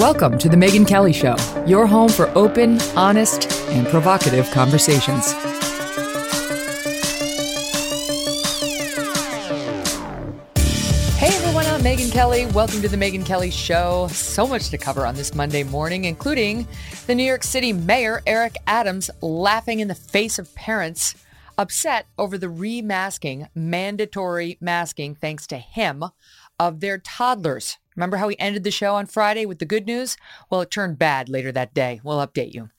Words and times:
Welcome 0.00 0.38
to 0.38 0.48
The 0.48 0.56
Megyn 0.56 0.88
Kelly 0.88 1.12
Show, 1.12 1.36
your 1.66 1.86
home 1.86 2.08
for 2.08 2.30
open, 2.30 2.80
honest, 2.96 3.52
and 3.68 3.86
provocative 3.86 4.50
conversations. 4.50 5.32
Hey 11.18 11.36
everyone, 11.36 11.66
I'm 11.66 11.82
Megyn 11.82 12.10
Kelly. 12.10 12.46
Welcome 12.46 12.80
to 12.80 12.88
The 12.88 12.96
Megyn 12.96 13.26
Kelly 13.26 13.50
Show. 13.50 14.08
So 14.08 14.46
much 14.46 14.70
to 14.70 14.78
cover 14.78 15.04
on 15.04 15.16
this 15.16 15.34
Monday 15.34 15.64
morning, 15.64 16.06
including 16.06 16.66
the 17.06 17.14
New 17.14 17.24
York 17.24 17.42
City 17.42 17.74
Mayor 17.74 18.22
Eric 18.26 18.56
Adams 18.66 19.10
laughing 19.20 19.80
in 19.80 19.88
the 19.88 19.94
face 19.94 20.38
of 20.38 20.54
parents 20.54 21.14
upset 21.58 22.06
over 22.16 22.38
the 22.38 22.48
remasking, 22.48 23.48
mandatory 23.54 24.56
masking, 24.62 25.14
thanks 25.14 25.46
to 25.48 25.58
him, 25.58 26.04
of 26.58 26.80
their 26.80 26.96
toddlers. 26.96 27.76
Remember 27.96 28.16
how 28.16 28.28
we 28.28 28.36
ended 28.38 28.64
the 28.64 28.70
show 28.70 28.94
on 28.94 29.06
Friday 29.06 29.46
with 29.46 29.58
the 29.58 29.64
good 29.64 29.86
news? 29.86 30.16
Well, 30.48 30.60
it 30.60 30.70
turned 30.70 30.98
bad 30.98 31.28
later 31.28 31.52
that 31.52 31.74
day. 31.74 32.00
We'll 32.02 32.24
update 32.24 32.54
you. 32.54 32.70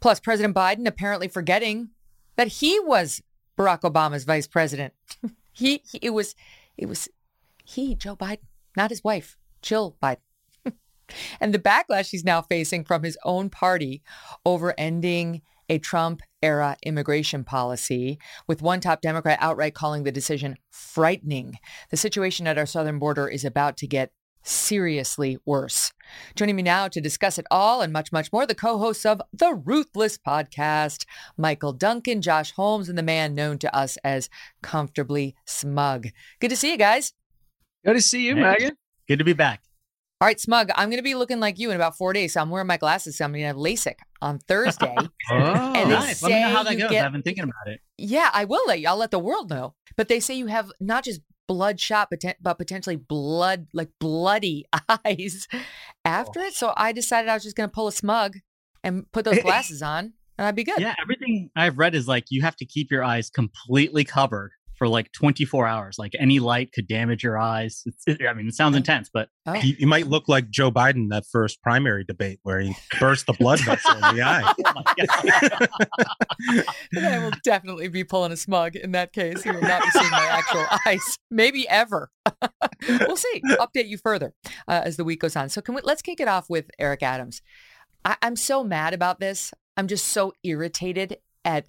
Plus, 0.00 0.20
President 0.20 0.54
Biden 0.54 0.86
apparently 0.86 1.28
forgetting 1.28 1.90
that 2.36 2.48
he 2.48 2.78
was 2.80 3.22
Barack 3.58 3.80
Obama's 3.80 4.24
vice 4.24 4.46
president. 4.46 4.94
he, 5.52 5.82
he, 5.90 5.98
it 6.00 6.10
was 6.10 6.34
it 6.76 6.86
was 6.86 7.08
he, 7.64 7.94
Joe 7.94 8.16
Biden, 8.16 8.38
not 8.76 8.90
his 8.90 9.04
wife, 9.04 9.36
Jill 9.60 9.96
Biden. 10.02 10.18
and 11.40 11.52
the 11.52 11.58
backlash 11.58 12.10
he's 12.10 12.24
now 12.24 12.40
facing 12.40 12.84
from 12.84 13.02
his 13.02 13.18
own 13.24 13.50
party 13.50 14.02
over 14.44 14.74
ending 14.78 15.42
a 15.68 15.78
Trump 15.78 16.20
era 16.42 16.76
immigration 16.82 17.44
policy, 17.44 18.18
with 18.48 18.60
one 18.60 18.80
top 18.80 19.00
Democrat 19.00 19.38
outright 19.40 19.72
calling 19.72 20.02
the 20.02 20.10
decision 20.10 20.56
frightening. 20.70 21.58
The 21.90 21.96
situation 21.96 22.48
at 22.48 22.58
our 22.58 22.66
southern 22.66 22.98
border 22.98 23.28
is 23.28 23.44
about 23.44 23.76
to 23.78 23.86
get 23.86 24.10
seriously 24.42 25.38
worse. 25.44 25.92
Joining 26.34 26.56
me 26.56 26.62
now 26.62 26.88
to 26.88 27.00
discuss 27.00 27.38
it 27.38 27.46
all 27.50 27.82
and 27.82 27.92
much, 27.92 28.12
much 28.12 28.32
more, 28.32 28.46
the 28.46 28.54
co-hosts 28.54 29.06
of 29.06 29.22
the 29.32 29.54
Ruthless 29.54 30.18
podcast, 30.18 31.04
Michael 31.36 31.72
Duncan, 31.72 32.22
Josh 32.22 32.52
Holmes, 32.52 32.88
and 32.88 32.98
the 32.98 33.02
man 33.02 33.34
known 33.34 33.58
to 33.58 33.74
us 33.74 33.96
as 34.04 34.28
Comfortably 34.62 35.34
Smug. 35.44 36.08
Good 36.40 36.50
to 36.50 36.56
see 36.56 36.72
you 36.72 36.78
guys. 36.78 37.12
Good 37.84 37.94
to 37.94 38.02
see 38.02 38.26
you, 38.26 38.36
hey, 38.36 38.42
Megyn. 38.42 38.72
Good 39.08 39.18
to 39.18 39.24
be 39.24 39.32
back. 39.32 39.62
All 40.22 40.26
right, 40.26 40.38
Smug, 40.38 40.68
I'm 40.76 40.90
going 40.90 40.98
to 40.98 41.02
be 41.02 41.14
looking 41.14 41.40
like 41.40 41.58
you 41.58 41.70
in 41.70 41.76
about 41.76 41.96
four 41.96 42.12
days. 42.12 42.34
So 42.34 42.42
I'm 42.42 42.50
wearing 42.50 42.66
my 42.66 42.76
glasses. 42.76 43.16
So 43.16 43.24
I'm 43.24 43.32
going 43.32 43.40
to 43.40 43.46
have 43.46 43.56
LASIK 43.56 43.94
on 44.20 44.38
Thursday. 44.38 44.94
oh, 45.30 45.34
and 45.34 45.88
nice. 45.88 46.22
Let 46.22 46.32
me 46.32 46.40
know 46.42 46.48
how 46.50 46.62
that 46.62 46.76
goes. 46.76 46.90
Get, 46.90 47.06
I've 47.06 47.12
been 47.12 47.22
thinking 47.22 47.44
about 47.44 47.72
it. 47.72 47.80
Yeah, 47.96 48.28
I 48.34 48.44
will 48.44 48.60
let 48.66 48.80
you. 48.80 48.88
I'll 48.88 48.98
let 48.98 49.12
the 49.12 49.18
world 49.18 49.48
know. 49.48 49.74
But 49.96 50.08
they 50.08 50.20
say 50.20 50.34
you 50.34 50.48
have 50.48 50.70
not 50.78 51.04
just 51.04 51.22
bloodshot, 51.50 52.12
but 52.40 52.58
potentially 52.58 52.94
blood, 52.94 53.66
like 53.74 53.90
bloody 53.98 54.66
eyes 55.04 55.48
oh. 55.52 55.60
after 56.04 56.38
oh. 56.38 56.44
it. 56.44 56.54
So 56.54 56.72
I 56.76 56.92
decided 56.92 57.28
I 57.28 57.34
was 57.34 57.42
just 57.42 57.56
going 57.56 57.68
to 57.68 57.74
pull 57.74 57.88
a 57.88 57.92
smug 57.92 58.36
and 58.84 59.10
put 59.10 59.24
those 59.24 59.38
glasses 59.42 59.82
on 59.82 60.12
and 60.38 60.46
I'd 60.46 60.54
be 60.54 60.62
good. 60.62 60.78
Yeah, 60.78 60.94
everything 61.02 61.50
I've 61.56 61.76
read 61.76 61.96
is 61.96 62.06
like 62.06 62.26
you 62.30 62.42
have 62.42 62.54
to 62.56 62.64
keep 62.64 62.92
your 62.92 63.02
eyes 63.02 63.30
completely 63.30 64.04
covered 64.04 64.52
for 64.80 64.88
like 64.88 65.12
24 65.12 65.66
hours. 65.66 65.98
Like 65.98 66.14
any 66.18 66.38
light 66.38 66.72
could 66.72 66.88
damage 66.88 67.22
your 67.22 67.38
eyes. 67.38 67.84
It, 68.06 68.26
I 68.26 68.32
mean, 68.32 68.48
it 68.48 68.54
sounds 68.54 68.74
intense, 68.74 69.10
but 69.12 69.28
oh. 69.44 69.52
you, 69.52 69.76
you, 69.80 69.86
might 69.86 70.06
look 70.06 70.26
like 70.26 70.48
Joe 70.48 70.70
Biden 70.70 71.10
that 71.10 71.24
first 71.30 71.62
primary 71.62 72.02
debate 72.02 72.40
where 72.44 72.60
he 72.60 72.74
burst 72.98 73.26
the 73.26 73.34
blood 73.34 73.60
vessel 73.60 73.92
in 73.92 74.16
the 74.16 74.22
eye. 74.22 74.54
Oh 76.52 76.62
I 76.96 77.18
will 77.18 77.32
definitely 77.44 77.88
be 77.88 78.04
pulling 78.04 78.32
a 78.32 78.36
smug 78.36 78.76
in 78.76 78.92
that 78.92 79.12
case. 79.12 79.44
You 79.44 79.52
will 79.52 79.60
not 79.60 79.82
be 79.82 79.90
seeing 79.90 80.10
my 80.10 80.26
actual 80.30 80.64
eyes, 80.86 81.18
maybe 81.30 81.68
ever. 81.68 82.10
we'll 82.88 83.16
see. 83.16 83.42
update 83.58 83.88
you 83.88 83.98
further 83.98 84.32
uh, 84.66 84.80
as 84.84 84.96
the 84.96 85.04
week 85.04 85.20
goes 85.20 85.36
on. 85.36 85.50
So 85.50 85.60
can 85.60 85.74
we? 85.74 85.82
Let's 85.82 86.02
kick 86.02 86.20
it 86.20 86.28
off 86.28 86.48
with 86.48 86.70
Eric 86.78 87.02
Adams. 87.02 87.42
I, 88.04 88.16
I'm 88.22 88.36
so 88.36 88.64
mad 88.64 88.94
about 88.94 89.20
this. 89.20 89.52
I'm 89.76 89.86
just 89.86 90.08
so 90.08 90.32
irritated 90.42 91.18
at 91.44 91.66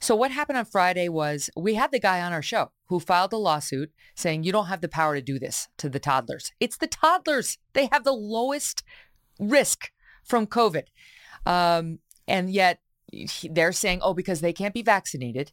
so 0.00 0.16
what 0.16 0.30
happened 0.30 0.58
on 0.58 0.64
Friday 0.64 1.08
was 1.08 1.50
we 1.56 1.74
had 1.74 1.92
the 1.92 2.00
guy 2.00 2.22
on 2.22 2.32
our 2.32 2.42
show 2.42 2.70
who 2.86 2.98
filed 3.00 3.32
a 3.32 3.36
lawsuit 3.36 3.92
saying 4.16 4.42
you 4.42 4.52
don't 4.52 4.66
have 4.66 4.80
the 4.80 4.88
power 4.88 5.14
to 5.14 5.22
do 5.22 5.38
this 5.38 5.68
to 5.76 5.88
the 5.88 5.98
toddlers. 5.98 6.52
It's 6.58 6.78
the 6.78 6.86
toddlers. 6.86 7.58
They 7.74 7.88
have 7.92 8.04
the 8.04 8.12
lowest 8.12 8.82
risk 9.38 9.90
from 10.24 10.46
COVID. 10.46 10.84
Um, 11.44 11.98
and 12.26 12.50
yet 12.50 12.80
they're 13.50 13.72
saying, 13.72 14.00
oh, 14.02 14.14
because 14.14 14.40
they 14.40 14.52
can't 14.52 14.74
be 14.74 14.82
vaccinated, 14.82 15.52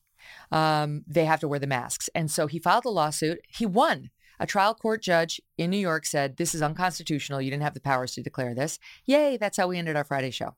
um, 0.51 1.03
they 1.07 1.25
have 1.25 1.41
to 1.41 1.47
wear 1.47 1.59
the 1.59 1.67
masks. 1.67 2.09
And 2.15 2.31
so 2.31 2.47
he 2.47 2.59
filed 2.59 2.85
a 2.85 2.89
lawsuit. 2.89 3.39
He 3.49 3.65
won. 3.65 4.11
A 4.39 4.45
trial 4.45 4.75
court 4.75 5.01
judge 5.01 5.41
in 5.57 5.71
New 5.71 5.77
York 5.77 6.05
said, 6.05 6.37
This 6.37 6.53
is 6.53 6.61
unconstitutional. 6.61 7.41
You 7.41 7.49
didn't 7.49 7.63
have 7.63 7.73
the 7.73 7.81
powers 7.81 8.13
to 8.13 8.21
declare 8.21 8.53
this. 8.53 8.77
Yay, 9.05 9.35
that's 9.37 9.57
how 9.57 9.67
we 9.67 9.79
ended 9.79 9.95
our 9.95 10.03
Friday 10.03 10.29
show. 10.29 10.55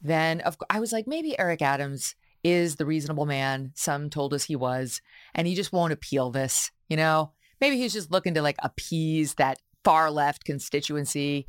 Then 0.00 0.40
of, 0.42 0.56
I 0.70 0.78
was 0.78 0.92
like, 0.92 1.08
maybe 1.08 1.36
Eric 1.36 1.60
Adams 1.60 2.14
is 2.46 2.76
the 2.76 2.86
reasonable 2.86 3.26
man. 3.26 3.72
Some 3.74 4.08
told 4.08 4.32
us 4.32 4.44
he 4.44 4.56
was, 4.56 5.00
and 5.34 5.46
he 5.46 5.54
just 5.54 5.72
won't 5.72 5.92
appeal 5.92 6.30
this. 6.30 6.70
You 6.88 6.96
know, 6.96 7.32
maybe 7.60 7.76
he's 7.76 7.92
just 7.92 8.12
looking 8.12 8.34
to 8.34 8.42
like 8.42 8.56
appease 8.62 9.34
that 9.34 9.58
far 9.84 10.10
left 10.10 10.44
constituency. 10.44 11.46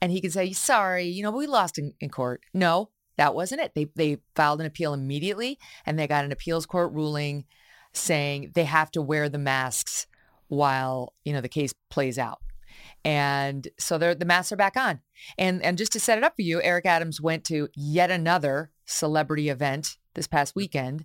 And 0.00 0.12
he 0.12 0.20
can 0.20 0.30
say, 0.30 0.52
sorry, 0.52 1.04
you 1.04 1.22
know, 1.22 1.30
we 1.30 1.46
lost 1.46 1.78
in, 1.78 1.94
in 2.00 2.10
court. 2.10 2.42
No, 2.52 2.90
that 3.16 3.34
wasn't 3.34 3.62
it. 3.62 3.72
They, 3.74 3.86
they 3.96 4.18
filed 4.34 4.60
an 4.60 4.66
appeal 4.66 4.92
immediately 4.92 5.58
and 5.86 5.98
they 5.98 6.06
got 6.06 6.24
an 6.24 6.32
appeals 6.32 6.66
court 6.66 6.92
ruling 6.92 7.44
saying 7.92 8.52
they 8.54 8.64
have 8.64 8.90
to 8.92 9.02
wear 9.02 9.28
the 9.28 9.38
masks 9.38 10.06
while, 10.48 11.14
you 11.24 11.32
know, 11.32 11.40
the 11.40 11.48
case 11.48 11.74
plays 11.90 12.18
out. 12.18 12.40
And 13.04 13.66
so 13.78 13.98
the 13.98 14.24
masks 14.24 14.52
are 14.52 14.56
back 14.56 14.76
on. 14.76 15.00
And, 15.38 15.62
and 15.62 15.78
just 15.78 15.92
to 15.92 16.00
set 16.00 16.18
it 16.18 16.24
up 16.24 16.34
for 16.36 16.42
you, 16.42 16.60
Eric 16.60 16.86
Adams 16.86 17.20
went 17.20 17.44
to 17.44 17.68
yet 17.74 18.10
another 18.10 18.70
celebrity 18.86 19.48
event 19.48 19.98
this 20.14 20.26
past 20.26 20.56
weekend, 20.56 21.04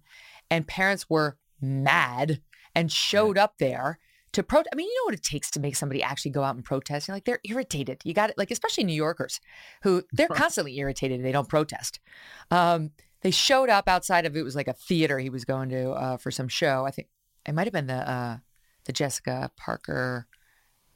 and 0.50 0.68
parents 0.68 1.10
were 1.10 1.38
mad 1.60 2.42
and 2.74 2.92
showed 2.92 3.38
up 3.38 3.56
there 3.58 4.00
to 4.34 4.44
protest. 4.44 4.70
I 4.72 4.76
mean, 4.76 4.88
you 4.88 4.96
know 5.02 5.06
what 5.06 5.14
it 5.14 5.24
takes 5.24 5.52
to 5.52 5.60
make 5.60 5.76
somebody 5.76 6.02
actually 6.02 6.32
go 6.32 6.44
out 6.44 6.56
and 6.56 6.64
protest? 6.64 7.08
You're 7.08 7.16
like 7.16 7.26
they're 7.26 7.42
irritated. 7.44 8.02
You 8.04 8.14
got 8.14 8.30
it, 8.30 8.38
like 8.38 8.52
especially 8.52 8.86
New 8.86 8.94
Yorkers, 8.94 9.40
who 9.84 10.04
they're 10.14 10.28
constantly 10.28 10.78
irritated 10.78 11.24
they 11.24 11.32
don't 11.32 11.50
protest. 11.50 12.00
Um, 12.50 12.92
they 13.22 13.32
showed 13.32 13.70
up 13.70 13.88
outside 13.88 14.26
of 14.26 14.36
it 14.36 14.44
was 14.44 14.56
like 14.56 14.68
a 14.68 14.74
theater 14.74 15.20
he 15.20 15.30
was 15.30 15.46
going 15.46 15.70
to 15.70 15.92
uh, 15.92 16.18
for 16.18 16.32
some 16.32 16.48
show. 16.48 16.86
I 16.86 16.92
think 16.92 17.08
it 17.46 17.54
might 17.54 17.68
have 17.68 17.74
been 17.74 17.88
the 17.88 18.10
uh, 18.10 18.38
the 18.86 18.94
Jessica 18.94 19.52
Parker. 19.58 20.28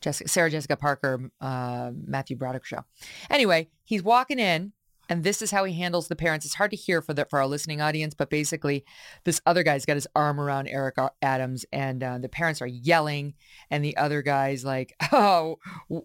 Jessica, 0.01 0.29
Sarah 0.29 0.51
Jessica 0.51 0.75
Parker, 0.75 1.31
uh, 1.41 1.89
Matthew 2.05 2.35
Broderick 2.35 2.65
show. 2.65 2.83
Anyway, 3.29 3.69
he's 3.85 4.03
walking 4.03 4.37
in 4.37 4.73
and 5.09 5.23
this 5.23 5.41
is 5.41 5.51
how 5.51 5.63
he 5.63 5.73
handles 5.73 6.07
the 6.07 6.15
parents. 6.15 6.45
It's 6.45 6.55
hard 6.55 6.71
to 6.71 6.77
hear 6.77 7.01
for 7.01 7.13
the 7.13 7.25
for 7.29 7.39
our 7.39 7.47
listening 7.47 7.81
audience, 7.81 8.13
but 8.13 8.29
basically, 8.29 8.85
this 9.23 9.41
other 9.45 9.63
guy's 9.63 9.85
got 9.85 9.95
his 9.95 10.07
arm 10.15 10.39
around 10.39 10.67
Eric 10.67 10.95
Adams, 11.21 11.65
and 11.71 12.03
uh, 12.03 12.17
the 12.17 12.29
parents 12.29 12.61
are 12.61 12.67
yelling, 12.67 13.33
and 13.69 13.83
the 13.83 13.95
other 13.97 14.21
guy's 14.21 14.65
like, 14.65 14.95
"Oh, 15.11 15.57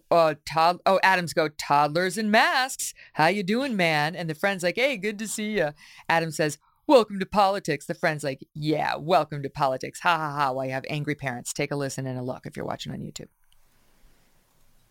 uh, 0.09 0.35
tod- 0.45 0.81
oh, 0.85 0.99
Adams 1.03 1.33
go 1.33 1.49
toddlers 1.49 2.17
in 2.17 2.31
masks. 2.31 2.93
How 3.13 3.27
you 3.27 3.43
doing, 3.43 3.75
man?" 3.75 4.15
And 4.15 4.29
the 4.29 4.35
friend's 4.35 4.63
like, 4.63 4.75
"Hey, 4.75 4.97
good 4.97 5.19
to 5.19 5.27
see 5.27 5.57
you." 5.57 5.69
Adams 6.07 6.37
says, 6.37 6.57
"Welcome 6.87 7.19
to 7.19 7.25
politics." 7.25 7.85
The 7.85 7.95
friend's 7.95 8.23
like, 8.23 8.45
"Yeah, 8.53 8.95
welcome 8.95 9.43
to 9.43 9.49
politics." 9.49 10.01
Ha 10.01 10.17
ha 10.17 10.35
ha! 10.35 10.51
Why 10.51 10.65
you 10.65 10.71
have 10.71 10.85
angry 10.89 11.15
parents? 11.15 11.53
Take 11.53 11.71
a 11.71 11.75
listen 11.75 12.05
and 12.05 12.19
a 12.19 12.23
look 12.23 12.45
if 12.45 12.55
you're 12.55 12.65
watching 12.65 12.91
on 12.91 12.99
YouTube. 12.99 13.29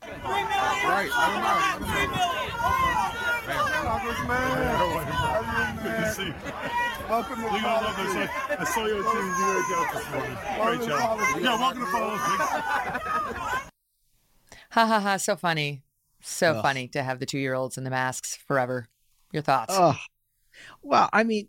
Right, 0.03 1.10
man. 3.46 3.56
Good 5.82 5.96
to 5.96 6.10
see 6.12 6.26
you. 6.26 6.34
Welcome 7.08 7.40
to 7.40 7.46
love 7.46 7.96
this. 7.96 8.28
I 8.58 8.64
saw 8.64 8.84
your 8.86 9.02
team 9.02 9.34
do 9.36 9.74
out 9.74 9.92
this 9.94 10.10
morning. 10.10 10.36
Great 10.62 10.82
job. 10.88 11.18
Yeah, 11.40 11.58
welcome 11.58 11.80
to 11.80 11.86
politics. 11.90 12.44
Ha 14.72 14.86
ha 14.86 15.00
ha! 15.00 15.16
So 15.16 15.34
funny, 15.34 15.82
so 16.20 16.52
Ugh. 16.52 16.62
funny 16.62 16.86
to 16.88 17.02
have 17.02 17.18
the 17.18 17.26
two-year-olds 17.26 17.76
in 17.76 17.82
the 17.84 17.90
masks 17.90 18.38
forever. 18.46 18.87
Your 19.32 19.43
thoughts? 19.43 19.75
Oh, 19.76 19.96
well, 20.82 21.08
I 21.12 21.25
mean, 21.25 21.48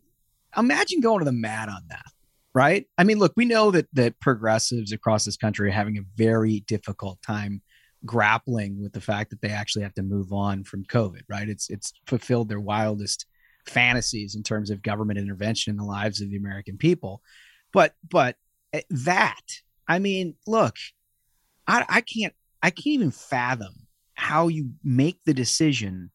imagine 0.57 1.01
going 1.01 1.19
to 1.19 1.25
the 1.25 1.31
mat 1.31 1.69
on 1.69 1.83
that, 1.89 2.05
right? 2.53 2.87
I 2.97 3.03
mean, 3.03 3.19
look, 3.19 3.33
we 3.35 3.45
know 3.45 3.71
that 3.71 3.87
that 3.93 4.19
progressives 4.19 4.91
across 4.91 5.25
this 5.25 5.37
country 5.37 5.69
are 5.69 5.73
having 5.73 5.97
a 5.97 6.03
very 6.15 6.61
difficult 6.61 7.21
time 7.21 7.61
grappling 8.05 8.81
with 8.81 8.93
the 8.93 9.01
fact 9.01 9.29
that 9.29 9.41
they 9.41 9.49
actually 9.49 9.83
have 9.83 9.93
to 9.95 10.03
move 10.03 10.33
on 10.33 10.63
from 10.63 10.85
COVID, 10.85 11.21
right? 11.29 11.47
It's 11.47 11.69
it's 11.69 11.93
fulfilled 12.07 12.49
their 12.49 12.59
wildest 12.59 13.25
fantasies 13.65 14.35
in 14.35 14.43
terms 14.43 14.69
of 14.69 14.81
government 14.81 15.19
intervention 15.19 15.71
in 15.71 15.77
the 15.77 15.83
lives 15.83 16.21
of 16.21 16.29
the 16.29 16.37
American 16.37 16.77
people. 16.77 17.21
But 17.73 17.93
but 18.09 18.35
eh, 18.73 18.81
that, 18.89 19.41
I 19.87 19.99
mean, 19.99 20.35
look, 20.47 20.75
I 21.67 21.85
I 21.87 22.01
can't 22.01 22.33
I 22.61 22.69
can't 22.69 22.87
even 22.87 23.11
fathom 23.11 23.87
how 24.13 24.47
you 24.47 24.71
make 24.83 25.19
the 25.25 25.33
decision 25.33 26.11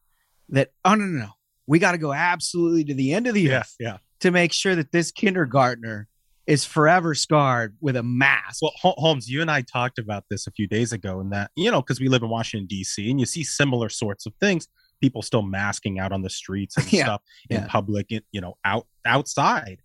that 0.51 0.71
oh 0.85 0.95
no 0.95 1.05
no 1.05 1.21
no 1.21 1.31
we 1.67 1.79
got 1.79 1.93
to 1.93 1.99
go 1.99 2.13
absolutely 2.13 2.85
to 2.85 2.95
the 2.95 3.13
end 3.13 3.27
of 3.27 3.35
the 3.35 3.43
yeah, 3.43 3.59
earth 3.59 3.75
yeah. 3.81 3.99
to 4.21 4.31
make 4.31 4.53
sure 4.53 4.75
that 4.77 4.93
this 4.93 5.11
kindergartner 5.11 6.09
is 6.47 6.65
forever 6.65 7.15
scarred 7.15 7.77
with 7.81 7.97
a 7.97 8.03
mask. 8.03 8.63
Well, 8.63 8.73
Holmes, 8.77 9.29
you 9.29 9.41
and 9.43 9.51
I 9.51 9.63
talked 9.63 9.99
about 9.99 10.25
this 10.31 10.47
a 10.47 10.53
few 10.53 10.67
days 10.69 10.93
ago, 10.93 11.21
and 11.21 11.33
that 11.33 11.51
you 11.57 11.71
know 11.71 11.83
because 11.83 12.01
we 12.01 12.09
live 12.09 12.23
in 12.23 12.29
Washington 12.29 12.67
D.C. 12.67 13.11
and 13.11 13.19
you 13.21 13.27
see 13.27 13.45
similar 13.45 13.89
sorts 13.89 14.27
of 14.27 14.35
things 14.41 14.69
people 15.01 15.23
still 15.23 15.43
masking 15.43 15.99
out 15.99 16.13
on 16.13 16.23
the 16.23 16.31
streets 16.31 16.77
and 16.79 16.93
Yeah, 16.93 17.05
stuff 17.05 17.23
in 17.51 17.61
yeah. 17.61 17.67
public, 17.69 18.11
you 18.11 18.41
know, 18.41 18.55
out 18.65 18.87
outside. 19.05 19.81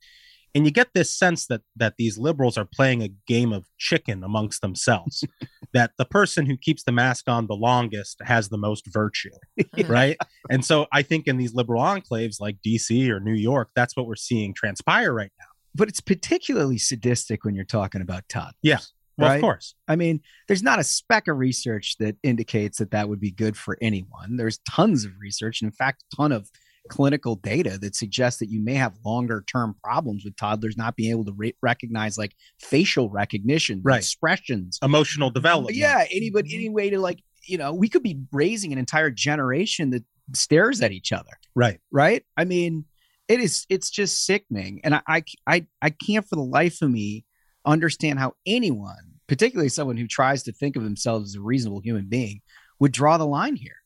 And 0.53 0.65
you 0.65 0.71
get 0.71 0.89
this 0.93 1.17
sense 1.17 1.47
that 1.47 1.61
that 1.77 1.93
these 1.97 2.17
liberals 2.17 2.57
are 2.57 2.65
playing 2.65 3.01
a 3.03 3.09
game 3.25 3.53
of 3.53 3.65
chicken 3.77 4.21
amongst 4.23 4.61
themselves. 4.61 5.23
that 5.73 5.91
the 5.97 6.03
person 6.03 6.45
who 6.45 6.57
keeps 6.57 6.83
the 6.83 6.91
mask 6.91 7.29
on 7.29 7.47
the 7.47 7.55
longest 7.55 8.17
has 8.23 8.49
the 8.49 8.57
most 8.57 8.85
virtue, 8.91 9.29
right? 9.87 10.17
and 10.49 10.65
so 10.65 10.87
I 10.91 11.01
think 11.03 11.27
in 11.27 11.37
these 11.37 11.53
liberal 11.53 11.81
enclaves 11.81 12.41
like 12.41 12.57
DC 12.65 13.07
or 13.09 13.21
New 13.21 13.33
York, 13.35 13.69
that's 13.75 13.95
what 13.95 14.05
we're 14.07 14.15
seeing 14.17 14.53
transpire 14.53 15.13
right 15.13 15.31
now. 15.39 15.45
But 15.75 15.88
it's 15.89 16.01
particularly 16.01 16.77
sadistic 16.77 17.44
when 17.45 17.56
you're 17.56 17.65
talking 17.65 18.01
about 18.01 18.27
toddlers. 18.29 18.56
Yeah. 18.62 18.79
Well, 19.18 19.29
Right? 19.29 19.35
of 19.35 19.41
course. 19.41 19.75
I 19.88 19.95
mean, 19.95 20.21
there's 20.47 20.63
not 20.63 20.79
a 20.79 20.83
speck 20.83 21.27
of 21.27 21.38
research 21.38 21.97
that 22.00 22.15
indicates 22.23 22.77
that 22.79 22.91
that 22.91 23.07
would 23.09 23.19
be 23.19 23.31
good 23.31 23.56
for 23.57 23.77
anyone. 23.81 24.38
There's 24.38 24.59
tons 24.69 25.06
of 25.06 25.12
research, 25.19 25.62
and 25.62 25.68
in 25.68 25.73
fact, 25.73 26.03
a 26.12 26.15
ton 26.15 26.31
of 26.31 26.50
clinical 26.89 27.35
data 27.35 27.77
that 27.77 27.95
suggests 27.95 28.39
that 28.39 28.50
you 28.50 28.59
may 28.59 28.73
have 28.73 28.95
longer 29.06 29.44
term 29.47 29.75
problems 29.83 30.25
with 30.25 30.35
toddlers 30.35 30.75
not 30.77 30.95
being 30.95 31.12
able 31.12 31.25
to 31.25 31.33
re- 31.33 31.56
recognize 31.62 32.18
like 32.18 32.33
facial 32.59 33.09
recognition, 33.09 33.81
Right. 33.83 34.00
expressions. 34.00 34.79
Emotional 34.81 35.29
development. 35.29 35.77
Yeah, 35.77 36.06
anybody, 36.09 36.50
mm-hmm. 36.50 36.57
any 36.59 36.69
way 36.69 36.89
to 36.89 37.00
like, 37.00 37.19
you 37.45 37.57
know, 37.57 37.73
we 37.73 37.88
could 37.88 38.01
be 38.03 38.19
raising 38.31 38.71
an 38.73 38.79
entire 38.79 39.12
generation 39.12 39.91
that 39.91 40.03
stares 40.33 40.81
at 40.81 40.91
each 40.91 41.12
other 41.12 41.31
Right. 41.56 41.79
right? 41.91 42.23
I 42.38 42.45
mean, 42.45 42.85
it 43.31 43.39
is 43.39 43.66
it's 43.69 43.89
just 43.89 44.25
sickening, 44.25 44.81
and 44.83 44.95
I 44.95 45.01
I 45.07 45.24
I, 45.48 45.66
I 45.81 45.89
can't 45.89 46.28
for 46.28 46.36
the 46.36 46.42
life 46.42 46.81
of 46.81 46.92
me 46.92 47.25
understand 47.66 48.19
how 48.19 48.33
anyone, 48.45 49.19
particularly 49.28 49.69
someone 49.69 49.98
who 49.98 50.07
tries 50.07 50.44
to 50.44 50.51
think 50.51 50.75
of 50.75 50.83
themselves 50.83 51.31
as 51.31 51.36
a 51.36 51.42
reasonable 51.42 51.80
human 51.80 52.07
being, 52.07 52.42
would 52.80 52.92
draw 52.92 53.18
the 53.18 53.25
line 53.25 53.56
here. 53.56 53.78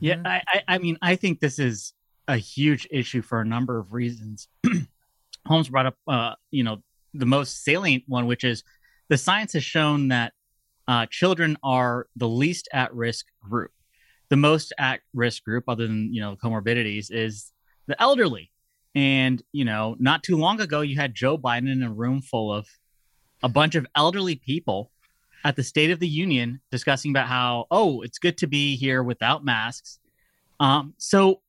Yeah, 0.00 0.16
Mhm. 0.16 0.26
I, 0.26 0.42
I, 0.48 0.62
I 0.68 0.78
mean, 0.78 0.98
I 1.00 1.16
think 1.16 1.40
this 1.40 1.58
is 1.58 1.94
a 2.28 2.36
huge 2.36 2.86
issue 2.90 3.22
for 3.22 3.40
a 3.40 3.44
number 3.44 3.78
of 3.78 3.92
reasons. 3.92 4.48
Holmes 5.46 5.68
brought 5.68 5.86
up, 5.86 5.96
uh, 6.06 6.34
you 6.50 6.64
know, 6.64 6.82
the 7.14 7.26
most 7.26 7.64
salient 7.64 8.04
one, 8.06 8.26
which 8.26 8.44
is 8.44 8.62
the 9.08 9.16
science 9.16 9.54
has 9.54 9.64
shown 9.64 10.08
that 10.08 10.32
uh, 10.86 11.06
children 11.10 11.56
are 11.62 12.06
the 12.16 12.28
least 12.28 12.68
at 12.72 12.94
risk 12.94 13.26
group. 13.40 13.70
The 14.28 14.36
most 14.36 14.72
at 14.78 15.00
risk 15.14 15.44
group, 15.44 15.64
other 15.66 15.86
than 15.86 16.12
you 16.12 16.20
know 16.20 16.36
comorbidities, 16.36 17.06
is 17.10 17.52
the 17.86 18.00
elderly. 18.00 18.49
And 18.94 19.42
you 19.52 19.64
know, 19.64 19.96
not 19.98 20.22
too 20.22 20.36
long 20.36 20.60
ago, 20.60 20.80
you 20.80 20.96
had 20.96 21.14
Joe 21.14 21.38
Biden 21.38 21.70
in 21.70 21.82
a 21.82 21.92
room 21.92 22.22
full 22.22 22.52
of 22.52 22.66
a 23.42 23.48
bunch 23.48 23.74
of 23.74 23.86
elderly 23.94 24.36
people 24.36 24.90
at 25.44 25.56
the 25.56 25.62
State 25.62 25.90
of 25.90 26.00
the 26.00 26.08
Union 26.08 26.60
discussing 26.70 27.10
about 27.10 27.26
how, 27.26 27.66
oh, 27.70 28.02
it's 28.02 28.18
good 28.18 28.36
to 28.38 28.46
be 28.46 28.76
here 28.76 29.02
without 29.02 29.44
masks. 29.44 29.98
Um, 30.58 30.94
so 30.98 31.40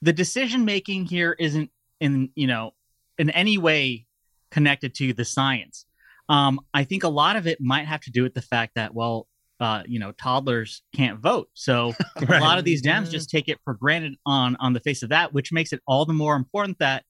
the 0.00 0.12
decision 0.12 0.64
making 0.64 1.06
here 1.06 1.36
isn't 1.38 1.70
in, 2.00 2.30
you 2.34 2.46
know, 2.46 2.72
in 3.18 3.30
any 3.30 3.58
way 3.58 4.06
connected 4.50 4.94
to 4.94 5.12
the 5.12 5.24
science. 5.24 5.84
Um, 6.28 6.60
I 6.72 6.84
think 6.84 7.04
a 7.04 7.08
lot 7.08 7.36
of 7.36 7.46
it 7.46 7.60
might 7.60 7.86
have 7.86 8.00
to 8.02 8.10
do 8.10 8.22
with 8.22 8.34
the 8.34 8.42
fact 8.42 8.76
that, 8.76 8.94
well, 8.94 9.26
uh, 9.64 9.82
you 9.86 9.98
know, 9.98 10.12
toddlers 10.12 10.82
can't 10.94 11.18
vote. 11.20 11.48
So 11.54 11.94
a 12.28 12.38
lot 12.40 12.58
of 12.58 12.64
these 12.64 12.82
Dems 12.82 13.06
Mhm. 13.08 13.10
just 13.10 13.30
take 13.30 13.48
it 13.48 13.58
for 13.64 13.74
granted 13.74 14.14
on 14.26 14.56
on 14.64 14.72
the 14.74 14.80
face 14.80 15.02
of 15.02 15.08
that, 15.08 15.32
which 15.32 15.52
makes 15.52 15.72
it 15.72 15.80
all 15.86 16.04
the 16.04 16.12
more 16.12 16.36
important 16.36 16.78
that 16.80 17.04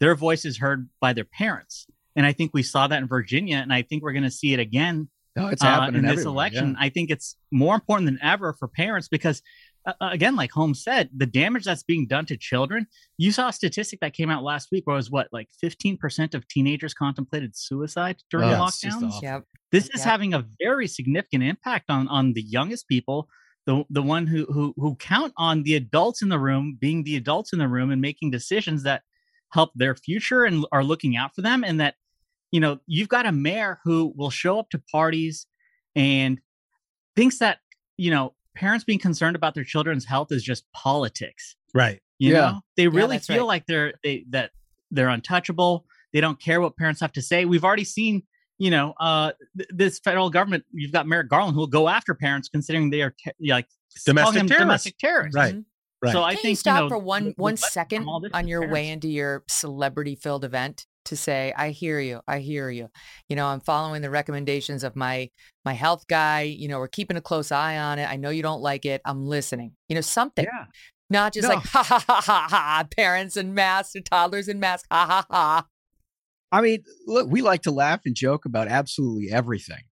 their 0.00 0.14
voice 0.16 0.44
is 0.44 0.58
heard 0.58 0.88
by 1.00 1.12
their 1.12 1.24
parents. 1.24 1.86
And 2.16 2.26
I 2.26 2.32
think 2.32 2.50
we 2.52 2.62
saw 2.62 2.86
that 2.88 3.00
in 3.02 3.08
Virginia, 3.08 3.56
and 3.58 3.72
I 3.72 3.82
think 3.82 4.02
we're 4.02 4.12
going 4.12 4.24
to 4.24 4.30
see 4.42 4.52
it 4.52 4.60
again 4.60 5.08
No, 5.36 5.48
it's 5.48 5.62
uh, 5.64 5.66
happening 5.66 6.00
in 6.00 6.04
this 6.06 6.20
everywhere, 6.20 6.32
election. 6.34 6.76
I 6.78 6.88
think 6.88 7.10
it's 7.10 7.36
more 7.50 7.74
important 7.74 8.06
than 8.06 8.18
ever 8.22 8.52
for 8.52 8.68
parents 8.68 9.08
because, 9.08 9.42
uh, 9.86 9.92
uh, 10.00 10.08
again, 10.12 10.34
like 10.36 10.50
Holmes 10.50 10.82
said, 10.82 11.10
the 11.14 11.26
damage 11.26 11.64
that's 11.64 11.82
being 11.82 12.06
done 12.06 12.24
to 12.26 12.36
children. 12.36 12.86
You 13.18 13.32
saw 13.32 13.48
a 13.48 13.52
statistic 13.52 14.00
that 14.00 14.14
came 14.14 14.30
out 14.30 14.42
last 14.42 14.68
week 14.72 14.86
where 14.86 14.94
it 14.94 14.98
was 14.98 15.10
what, 15.10 15.28
like 15.32 15.48
15% 15.62 16.34
of 16.34 16.48
teenagers 16.48 16.94
contemplated 16.94 17.56
suicide 17.56 18.16
during 18.30 18.48
Oh, 18.50 18.54
lockdowns. 18.54 19.20
Yep. 19.22 19.44
This 19.72 19.90
is 19.90 20.00
Yeah. 20.00 20.10
having 20.10 20.34
a 20.34 20.46
very 20.60 20.86
significant 20.88 21.42
impact 21.42 21.90
on 21.90 22.08
on 22.08 22.32
the 22.32 22.42
youngest 22.42 22.88
people. 22.88 23.28
The, 23.66 23.84
the 23.88 24.02
one 24.02 24.26
who, 24.26 24.44
who 24.46 24.74
who 24.76 24.94
count 24.96 25.32
on 25.38 25.62
the 25.62 25.74
adults 25.74 26.20
in 26.22 26.28
the 26.28 26.38
room 26.38 26.76
being 26.78 27.02
the 27.04 27.16
adults 27.16 27.52
in 27.54 27.58
the 27.58 27.66
room 27.68 27.90
and 27.90 28.00
making 28.00 28.30
decisions 28.30 28.82
that 28.82 29.02
help 29.52 29.70
their 29.74 29.94
future 29.94 30.44
and 30.44 30.66
are 30.70 30.84
looking 30.84 31.16
out 31.16 31.34
for 31.34 31.40
them 31.42 31.64
and 31.64 31.80
that 31.80 31.94
you 32.52 32.60
know 32.60 32.78
you've 32.86 33.08
got 33.08 33.24
a 33.24 33.32
mayor 33.32 33.80
who 33.84 34.12
will 34.16 34.28
show 34.30 34.58
up 34.58 34.68
to 34.70 34.82
parties 34.92 35.46
and 35.96 36.40
thinks 37.16 37.38
that 37.38 37.58
you 37.96 38.10
know 38.10 38.34
parents 38.54 38.84
being 38.84 38.98
concerned 38.98 39.36
about 39.36 39.54
their 39.54 39.64
children's 39.64 40.04
health 40.04 40.30
is 40.32 40.42
just 40.42 40.64
politics 40.72 41.56
Right. 41.74 42.00
you 42.18 42.32
Yeah. 42.32 42.40
know 42.40 42.60
they 42.76 42.88
really 42.88 43.16
that's 43.16 43.26
feel 43.26 43.38
right. 43.38 43.46
like 43.46 43.66
they're 43.66 43.94
they 44.02 44.24
that 44.30 44.50
they're 44.90 45.08
untouchable 45.08 45.86
they 46.12 46.20
don't 46.20 46.40
care 46.40 46.60
what 46.60 46.76
parents 46.76 47.00
have 47.00 47.12
to 47.12 47.22
say 47.22 47.44
we've 47.44 47.64
already 47.64 47.84
seen 47.84 48.22
you 48.58 48.70
know 48.70 48.94
uh 49.00 49.32
th- 49.58 49.68
this 49.72 49.98
federal 49.98 50.30
government 50.30 50.64
you've 50.72 50.92
got 50.92 51.06
merrick 51.08 51.28
garland 51.28 51.54
who 51.54 51.60
will 51.60 51.66
go 51.66 51.88
after 51.88 52.14
parents 52.14 52.48
considering 52.48 52.90
they 52.90 53.02
are 53.02 53.14
te- 53.18 53.50
like 53.50 53.66
call 53.66 54.14
Domestic 54.14 54.34
terrorists. 54.46 54.58
domestic 54.58 54.98
terrorists 54.98 55.36
Right. 55.36 55.54
Mhm. 55.54 55.64
Right. 56.02 56.12
so 56.12 56.22
i 56.22 56.34
think 56.34 56.44
you 56.50 56.54
stop 56.56 56.80
know, 56.82 56.88
for 56.90 56.98
one 56.98 57.24
we- 57.24 57.28
we 57.30 57.34
one 57.38 57.52
let 57.54 57.60
them 57.60 57.70
second 57.70 58.08
all 58.08 58.20
this 58.20 58.30
on 58.32 58.44
to 58.44 58.48
your 58.50 58.68
way 58.68 58.88
into 58.88 59.08
your 59.08 59.42
celebrity 59.48 60.14
filled 60.14 60.44
event 60.44 60.86
to 61.04 61.16
say 61.16 61.52
i 61.56 61.70
hear 61.70 62.00
you 62.00 62.20
i 62.26 62.38
hear 62.38 62.70
you 62.70 62.88
you 63.28 63.36
know 63.36 63.46
i'm 63.46 63.60
following 63.60 64.02
the 64.02 64.10
recommendations 64.10 64.84
of 64.84 64.96
my 64.96 65.30
my 65.64 65.72
health 65.72 66.06
guy 66.08 66.42
you 66.42 66.68
know 66.68 66.78
we're 66.78 66.88
keeping 66.88 67.16
a 67.16 67.20
close 67.20 67.52
eye 67.52 67.78
on 67.78 67.98
it 67.98 68.08
i 68.10 68.16
know 68.16 68.30
you 68.30 68.42
don't 68.42 68.62
like 68.62 68.84
it 68.84 69.00
i'm 69.04 69.26
listening 69.26 69.72
you 69.88 69.94
know 69.94 70.00
something 70.00 70.44
yeah 70.44 70.66
not 71.10 71.32
just 71.32 71.48
No. 71.48 71.54
like 71.54 71.64
ha 71.64 71.82
ha 71.82 72.04
ha 72.06 72.20
ha 72.20 72.46
ha 72.48 72.84
parents 72.96 73.36
and 73.36 73.54
masks 73.54 73.94
and 73.94 74.04
toddlers 74.04 74.48
and 74.48 74.60
masks 74.60 74.86
ha 74.90 75.06
ha 75.06 75.26
ha 75.30 75.66
I 76.52 76.60
mean, 76.60 76.84
look, 77.08 77.26
we 77.28 77.42
like 77.42 77.62
to 77.62 77.72
laugh 77.72 78.02
and 78.04 78.14
joke 78.14 78.44
about 78.44 78.68
absolutely 78.68 79.28
everything. 79.32 79.82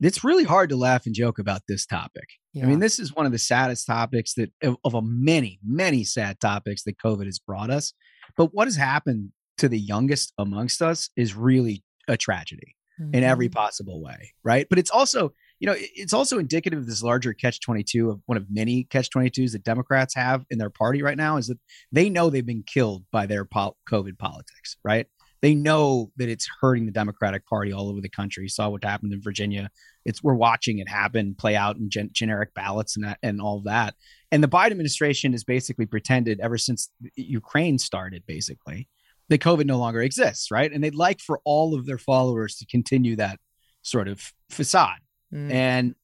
It's 0.00 0.24
really 0.24 0.42
hard 0.42 0.68
to 0.70 0.76
laugh 0.76 1.06
and 1.06 1.14
joke 1.14 1.38
about 1.38 1.62
this 1.68 1.86
topic. 1.86 2.24
I 2.60 2.66
mean, 2.66 2.80
this 2.80 2.98
is 2.98 3.14
one 3.14 3.24
of 3.24 3.30
the 3.30 3.38
saddest 3.38 3.86
topics 3.86 4.34
that 4.34 4.50
of, 4.64 4.76
of 4.84 4.94
a 4.94 5.00
many, 5.02 5.60
many 5.64 6.02
sad 6.02 6.40
topics 6.40 6.82
that 6.84 6.98
COVID 6.98 7.26
has 7.26 7.38
brought 7.38 7.70
us. 7.70 7.92
But 8.36 8.52
what 8.52 8.66
has 8.66 8.74
happened 8.74 9.30
to 9.58 9.68
the 9.68 9.78
youngest 9.78 10.32
amongst 10.38 10.82
us 10.82 11.10
is 11.16 11.34
really 11.34 11.84
a 12.08 12.16
tragedy 12.16 12.74
in 13.12 13.22
every 13.22 13.48
Mhm. 13.48 13.52
possible 13.54 14.02
way, 14.02 14.32
right? 14.42 14.66
But 14.68 14.78
it's 14.80 14.90
also, 14.90 15.32
you 15.60 15.66
know, 15.66 15.74
it's 15.78 16.12
also 16.12 16.38
indicative 16.38 16.80
of 16.80 16.86
this 16.86 17.00
larger 17.02 17.32
catch 17.32 17.60
22 17.60 18.10
of 18.10 18.20
one 18.26 18.36
of 18.36 18.46
many 18.50 18.84
catch 18.84 19.08
22s 19.10 19.52
that 19.52 19.62
Democrats 19.62 20.14
have 20.16 20.44
in 20.50 20.58
their 20.58 20.70
party 20.70 21.00
right 21.00 21.16
now 21.16 21.36
is 21.36 21.46
that 21.46 21.58
they 21.92 22.10
know 22.10 22.28
they've 22.28 22.44
been 22.44 22.64
killed 22.64 23.04
by 23.12 23.24
their 23.26 23.44
pol- 23.44 23.76
COVID 23.88 24.18
politics, 24.18 24.76
right? 24.82 25.06
They 25.42 25.54
know 25.54 26.10
that 26.16 26.28
it's 26.28 26.48
hurting 26.60 26.86
the 26.86 26.90
Democratic 26.92 27.46
Party 27.46 27.70
all 27.72 27.88
over 27.88 28.00
the 28.00 28.08
country. 28.08 28.42
You 28.42 28.48
saw 28.48 28.68
what 28.70 28.82
happened 28.82 29.12
in 29.12 29.22
Virginia. 29.22 29.70
It's 30.04 30.20
we're 30.20 30.34
watching 30.34 30.80
it 30.80 30.88
happen, 30.88 31.36
play 31.36 31.54
out 31.54 31.76
in 31.76 31.90
gen- 31.90 32.10
generic 32.12 32.52
ballots 32.54 32.96
and 32.96 33.04
that, 33.04 33.18
and 33.22 33.40
all 33.40 33.60
that. 33.60 33.94
And 34.32 34.42
the 34.42 34.48
Biden 34.48 34.72
administration 34.72 35.30
has 35.30 35.44
basically 35.44 35.86
pretended 35.86 36.40
ever 36.40 36.58
since 36.58 36.90
Ukraine 37.14 37.78
started, 37.78 38.24
basically, 38.26 38.88
that 39.28 39.40
COVID 39.40 39.66
no 39.66 39.78
longer 39.78 40.00
exists, 40.00 40.50
right? 40.50 40.72
And 40.72 40.82
they'd 40.82 40.94
like 40.94 41.20
for 41.20 41.40
all 41.44 41.74
of 41.74 41.86
their 41.86 41.98
followers 41.98 42.56
to 42.56 42.66
continue 42.66 43.16
that 43.16 43.38
sort 43.82 44.08
of 44.08 44.32
facade. 44.50 44.98
Mm. 45.32 45.52
And 45.52 45.94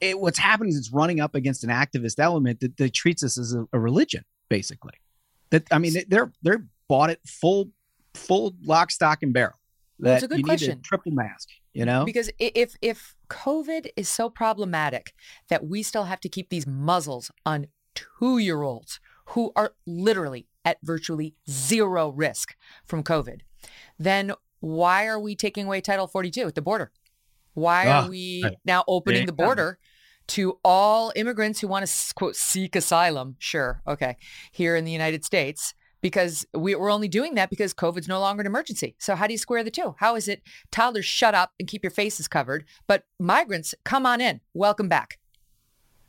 it, 0.00 0.18
what's 0.18 0.38
happening 0.38 0.70
is 0.70 0.78
it's 0.78 0.92
running 0.92 1.20
up 1.20 1.34
against 1.34 1.64
an 1.64 1.70
activist 1.70 2.18
element 2.18 2.60
that, 2.60 2.76
that 2.76 2.94
treats 2.94 3.22
us 3.22 3.38
as 3.38 3.54
a, 3.54 3.66
a 3.72 3.78
religion, 3.78 4.24
basically. 4.48 4.94
That 5.50 5.64
I 5.70 5.78
mean, 5.78 5.94
they're 6.08 6.32
they're 6.42 6.64
bought 6.88 7.10
it 7.10 7.20
full 7.26 7.70
full 8.14 8.54
lock, 8.64 8.90
stock, 8.90 9.22
and 9.22 9.32
barrel. 9.32 9.54
It's 10.00 10.22
a 10.22 10.28
good 10.28 10.38
you 10.38 10.44
question. 10.44 10.68
need 10.68 10.78
a 10.78 10.82
triple 10.82 11.12
mask. 11.12 11.48
You 11.72 11.84
know, 11.84 12.04
Because 12.04 12.30
if 12.38 12.76
if 12.82 13.14
COVID 13.28 13.88
is 13.96 14.08
so 14.08 14.30
problematic 14.30 15.12
that 15.48 15.66
we 15.66 15.82
still 15.82 16.04
have 16.04 16.20
to 16.20 16.28
keep 16.28 16.50
these 16.50 16.66
muzzles 16.66 17.30
on 17.46 17.66
two 17.94 18.38
year 18.38 18.62
olds 18.62 19.00
who 19.26 19.52
are 19.54 19.74
literally 19.86 20.46
at 20.68 20.78
virtually 20.82 21.34
zero 21.48 22.10
risk 22.10 22.54
from 22.84 23.02
COVID, 23.02 23.40
then 23.98 24.32
why 24.60 25.06
are 25.06 25.20
we 25.20 25.34
taking 25.36 25.66
away 25.66 25.80
Title 25.80 26.06
42 26.06 26.46
at 26.46 26.54
the 26.54 26.62
border? 26.62 26.90
Why 27.54 27.86
Ah, 27.88 28.04
are 28.04 28.08
we 28.10 28.42
right. 28.44 28.56
now 28.64 28.84
opening 28.86 29.26
the 29.26 29.32
border 29.32 29.78
to 30.28 30.58
all 30.62 31.12
immigrants 31.16 31.60
who 31.60 31.68
want 31.68 31.86
to 31.86 32.14
quote 32.14 32.36
seek 32.36 32.76
asylum? 32.76 33.36
Sure, 33.38 33.82
okay, 33.86 34.16
here 34.52 34.76
in 34.76 34.84
the 34.84 34.92
United 34.92 35.24
States. 35.24 35.74
Because 36.00 36.46
we, 36.54 36.76
we're 36.76 36.92
only 36.92 37.08
doing 37.08 37.34
that 37.34 37.50
because 37.50 37.74
COVID's 37.74 38.06
no 38.06 38.20
longer 38.20 38.42
an 38.42 38.46
emergency. 38.46 38.94
So 39.00 39.16
how 39.16 39.26
do 39.26 39.32
you 39.34 39.38
square 39.38 39.64
the 39.64 39.70
two? 39.72 39.96
How 39.98 40.14
is 40.14 40.28
it 40.28 40.42
toddlers 40.70 41.04
shut 41.04 41.34
up 41.34 41.50
and 41.58 41.66
keep 41.66 41.82
your 41.82 41.90
faces 41.90 42.28
covered, 42.28 42.64
but 42.86 43.02
migrants 43.18 43.74
come 43.84 44.06
on 44.06 44.20
in, 44.20 44.40
welcome 44.54 44.88
back? 44.88 45.18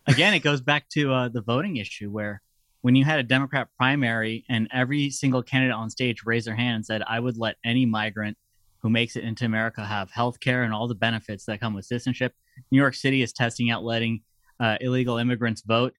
again, 0.05 0.33
it 0.35 0.39
goes 0.41 0.61
back 0.61 0.87
to 0.89 1.11
uh, 1.11 1.29
the 1.29 1.41
voting 1.41 1.77
issue 1.77 2.09
where 2.11 2.41
when 2.81 2.95
you 2.95 3.03
had 3.03 3.19
a 3.19 3.23
Democrat 3.23 3.67
primary 3.77 4.45
and 4.49 4.67
every 4.71 5.09
single 5.09 5.43
candidate 5.43 5.75
on 5.75 5.89
stage 5.89 6.23
raised 6.25 6.47
their 6.47 6.55
hand 6.55 6.75
and 6.75 6.85
said, 6.85 7.01
I 7.07 7.19
would 7.19 7.37
let 7.37 7.57
any 7.63 7.85
migrant 7.85 8.37
who 8.81 8.89
makes 8.89 9.15
it 9.15 9.23
into 9.23 9.45
America 9.45 9.83
have 9.83 10.09
health 10.11 10.39
care 10.39 10.63
and 10.63 10.73
all 10.73 10.87
the 10.87 10.95
benefits 10.95 11.45
that 11.45 11.59
come 11.59 11.73
with 11.73 11.85
citizenship. 11.85 12.33
New 12.71 12.77
York 12.77 12.95
City 12.95 13.21
is 13.21 13.33
testing 13.33 13.69
out 13.69 13.83
letting 13.83 14.21
uh, 14.59 14.77
illegal 14.79 15.17
immigrants 15.17 15.61
vote. 15.61 15.93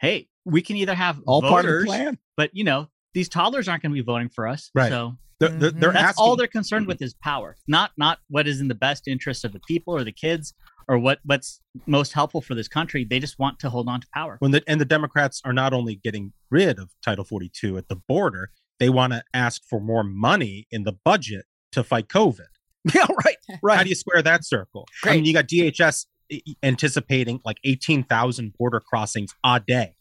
Hey, 0.00 0.28
we 0.44 0.62
can 0.62 0.76
either 0.76 0.94
have 0.94 1.20
All 1.26 1.42
part 1.42 1.64
of 1.64 1.80
the 1.80 1.86
plan. 1.86 2.18
but 2.36 2.50
you 2.52 2.62
know, 2.64 2.88
these 3.14 3.28
toddlers 3.28 3.68
aren't 3.68 3.82
going 3.82 3.90
to 3.90 3.94
be 3.94 4.04
voting 4.04 4.28
for 4.28 4.46
us. 4.46 4.70
Right. 4.74 4.90
So 4.90 5.16
They're, 5.40 5.48
they're, 5.48 5.70
they're 5.70 5.92
that's 5.92 6.10
asking, 6.10 6.24
all 6.24 6.36
they're 6.36 6.46
concerned 6.46 6.86
with 6.86 7.02
is 7.02 7.14
power, 7.14 7.56
not 7.66 7.90
not 7.96 8.18
what 8.28 8.46
is 8.46 8.60
in 8.60 8.68
the 8.68 8.74
best 8.76 9.08
interest 9.08 9.44
of 9.44 9.52
the 9.52 9.60
people 9.66 9.94
or 9.94 10.04
the 10.04 10.12
kids 10.12 10.54
or 10.88 10.98
what 10.98 11.18
what's 11.24 11.60
most 11.86 12.12
helpful 12.14 12.40
for 12.40 12.54
this 12.54 12.68
country. 12.68 13.04
They 13.04 13.18
just 13.20 13.38
want 13.38 13.58
to 13.60 13.70
hold 13.70 13.88
on 13.88 14.00
to 14.00 14.06
power. 14.14 14.36
when 14.40 14.50
the 14.52 14.62
and 14.66 14.80
the 14.80 14.84
Democrats 14.84 15.40
are 15.44 15.52
not 15.52 15.72
only 15.72 15.96
getting 15.96 16.32
rid 16.50 16.78
of 16.78 16.90
Title 17.02 17.24
42 17.24 17.76
at 17.76 17.88
the 17.88 17.96
border, 17.96 18.50
they 18.80 18.88
want 18.88 19.12
to 19.12 19.22
ask 19.34 19.62
for 19.68 19.80
more 19.80 20.02
money 20.04 20.66
in 20.70 20.84
the 20.84 20.92
budget 21.04 21.44
to 21.72 21.82
fight 21.84 22.08
COVID. 22.08 22.46
Yeah, 22.94 23.06
right. 23.26 23.36
Right. 23.62 23.76
How 23.76 23.82
do 23.82 23.88
you 23.90 23.94
square 23.96 24.22
that 24.22 24.46
circle? 24.46 24.86
I 25.04 25.16
mean, 25.16 25.24
you 25.26 25.34
got 25.34 25.46
DHS 25.46 26.06
i- 26.32 26.40
i- 26.48 26.54
anticipating 26.62 27.40
like 27.44 27.58
18,000 27.64 28.54
border 28.56 28.80
crossings 28.80 29.34
a 29.44 29.60
day. 29.66 29.94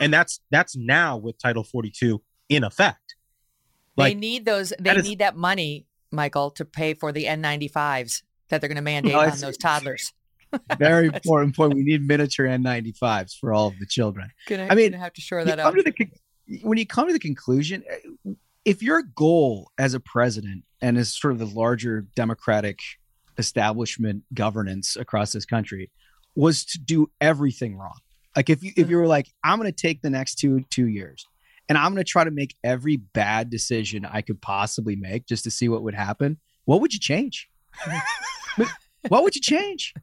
And 0.00 0.12
that's 0.12 0.40
that's 0.50 0.74
now 0.76 1.16
with 1.16 1.38
Title 1.38 1.62
42 1.62 2.22
in 2.48 2.64
effect. 2.64 3.14
they 3.96 4.14
need 4.14 4.46
those. 4.46 4.70
They 4.70 4.76
that 4.84 4.96
is- 4.96 5.04
need 5.04 5.18
that 5.20 5.36
money, 5.36 5.86
Michael, 6.10 6.50
to 6.52 6.64
pay 6.64 6.94
for 6.94 7.12
the 7.12 7.26
N95s 7.26 8.22
that 8.48 8.60
they're 8.60 8.68
going 8.68 8.76
to 8.76 8.82
mandate 8.82 9.14
I 9.14 9.30
on 9.30 9.38
those 9.38 9.56
toddlers. 9.58 10.12
Very 10.78 11.06
important 11.06 11.56
point. 11.56 11.74
We 11.74 11.82
need 11.82 12.06
miniature 12.06 12.46
N95s 12.46 13.38
for 13.38 13.52
all 13.52 13.68
of 13.68 13.78
the 13.78 13.86
children. 13.86 14.30
Gonna, 14.48 14.68
I 14.70 14.74
mean, 14.74 14.92
gonna 14.92 15.02
have 15.02 15.12
to 15.14 15.20
shore 15.20 15.44
that 15.44 15.58
come 15.58 15.66
out. 15.66 15.74
to 15.76 15.82
the 15.82 16.08
when 16.62 16.78
you 16.78 16.86
come 16.86 17.06
to 17.06 17.12
the 17.12 17.18
conclusion, 17.18 17.82
uh, 17.90 18.32
if 18.64 18.82
your 18.82 19.02
goal 19.02 19.70
as 19.78 19.94
a 19.94 20.00
president 20.00 20.64
and 20.80 20.96
as 20.96 21.16
sort 21.16 21.32
of 21.32 21.38
the 21.38 21.46
larger 21.46 22.06
democratic 22.14 22.80
establishment 23.38 24.22
governance 24.32 24.96
across 24.96 25.32
this 25.32 25.44
country 25.44 25.90
was 26.34 26.64
to 26.64 26.78
do 26.78 27.10
everything 27.20 27.76
wrong, 27.76 27.98
like 28.36 28.50
if 28.50 28.62
you 28.62 28.72
if 28.76 28.90
you 28.90 28.96
were 28.96 29.06
like, 29.06 29.28
I'm 29.42 29.58
going 29.58 29.72
to 29.72 29.76
take 29.76 30.02
the 30.02 30.10
next 30.10 30.36
two 30.36 30.64
two 30.70 30.88
years 30.88 31.26
and 31.68 31.78
I'm 31.78 31.92
going 31.92 32.04
to 32.04 32.10
try 32.10 32.24
to 32.24 32.30
make 32.30 32.54
every 32.62 32.96
bad 32.96 33.50
decision 33.50 34.04
I 34.04 34.20
could 34.20 34.40
possibly 34.40 34.96
make 34.96 35.26
just 35.26 35.44
to 35.44 35.50
see 35.50 35.68
what 35.68 35.82
would 35.82 35.94
happen, 35.94 36.38
what 36.64 36.80
would 36.80 36.92
you 36.92 37.00
change? 37.00 37.48
what 39.08 39.22
would 39.22 39.34
you 39.34 39.40
change? 39.40 39.94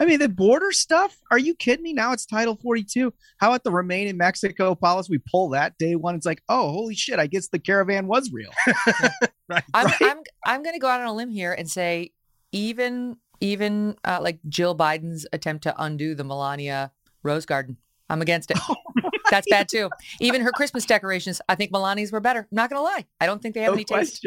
I 0.00 0.04
mean, 0.04 0.18
the 0.18 0.28
border 0.28 0.72
stuff. 0.72 1.16
Are 1.30 1.38
you 1.38 1.54
kidding 1.54 1.82
me? 1.82 1.92
Now 1.92 2.12
it's 2.12 2.26
Title 2.26 2.56
42. 2.56 3.12
How 3.38 3.48
about 3.48 3.64
the 3.64 3.70
remain 3.70 4.08
in 4.08 4.16
Mexico 4.16 4.74
policy? 4.74 5.08
We 5.10 5.18
pull 5.18 5.50
that 5.50 5.76
day 5.78 5.96
one. 5.96 6.14
It's 6.14 6.26
like, 6.26 6.42
oh, 6.48 6.70
holy 6.70 6.94
shit! 6.94 7.18
I 7.18 7.26
guess 7.26 7.48
the 7.48 7.58
caravan 7.58 8.06
was 8.06 8.30
real. 8.32 8.50
right. 9.48 9.64
I'm 9.74 9.86
right? 9.86 10.02
I'm 10.02 10.18
I'm 10.46 10.62
going 10.62 10.74
to 10.74 10.80
go 10.80 10.88
out 10.88 11.00
on 11.00 11.06
a 11.06 11.14
limb 11.14 11.30
here 11.30 11.52
and 11.52 11.70
say 11.70 12.12
even 12.52 13.16
even 13.40 13.96
uh, 14.04 14.18
like 14.20 14.40
Jill 14.48 14.76
Biden's 14.76 15.26
attempt 15.32 15.64
to 15.64 15.74
undo 15.82 16.14
the 16.14 16.24
Melania 16.24 16.92
Rose 17.22 17.46
Garden, 17.46 17.76
I'm 18.08 18.22
against 18.22 18.50
it. 18.50 18.58
That's 19.30 19.46
bad 19.50 19.68
too. 19.68 19.90
Even 20.20 20.42
her 20.42 20.52
Christmas 20.52 20.86
decorations, 20.86 21.40
I 21.48 21.54
think 21.54 21.70
Melania's 21.70 22.12
were 22.12 22.20
better. 22.20 22.40
I'm 22.40 22.46
not 22.50 22.70
going 22.70 22.80
to 22.80 22.84
lie. 22.84 23.06
I 23.20 23.26
don't 23.26 23.42
think 23.42 23.54
they 23.54 23.60
have 23.60 23.72
no 23.72 23.74
any 23.74 23.84
taste. 23.84 24.26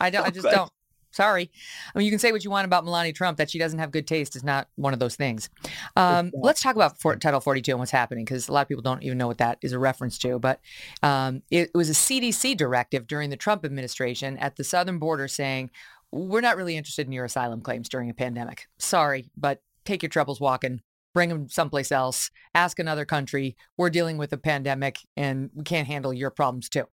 I 0.00 0.10
don't. 0.10 0.26
I 0.26 0.30
just 0.30 0.42
question. 0.42 0.58
don't. 0.58 0.72
Sorry. 1.12 1.50
I 1.94 1.98
mean, 1.98 2.04
you 2.04 2.12
can 2.12 2.18
say 2.18 2.32
what 2.32 2.44
you 2.44 2.50
want 2.50 2.64
about 2.64 2.84
Melania 2.84 3.12
Trump. 3.12 3.38
That 3.38 3.50
she 3.50 3.58
doesn't 3.58 3.78
have 3.78 3.90
good 3.90 4.06
taste 4.06 4.36
is 4.36 4.44
not 4.44 4.68
one 4.76 4.92
of 4.92 4.98
those 4.98 5.16
things. 5.16 5.50
Um, 5.96 6.30
let's 6.34 6.62
talk 6.62 6.76
about 6.76 7.00
for, 7.00 7.16
Title 7.16 7.40
42 7.40 7.72
and 7.72 7.78
what's 7.80 7.90
happening 7.90 8.24
because 8.24 8.48
a 8.48 8.52
lot 8.52 8.62
of 8.62 8.68
people 8.68 8.82
don't 8.82 9.02
even 9.02 9.18
know 9.18 9.26
what 9.26 9.38
that 9.38 9.58
is 9.62 9.72
a 9.72 9.78
reference 9.78 10.18
to. 10.18 10.38
But 10.38 10.60
um, 11.02 11.42
it 11.50 11.70
was 11.74 11.90
a 11.90 11.94
CDC 11.94 12.56
directive 12.56 13.06
during 13.06 13.30
the 13.30 13.36
Trump 13.36 13.64
administration 13.64 14.38
at 14.38 14.56
the 14.56 14.64
southern 14.64 14.98
border 14.98 15.26
saying, 15.26 15.70
we're 16.12 16.40
not 16.40 16.56
really 16.56 16.76
interested 16.76 17.06
in 17.06 17.12
your 17.12 17.24
asylum 17.24 17.60
claims 17.60 17.88
during 17.88 18.10
a 18.10 18.14
pandemic. 18.14 18.66
Sorry, 18.78 19.30
but 19.36 19.62
take 19.84 20.02
your 20.02 20.10
troubles 20.10 20.40
walking. 20.40 20.80
Bring 21.12 21.28
them 21.28 21.48
someplace 21.48 21.90
else. 21.90 22.30
Ask 22.54 22.78
another 22.78 23.04
country. 23.04 23.56
We're 23.76 23.90
dealing 23.90 24.16
with 24.16 24.32
a 24.32 24.38
pandemic 24.38 25.00
and 25.16 25.50
we 25.54 25.64
can't 25.64 25.88
handle 25.88 26.12
your 26.12 26.30
problems 26.30 26.68
too. 26.68 26.84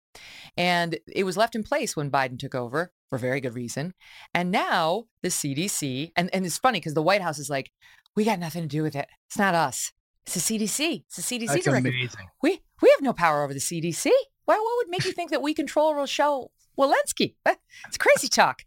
And 0.55 0.97
it 1.07 1.23
was 1.23 1.37
left 1.37 1.55
in 1.55 1.63
place 1.63 1.95
when 1.95 2.09
Biden 2.09 2.39
took 2.39 2.55
over 2.55 2.91
for 3.09 3.17
very 3.17 3.39
good 3.41 3.55
reason. 3.55 3.93
And 4.33 4.51
now 4.51 5.05
the 5.21 5.29
CDC, 5.29 6.11
and, 6.15 6.29
and 6.33 6.45
it's 6.45 6.57
funny 6.57 6.79
because 6.79 6.93
the 6.93 7.01
White 7.01 7.21
House 7.21 7.39
is 7.39 7.49
like, 7.49 7.71
we 8.15 8.23
got 8.25 8.39
nothing 8.39 8.61
to 8.63 8.67
do 8.67 8.83
with 8.83 8.95
it. 8.95 9.07
It's 9.27 9.37
not 9.37 9.55
us. 9.55 9.91
It's 10.25 10.33
the 10.47 10.59
CDC. 10.59 11.03
It's 11.07 11.15
the 11.15 11.21
CDC 11.21 11.47
That's 11.47 11.63
directive. 11.65 11.93
amazing. 11.93 12.25
We 12.41 12.61
we 12.81 12.89
have 12.89 13.01
no 13.01 13.13
power 13.13 13.43
over 13.43 13.53
the 13.53 13.59
CDC. 13.59 14.07
Why? 14.45 14.55
What 14.55 14.77
would 14.77 14.89
make 14.89 15.05
you 15.05 15.11
think 15.13 15.31
that 15.31 15.41
we 15.41 15.53
control 15.53 15.95
Rochelle 15.95 16.51
Walensky? 16.77 17.35
It's 17.87 17.97
crazy 17.97 18.27
talk. 18.27 18.61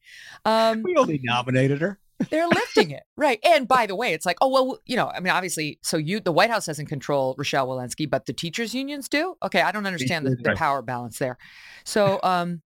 Um, 0.44 0.82
We 0.82 0.94
only 0.96 1.20
nominated 1.22 1.80
her. 1.80 1.98
they're 2.30 2.48
lifting 2.48 2.90
it, 2.92 3.02
right? 3.16 3.38
And 3.44 3.66
by 3.68 3.86
the 3.86 3.94
way, 3.96 4.12
it's 4.14 4.24
like, 4.24 4.36
oh 4.40 4.48
well, 4.48 4.78
you 4.86 4.96
know, 4.96 5.08
I 5.08 5.20
mean, 5.20 5.32
obviously, 5.32 5.78
so 5.82 5.96
you, 5.96 6.20
the 6.20 6.32
White 6.32 6.50
House 6.50 6.66
doesn't 6.66 6.86
control 6.86 7.34
Rochelle 7.36 7.66
Walensky, 7.68 8.08
but 8.08 8.26
the 8.26 8.32
teachers' 8.32 8.74
unions 8.74 9.08
do. 9.08 9.34
Okay, 9.42 9.60
I 9.60 9.72
don't 9.72 9.86
understand 9.86 10.26
the, 10.26 10.36
the 10.36 10.54
power 10.54 10.80
balance 10.82 11.18
there. 11.18 11.36
So, 11.84 12.20
um, 12.22 12.62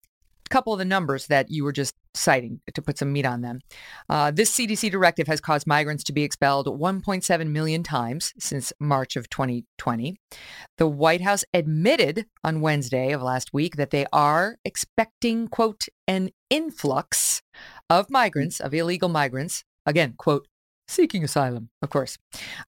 couple 0.51 0.73
of 0.73 0.79
the 0.79 0.85
numbers 0.85 1.27
that 1.29 1.51
you 1.51 1.65
were 1.65 1.73
just 1.73 1.95
citing 2.15 2.61
to 2.75 2.83
put 2.83 2.99
some 2.99 3.13
meat 3.13 3.25
on 3.25 3.41
them. 3.41 3.61
Uh, 4.09 4.31
this 4.31 4.55
CDC 4.55 4.91
directive 4.91 5.27
has 5.27 5.41
caused 5.41 5.67
migrants 5.67 6.05
to 6.05 6.13
be 6.13 6.23
expelled 6.23 6.67
1.7 6.67 7.47
million 7.49 7.83
times 7.83 8.35
since 8.39 8.73
March 8.81 9.17
of 9.17 9.31
2020. 9.31 10.17
The 10.79 10.89
White 10.89 11.21
House 11.21 11.45
admitted 11.55 12.27
on 12.43 12.61
Wednesday 12.61 13.13
of 13.13 13.23
last 13.23 13.53
week 13.53 13.77
that 13.77 13.91
they 13.91 14.07
are 14.13 14.57
expecting, 14.65 15.49
quote, 15.49 15.87
an 16.07 16.31
influx 16.51 17.43
of 17.89 18.11
migrants, 18.11 18.61
of 18.61 18.75
illegal 18.75 19.09
migrants, 19.09 19.65
again, 19.87 20.15
quote, 20.19 20.47
seeking 20.89 21.23
asylum, 21.23 21.71
of 21.83 21.91
course. 21.91 22.19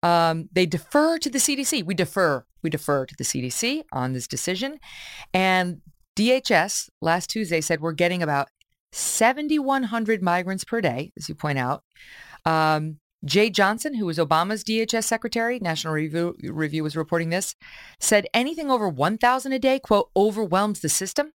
Um, 0.03 0.49
they 0.53 0.65
defer 0.65 1.19
to 1.19 1.29
the 1.29 1.39
CDC. 1.39 1.85
We 1.85 1.95
defer. 1.95 2.45
We 2.63 2.71
defer 2.71 3.05
to 3.05 3.15
the 3.17 3.25
CDC 3.25 3.83
on 3.93 4.13
this 4.13 4.29
decision. 4.29 4.79
And 5.35 5.83
DHS 6.23 6.89
last 7.01 7.31
Tuesday 7.31 7.61
said 7.61 7.81
we're 7.81 7.91
getting 7.91 8.23
about 8.23 8.49
7,100 8.93 10.23
migrants 10.23 10.63
per 10.63 10.81
day, 10.81 11.13
as 11.19 11.29
you 11.29 11.35
point 11.35 11.59
out. 11.59 11.83
Um, 12.45 12.99
Jeh 13.27 13.53
Johnson, 13.53 13.95
who 13.95 14.07
was 14.07 14.19
Obama's 14.19 14.63
DHS 14.63 15.03
secretary, 15.03 15.59
National 15.59 15.95
Review, 15.95 16.37
Review 16.45 16.85
was 16.85 16.97
reporting 16.97 17.31
this, 17.31 17.57
said 17.99 18.27
anything 18.33 18.71
over 18.71 18.89
1,000 18.89 19.53
a 19.53 19.59
day, 19.59 19.81
quote, 19.81 20.11
overwhelms 20.15 20.79
the 20.79 20.89
system. 20.89 21.33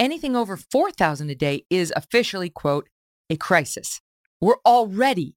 Anything 0.00 0.34
over 0.34 0.56
4,000 0.56 1.30
a 1.30 1.34
day 1.36 1.64
is 1.70 1.92
officially, 1.94 2.50
quote, 2.50 2.88
a 3.30 3.36
crisis. 3.36 4.00
We're 4.40 4.60
already 4.66 5.36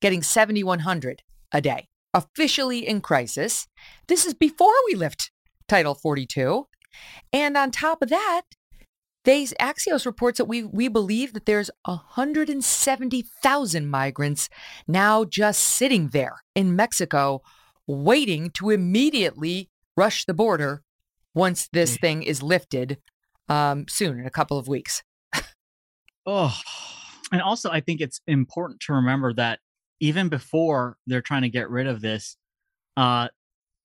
getting 0.00 0.22
7,100 0.22 1.22
a 1.50 1.60
day, 1.60 1.88
officially 2.14 2.86
in 2.86 3.00
crisis. 3.00 3.66
This 4.06 4.24
is 4.24 4.34
before 4.34 4.74
we 4.86 4.94
lift 4.94 5.32
Title 5.66 5.94
42. 5.94 6.66
And 7.32 7.56
on 7.56 7.70
top 7.70 8.02
of 8.02 8.10
that, 8.10 8.42
they, 9.24 9.44
Axios 9.44 10.06
reports 10.06 10.38
that 10.38 10.46
we, 10.46 10.64
we 10.64 10.88
believe 10.88 11.34
that 11.34 11.46
there's 11.46 11.70
170,000 11.84 13.88
migrants 13.88 14.48
now 14.88 15.24
just 15.24 15.60
sitting 15.60 16.08
there 16.08 16.42
in 16.54 16.74
Mexico, 16.74 17.42
waiting 17.86 18.50
to 18.52 18.70
immediately 18.70 19.68
rush 19.96 20.24
the 20.24 20.34
border 20.34 20.82
once 21.34 21.68
this 21.72 21.96
thing 21.98 22.22
is 22.22 22.42
lifted 22.42 22.98
um, 23.48 23.86
soon, 23.88 24.20
in 24.20 24.26
a 24.26 24.30
couple 24.30 24.58
of 24.58 24.68
weeks. 24.68 25.02
Oh, 26.26 26.54
And 27.32 27.40
also, 27.40 27.70
I 27.70 27.80
think 27.80 28.00
it's 28.00 28.20
important 28.26 28.80
to 28.80 28.92
remember 28.92 29.32
that 29.34 29.60
even 30.00 30.28
before 30.28 30.96
they're 31.06 31.22
trying 31.22 31.42
to 31.42 31.48
get 31.48 31.70
rid 31.70 31.86
of 31.86 32.00
this, 32.00 32.36
uh, 32.96 33.28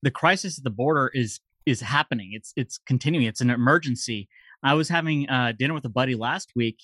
the 0.02 0.10
crisis 0.10 0.58
at 0.58 0.64
the 0.64 0.70
border 0.70 1.10
is 1.12 1.40
is 1.66 1.80
happening. 1.80 2.30
It's 2.32 2.52
it's 2.56 2.78
continuing. 2.78 3.26
It's 3.26 3.40
an 3.40 3.50
emergency. 3.50 4.28
I 4.62 4.74
was 4.74 4.88
having 4.88 5.28
uh, 5.28 5.52
dinner 5.58 5.74
with 5.74 5.84
a 5.84 5.90
buddy 5.90 6.14
last 6.14 6.52
week, 6.56 6.78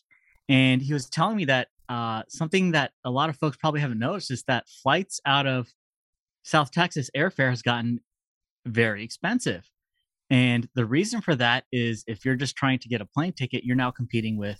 and 0.48 0.82
he 0.82 0.92
was 0.92 1.08
telling 1.08 1.36
me 1.36 1.44
that 1.46 1.68
uh, 1.88 2.22
something 2.28 2.72
that 2.72 2.92
a 3.04 3.10
lot 3.10 3.30
of 3.30 3.36
folks 3.36 3.56
probably 3.56 3.80
haven't 3.80 3.98
noticed 3.98 4.30
is 4.30 4.44
that 4.48 4.64
flights 4.82 5.20
out 5.24 5.46
of 5.46 5.68
South 6.42 6.70
Texas 6.70 7.10
airfare 7.16 7.50
has 7.50 7.62
gotten 7.62 8.00
very 8.66 9.04
expensive. 9.04 9.68
And 10.30 10.68
the 10.74 10.86
reason 10.86 11.20
for 11.20 11.34
that 11.36 11.64
is 11.72 12.04
if 12.06 12.24
you're 12.24 12.36
just 12.36 12.56
trying 12.56 12.78
to 12.80 12.88
get 12.88 13.00
a 13.00 13.06
plane 13.06 13.32
ticket, 13.32 13.64
you're 13.64 13.76
now 13.76 13.90
competing 13.90 14.38
with 14.38 14.58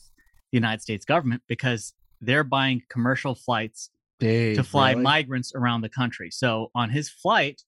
the 0.53 0.59
United 0.59 0.83
States 0.83 1.05
government 1.05 1.43
because 1.49 1.95
they're 2.21 2.45
buying 2.45 2.83
commercial 2.91 3.35
flights 3.35 3.91
Dave, 4.21 4.57
to 4.57 4.65
fly 4.65 4.91
really? 4.91 5.03
migrants 5.03 5.53
around 5.55 5.81
the 5.81 5.89
country. 5.89 6.31
So 6.31 6.71
on 6.75 6.91
his 6.91 7.09
flight, 7.09 7.63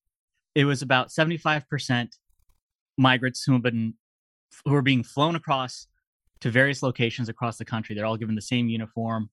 it 0.54 0.66
was 0.66 0.82
about 0.82 1.08
75% 1.08 2.08
migrants 2.98 3.42
who 3.44 3.52
have 3.54 3.62
been 3.62 3.94
who 4.64 4.74
are 4.74 4.82
being 4.82 5.02
flown 5.02 5.34
across 5.36 5.86
to 6.40 6.50
various 6.50 6.82
locations 6.82 7.28
across 7.28 7.56
the 7.58 7.64
country. 7.64 7.94
They're 7.94 8.06
all 8.06 8.16
given 8.16 8.34
the 8.34 8.42
same 8.42 8.68
uniform. 8.68 9.30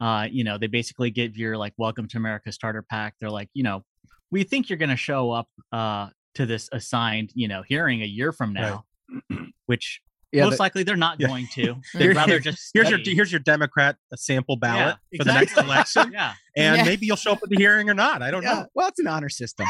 Uh, 0.00 0.26
you 0.30 0.42
know, 0.44 0.58
they 0.58 0.66
basically 0.66 1.10
give 1.10 1.36
your 1.36 1.56
like 1.56 1.72
welcome 1.76 2.08
to 2.08 2.16
America 2.16 2.50
starter 2.52 2.82
pack. 2.82 3.14
They're 3.20 3.30
like, 3.30 3.48
you 3.54 3.62
know, 3.62 3.84
we 4.30 4.42
think 4.44 4.68
you're 4.68 4.78
gonna 4.78 4.96
show 4.96 5.30
up 5.30 5.48
uh 5.72 6.08
to 6.34 6.46
this 6.46 6.68
assigned, 6.72 7.30
you 7.34 7.46
know, 7.46 7.62
hearing 7.68 8.02
a 8.02 8.06
year 8.06 8.32
from 8.32 8.52
now, 8.52 8.84
which 9.66 10.00
Yeah, 10.32 10.44
most 10.46 10.56
the- 10.56 10.62
likely 10.62 10.82
they're 10.82 10.96
not 10.96 11.20
Yeah. 11.20 11.28
going 11.28 11.46
to. 11.54 11.76
They'd 11.94 12.08
rather 12.16 12.40
just 12.40 12.70
Here's 12.74 12.90
your 12.90 12.98
here's 12.98 13.30
your 13.30 13.38
Democrat 13.40 13.96
sample 14.16 14.56
ballot 14.56 14.96
Yeah, 15.12 15.18
for 15.18 15.24
the 15.24 15.32
next 15.34 15.56
election, 15.56 16.10
Yeah. 16.12 16.34
and 16.56 16.78
Yeah. 16.78 16.84
maybe 16.84 17.06
you'll 17.06 17.16
show 17.16 17.32
up 17.32 17.40
at 17.44 17.50
the 17.50 17.56
hearing 17.56 17.88
or 17.88 17.94
not. 17.94 18.20
I 18.22 18.30
don't 18.32 18.42
yeah, 18.42 18.54
know. 18.54 18.66
well, 18.74 18.88
it's 18.88 18.98
an 18.98 19.06
honor 19.06 19.28
system. 19.28 19.66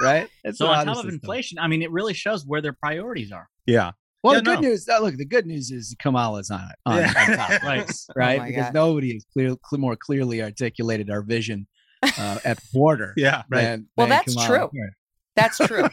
Right? 0.00 0.28
It's 0.44 0.58
So 0.58 0.66
on 0.66 0.76
honor 0.76 0.84
top 0.86 0.96
of 0.96 1.02
system. 1.02 1.14
inflation, 1.14 1.58
I 1.58 1.66
mean, 1.68 1.82
it 1.82 1.90
really 1.90 2.14
shows 2.14 2.44
where 2.46 2.60
their 2.60 2.72
priorities 2.72 3.32
are. 3.32 3.48
Yeah. 3.66 3.92
Well, 4.22 4.34
Yeah, 4.34 4.40
the 4.40 4.44
good 4.44 4.60
no. 4.62 4.68
news. 4.68 4.88
Uh, 4.88 4.98
look, 5.00 5.16
the 5.16 5.24
good 5.26 5.46
news 5.46 5.70
is 5.70 5.94
Kamala's 6.00 6.50
on 6.50 6.60
it. 6.62 6.76
On, 6.86 6.96
Yeah. 6.98 7.12
on 7.16 7.36
top, 7.36 7.62
Right. 7.62 7.92
right? 8.16 8.40
Oh 8.40 8.44
because 8.46 8.64
God. 8.64 8.74
nobody 8.74 9.12
has 9.14 9.26
clear, 9.32 9.48
cl- 9.68 9.80
more 9.80 9.96
clearly 9.96 10.42
articulated 10.42 11.10
our 11.10 11.22
vision 11.22 11.66
uh, 12.02 12.38
at 12.44 12.56
the 12.58 12.66
border. 12.72 13.12
Yeah. 13.16 13.42
Right. 13.50 13.62
than- 13.62 13.88
Well, 13.96 14.06
than 14.06 14.16
that's 14.18 14.34
Kamala 14.34 14.48
true. 14.48 14.70
Harris. 14.74 14.94
That's 15.36 15.58
true. 15.58 15.88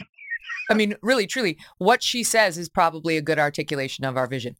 I 0.70 0.74
mean, 0.74 0.94
really, 1.02 1.26
truly, 1.26 1.58
what 1.78 2.02
she 2.02 2.22
says 2.24 2.56
is 2.56 2.68
probably 2.68 3.16
a 3.16 3.22
good 3.22 3.38
articulation 3.38 4.04
of 4.04 4.16
our 4.16 4.26
vision. 4.26 4.54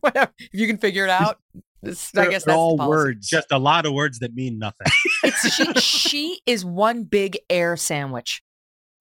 Whatever. 0.00 0.32
If 0.38 0.60
you 0.60 0.66
can 0.66 0.76
figure 0.78 1.04
it 1.04 1.10
out, 1.10 1.38
this, 1.82 2.10
I 2.16 2.26
guess 2.28 2.44
that's 2.44 2.56
all 2.56 2.76
the 2.76 2.88
words. 2.88 3.28
Just 3.28 3.52
a 3.52 3.58
lot 3.58 3.86
of 3.86 3.92
words 3.92 4.18
that 4.18 4.34
mean 4.34 4.58
nothing. 4.58 4.88
It's, 5.22 5.54
she, 5.54 5.72
she 5.74 6.40
is 6.46 6.64
one 6.64 7.04
big 7.04 7.38
air 7.48 7.76
sandwich. 7.76 8.42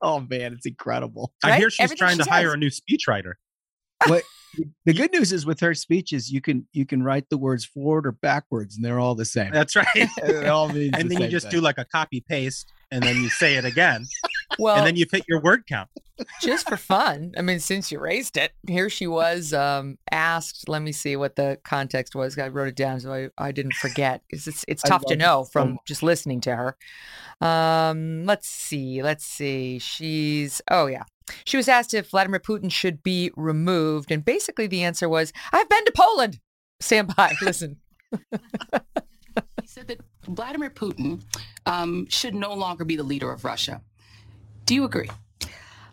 Oh 0.02 0.20
man, 0.20 0.54
it's 0.54 0.66
incredible. 0.66 1.34
I 1.44 1.58
hear 1.58 1.70
she's 1.70 1.86
Everything 1.86 1.98
trying 1.98 2.18
she 2.18 2.24
to 2.24 2.30
hire 2.30 2.54
a 2.54 2.58
new 2.58 2.70
speechwriter. 2.70 3.34
But 4.08 4.24
the 4.86 4.94
good 4.94 5.12
news 5.12 5.32
is 5.34 5.46
with 5.46 5.60
her 5.60 5.74
speeches, 5.74 6.32
you 6.32 6.42
can 6.42 6.68
you 6.72 6.86
can 6.86 7.04
write 7.04 7.30
the 7.30 7.38
words 7.38 7.66
forward 7.66 8.06
or 8.06 8.12
backwards, 8.12 8.76
and 8.76 8.86
they're 8.86 9.00
all 9.00 9.16
the 9.16 9.26
same. 9.26 9.52
That's 9.52 9.76
right. 9.76 9.88
it 9.96 10.48
all 10.48 10.70
means 10.70 10.92
and 10.94 11.10
the 11.10 11.16
then 11.16 11.24
you 11.24 11.30
just 11.30 11.50
thing. 11.50 11.60
do 11.60 11.62
like 11.62 11.78
a 11.78 11.86
copy 11.86 12.24
paste 12.28 12.72
and 12.92 13.04
then 13.04 13.18
you 13.18 13.30
say 13.30 13.56
it 13.56 13.66
again 13.66 14.06
Well, 14.60 14.78
and 14.78 14.88
then 14.88 14.96
you've 14.96 15.12
hit 15.12 15.26
your 15.28 15.42
word 15.42 15.66
count. 15.68 15.90
just 16.42 16.68
for 16.68 16.78
fun. 16.78 17.34
I 17.38 17.42
mean, 17.42 17.60
since 17.60 17.92
you 17.92 18.00
raised 18.00 18.38
it, 18.38 18.52
here 18.68 18.90
she 18.90 19.06
was 19.08 19.54
um, 19.54 19.98
asked. 20.12 20.68
Let 20.68 20.82
me 20.82 20.92
see 20.92 21.16
what 21.16 21.36
the 21.36 21.60
context 21.64 22.16
was. 22.16 22.38
I 22.38 22.48
wrote 22.48 22.70
it 22.70 22.76
down 22.76 23.00
so 23.00 23.14
I, 23.14 23.30
I 23.38 23.52
didn't 23.52 23.74
forget. 23.76 24.22
It's 24.30 24.48
it's 24.68 24.84
I 24.86 24.88
tough 24.88 25.06
to 25.08 25.16
know 25.16 25.44
from 25.44 25.80
just 25.86 26.02
listening 26.02 26.42
to 26.42 26.56
her. 26.56 26.78
Um, 27.46 28.26
let's 28.26 28.48
see. 28.48 29.04
Let's 29.04 29.26
see. 29.26 29.80
She's 29.80 30.62
oh 30.72 30.88
yeah. 30.88 31.04
She 31.46 31.58
was 31.58 31.68
asked 31.68 31.94
if 31.94 32.10
Vladimir 32.10 32.40
Putin 32.40 32.72
should 32.72 33.04
be 33.04 33.32
removed, 33.36 34.12
and 34.12 34.24
basically 34.24 34.68
the 34.68 34.84
answer 34.84 35.10
was, 35.10 35.34
"I've 35.52 35.70
been 35.70 35.86
to 35.86 35.92
Poland." 35.92 36.40
Stand 36.80 37.14
by. 37.16 37.34
Listen. 37.42 37.78
He 39.68 39.72
said 39.72 39.90
that 39.90 40.00
Vladimir 40.26 40.70
Putin 40.70 41.24
um, 41.66 42.08
should 42.08 42.34
no 42.34 42.54
longer 42.54 42.86
be 42.86 42.96
the 42.96 43.04
leader 43.04 43.30
of 43.30 43.44
Russia. 43.44 43.82
Do 44.66 44.74
you 44.74 44.86
agree? 44.86 45.10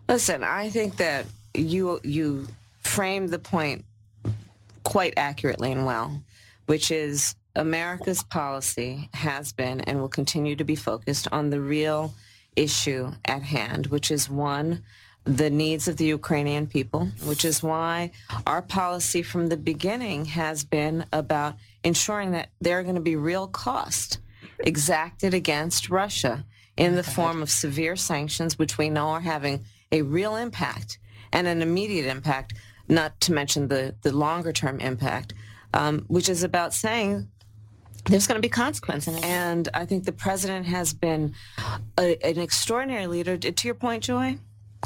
Listen, 0.07 0.45
I 0.45 0.69
think 0.69 0.95
that 0.95 1.25
you 1.53 1.99
you 2.01 2.47
framed 2.83 3.31
the 3.31 3.39
point 3.39 3.83
quite 4.83 5.13
accurately 5.17 5.73
and 5.73 5.85
well, 5.85 6.21
which 6.67 6.89
is 6.89 7.35
America's 7.53 8.23
policy 8.23 9.09
has 9.13 9.51
been 9.51 9.81
and 9.81 9.99
will 9.99 10.07
continue 10.07 10.55
to 10.55 10.63
be 10.63 10.77
focused 10.77 11.27
on 11.33 11.49
the 11.49 11.59
real 11.59 12.13
issue 12.55 13.11
at 13.25 13.41
hand, 13.41 13.87
which 13.87 14.09
is 14.09 14.29
one, 14.29 14.83
the 15.25 15.49
needs 15.49 15.89
of 15.89 15.97
the 15.97 16.05
Ukrainian 16.05 16.65
people, 16.65 17.09
which 17.25 17.43
is 17.43 17.61
why 17.61 18.11
our 18.47 18.61
policy 18.61 19.21
from 19.21 19.47
the 19.47 19.57
beginning 19.57 20.23
has 20.23 20.63
been 20.63 21.05
about 21.11 21.55
ensuring 21.85 22.31
that 22.31 22.49
there 22.59 22.79
are 22.79 22.83
going 22.83 22.95
to 22.95 23.01
be 23.01 23.15
real 23.15 23.47
costs 23.47 24.17
exacted 24.59 25.33
against 25.33 25.89
Russia 25.89 26.45
in 26.75 26.95
the 26.95 27.03
form 27.03 27.41
of 27.41 27.49
severe 27.49 27.95
sanctions, 27.95 28.59
which 28.59 28.77
we 28.77 28.89
know 28.89 29.09
are 29.09 29.21
having 29.21 29.63
a 29.91 30.01
real 30.01 30.35
impact 30.35 30.99
and 31.31 31.47
an 31.47 31.61
immediate 31.61 32.07
impact, 32.07 32.53
not 32.89 33.19
to 33.21 33.31
mention 33.31 33.67
the, 33.67 33.95
the 34.01 34.11
longer 34.11 34.51
term 34.51 34.79
impact, 34.79 35.33
um, 35.73 36.03
which 36.07 36.27
is 36.27 36.43
about 36.43 36.73
saying 36.73 37.29
there's 38.05 38.27
going 38.27 38.41
to 38.41 38.45
be 38.45 38.49
consequences. 38.49 39.19
And 39.23 39.69
I 39.73 39.85
think 39.85 40.05
the 40.05 40.11
president 40.11 40.65
has 40.65 40.93
been 40.93 41.33
a, 41.97 42.17
an 42.25 42.39
extraordinary 42.39 43.07
leader. 43.07 43.37
To 43.37 43.67
your 43.67 43.75
point, 43.75 44.03
Joy, 44.03 44.39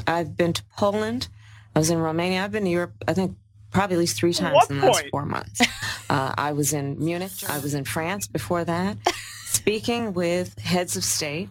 I've 0.06 0.36
been 0.36 0.53
to 0.53 0.63
Poland. 0.77 1.27
I 1.75 1.79
was 1.79 1.89
in 1.89 2.00
Romania. 2.00 2.44
I've 2.44 2.51
been 2.51 2.65
to 2.65 2.70
Europe, 2.70 2.94
I 3.08 3.13
think, 3.13 3.38
probably 3.71 3.95
at 3.95 3.99
least 3.99 4.17
three 4.17 4.33
times 4.33 4.69
in 4.69 4.79
the 4.79 4.85
last 4.85 5.05
four 5.11 5.25
months. 5.25 5.61
Uh, 6.09 6.33
I 6.39 6.53
was 6.53 6.74
in 6.74 6.98
Munich. 6.98 7.48
I 7.48 7.59
was 7.59 7.75
in 7.75 7.85
France 7.85 8.25
before 8.25 8.65
that, 8.65 8.98
speaking 9.46 10.15
with 10.15 10.57
heads 10.57 10.98
of 10.98 11.03
state 11.03 11.50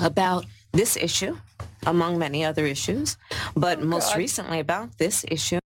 about 0.00 0.46
this 0.72 0.96
issue, 0.96 1.38
among 1.86 2.18
many 2.18 2.44
other 2.44 2.66
issues, 2.66 3.16
but 3.54 3.80
most 3.80 4.10
God. 4.10 4.18
recently 4.18 4.58
about 4.58 4.98
this 4.98 5.24
issue. 5.28 5.60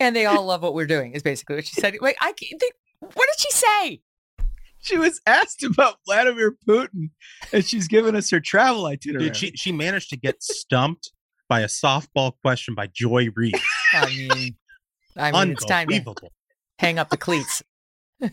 And 0.00 0.16
they 0.16 0.26
all 0.26 0.44
love 0.44 0.62
what 0.62 0.74
we're 0.74 0.88
doing. 0.88 1.12
Is 1.12 1.22
basically 1.22 1.54
what 1.54 1.66
she 1.68 1.80
said. 1.80 1.94
Wait, 2.00 2.16
I 2.20 2.32
can't 2.32 2.60
think. 2.60 2.74
What 2.98 3.14
did 3.14 3.38
she 3.38 3.52
say? 3.52 4.00
she 4.80 4.98
was 4.98 5.20
asked 5.26 5.62
about 5.62 5.96
Vladimir 6.06 6.56
Putin, 6.66 7.10
and 7.52 7.64
she's 7.64 7.86
given 7.86 8.16
us 8.16 8.30
her 8.30 8.40
travel 8.40 8.86
itinerary. 8.86 9.26
Dude, 9.26 9.36
she 9.36 9.52
she 9.52 9.72
managed 9.72 10.10
to 10.10 10.16
get 10.16 10.42
stumped 10.42 11.12
by 11.48 11.60
a 11.60 11.66
softball 11.66 12.32
question 12.42 12.74
by 12.74 12.86
Joy 12.86 13.28
Reid. 13.34 13.60
I 13.92 14.06
mean, 14.06 14.54
I 15.16 15.32
mean, 15.32 15.52
it's 15.52 15.64
time 15.64 15.88
to 15.88 16.14
hang 16.78 16.98
up 16.98 17.10
the 17.10 17.16
cleats. 17.16 17.62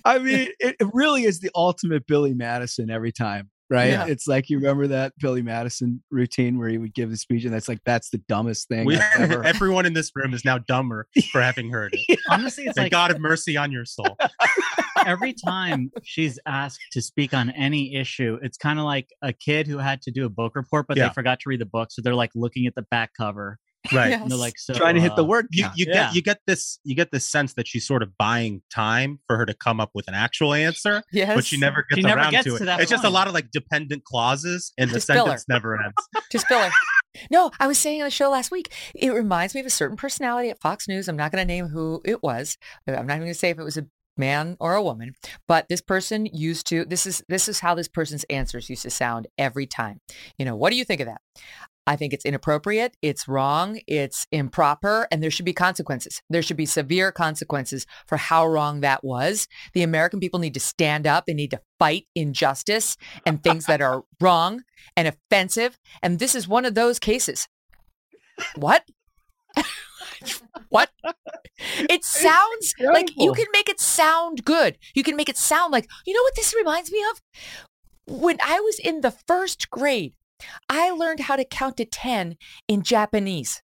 I 0.04 0.20
mean, 0.20 0.50
it, 0.60 0.76
it 0.80 0.88
really 0.94 1.24
is 1.24 1.40
the 1.40 1.50
ultimate 1.56 2.06
Billy 2.08 2.34
Madison 2.34 2.90
every 2.90 3.14
time, 3.14 3.50
right? 3.70 3.92
Yeah. 3.92 4.06
It's 4.08 4.28
like 4.28 4.50
you 4.50 4.58
remember 4.58 4.88
that 4.88 5.14
Billy 5.18 5.42
Madison 5.42 6.04
routine 6.12 6.58
where 6.60 6.68
he 6.68 6.78
would 6.78 6.94
give 6.94 7.10
the 7.10 7.16
speech, 7.18 7.46
and 7.46 7.54
that's 7.54 7.70
like 7.70 7.80
that's 7.86 8.10
the 8.10 8.18
dumbest 8.28 8.68
thing 8.68 8.86
We, 8.86 8.98
I've 8.98 9.22
ever. 9.32 9.44
everyone 9.46 9.86
in 9.86 9.94
this 9.94 10.12
room 10.14 10.34
is 10.34 10.44
now 10.44 10.58
dumber 10.58 11.08
for 11.32 11.42
having 11.42 11.70
heard 11.70 11.94
it. 11.94 12.20
Honestly, 12.30 12.66
it's 12.66 12.76
May 12.76 12.84
like 12.84 12.92
God 12.92 13.12
have 13.12 13.20
mercy 13.22 13.56
on 13.56 13.72
your 13.72 13.86
soul. 13.86 14.18
every 15.06 15.32
time 15.34 15.90
she's 16.04 16.38
asked 16.46 16.82
to 16.92 17.02
speak 17.02 17.34
on 17.34 17.50
any 17.52 17.96
issue, 17.96 18.38
it's 18.42 18.58
kind 18.58 18.80
of 18.80 18.84
like 18.86 19.08
a 19.22 19.32
kid 19.32 19.68
who 19.68 19.78
had 19.78 20.02
to 20.02 20.12
do 20.12 20.26
a 20.26 20.30
book 20.30 20.56
report, 20.56 20.86
but 20.88 20.98
Yeah. 20.98 21.08
they 21.08 21.14
forgot 21.14 21.40
to 21.42 21.50
read 21.50 21.62
the 21.62 21.66
book, 21.66 21.92
so 21.92 22.02
they're 22.02 22.14
like 22.16 22.32
looking 22.36 22.66
at 22.68 22.76
the 22.76 22.82
back 22.92 23.12
cover 23.18 23.58
Right. 23.94 24.12
Yeah. 24.12 24.22
and 24.22 24.32
they're 24.32 24.38
like, 24.38 24.58
"So 24.58 24.74
trying 24.74 24.96
to 24.96 25.02
hit 25.02 25.16
the 25.16 25.24
uh, 25.24 25.28
word 25.28 25.48
You, 25.52 25.64
count. 25.64 25.78
you 25.78 25.86
Yeah. 25.88 25.94
get 26.08 26.16
you 26.16 26.22
get 26.22 26.40
this 26.48 26.80
you 26.84 26.96
get 26.96 27.12
this 27.12 27.28
sense 27.30 27.54
that 27.54 27.68
she's 27.68 27.86
sort 27.88 28.04
of 28.04 28.18
buying 28.18 28.62
time 28.70 29.20
for 29.28 29.38
her 29.38 29.46
to 29.46 29.54
come 29.54 29.80
up 29.80 29.92
with 29.94 30.08
an 30.08 30.14
actual 30.14 30.54
answer, 30.54 31.04
Yes. 31.12 31.36
but 31.36 31.46
she 31.46 31.58
never 31.58 31.86
gets 31.90 32.00
She 32.00 32.04
never 32.04 32.20
around 32.22 32.32
gets 32.32 32.46
to 32.46 32.56
it. 32.56 32.60
to 32.60 32.66
that 32.66 32.80
it's 32.82 32.92
just 32.92 33.04
a 33.04 33.10
lot 33.10 33.28
of 33.28 33.34
like 33.34 33.52
dependent 33.52 34.04
clauses, 34.04 34.74
and 34.78 34.90
the 34.90 34.96
Just 34.96 35.08
filler. 35.08 35.20
sentence 35.26 35.46
never 35.48 35.82
ends. 35.82 35.96
Just 36.32 36.48
filler. 36.48 36.70
No, 37.32 37.52
I 37.60 37.66
was 37.68 37.78
saying 37.80 38.02
on 38.02 38.06
the 38.06 38.12
show 38.12 38.30
last 38.30 38.52
week, 38.52 38.72
it 38.94 39.10
reminds 39.12 39.56
me 39.56 39.62
of 39.62 39.66
a 39.66 39.72
certain 39.72 39.98
personality 39.98 40.50
at 40.50 40.60
Fox 40.62 40.88
News. 40.88 41.08
I'm 41.08 41.16
not 41.18 41.32
going 41.32 41.42
to 41.42 41.52
name 41.52 41.68
who 41.68 42.02
it 42.06 42.22
was. 42.22 42.58
I'm 42.88 42.94
not 43.08 43.14
even 43.16 43.20
going 43.22 43.28
to 43.30 43.34
say 43.34 43.50
if 43.50 43.58
it 43.58 43.64
was 43.64 43.78
a 43.78 43.88
man 44.18 44.56
or 44.60 44.76
a 44.76 44.84
woman, 44.84 45.14
but 45.48 45.68
this 45.70 45.82
person 45.82 46.26
used 46.28 46.68
to 46.68 46.86
this 46.86 47.06
is 47.08 47.24
this 47.28 47.48
is 47.48 47.60
how 47.60 47.74
this 47.76 47.88
person's 47.88 48.24
answers 48.26 48.70
used 48.70 48.84
to 48.84 48.90
sound 48.92 49.28
every 49.38 49.66
time. 49.66 50.00
You 50.38 50.46
know, 50.46 50.56
what 50.56 50.70
do 50.70 50.76
you 50.76 50.84
think 50.86 51.02
of 51.02 51.08
that? 51.08 51.22
I 51.88 51.96
think 51.96 52.14
it's 52.14 52.26
inappropriate, 52.26 52.98
it's 53.02 53.30
wrong, 53.30 53.80
it's 53.88 54.28
improper, 54.32 55.08
and 55.10 55.24
there 55.24 55.32
should 55.32 55.46
be 55.46 55.54
consequences. 55.54 56.22
There 56.30 56.42
should 56.42 56.58
be 56.58 56.66
severe 56.66 57.14
consequences 57.14 57.88
for 58.06 58.18
how 58.18 58.46
wrong 58.46 58.82
that 58.82 59.06
was. 59.06 59.48
The 59.74 59.84
American 59.84 60.20
people 60.20 60.40
need 60.40 60.54
to 60.56 60.60
stand 60.60 61.08
up. 61.08 61.26
They 61.26 61.34
need 61.34 61.52
to 61.52 61.62
fight 61.80 62.06
injustice 62.14 62.98
and 63.26 63.42
things 63.42 63.68
that 63.68 63.82
are 63.82 64.04
wrong 64.20 64.64
and 64.98 65.08
offensive. 65.08 65.80
And 66.04 66.20
this 66.20 66.36
is 66.36 66.46
one 66.46 66.66
of 66.66 66.76
those 66.76 67.00
cases. 67.00 67.48
What? 68.56 68.84
what? 70.70 70.90
It 71.90 72.04
sounds 72.04 72.74
like 72.80 73.12
you 73.16 73.32
can 73.32 73.48
make 73.54 73.70
it 73.70 73.80
sound 73.80 74.44
good. 74.44 74.78
You 74.94 75.04
can 75.04 75.16
make 75.16 75.30
it 75.30 75.38
sound 75.38 75.72
like, 75.72 75.88
you 76.06 76.14
know 76.14 76.22
what 76.22 76.36
this 76.36 76.54
reminds 76.54 76.92
me 76.92 77.02
of? 77.12 77.22
When 78.22 78.38
I 78.44 78.60
was 78.60 78.78
in 78.80 79.02
the 79.02 79.12
first 79.12 79.70
grade, 79.70 80.14
I 80.70 80.92
learned 80.92 81.22
how 81.22 81.36
to 81.36 81.46
count 81.46 81.78
to 81.78 81.86
10 81.86 82.38
in 82.68 82.84
Japanese. 82.84 83.62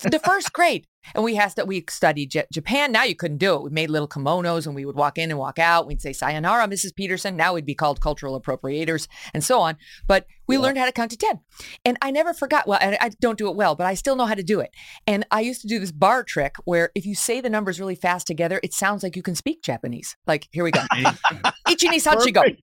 The 0.00 0.18
first 0.18 0.52
grade. 0.52 0.86
And 1.14 1.24
we 1.24 1.36
has 1.36 1.54
that 1.54 1.66
we 1.68 1.84
studied 1.88 2.32
J- 2.32 2.44
Japan. 2.52 2.90
Now 2.92 3.04
you 3.04 3.14
couldn't 3.14 3.38
do 3.38 3.54
it. 3.54 3.62
We 3.62 3.70
made 3.70 3.88
little 3.88 4.08
kimonos 4.08 4.66
and 4.66 4.74
we 4.74 4.84
would 4.84 4.96
walk 4.96 5.16
in 5.16 5.30
and 5.30 5.38
walk 5.38 5.58
out. 5.60 5.86
We'd 5.86 6.02
say 6.02 6.12
sayonara, 6.12 6.66
Mrs. 6.66 6.94
Peterson. 6.94 7.36
Now 7.36 7.54
we'd 7.54 7.64
be 7.64 7.74
called 7.76 8.00
cultural 8.00 8.38
appropriators 8.38 9.06
and 9.32 9.42
so 9.44 9.60
on. 9.60 9.76
But 10.08 10.26
we 10.48 10.58
learned 10.58 10.76
how 10.76 10.86
to 10.86 10.92
count 10.92 11.12
to 11.12 11.16
10. 11.16 11.38
And 11.84 11.96
I 12.02 12.10
never 12.10 12.34
forgot. 12.34 12.66
Well, 12.66 12.80
I, 12.82 12.98
I 13.00 13.10
don't 13.20 13.38
do 13.38 13.48
it 13.48 13.56
well, 13.56 13.76
but 13.76 13.86
I 13.86 13.94
still 13.94 14.16
know 14.16 14.26
how 14.26 14.34
to 14.34 14.42
do 14.42 14.58
it. 14.60 14.70
And 15.06 15.24
I 15.30 15.40
used 15.40 15.62
to 15.62 15.68
do 15.68 15.78
this 15.78 15.92
bar 15.92 16.24
trick 16.24 16.56
where 16.64 16.90
if 16.96 17.06
you 17.06 17.14
say 17.14 17.40
the 17.40 17.48
numbers 17.48 17.78
really 17.80 17.94
fast 17.94 18.26
together, 18.26 18.60
it 18.62 18.74
sounds 18.74 19.02
like 19.04 19.14
you 19.16 19.22
can 19.22 19.36
speak 19.36 19.62
Japanese. 19.62 20.16
Like, 20.26 20.48
here 20.50 20.64
we 20.64 20.72
go. 20.72 20.82
Ichi 21.70 21.88
ni 21.88 21.98
san 22.00 22.20
shi 22.22 22.32
go. 22.32 22.42
Perfect. 22.42 22.62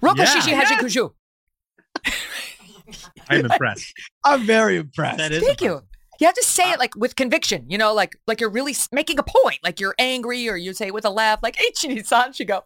Roku 0.00 0.22
Yeah. 0.22 0.26
shishi 0.34 0.54
haji 0.54 0.74
kushu. 0.76 1.10
I'm 3.28 3.44
impressed. 3.50 3.92
I'm 4.24 4.44
very 4.44 4.76
impressed. 4.76 5.18
That 5.18 5.32
is 5.32 5.42
Thank 5.42 5.60
you. 5.60 5.82
You 6.20 6.26
have 6.26 6.34
to 6.34 6.44
say 6.44 6.72
it 6.72 6.80
like 6.80 6.96
with 6.96 7.14
conviction, 7.14 7.66
you 7.68 7.78
know, 7.78 7.94
like 7.94 8.16
like 8.26 8.40
you're 8.40 8.50
really 8.50 8.74
making 8.90 9.20
a 9.20 9.22
point, 9.22 9.58
like 9.62 9.78
you're 9.78 9.94
angry, 10.00 10.48
or 10.48 10.56
you 10.56 10.72
say 10.72 10.88
it 10.88 10.94
with 10.94 11.04
a 11.04 11.10
laugh, 11.10 11.38
like 11.44 11.60
"Ichi 11.60 12.02
san 12.02 12.32
shigo." 12.32 12.62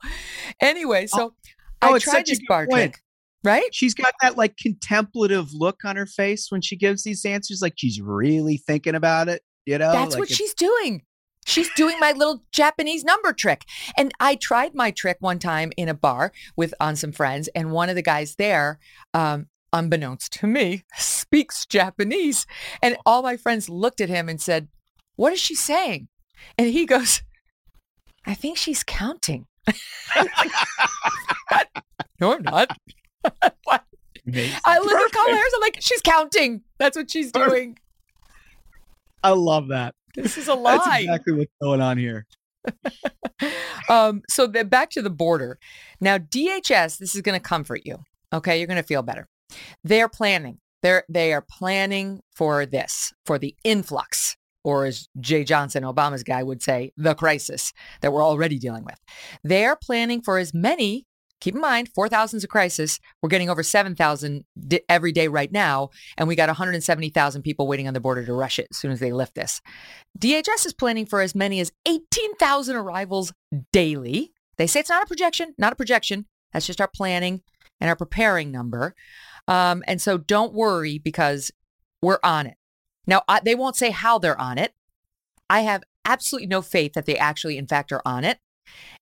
Anyway, 0.60 1.06
so 1.06 1.34
oh, 1.82 1.92
I 1.92 1.96
it's 1.96 2.04
tried 2.04 2.12
such 2.12 2.28
a 2.28 2.30
this 2.30 2.38
good 2.38 2.48
bar 2.48 2.66
point. 2.66 2.94
trick, 2.94 3.02
right? 3.44 3.74
She's 3.74 3.92
got 3.92 4.14
that 4.22 4.38
like 4.38 4.56
contemplative 4.56 5.52
look 5.52 5.84
on 5.84 5.96
her 5.96 6.06
face 6.06 6.46
when 6.50 6.62
she 6.62 6.76
gives 6.76 7.04
these 7.04 7.26
answers, 7.26 7.60
like 7.60 7.74
she's 7.76 8.00
really 8.00 8.56
thinking 8.56 8.94
about 8.94 9.28
it. 9.28 9.42
You 9.66 9.76
know, 9.78 9.92
That's 9.92 10.12
Like 10.12 10.20
what 10.20 10.30
she's 10.30 10.54
doing. 10.54 11.02
She's 11.44 11.68
doing 11.74 11.96
my 11.98 12.12
little 12.12 12.44
Japanese 12.52 13.04
number 13.04 13.32
trick. 13.32 13.64
And 13.96 14.12
I 14.20 14.36
tried 14.36 14.74
my 14.74 14.90
trick 14.92 15.16
one 15.20 15.38
time 15.38 15.72
in 15.76 15.88
a 15.88 15.94
bar 15.94 16.32
with 16.56 16.72
on 16.80 16.96
some 16.96 17.12
friends, 17.12 17.48
and 17.54 17.72
one 17.72 17.88
of 17.88 17.96
the 17.96 18.02
guys 18.02 18.36
there, 18.36 18.78
um, 19.12 19.46
unbeknownst 19.72 20.32
to 20.34 20.46
me, 20.46 20.84
speaks 20.96 21.66
Japanese. 21.66 22.46
And 22.82 22.96
all 23.06 23.22
my 23.22 23.36
friends 23.36 23.68
looked 23.68 24.00
at 24.00 24.08
him 24.08 24.28
and 24.28 24.40
said, 24.40 24.68
What 25.16 25.32
is 25.32 25.40
she 25.40 25.54
saying? 25.54 26.08
And 26.58 26.68
he 26.70 26.86
goes, 26.86 27.22
I 28.26 28.34
think 28.34 28.56
she's 28.56 28.82
counting. 28.84 29.46
No, 32.22 32.34
I'm 32.34 32.42
not. 32.42 32.70
what? 33.64 33.84
I 34.64 34.78
look 34.78 34.92
at 34.94 35.12
Kamala 35.12 35.34
Harris, 35.34 35.52
I'm 35.56 35.60
like, 35.60 35.78
she's 35.80 36.00
counting. 36.00 36.62
That's 36.78 36.96
what 36.96 37.10
she's 37.10 37.32
doing. 37.32 37.76
I 39.24 39.30
love 39.30 39.68
that. 39.68 39.96
This 40.14 40.38
is 40.38 40.46
a 40.46 40.54
lie. 40.54 40.76
That's 40.76 41.00
exactly 41.00 41.32
what's 41.32 41.52
going 41.60 41.80
on 41.80 41.98
here. 41.98 42.26
um, 43.88 44.22
so 44.30 44.46
then 44.46 44.68
back 44.68 44.90
to 44.90 45.02
the 45.02 45.10
border. 45.10 45.58
Now, 46.00 46.16
DHS, 46.16 46.98
this 46.98 47.16
is 47.16 47.22
going 47.22 47.36
to 47.36 47.42
comfort 47.42 47.80
you. 47.84 47.98
Okay, 48.32 48.58
you're 48.58 48.68
going 48.68 48.76
to 48.76 48.86
feel 48.86 49.02
better. 49.02 49.26
They're 49.84 50.08
planning. 50.08 50.58
They're 50.82 51.04
they 51.08 51.32
are 51.32 51.44
planning 51.48 52.20
for 52.34 52.66
this, 52.66 53.12
for 53.24 53.38
the 53.38 53.54
influx, 53.64 54.36
or 54.64 54.84
as 54.84 55.08
Jeh 55.20 55.46
Johnson, 55.46 55.84
Obama's 55.84 56.22
guy, 56.22 56.42
would 56.42 56.62
say, 56.62 56.92
the 56.96 57.14
crisis 57.14 57.72
that 58.00 58.12
we're 58.12 58.24
already 58.24 58.58
dealing 58.58 58.84
with. 58.84 58.98
They're 59.42 59.76
planning 59.76 60.22
for 60.22 60.38
as 60.38 60.52
many. 60.52 61.06
Keep 61.40 61.56
in 61.56 61.60
mind, 61.60 61.88
4,000 61.92 62.36
is 62.36 62.44
a 62.44 62.48
crisis. 62.48 63.00
We're 63.20 63.28
getting 63.28 63.50
over 63.50 63.64
7,000 63.64 64.44
di- 64.68 64.80
every 64.88 65.10
day 65.10 65.26
right 65.26 65.50
now, 65.50 65.90
and 66.16 66.28
we 66.28 66.36
got 66.36 66.48
170,000 66.48 67.42
people 67.42 67.66
waiting 67.66 67.88
on 67.88 67.94
the 67.94 68.00
border 68.00 68.24
to 68.24 68.32
rush 68.32 68.60
it 68.60 68.68
as 68.70 68.76
soon 68.76 68.92
as 68.92 69.00
they 69.00 69.10
lift 69.12 69.34
this. 69.34 69.60
DHS 70.16 70.66
is 70.66 70.72
planning 70.72 71.04
for 71.04 71.20
as 71.20 71.34
many 71.34 71.58
as 71.58 71.72
18,000 71.84 72.76
arrivals 72.76 73.32
daily. 73.72 74.32
They 74.56 74.68
say 74.68 74.78
it's 74.78 74.88
not 74.88 75.02
a 75.02 75.06
projection, 75.06 75.54
not 75.58 75.72
a 75.72 75.76
projection. 75.76 76.26
That's 76.52 76.66
just 76.66 76.80
our 76.80 76.86
planning 76.86 77.42
and 77.80 77.90
our 77.90 77.96
preparing 77.96 78.52
number. 78.52 78.94
Um, 79.48 79.82
and 79.86 80.00
so 80.00 80.18
don't 80.18 80.54
worry 80.54 80.98
because 80.98 81.50
we're 82.00 82.20
on 82.22 82.46
it. 82.46 82.56
Now, 83.06 83.22
I, 83.28 83.40
they 83.40 83.54
won't 83.54 83.76
say 83.76 83.90
how 83.90 84.18
they're 84.18 84.40
on 84.40 84.58
it. 84.58 84.72
I 85.50 85.60
have 85.60 85.82
absolutely 86.04 86.46
no 86.46 86.62
faith 86.62 86.94
that 86.94 87.06
they 87.06 87.16
actually, 87.16 87.58
in 87.58 87.66
fact, 87.66 87.92
are 87.92 88.02
on 88.04 88.24
it. 88.24 88.38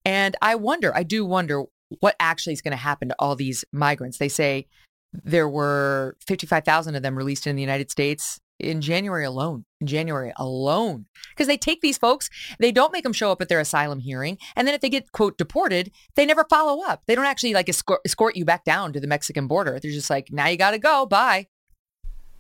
And 0.05 0.37
I 0.41 0.55
wonder, 0.55 0.95
I 0.95 1.03
do 1.03 1.25
wonder 1.25 1.65
what 2.01 2.17
actually 2.19 2.55
is 2.55 2.63
going 2.63 2.73
to 2.73 2.77
happen 2.77 3.09
to 3.09 3.17
all 3.19 3.37
these 3.37 3.65
migrants. 3.73 4.19
They 4.19 4.29
say 4.29 4.67
there 5.13 5.49
were 5.49 6.17
55,000 6.27 6.95
of 6.95 7.03
them 7.03 7.17
released 7.17 7.47
in 7.47 7.57
the 7.57 7.63
United 7.63 7.91
States 7.91 8.41
in 8.61 8.81
January 8.81 9.25
alone. 9.25 9.65
In 9.81 9.87
January 9.87 10.33
alone. 10.37 11.07
Because 11.31 11.47
they 11.47 11.57
take 11.57 11.81
these 11.81 11.99
folks, 11.99 12.29
they 12.59 12.73
don't 12.73 12.93
make 12.93 13.03
them 13.03 13.13
show 13.13 13.33
up 13.33 13.41
at 13.41 13.49
their 13.49 13.61
asylum 13.61 13.99
hearing. 13.99 14.39
And 14.57 14.67
then 14.67 14.75
if 14.75 14.81
they 14.81 14.89
get, 14.89 15.13
quote, 15.13 15.39
deported, 15.39 15.91
they 16.15 16.27
never 16.27 16.45
follow 16.51 16.85
up. 16.85 17.03
They 17.07 17.15
don't 17.15 17.25
actually 17.25 17.55
like 17.55 17.69
escort, 17.69 18.01
escort 18.05 18.37
you 18.37 18.45
back 18.45 18.65
down 18.65 18.93
to 18.93 19.01
the 19.01 19.07
Mexican 19.07 19.47
border. 19.47 19.79
They're 19.81 19.91
just 19.91 20.11
like, 20.11 20.29
now 20.31 20.47
you 20.47 20.57
got 20.57 20.73
to 20.73 20.79
go. 20.79 21.07
Bye. 21.07 21.49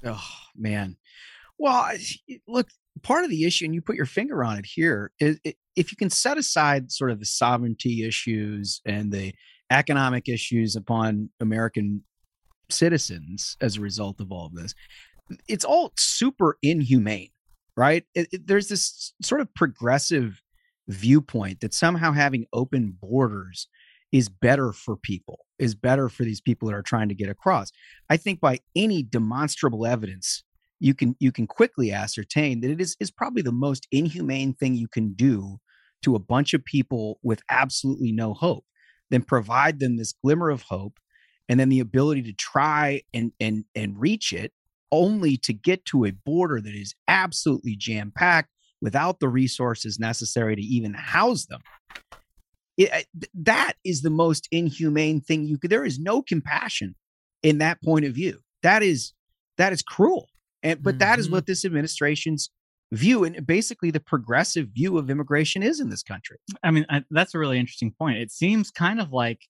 Oh 0.04 0.28
man. 0.56 0.96
Well, 1.58 1.90
look, 2.48 2.68
part 3.02 3.24
of 3.24 3.30
the 3.30 3.44
issue, 3.44 3.66
and 3.66 3.74
you 3.74 3.82
put 3.82 3.96
your 3.96 4.06
finger 4.06 4.42
on 4.42 4.58
it 4.58 4.66
here, 4.66 5.12
is 5.20 5.38
if 5.76 5.92
you 5.92 5.96
can 5.96 6.10
set 6.10 6.38
aside 6.38 6.90
sort 6.90 7.10
of 7.10 7.20
the 7.20 7.26
sovereignty 7.26 8.04
issues 8.04 8.80
and 8.86 9.12
the 9.12 9.34
economic 9.70 10.28
issues 10.28 10.74
upon 10.74 11.30
American 11.38 12.02
citizens 12.70 13.56
as 13.60 13.76
a 13.76 13.80
result 13.80 14.20
of 14.20 14.32
all 14.32 14.46
of 14.46 14.54
this, 14.54 14.74
it's 15.48 15.64
all 15.64 15.92
super 15.96 16.56
inhumane, 16.62 17.30
right? 17.76 18.04
It, 18.14 18.28
it- 18.32 18.46
there's 18.46 18.68
this 18.68 19.12
sort 19.22 19.40
of 19.40 19.52
progressive 19.54 20.40
viewpoint 20.88 21.60
that 21.60 21.74
somehow 21.74 22.12
having 22.12 22.46
open 22.52 22.96
borders 23.00 23.68
is 24.12 24.28
better 24.28 24.72
for 24.72 24.96
people, 24.96 25.46
is 25.58 25.74
better 25.74 26.08
for 26.08 26.24
these 26.24 26.40
people 26.40 26.68
that 26.68 26.74
are 26.74 26.82
trying 26.82 27.08
to 27.08 27.14
get 27.14 27.28
across. 27.28 27.70
I 28.08 28.16
think 28.16 28.40
by 28.40 28.58
any 28.74 29.02
demonstrable 29.04 29.86
evidence, 29.86 30.42
you 30.80 30.94
can 30.94 31.14
you 31.20 31.30
can 31.30 31.46
quickly 31.46 31.92
ascertain 31.92 32.60
that 32.60 32.70
it 32.70 32.80
is 32.80 32.96
is 33.00 33.10
probably 33.10 33.42
the 33.42 33.52
most 33.52 33.86
inhumane 33.92 34.54
thing 34.54 34.74
you 34.74 34.88
can 34.88 35.12
do 35.12 35.58
to 36.02 36.14
a 36.16 36.18
bunch 36.18 36.54
of 36.54 36.64
people 36.64 37.20
with 37.22 37.42
absolutely 37.50 38.10
no 38.12 38.32
hope. 38.34 38.64
Then 39.10 39.22
provide 39.22 39.78
them 39.78 39.96
this 39.96 40.12
glimmer 40.12 40.50
of 40.50 40.62
hope, 40.62 40.98
and 41.48 41.60
then 41.60 41.68
the 41.68 41.80
ability 41.80 42.22
to 42.22 42.32
try 42.32 43.02
and 43.12 43.32
and 43.38 43.64
and 43.74 44.00
reach 44.00 44.32
it, 44.32 44.52
only 44.92 45.36
to 45.38 45.52
get 45.52 45.84
to 45.86 46.04
a 46.04 46.10
border 46.12 46.60
that 46.60 46.74
is 46.74 46.94
absolutely 47.08 47.76
jam 47.76 48.12
packed 48.14 48.50
without 48.80 49.20
the 49.20 49.28
resources 49.28 49.98
necessary 49.98 50.56
to 50.56 50.62
even 50.62 50.94
house 50.94 51.46
them. 51.46 51.60
It, 52.76 53.06
that 53.34 53.74
is 53.84 54.00
the 54.02 54.10
most 54.10 54.48
inhumane 54.50 55.20
thing 55.20 55.44
you 55.44 55.58
could. 55.58 55.70
There 55.70 55.84
is 55.84 55.98
no 55.98 56.22
compassion 56.22 56.94
in 57.42 57.58
that 57.58 57.82
point 57.82 58.06
of 58.06 58.14
view. 58.14 58.40
That 58.62 58.82
is 58.82 59.12
that 59.58 59.72
is 59.72 59.82
cruel. 59.82 60.28
And 60.62 60.82
but 60.82 60.98
that 60.98 61.18
is 61.18 61.28
Mhm. 61.28 61.32
what 61.32 61.46
this 61.46 61.64
administration's 61.64 62.50
view 62.92 63.22
and 63.24 63.46
basically 63.46 63.90
the 63.90 64.00
progressive 64.00 64.68
view 64.68 64.98
of 64.98 65.10
immigration 65.10 65.62
is 65.62 65.78
in 65.78 65.90
this 65.90 66.02
country. 66.02 66.38
I 66.62 66.70
mean, 66.70 66.86
I, 66.88 67.04
that's 67.10 67.34
a 67.34 67.38
really 67.38 67.58
interesting 67.58 67.92
point. 67.92 68.18
It 68.18 68.30
seems 68.32 68.70
kind 68.70 69.00
of 69.00 69.12
like 69.12 69.42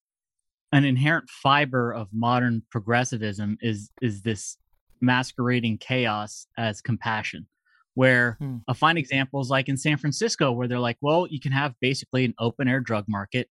an 0.72 0.85
inherent 0.85 1.29
fiber 1.31 1.92
of 1.92 2.09
modern 2.12 2.62
progressivism 2.70 3.59
is 3.61 3.90
is 4.00 4.22
this 4.22 4.57
masquerading 5.01 5.79
chaos 5.79 6.47
as 6.59 6.81
compassion. 6.81 7.47
Where 7.95 8.37
Hmm. 8.41 8.59
a 8.69 8.75
fine 8.75 8.97
example 8.97 9.41
is 9.41 9.51
like 9.51 9.69
in 9.69 9.77
San 9.77 9.97
Francisco, 9.99 10.53
where 10.53 10.69
they're 10.69 10.79
like, 10.79 10.99
well, 11.01 11.27
you 11.27 11.41
can 11.41 11.53
have 11.53 11.75
basically 11.81 12.25
an 12.25 12.35
open 12.39 12.69
air 12.69 12.81
drug 12.81 13.05
market. 13.09 13.49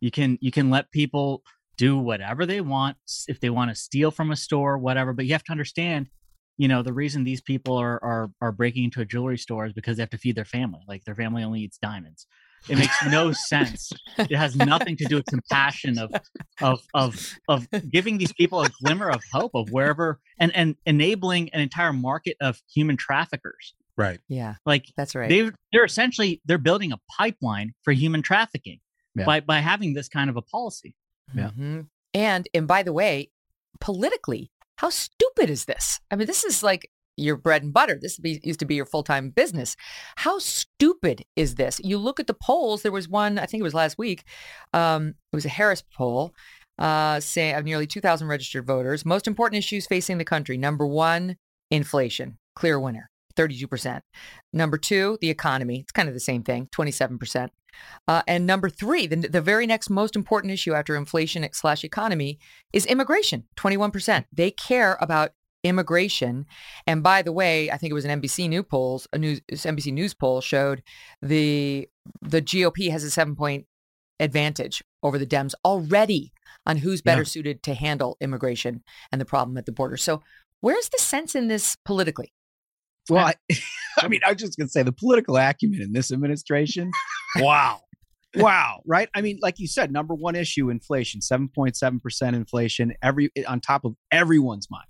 You 0.00 0.10
can 0.10 0.38
you 0.40 0.50
can 0.50 0.70
let 0.70 0.90
people 0.90 1.42
do 1.76 1.98
whatever 1.98 2.46
they 2.46 2.60
want 2.60 2.96
if 3.28 3.40
they 3.40 3.50
want 3.50 3.70
to 3.70 3.74
steal 3.74 4.10
from 4.10 4.30
a 4.30 4.36
store, 4.36 4.78
whatever. 4.78 5.12
But 5.12 5.26
you 5.26 5.32
have 5.32 5.44
to 5.44 5.52
understand, 5.52 6.10
you 6.58 6.68
know, 6.68 6.82
the 6.82 6.92
reason 6.92 7.24
these 7.24 7.40
people 7.40 7.76
are 7.76 8.02
are 8.04 8.30
are 8.40 8.52
breaking 8.52 8.84
into 8.84 9.00
a 9.00 9.04
jewelry 9.04 9.38
store 9.38 9.66
is 9.66 9.72
because 9.72 9.96
they 9.96 10.02
have 10.02 10.10
to 10.10 10.18
feed 10.18 10.36
their 10.36 10.44
family. 10.44 10.80
Like 10.88 11.04
their 11.04 11.14
family 11.14 11.42
only 11.42 11.60
eats 11.62 11.78
diamonds. 11.78 12.26
It 12.68 12.78
makes 12.78 12.94
no 13.06 13.32
sense. 13.32 13.92
It 14.18 14.36
has 14.36 14.54
nothing 14.56 14.96
to 14.98 15.04
do 15.04 15.16
with 15.16 15.26
compassion 15.26 15.98
of 15.98 16.12
of 16.60 16.80
of 16.94 17.34
of 17.48 17.66
giving 17.90 18.18
these 18.18 18.32
people 18.32 18.62
a 18.62 18.68
glimmer 18.82 19.10
of 19.10 19.20
hope 19.32 19.52
of 19.54 19.70
wherever 19.70 20.20
and 20.38 20.54
and 20.54 20.76
enabling 20.86 21.48
an 21.50 21.60
entire 21.60 21.92
market 21.92 22.36
of 22.40 22.60
human 22.72 22.96
traffickers. 22.96 23.74
Right. 23.96 24.20
Yeah, 24.28 24.54
Like 24.64 24.86
that's 24.96 25.14
right. 25.14 25.28
they 25.28 25.50
they're 25.72 25.84
essentially 25.84 26.40
they're 26.44 26.58
building 26.58 26.92
a 26.92 26.98
pipeline 27.18 27.74
for 27.82 27.92
human 27.92 28.22
trafficking 28.22 28.80
Yeah. 29.14 29.24
by 29.26 29.40
by 29.40 29.58
having 29.58 29.92
this 29.94 30.08
kind 30.08 30.30
of 30.30 30.36
a 30.36 30.42
policy. 30.42 30.94
Yeah. 31.34 31.50
Mhm. 31.50 31.88
And 32.14 32.48
and 32.54 32.66
by 32.68 32.82
the 32.82 32.92
way, 32.92 33.30
politically, 33.80 34.50
how 34.76 34.90
stupid 34.90 35.50
is 35.50 35.64
this? 35.64 36.00
I 36.10 36.16
mean, 36.16 36.26
this 36.26 36.44
is 36.44 36.62
like 36.62 36.88
your 37.22 37.36
bread 37.36 37.62
and 37.62 37.72
butter. 37.72 37.98
This 38.00 38.18
be, 38.18 38.40
used 38.42 38.60
to 38.60 38.66
be 38.66 38.74
your 38.74 38.86
full 38.86 39.02
time 39.02 39.30
business. 39.30 39.76
How 40.16 40.38
stupid 40.38 41.24
is 41.36 41.56
this? 41.56 41.80
You 41.82 41.98
look 41.98 42.20
at 42.20 42.26
the 42.26 42.34
polls. 42.34 42.82
There 42.82 42.92
was 42.92 43.08
one, 43.08 43.38
I 43.38 43.46
think 43.46 43.60
it 43.60 43.64
was 43.64 43.74
last 43.74 43.98
week. 43.98 44.24
Um, 44.72 45.14
it 45.32 45.36
was 45.36 45.44
a 45.44 45.50
Harris 45.50 45.82
poll. 45.94 46.32
Uh, 46.78 47.20
of 47.36 47.64
nearly 47.64 47.86
2,000 47.86 48.26
registered 48.26 48.66
voters. 48.66 49.04
Most 49.04 49.28
important 49.28 49.58
issues 49.58 49.86
facing 49.86 50.18
the 50.18 50.24
country. 50.24 50.56
Number 50.56 50.86
one, 50.86 51.36
inflation. 51.70 52.38
Clear 52.56 52.80
winner, 52.80 53.08
32%. 53.36 54.00
Number 54.52 54.78
two, 54.78 55.18
the 55.20 55.30
economy. 55.30 55.80
It's 55.80 55.92
kind 55.92 56.08
of 56.08 56.14
the 56.14 56.20
same 56.20 56.42
thing, 56.42 56.68
27%. 56.74 57.50
Uh, 58.08 58.22
and 58.26 58.46
number 58.46 58.68
three, 58.68 59.06
the, 59.06 59.16
the 59.16 59.40
very 59.40 59.66
next 59.66 59.90
most 59.90 60.16
important 60.16 60.52
issue 60.52 60.74
after 60.74 60.96
inflation 60.96 61.46
slash 61.52 61.84
economy 61.84 62.38
is 62.72 62.86
immigration, 62.86 63.44
21%. 63.56 64.24
They 64.32 64.50
care 64.50 64.98
about 65.00 65.32
immigration. 65.64 66.46
And 66.86 67.02
by 67.02 67.22
the 67.22 67.32
way, 67.32 67.70
I 67.70 67.76
think 67.76 67.90
it 67.90 67.94
was 67.94 68.04
an 68.04 68.20
NBC 68.20 68.48
News 68.48 68.64
polls, 68.68 69.06
a 69.12 69.18
news 69.18 69.40
NBC 69.50 69.92
News 69.92 70.14
poll 70.14 70.40
showed 70.40 70.82
the 71.20 71.88
the 72.20 72.42
GOP 72.42 72.90
has 72.90 73.04
a 73.04 73.10
seven 73.10 73.36
point 73.36 73.66
advantage 74.20 74.82
over 75.02 75.18
the 75.18 75.26
Dems 75.26 75.54
already 75.64 76.32
on 76.66 76.76
who's 76.78 77.02
better 77.02 77.22
Yeah. 77.22 77.26
suited 77.26 77.62
to 77.64 77.74
handle 77.74 78.16
immigration 78.20 78.82
and 79.10 79.20
the 79.20 79.24
problem 79.24 79.56
at 79.56 79.66
the 79.66 79.72
border. 79.72 79.96
So 79.96 80.22
where's 80.60 80.88
the 80.90 80.98
sense 80.98 81.34
in 81.34 81.48
this 81.48 81.76
politically? 81.84 82.32
Well, 83.10 83.26
I, 83.26 83.34
I 84.00 84.08
mean, 84.08 84.20
I 84.24 84.32
was 84.32 84.40
just 84.40 84.56
going 84.56 84.68
to 84.68 84.70
say 84.72 84.84
the 84.84 84.92
political 84.92 85.36
acumen 85.36 85.82
in 85.82 85.92
this 85.92 86.12
administration. 86.12 86.90
wow. 87.36 87.80
Wow. 88.36 88.80
Right. 88.86 89.08
I 89.12 89.20
mean, 89.22 89.38
like 89.42 89.58
you 89.58 89.66
said, 89.66 89.90
number 89.92 90.14
one 90.14 90.36
issue 90.36 90.70
inflation, 90.70 91.20
7.7% 91.20 92.34
inflation, 92.34 92.92
every 93.02 93.30
on 93.46 93.60
top 93.60 93.84
of 93.84 93.94
everyone's 94.12 94.68
mind. 94.70 94.86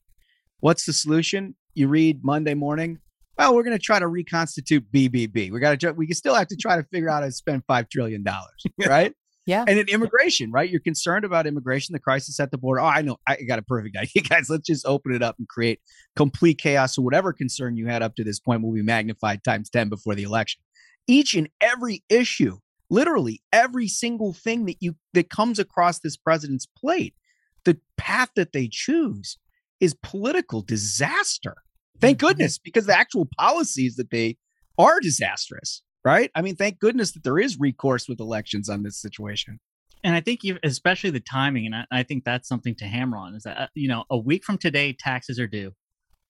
What's 0.63 0.87
the 0.87 0.93
solution? 0.93 1.57
You 1.75 1.89
read 1.89 2.21
Monday 2.23 2.55
morning. 2.55 3.01
Well, 3.37 3.53
we're 3.53 3.65
going 3.65 3.77
to 3.77 3.83
try 3.83 3.99
to 3.99 4.07
reconstitute 4.07 4.93
BBB. 4.93 5.51
We 5.51 5.59
got 5.59 5.81
to, 5.81 5.91
we 5.91 6.07
can 6.07 6.15
still 6.15 6.37
have 6.37 6.47
to 6.47 6.57
try 6.57 6.77
to 6.77 6.85
figure 6.85 7.11
out 7.11 7.23
how 7.23 7.27
to 7.27 7.33
spend 7.33 7.67
$5 7.67 7.91
trillion. 7.91 8.25
Right. 8.87 9.13
Yeah. 9.45 9.65
And 9.67 9.77
then 9.77 9.87
immigration, 9.89 10.53
right? 10.53 10.71
You're 10.71 10.79
concerned 10.79 11.25
about 11.25 11.49
immigration, 11.49 11.95
the 11.95 11.99
crisis 11.99 12.39
at 12.39 12.53
the 12.53 12.59
border. 12.59 12.81
Oh, 12.81 12.87
I 12.87 13.03
know. 13.03 13.17
I 13.27 13.39
got 13.43 13.59
a 13.59 13.63
perfect 13.63 13.97
idea, 13.97 14.23
guys. 14.29 14.49
Let's 14.49 14.69
just 14.69 14.87
open 14.87 15.13
it 15.13 15.21
up 15.21 15.35
and 15.37 15.49
create 15.49 15.81
complete 16.15 16.59
chaos. 16.59 16.95
So 16.95 17.03
whatever 17.03 17.33
concern 17.33 17.77
you 17.77 17.89
had 17.89 18.01
up 18.01 18.15
to 18.15 18.23
this 18.23 18.39
point 18.39 18.63
will 18.63 18.73
be 18.73 18.83
magnified 18.83 19.43
times 19.43 19.69
10 19.69 19.89
before 19.89 20.15
the 20.15 20.23
election. 20.23 20.61
Each 21.09 21.35
and 21.35 21.49
every 21.61 22.05
issue, 22.09 22.59
literally 22.89 23.43
every 23.53 23.89
single 23.89 24.33
thing 24.33 24.67
that 24.67 24.77
you 24.79 24.95
that 25.13 25.29
comes 25.29 25.59
across 25.59 25.99
this 25.99 26.17
president's 26.17 26.67
plate, 26.67 27.17
the 27.65 27.81
path 27.97 28.31
that 28.37 28.53
they 28.53 28.69
choose 28.71 29.39
is 29.83 29.95
political 30.03 30.63
disaster. 30.63 31.57
Thank 32.01 32.17
Mhm. 32.19 32.21
goodness, 32.21 32.59
because 32.59 32.87
the 32.87 32.97
actual 32.97 33.29
policies 33.39 33.97
that 33.97 34.11
they 34.11 34.39
are 34.79 35.01
disastrous, 35.01 35.83
right? 36.05 36.31
I 36.35 36.41
mean, 36.41 36.57
thank 36.57 36.79
goodness 36.79 37.13
that 37.13 37.25
there 37.25 37.39
is 37.39 37.59
recourse 37.61 38.09
with 38.09 38.21
elections 38.21 38.69
on 38.71 38.83
this 38.83 38.99
situation. 38.99 39.61
and 40.05 40.17
I 40.17 40.21
think 40.21 40.41
especially 40.65 41.11
the 41.11 41.21
timing, 41.21 41.65
and 41.67 41.77
I, 41.77 41.85
I 41.93 42.03
think 42.03 42.25
that's 42.25 42.49
something 42.49 42.75
to 42.77 42.87
hammer 42.87 43.17
on 43.17 43.37
is 43.37 43.45
that 43.45 43.57
uh, 43.57 43.67
you 43.75 43.87
know 43.87 44.05
a 44.11 44.19
week 44.19 44.43
from 44.45 44.59
today 44.59 44.93
taxes 44.93 45.39
are 45.39 45.47
due. 45.47 45.75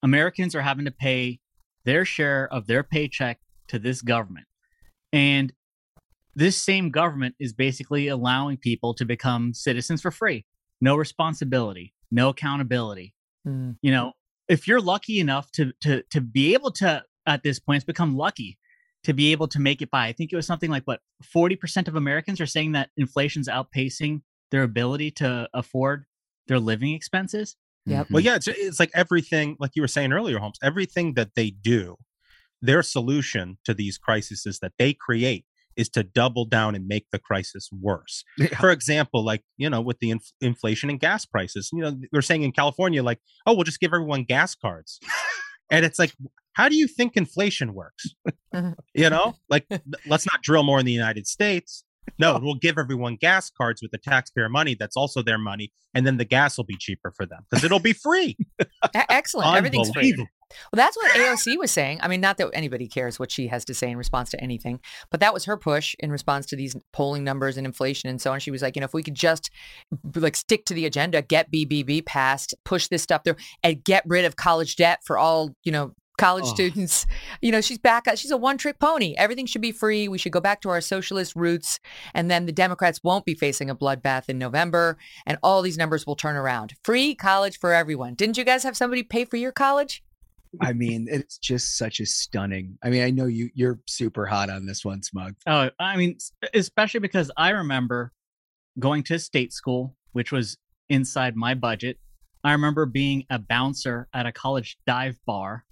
Americans 0.03 0.53
are 0.53 0.61
having 0.61 0.85
to 0.85 0.91
pay 0.91 1.39
their 1.83 2.05
share 2.05 2.47
of 2.53 2.67
their 2.67 2.83
paycheck 2.83 3.39
to 3.69 3.79
this 3.79 4.03
government, 4.03 4.45
and 5.11 5.53
this 6.35 6.61
same 6.61 6.91
government 6.91 7.33
is 7.39 7.51
basically 7.51 8.07
allowing 8.07 8.57
people 8.57 8.93
to 8.93 9.05
become 9.05 9.53
citizens 9.55 10.01
for 10.03 10.11
free, 10.11 10.45
no 10.79 10.95
responsibility, 10.95 11.95
no 12.11 12.29
accountability. 12.29 13.15
Mm. 13.47 13.77
You 13.81 13.91
know, 13.91 14.13
if 14.47 14.67
you're 14.67 14.81
lucky 14.81 15.19
enough 15.19 15.51
to 15.53 15.73
to 15.81 16.03
to 16.11 16.21
be 16.21 16.53
able 16.53 16.71
to 16.73 17.03
at 17.25 17.43
this 17.43 17.59
point, 17.59 17.77
it's 17.77 17.85
become 17.85 18.15
lucky 18.15 18.57
to 19.03 19.13
be 19.13 19.31
able 19.31 19.47
to 19.49 19.59
make 19.59 19.81
it 19.81 19.91
by. 19.91 20.07
I 20.07 20.13
think 20.13 20.31
it 20.31 20.35
was 20.35 20.47
something 20.47 20.69
like 20.69 20.83
what 20.85 21.01
40% 21.35 21.87
of 21.87 21.95
Americans 21.95 22.39
are 22.39 22.45
saying 22.45 22.71
that 22.71 22.89
inflation's 22.95 23.49
outpacing 23.49 24.21
their 24.51 24.63
ability 24.63 25.11
to 25.11 25.49
afford 25.53 26.05
their 26.47 26.59
living 26.59 26.93
expenses. 26.93 27.55
Yeah. 27.85 28.05
Well, 28.09 28.23
yeah, 28.23 28.35
it's, 28.35 28.47
it's 28.47 28.79
like 28.79 28.91
everything, 28.93 29.57
like 29.59 29.71
you 29.75 29.81
were 29.81 29.89
saying 29.89 30.13
earlier, 30.13 30.39
Holmes, 30.39 30.57
everything 30.63 31.15
that 31.15 31.31
they 31.35 31.49
do, 31.49 31.97
their 32.61 32.81
solution 32.81 33.57
to 33.65 33.73
these 33.73 33.97
crises 33.97 34.59
that 34.61 34.71
they 34.79 34.93
create 34.93 35.45
is 35.75 35.89
to 35.89 36.03
double 36.03 36.45
down 36.45 36.75
and 36.75 36.87
make 36.87 37.07
the 37.11 37.19
crisis 37.19 37.69
worse. 37.71 38.23
Yeah. 38.37 38.57
For 38.59 38.71
example, 38.71 39.23
like, 39.23 39.41
you 39.57 39.69
know, 39.69 39.79
with 39.79 39.99
the 39.99 40.09
inf- 40.11 40.33
inflation 40.41 40.89
and 40.89 40.99
gas 40.99 41.25
prices, 41.25 41.69
you 41.71 41.79
know, 41.81 41.95
they're 42.11 42.21
saying 42.21 42.43
in 42.43 42.51
California, 42.51 43.01
like, 43.01 43.19
oh, 43.45 43.53
we'll 43.53 43.63
just 43.63 43.79
give 43.79 43.93
everyone 43.93 44.23
gas 44.23 44.53
cards. 44.55 44.99
and 45.71 45.85
it's 45.85 45.97
like, 45.97 46.13
how 46.53 46.67
do 46.67 46.75
you 46.75 46.87
think 46.87 47.15
inflation 47.15 47.73
works? 47.73 48.05
Mhm. 48.53 48.75
you 48.93 49.09
know, 49.09 49.35
like, 49.49 49.65
let's 50.07 50.25
not 50.25 50.41
drill 50.41 50.63
more 50.63 50.79
in 50.79 50.85
the 50.85 50.91
United 50.91 51.25
States. 51.27 51.83
No, 52.19 52.37
we'll 52.41 52.55
give 52.55 52.77
everyone 52.77 53.15
gas 53.15 53.49
cards 53.49 53.81
with 53.81 53.91
the 53.91 53.97
taxpayer 53.97 54.49
money 54.49 54.75
that's 54.77 54.97
also 54.97 55.21
their 55.21 55.37
money, 55.37 55.71
and 55.93 56.05
then 56.05 56.17
the 56.17 56.25
gas 56.25 56.57
will 56.57 56.65
be 56.65 56.75
cheaper 56.77 57.13
for 57.15 57.25
them 57.25 57.45
because 57.49 57.63
it'll 57.63 57.79
be 57.79 57.93
free. 57.93 58.35
Excellent. 58.93 59.55
Everything's 59.55 59.89
free. 59.91 60.13
Well, 60.71 60.77
that's 60.77 60.95
what 60.97 61.11
AOC 61.11 61.57
was 61.57 61.71
saying. 61.71 61.99
I 62.01 62.07
mean, 62.07 62.21
not 62.21 62.37
that 62.37 62.49
anybody 62.53 62.87
cares 62.87 63.19
what 63.19 63.31
she 63.31 63.47
has 63.47 63.65
to 63.65 63.73
say 63.73 63.89
in 63.89 63.97
response 63.97 64.29
to 64.31 64.41
anything, 64.41 64.79
but 65.11 65.19
that 65.19 65.33
was 65.33 65.45
her 65.45 65.57
push 65.57 65.95
in 65.99 66.11
response 66.11 66.45
to 66.47 66.55
these 66.55 66.75
polling 66.91 67.23
numbers 67.23 67.57
and 67.57 67.65
inflation 67.65 68.09
and 68.09 68.21
so 68.21 68.31
on. 68.31 68.39
She 68.39 68.51
was 68.51 68.61
like, 68.61 68.75
you 68.75 68.79
know, 68.81 68.85
if 68.85 68.93
we 68.93 69.03
could 69.03 69.15
just 69.15 69.49
like 70.15 70.35
stick 70.35 70.65
to 70.65 70.73
the 70.73 70.85
agenda, 70.85 71.21
get 71.21 71.51
BBB 71.51 72.05
passed, 72.05 72.53
push 72.63 72.87
this 72.87 73.03
stuff 73.03 73.23
through, 73.23 73.35
and 73.63 73.83
get 73.83 74.03
rid 74.05 74.25
of 74.25 74.35
college 74.35 74.75
debt 74.75 74.99
for 75.05 75.17
all, 75.17 75.55
you 75.63 75.71
know, 75.71 75.93
college 76.19 76.45
Oh. 76.45 76.53
students. 76.53 77.07
You 77.41 77.51
know, 77.51 77.59
she's 77.59 77.79
back. 77.79 78.05
She's 78.15 78.29
a 78.29 78.37
one-trick 78.37 78.77
pony. 78.79 79.15
Everything 79.17 79.47
should 79.47 79.63
be 79.63 79.71
free. 79.71 80.07
We 80.07 80.19
should 80.19 80.31
go 80.31 80.39
back 80.39 80.61
to 80.61 80.69
our 80.69 80.79
socialist 80.79 81.35
roots, 81.35 81.79
and 82.13 82.29
then 82.29 82.45
the 82.45 82.51
Democrats 82.51 82.99
won't 83.03 83.25
be 83.25 83.33
facing 83.33 83.67
a 83.69 83.75
bloodbath 83.75 84.29
in 84.29 84.37
November, 84.37 84.97
and 85.25 85.39
all 85.41 85.63
these 85.63 85.77
numbers 85.77 86.05
will 86.05 86.15
turn 86.15 86.35
around. 86.35 86.73
Free 86.83 87.15
college 87.15 87.57
for 87.57 87.73
everyone. 87.73 88.13
Didn't 88.13 88.37
you 88.37 88.43
guys 88.43 88.61
have 88.61 88.77
somebody 88.77 89.01
pay 89.01 89.25
for 89.25 89.37
your 89.37 89.51
college? 89.51 90.03
I 90.61 90.73
mean, 90.73 91.07
it's 91.09 91.37
just 91.37 91.77
such 91.77 91.99
a 91.99 92.05
stunning. 92.05 92.77
I 92.83 92.89
mean, 92.89 93.03
I 93.03 93.09
know 93.09 93.25
you 93.25 93.49
you're 93.55 93.79
super 93.87 94.25
hot 94.25 94.49
on 94.49 94.65
this 94.65 94.85
one, 94.85 95.01
Smug. 95.03 95.35
Oh, 95.47 95.69
I 95.79 95.97
mean, 95.97 96.17
especially 96.53 96.99
because 96.99 97.31
I 97.37 97.49
remember 97.49 98.11
going 98.79 99.03
to 99.03 99.19
state 99.19 99.53
school, 99.53 99.95
which 100.11 100.31
was 100.31 100.57
inside 100.89 101.35
my 101.35 101.53
budget. 101.53 101.97
I 102.43 102.51
remember 102.51 102.85
being 102.85 103.25
a 103.29 103.39
bouncer 103.39 104.07
at 104.13 104.25
a 104.25 104.31
college 104.31 104.77
dive 104.85 105.17
bar. 105.25 105.65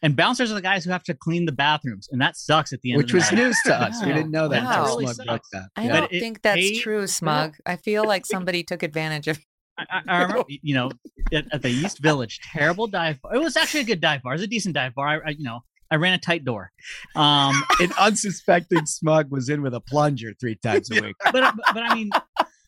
And 0.00 0.14
bouncers 0.14 0.52
are 0.52 0.54
the 0.54 0.62
guys 0.62 0.84
who 0.84 0.92
have 0.92 1.02
to 1.04 1.14
clean 1.14 1.44
the 1.44 1.50
bathrooms, 1.52 2.08
and 2.12 2.20
that 2.20 2.36
sucks 2.36 2.72
at 2.72 2.80
the 2.82 2.92
end. 2.92 2.98
Which 2.98 3.06
of 3.06 3.12
the 3.12 3.16
was 3.18 3.32
night. 3.32 3.38
news 3.42 3.58
to 3.66 3.74
us. 3.74 4.04
We 4.04 4.12
didn't 4.12 4.30
know 4.30 4.46
that 4.46 4.62
Wow. 4.62 4.82
until 4.82 4.98
really 5.00 5.12
Smug 5.14 5.40
that. 5.52 5.70
I 5.76 5.84
Yeah. 5.86 6.00
Don't 6.00 6.10
think 6.10 6.42
that's 6.42 6.56
paid- 6.60 6.80
true, 6.80 7.06
Smug. 7.08 7.56
I 7.66 7.74
feel 7.76 8.04
like 8.06 8.24
somebody 8.34 8.62
took 8.62 8.82
advantage 8.84 9.26
of. 9.26 9.40
I, 9.78 10.00
I- 10.08 10.22
remember, 10.22 10.44
you 10.48 10.74
know, 10.74 10.90
at, 11.32 11.46
at 11.52 11.62
the 11.62 11.68
East 11.70 11.98
Village, 11.98 12.40
terrible 12.52 12.86
dive 12.86 13.20
bar. 13.22 13.34
It 13.34 13.40
was 13.40 13.56
actually 13.56 13.80
a 13.80 13.84
good 13.84 14.00
dive 14.00 14.22
bar. 14.22 14.32
It 14.32 14.36
was 14.36 14.42
a 14.42 14.48
decent 14.48 14.74
dive 14.74 14.94
bar. 14.94 15.08
I, 15.08 15.28
I 15.28 15.30
you 15.30 15.44
know, 15.44 15.60
I 15.90 15.96
ran 15.96 16.14
a 16.14 16.18
tight 16.18 16.44
door. 16.44 16.70
Um, 17.16 17.62
An 17.80 17.92
unsuspecting 17.98 18.86
Smug 18.86 19.30
was 19.30 19.48
in 19.48 19.62
with 19.62 19.74
a 19.74 19.80
plunger 19.80 20.34
three 20.40 20.56
times 20.56 20.90
a 20.90 21.00
week. 21.00 21.16
but, 21.24 21.32
but 21.32 21.54
but 21.74 21.82
I 21.82 21.94
mean, 21.94 22.10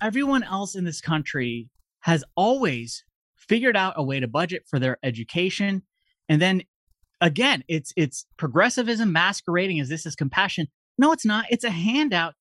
everyone 0.03 0.42
else 0.42 0.75
in 0.75 0.85
this 0.85 1.01
country 1.01 1.68
has 2.01 2.25
always 2.37 3.05
figured 3.37 3.77
out 3.77 3.94
a 3.96 4.03
way 4.03 4.20
to 4.20 4.29
budget 4.29 4.64
for 4.68 4.79
their 4.79 4.99
education, 5.03 5.83
and 6.29 6.40
then 6.40 6.62
again, 7.20 7.62
it's 7.68 7.92
it's 7.96 8.25
progressivism 8.38 9.12
masquerading 9.12 9.81
as 9.81 9.88
this 9.88 10.07
is 10.07 10.14
compassion. 10.14 10.68
No, 10.96 11.12
it's 11.12 11.25
not. 11.27 11.44
It's 11.51 11.64
a 11.64 11.70
handout 11.70 12.35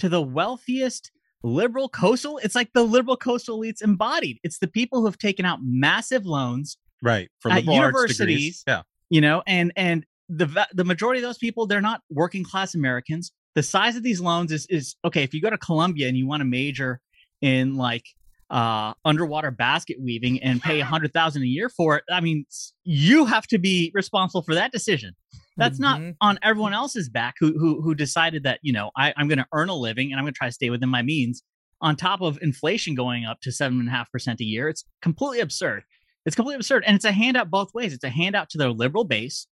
to 0.00 0.08
the 0.08 0.22
wealthiest 0.22 1.10
liberal 1.44 1.88
coastal. 1.88 2.38
It's 2.42 2.54
like 2.56 2.72
the 2.72 2.82
liberal 2.82 3.16
coastal 3.16 3.60
elites 3.60 3.82
embodied. 3.82 4.38
It's 4.42 4.58
the 4.58 4.66
people 4.66 4.98
who 5.00 5.06
have 5.06 5.18
taken 5.18 5.44
out 5.46 5.60
massive 5.62 6.26
loans 6.26 6.76
Right. 7.02 7.28
For 7.40 7.50
At 7.52 7.66
liberal 7.66 7.76
arts 8.00 8.16
degrees. 8.16 8.18
universities, 8.18 8.64
Yeah. 8.66 8.82
you 9.10 9.20
know 9.20 9.42
and 9.46 9.72
and 9.76 10.06
the 10.30 10.66
the 10.72 10.84
majority 10.84 11.20
of 11.20 11.22
those 11.28 11.36
people 11.36 11.66
they're 11.66 11.82
not 11.82 12.00
working 12.10 12.42
class 12.44 12.74
americans 12.74 13.30
the 13.54 13.62
size 13.62 13.94
of 13.94 14.02
these 14.02 14.20
loans 14.22 14.50
is 14.50 14.64
is 14.70 14.96
okay 15.04 15.22
if 15.22 15.34
you 15.34 15.42
go 15.42 15.50
to 15.50 15.58
columbia 15.58 16.08
and 16.08 16.16
you 16.16 16.26
want 16.26 16.40
to 16.40 16.46
major 16.46 17.02
in 17.42 17.76
like 17.76 18.06
uh 18.48 18.94
underwater 19.04 19.50
basket 19.50 19.98
weaving 20.00 20.42
and 20.42 20.62
pay 20.62 20.80
a 20.80 20.84
hundred 20.86 21.12
thousand 21.12 21.42
a 21.42 21.46
year 21.46 21.68
for 21.68 21.96
it 21.98 22.04
i 22.10 22.22
mean 22.22 22.46
you 22.84 23.26
have 23.26 23.46
to 23.46 23.58
be 23.58 23.90
responsible 23.94 24.40
for 24.40 24.54
that 24.54 24.72
decision 24.72 25.14
that's 25.56 25.78
not 25.78 26.00
Mhm. 26.00 26.16
on 26.20 26.38
everyone 26.42 26.74
else's 26.74 27.08
back 27.08 27.34
who 27.38 27.58
who 27.58 27.80
who 27.82 27.94
decided 27.94 28.42
that 28.44 28.58
you 28.62 28.72
know 28.72 28.90
I, 28.96 29.12
i'm 29.16 29.28
going 29.28 29.38
to 29.38 29.46
earn 29.52 29.68
a 29.68 29.74
living 29.74 30.10
and 30.10 30.18
i'm 30.18 30.24
going 30.24 30.34
to 30.34 30.38
try 30.38 30.48
to 30.48 30.52
stay 30.52 30.70
within 30.70 30.88
my 30.88 31.02
means 31.02 31.42
on 31.80 31.96
top 31.96 32.20
of 32.22 32.38
inflation 32.42 32.94
going 32.94 33.24
up 33.24 33.40
to 33.42 33.52
seven 33.52 33.78
and 33.80 33.88
a 33.88 33.92
half 33.92 34.10
percent 34.10 34.40
a 34.40 34.44
year 34.44 34.68
it's 34.68 34.84
completely 35.02 35.40
absurd 35.40 35.84
it's 36.26 36.34
completely 36.34 36.56
absurd, 36.56 36.84
and 36.86 36.96
it's 36.96 37.04
a 37.04 37.12
handout 37.12 37.50
both 37.50 37.74
ways. 37.74 37.92
It's 37.92 38.02
a 38.02 38.08
handout 38.08 38.48
to 38.48 38.56
their 38.58 38.70
liberal 38.70 39.04
base 39.04 39.46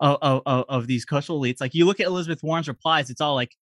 of, 0.00 0.16
of, 0.22 0.40
of- 0.46 0.64
of 0.66 0.86
these 0.86 1.04
coastal 1.04 1.38
elites. 1.38 1.60
Like 1.60 1.74
you 1.74 1.84
look 1.84 2.00
at 2.00 2.06
Elizabeth 2.06 2.42
Warren's 2.42 2.66
replies, 2.66 3.10
it's 3.10 3.20
all 3.20 3.34
like, 3.34 3.54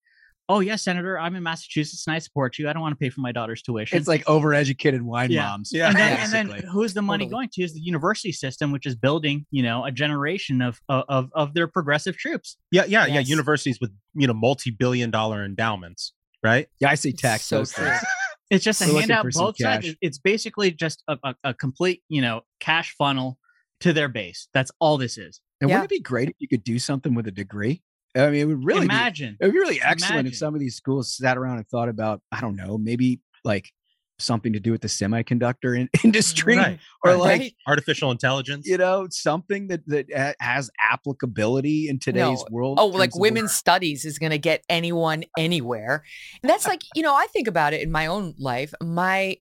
"Oh 0.49 0.61
yes, 0.61 0.83
Senator, 0.83 1.19
I'm 1.19 1.35
in 1.37 1.43
Massachusetts 1.43 2.07
and 2.07 2.15
I 2.15 2.19
support 2.19 2.59
you. 2.59 2.69
I 2.69 2.73
don't 2.73 2.83
want 2.83 2.93
to 2.93 2.97
pay 2.99 3.11
for 3.11 3.21
my 3.21 3.33
daughter's 3.33 3.63
tuition." 3.63 3.99
It's 3.99 4.09
like 4.09 4.25
overeducated 4.27 5.03
wine 5.03 5.31
Yeah. 5.31 5.43
moms. 5.49 5.71
Yeah. 5.73 5.89
and 5.89 5.97
then, 5.97 6.19
and 6.19 6.33
then 6.33 6.59
who's 6.69 6.95
the 6.95 7.03
money 7.03 7.25
Totally. 7.27 7.31
going 7.39 7.49
to? 7.55 7.63
Is 7.63 7.75
the 7.75 7.81
university 7.81 8.33
system, 8.33 8.73
which 8.73 8.87
is 8.87 8.95
building, 8.95 9.47
you 9.51 9.63
know, 9.63 9.85
a 9.85 9.91
generation 9.91 10.63
of 10.63 10.81
of 10.89 11.31
of 11.35 11.55
their 11.55 11.67
progressive 11.69 12.17
troops. 12.17 12.57
Yeah. 12.71 12.85
Yeah. 12.87 13.07
Yeah. 13.07 13.21
Universities 13.21 13.79
with, 13.81 13.91
you 14.15 14.27
know, 14.27 14.35
multi 14.35 14.71
billion 14.71 15.11
dollar 15.11 15.45
endowments. 15.45 16.13
Right. 16.43 16.69
yeah, 16.81 16.91
I 16.91 16.95
see 16.95 17.13
tax 17.13 17.43
So 17.45 17.65
true. 17.65 17.91
It's 18.51 18.63
just 18.65 18.81
a 18.81 18.85
We're 18.85 18.93
looking 18.93 19.09
handout 19.09 19.33
both 19.33 19.57
sides. 19.59 19.89
It's 20.01 20.19
basically 20.19 20.71
just 20.71 21.03
a, 21.09 21.19
a, 21.25 21.35
a 21.43 21.55
complete, 21.55 22.03
you 22.09 22.23
know, 22.23 22.43
cash 22.61 22.95
funnel 22.97 23.39
to 23.81 23.93
their 23.93 24.09
base. 24.09 24.47
That's 24.55 24.71
all 24.79 24.99
this 24.99 25.19
is. 25.19 25.41
And 25.61 25.69
Yeah. 25.69 25.77
wouldn't 25.81 25.91
it 25.91 25.97
be 25.97 26.01
great 26.01 26.29
if 26.29 26.37
you 26.39 26.47
could 26.47 26.63
do 26.63 26.79
something 26.79 27.15
with 27.17 27.27
a 27.27 27.33
degree? 27.33 27.83
I 28.17 28.31
mean, 28.31 28.41
it 28.41 28.45
would 28.47 28.65
really 28.65 28.81
be, 28.81 28.95
Imagine. 28.95 29.37
it 29.41 29.45
would 29.45 29.53
be 29.53 29.59
really 29.59 29.81
excellent 29.83 30.15
Imagine. 30.21 30.33
if 30.33 30.37
some 30.39 30.55
of 30.55 30.61
these 30.61 30.77
schools 30.77 31.15
sat 31.17 31.37
around 31.37 31.59
and 31.59 31.69
thought 31.69 31.89
about, 31.89 32.21
I 32.33 32.41
don't 32.41 32.57
know, 32.57 32.79
maybe 32.79 33.21
like 33.45 33.71
something 34.19 34.55
to 34.55 34.61
do 34.61 34.73
with 34.73 34.81
the 34.81 34.89
semiconductor 34.89 35.79
in- 35.79 35.91
industry 36.05 36.57
Right. 36.57 36.79
or 37.05 37.13
Right. 37.13 37.19
like 37.19 37.55
Artificial 37.67 38.11
intelligence. 38.11 38.67
you 38.67 38.79
know 38.79 39.07
something 39.11 39.69
that 39.69 39.87
that 39.89 40.37
has 40.41 40.71
applicability 40.81 41.89
in 41.89 41.99
today's 41.99 42.41
No. 42.41 42.47
world. 42.51 42.79
Oh, 42.81 42.87
like 42.87 43.11
terms 43.11 43.17
of 43.17 43.21
women's 43.21 43.53
studies 43.53 44.05
is 44.07 44.19
going 44.19 44.31
to 44.31 44.39
get 44.39 44.65
anyone 44.71 45.25
anywhere. 45.39 46.03
And 46.43 46.49
that's 46.49 46.67
like, 46.67 46.81
you 46.95 47.03
know, 47.03 47.15
I 47.15 47.27
think 47.27 47.47
about 47.47 47.75
it 47.75 47.83
in 47.83 47.91
my 47.93 48.07
own 48.07 48.35
life. 48.39 48.73
My 48.83 49.37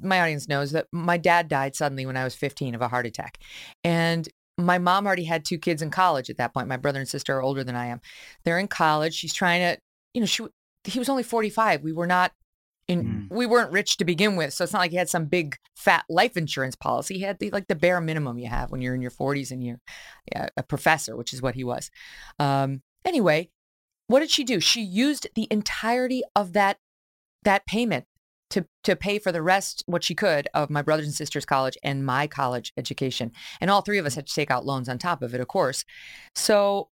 my 0.00 0.20
audience 0.20 0.46
knows 0.48 0.70
that 0.72 0.86
my 0.92 1.16
dad 1.16 1.48
died 1.48 1.74
suddenly 1.74 2.06
when 2.06 2.16
I 2.16 2.22
was 2.22 2.34
15 2.36 2.76
of 2.76 2.80
a 2.82 2.86
heart 2.88 3.06
attack. 3.06 3.38
And 3.82 4.28
my 4.58 4.78
mom 4.78 5.06
already 5.06 5.24
had 5.24 5.44
two 5.44 5.58
kids 5.58 5.82
in 5.82 5.90
college 5.90 6.28
at 6.28 6.36
that 6.36 6.52
point. 6.52 6.68
My 6.68 6.76
brother 6.76 6.98
and 6.98 7.08
sister 7.08 7.36
are 7.36 7.42
older 7.42 7.62
than 7.62 7.76
I 7.76 7.86
am. 7.86 8.00
They're 8.44 8.58
in 8.58 8.68
college. 8.68 9.14
She's 9.14 9.32
trying 9.32 9.60
to, 9.60 9.80
you 10.14 10.20
know, 10.20 10.26
she 10.26 10.44
he 10.84 10.98
was 10.98 11.08
only 11.08 11.22
45. 11.22 11.82
We 11.82 11.92
were 11.92 12.06
not 12.06 12.32
in 12.88 13.28
we 13.30 13.46
weren't 13.46 13.70
rich 13.70 13.98
to 13.98 14.04
begin 14.04 14.34
with. 14.34 14.52
So 14.52 14.64
it's 14.64 14.72
not 14.72 14.80
like 14.80 14.90
he 14.90 14.96
had 14.96 15.08
some 15.08 15.26
big 15.26 15.56
fat 15.76 16.04
life 16.08 16.36
insurance 16.36 16.74
policy. 16.74 17.14
He 17.14 17.20
had 17.20 17.38
the, 17.38 17.50
like 17.50 17.68
the 17.68 17.76
bare 17.76 18.00
minimum 18.00 18.38
you 18.38 18.48
have 18.48 18.70
when 18.70 18.80
you're 18.80 18.94
in 18.94 19.02
your 19.02 19.10
40s 19.10 19.50
and 19.50 19.62
you're 19.62 19.80
yeah, 20.32 20.48
a 20.56 20.62
professor, 20.62 21.16
which 21.16 21.32
is 21.32 21.40
what 21.42 21.54
he 21.54 21.62
was. 21.62 21.90
Um, 22.38 22.82
anyway, 23.04 23.50
what 24.08 24.20
did 24.20 24.30
she 24.30 24.42
do? 24.42 24.58
She 24.58 24.80
used 24.80 25.28
the 25.34 25.46
entirety 25.50 26.22
of 26.34 26.54
that 26.54 26.78
that 27.44 27.66
payment 27.66 28.06
to 28.50 28.66
to 28.84 28.96
pay 28.96 29.18
for 29.18 29.32
the 29.32 29.42
rest, 29.42 29.82
what 29.86 30.04
she 30.04 30.14
could, 30.14 30.48
of 30.54 30.70
my 30.70 30.82
brothers 30.82 31.06
and 31.06 31.14
sisters' 31.14 31.44
college 31.44 31.76
and 31.82 32.04
my 32.04 32.26
college 32.26 32.72
education. 32.76 33.32
And 33.60 33.70
all 33.70 33.82
three 33.82 33.98
of 33.98 34.06
us 34.06 34.14
had 34.14 34.26
to 34.26 34.34
take 34.34 34.50
out 34.50 34.66
loans 34.66 34.88
on 34.88 34.98
top 34.98 35.22
of 35.22 35.34
it, 35.34 35.40
of 35.40 35.48
course. 35.48 35.84
So, 36.34 36.88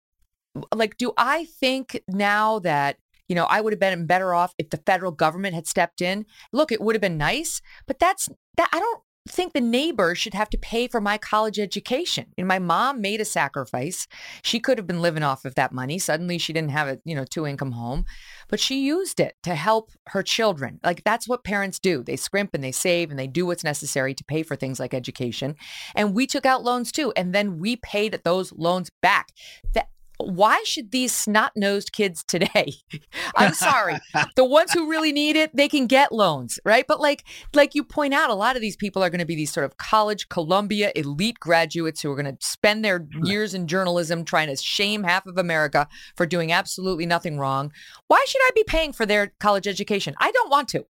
like, 0.73 0.97
do 0.97 1.13
I 1.17 1.45
think 1.45 2.01
now 2.07 2.59
that 2.59 2.97
you 3.27 3.35
know 3.35 3.45
I 3.45 3.61
would 3.61 3.73
have 3.73 3.79
been 3.79 4.05
better 4.05 4.33
off 4.33 4.53
if 4.57 4.69
the 4.69 4.81
federal 4.85 5.11
government 5.11 5.55
had 5.55 5.67
stepped 5.67 6.01
in? 6.01 6.25
Look, 6.51 6.71
it 6.71 6.81
would 6.81 6.95
have 6.95 7.01
been 7.01 7.17
nice, 7.17 7.61
but 7.87 7.99
that's 7.99 8.29
that 8.57 8.69
I 8.71 8.79
don't 8.79 9.01
think 9.27 9.53
the 9.53 9.61
neighbor 9.61 10.15
should 10.15 10.33
have 10.33 10.49
to 10.49 10.57
pay 10.57 10.87
for 10.87 10.99
my 10.99 11.17
college 11.17 11.57
education. 11.57 12.27
And 12.37 12.47
my 12.47 12.59
mom 12.59 12.99
made 12.99 13.21
a 13.21 13.25
sacrifice. 13.25 14.07
She 14.41 14.59
could 14.59 14.77
have 14.77 14.87
been 14.87 15.01
living 15.01 15.23
off 15.23 15.45
of 15.45 15.55
that 15.55 15.71
money. 15.71 15.97
Suddenly 15.97 16.37
she 16.37 16.51
didn't 16.51 16.71
have 16.71 16.87
a, 16.87 16.99
you 17.05 17.15
know, 17.15 17.23
two 17.23 17.47
income 17.47 17.71
home, 17.71 18.05
but 18.49 18.59
she 18.59 18.83
used 18.83 19.19
it 19.19 19.35
to 19.43 19.55
help 19.55 19.91
her 20.07 20.23
children. 20.23 20.79
Like 20.83 21.03
that's 21.05 21.27
what 21.27 21.43
parents 21.43 21.79
do. 21.79 22.03
They 22.03 22.17
scrimp 22.17 22.53
and 22.53 22.63
they 22.63 22.73
save 22.73 23.11
and 23.11 23.19
they 23.19 23.27
do 23.27 23.45
what's 23.45 23.63
necessary 23.63 24.13
to 24.13 24.23
pay 24.25 24.43
for 24.43 24.55
things 24.55 24.79
like 24.79 24.93
education. 24.93 25.55
And 25.95 26.13
we 26.13 26.27
took 26.27 26.45
out 26.45 26.63
loans 26.63 26.91
too. 26.91 27.13
And 27.15 27.33
then 27.33 27.59
we 27.59 27.77
paid 27.77 28.19
those 28.23 28.51
loans 28.51 28.89
back. 29.01 29.29
That 29.73 29.87
why 30.29 30.61
should 30.65 30.91
these 30.91 31.13
snot-nosed 31.13 31.91
kids 31.91 32.23
today 32.23 32.73
i'm 33.35 33.53
sorry 33.53 33.97
the 34.35 34.45
ones 34.45 34.71
who 34.71 34.89
really 34.89 35.11
need 35.11 35.35
it 35.35 35.55
they 35.55 35.67
can 35.67 35.87
get 35.87 36.11
loans 36.11 36.59
right? 36.65 36.85
But 36.87 36.99
like 36.99 37.23
like 37.53 37.75
you 37.75 37.83
point 37.83 38.13
out 38.13 38.29
a 38.29 38.35
lot 38.35 38.55
of 38.55 38.61
these 38.61 38.75
people 38.75 39.03
are 39.03 39.09
going 39.09 39.19
to 39.19 39.25
be 39.25 39.35
these 39.35 39.51
sort 39.51 39.65
of 39.65 39.77
college 39.77 40.29
columbia 40.29 40.91
elite 40.95 41.39
graduates 41.39 42.01
who 42.01 42.11
are 42.11 42.15
going 42.15 42.35
to 42.35 42.45
spend 42.45 42.83
their 42.83 43.07
years 43.23 43.53
in 43.53 43.67
journalism 43.67 44.25
trying 44.25 44.47
to 44.47 44.55
shame 44.55 45.03
half 45.03 45.25
of 45.25 45.37
america 45.37 45.87
for 46.15 46.25
doing 46.25 46.51
absolutely 46.51 47.05
nothing 47.05 47.37
wrong. 47.37 47.71
Why 48.07 48.23
should 48.27 48.41
i 48.43 48.51
be 48.55 48.63
paying 48.63 48.93
for 48.93 49.05
their 49.05 49.33
college 49.39 49.67
education? 49.67 50.15
I 50.19 50.31
don't 50.31 50.49
want 50.49 50.69
to. 50.69 50.85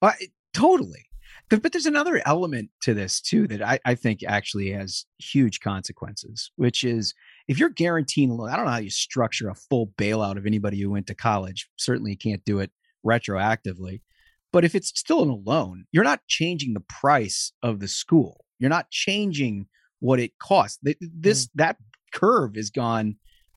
Uh, 0.00 0.12
totally. 0.54 1.06
But, 1.50 1.62
but 1.62 1.72
there's 1.72 1.86
another 1.86 2.20
element 2.26 2.70
to 2.82 2.94
this 2.94 3.20
too 3.20 3.46
that 3.48 3.62
I, 3.62 3.78
I 3.84 3.94
think 3.94 4.22
actually 4.22 4.70
has 4.72 5.06
huge 5.18 5.60
consequences 5.60 6.50
which 6.56 6.84
is 6.84 7.14
if 7.48 7.58
you're 7.58 7.70
guaranteeing 7.70 8.30
a 8.30 8.34
loan, 8.34 8.50
I 8.50 8.56
don't 8.56 8.66
know 8.66 8.72
how 8.72 8.78
you 8.78 8.90
structure 8.90 9.48
a 9.48 9.54
full 9.54 9.88
bailout 9.98 10.36
of 10.36 10.46
anybody 10.46 10.80
who 10.80 10.90
went 10.90 11.06
to 11.08 11.14
college. 11.14 11.68
Certainly, 11.76 12.12
you 12.12 12.18
can't 12.18 12.44
do 12.44 12.60
it 12.60 12.70
retroactively. 13.04 14.02
But 14.52 14.64
if 14.64 14.74
it's 14.74 14.88
still 14.88 15.22
a 15.22 15.24
loan, 15.24 15.84
you're 15.92 16.04
not 16.04 16.26
changing 16.26 16.74
the 16.74 16.80
price 16.80 17.52
of 17.62 17.80
the 17.80 17.88
school. 17.88 18.44
You're 18.58 18.70
not 18.70 18.90
changing 18.90 19.66
what 20.00 20.20
it 20.20 20.38
costs. 20.38 20.78
This 20.82 21.46
mm. 21.46 21.50
that 21.56 21.76
curve 22.12 22.56
has 22.56 22.70
gone 22.70 23.16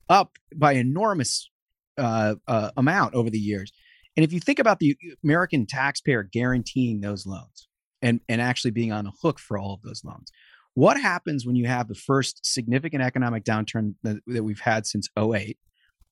up 0.09 0.37
by 0.55 0.73
enormous 0.73 1.49
uh, 1.97 2.35
uh, 2.47 2.71
amount 2.77 3.13
over 3.13 3.29
the 3.29 3.39
years. 3.39 3.71
And 4.17 4.23
if 4.23 4.33
you 4.33 4.39
think 4.39 4.59
about 4.59 4.79
the 4.79 4.97
American 5.23 5.65
taxpayer 5.65 6.23
guaranteeing 6.23 6.99
those 6.99 7.25
loans 7.25 7.67
and, 8.01 8.19
and 8.27 8.41
actually 8.41 8.71
being 8.71 8.91
on 8.91 9.05
the 9.05 9.11
hook 9.21 9.39
for 9.39 9.57
all 9.57 9.73
of 9.73 9.81
those 9.83 10.03
loans, 10.03 10.31
what 10.73 10.99
happens 10.99 11.45
when 11.45 11.55
you 11.55 11.67
have 11.67 11.87
the 11.87 11.95
first 11.95 12.45
significant 12.45 13.03
economic 13.03 13.43
downturn 13.43 13.95
that, 14.03 14.17
that 14.27 14.43
we've 14.43 14.59
had 14.59 14.85
since 14.85 15.09
08 15.17 15.57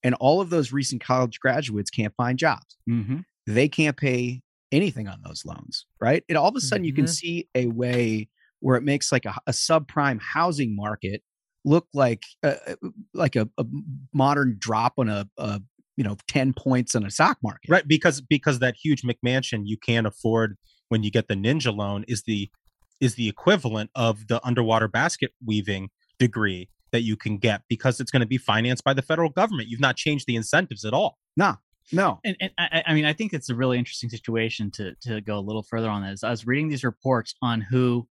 and 0.04 0.16
all 0.16 0.42
of 0.42 0.50
those 0.50 0.72
recent 0.72 1.04
college 1.04 1.40
graduates 1.40 1.90
can't 1.90 2.14
find 2.16 2.38
jobs? 2.38 2.78
Mm-hmm. 2.90 3.20
They 3.48 3.70
can't 3.70 3.98
pay 3.98 4.42
anything 4.72 5.08
on 5.08 5.22
those 5.26 5.44
loans, 5.46 5.86
right? 6.00 6.24
And 6.30 6.38
all 6.38 6.50
of 6.50 6.56
a 6.56 6.62
sudden, 6.62 6.82
mm-hmm. 6.82 6.86
you 6.88 6.94
can 6.94 7.06
mm-hmm. 7.06 7.12
see 7.12 7.48
a 7.56 7.68
way 7.68 8.30
where 8.60 8.76
it 8.76 8.84
makes 8.84 9.12
like 9.12 9.26
a, 9.26 9.36
a 9.48 9.52
subprime 9.52 10.20
housing 10.22 10.76
market 10.76 11.24
look 11.66 11.88
like 11.94 12.24
a, 12.44 12.76
like 13.14 13.36
a, 13.36 13.48
a 13.58 13.66
modern 14.14 14.58
drop 14.60 14.94
on 14.98 15.10
a, 15.10 15.28
a 15.38 15.62
you 15.98 16.04
know 16.04 16.16
10 16.28 16.54
points 16.54 16.96
on 16.96 17.06
a 17.06 17.12
stock 17.12 17.38
market 17.44 17.70
right 17.70 17.88
because 17.88 18.22
because 18.22 18.60
that 18.60 18.76
huge 18.82 19.02
mcmansion 19.02 19.64
you 19.66 19.78
can't 19.78 20.08
afford 20.08 20.58
when 20.88 21.04
you 21.04 21.12
get 21.12 21.28
the 21.28 21.36
ninja 21.36 21.76
loan 21.76 22.06
is 22.08 22.24
the 22.24 22.50
is 23.00 23.16
the 23.16 23.28
equivalent 23.28 23.90
of 23.96 24.28
the 24.28 24.46
underwater 24.46 24.88
basket 24.88 25.32
weaving 25.46 25.90
degree 26.18 26.70
that 26.92 27.02
you 27.02 27.16
can 27.16 27.38
get 27.38 27.62
because 27.70 28.00
it's 28.00 28.12
going 28.12 28.22
to 28.22 28.28
be 28.28 28.38
financed 28.38 28.84
by 28.84 28.94
the 28.94 29.02
federal 29.02 29.30
government. 29.30 29.70
You've 29.70 29.80
not 29.80 29.96
changed 29.96 30.26
the 30.28 30.36
incentives 30.36 30.86
at 30.86 30.94
all. 30.94 31.18
No, 31.38 31.56
no. 31.92 32.20
And, 32.24 32.36
and 32.40 32.52
I, 32.58 32.84
I, 32.88 32.94
mean, 32.94 33.06
I 33.06 33.14
think 33.14 33.34
it's 33.34 33.50
a 33.50 33.56
really 33.56 33.78
interesting 33.78 34.10
situation 34.10 34.72
to 34.72 34.96
to 35.02 35.22
go 35.22 35.38
a 35.38 35.42
little 35.42 35.64
further 35.64 35.90
on 35.90 36.04
this. 36.04 36.24
I 36.24 36.30
was 36.30 36.46
reading 36.46 36.70
these 36.70 36.84
reports 36.84 37.36
on 37.42 37.62
who, 37.62 38.08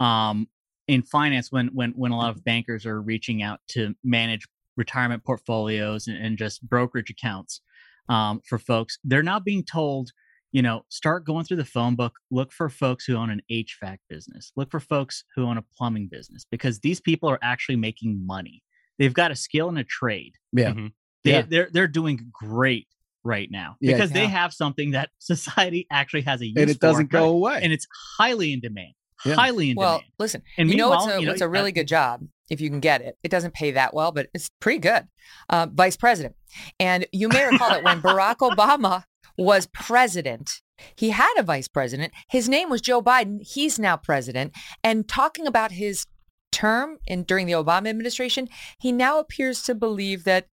um, 0.00 0.48
in 0.88 1.02
finance, 1.02 1.50
when 1.50 1.68
when 1.68 1.92
when 1.92 2.12
a 2.12 2.16
lot 2.16 2.30
of 2.30 2.44
bankers 2.44 2.86
are 2.86 3.00
reaching 3.00 3.42
out 3.42 3.60
to 3.68 3.94
manage 4.04 4.46
retirement 4.76 5.24
portfolios 5.24 6.06
and, 6.06 6.18
and 6.18 6.38
just 6.38 6.66
brokerage 6.68 7.10
accounts 7.10 7.60
um, 8.08 8.40
for 8.44 8.58
folks, 8.58 8.98
they're 9.04 9.22
now 9.22 9.40
being 9.40 9.64
told 9.64 10.10
you 10.56 10.62
know, 10.62 10.86
start 10.88 11.26
going 11.26 11.44
through 11.44 11.58
the 11.58 11.66
phone 11.66 11.96
book, 11.96 12.14
look 12.30 12.50
for 12.50 12.70
folks 12.70 13.04
who 13.04 13.14
own 13.14 13.28
an 13.28 13.42
HVAC 13.52 13.98
business, 14.08 14.52
look 14.56 14.70
for 14.70 14.80
folks 14.80 15.22
who 15.34 15.44
own 15.44 15.58
a 15.58 15.64
plumbing 15.76 16.08
business 16.10 16.46
because 16.50 16.80
these 16.80 16.98
people 16.98 17.28
are 17.28 17.38
actually 17.42 17.76
making 17.76 18.24
money. 18.24 18.62
They've 18.98 19.12
got 19.12 19.30
a 19.30 19.36
skill 19.36 19.68
and 19.68 19.76
a 19.76 19.84
trade. 19.84 20.32
Yeah. 20.54 20.70
Mm-hmm. 20.70 20.86
They, 21.24 21.30
yeah. 21.30 21.42
They're, 21.46 21.68
they're 21.70 21.88
doing 21.88 22.30
great 22.32 22.88
right 23.22 23.50
now 23.50 23.76
because 23.82 24.10
yeah, 24.12 24.20
they 24.20 24.26
have 24.28 24.54
something 24.54 24.92
that 24.92 25.10
society 25.18 25.86
actually 25.92 26.22
has 26.22 26.40
a 26.40 26.46
use 26.46 26.54
and 26.56 26.70
it 26.70 26.80
doesn't 26.80 27.08
for, 27.08 27.18
go 27.18 27.28
away 27.28 27.60
and 27.60 27.70
it's 27.70 27.86
highly 28.16 28.54
in 28.54 28.60
demand 28.60 28.94
yeah. 29.26 29.34
highly 29.34 29.70
in 29.70 29.76
demand. 29.76 29.78
well 29.78 29.98
demand. 29.98 30.12
listen 30.18 30.42
and 30.56 30.70
you 30.70 30.76
know 30.76 30.92
it's 30.94 31.06
a, 31.06 31.20
you 31.20 31.26
know, 31.26 31.32
it's 31.32 31.40
a 31.40 31.48
really 31.48 31.72
good 31.72 31.88
job 31.88 32.22
if 32.50 32.60
you 32.60 32.70
can 32.70 32.80
get 32.80 33.00
it 33.00 33.16
it 33.22 33.30
doesn't 33.30 33.54
pay 33.54 33.70
that 33.70 33.94
well 33.94 34.12
but 34.12 34.28
it's 34.34 34.50
pretty 34.60 34.78
good 34.78 35.06
uh, 35.48 35.66
vice 35.72 35.96
president 35.96 36.34
and 36.78 37.06
you 37.12 37.28
may 37.28 37.44
recall 37.44 37.70
that 37.70 37.82
when 37.82 38.00
barack 38.02 38.36
obama 38.36 39.04
was 39.36 39.66
president. 39.66 40.62
He 40.94 41.10
had 41.10 41.34
a 41.38 41.42
vice 41.42 41.68
president. 41.68 42.12
His 42.28 42.48
name 42.48 42.70
was 42.70 42.80
Joe 42.80 43.02
Biden. 43.02 43.38
He's 43.42 43.78
now 43.78 43.96
president. 43.96 44.54
And 44.82 45.08
talking 45.08 45.46
about 45.46 45.72
his 45.72 46.06
term 46.52 46.98
in 47.06 47.24
during 47.24 47.46
the 47.46 47.52
Obama 47.52 47.88
administration, 47.88 48.48
he 48.78 48.92
now 48.92 49.18
appears 49.18 49.62
to 49.64 49.74
believe 49.74 50.24
that 50.24 50.48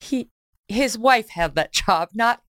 he 0.00 0.30
his 0.68 0.98
wife 0.98 1.30
had 1.30 1.54
that 1.54 1.72
job, 1.86 2.10
not 2.14 2.42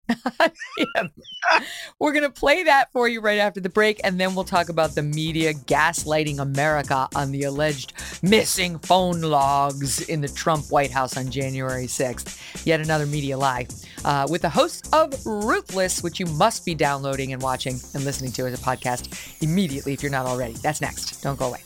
We're 1.99 2.13
going 2.13 2.25
to 2.25 2.31
play 2.31 2.65
that 2.65 2.93
for 2.93 3.09
you 3.09 3.21
right 3.21 3.39
after 3.39 3.61
the 3.61 3.69
break, 3.69 4.01
and 4.05 4.21
then 4.21 4.35
we'll 4.35 4.45
talk 4.45 4.69
about 4.69 4.95
the 4.95 5.03
media 5.03 5.55
gaslighting 5.55 6.39
America 6.39 7.09
on 7.15 7.33
the 7.33 7.45
alleged 7.45 7.93
missing 8.23 8.79
phone 8.79 9.21
logs 9.21 10.03
in 10.09 10.21
the 10.21 10.29
Trump 10.29 10.67
White 10.71 10.91
House 10.91 11.17
on 11.17 11.31
January 11.31 11.87
6th. 11.87 12.67
Yet 12.67 12.81
another 12.81 13.07
media 13.07 13.37
lie. 13.37 13.67
Uh, 14.05 14.27
with 14.31 14.43
the 14.43 14.51
host 14.51 14.89
of 14.93 15.15
Ruthless, 15.25 16.03
which 16.03 16.21
you 16.21 16.27
must 16.27 16.65
be 16.65 16.75
downloading 16.75 17.33
and 17.33 17.43
watching 17.43 17.79
and 17.95 18.05
listening 18.05 18.33
to 18.33 18.47
as 18.47 18.55
a 18.55 18.63
podcast 18.63 19.43
immediately 19.43 19.93
if 19.93 20.03
you're 20.03 20.13
not 20.13 20.27
already. 20.27 20.55
That's 20.55 20.81
next. 20.81 21.23
Don't 21.23 21.39
go 21.39 21.49
away. 21.49 21.61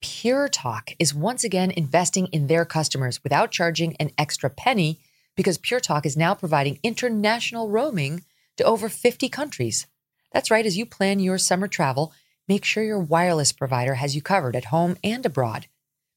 Pure 0.00 0.48
Talk 0.50 0.90
is 1.00 1.12
once 1.12 1.42
again 1.42 1.72
investing 1.72 2.28
in 2.28 2.46
their 2.46 2.64
customers 2.64 3.22
without 3.24 3.50
charging 3.50 3.96
an 3.96 4.12
extra 4.16 4.48
penny 4.48 5.00
because 5.34 5.58
Pure 5.58 5.80
Talk 5.80 6.06
is 6.06 6.16
now 6.16 6.34
providing 6.34 6.78
international 6.84 7.68
roaming 7.68 8.22
to 8.56 8.64
over 8.64 8.88
50 8.88 9.28
countries. 9.28 9.88
That's 10.32 10.52
right, 10.52 10.64
as 10.64 10.76
you 10.76 10.86
plan 10.86 11.18
your 11.18 11.36
summer 11.36 11.66
travel, 11.66 12.12
make 12.46 12.64
sure 12.64 12.84
your 12.84 13.00
wireless 13.00 13.50
provider 13.50 13.94
has 13.94 14.14
you 14.14 14.22
covered 14.22 14.54
at 14.54 14.66
home 14.66 14.96
and 15.02 15.26
abroad. 15.26 15.66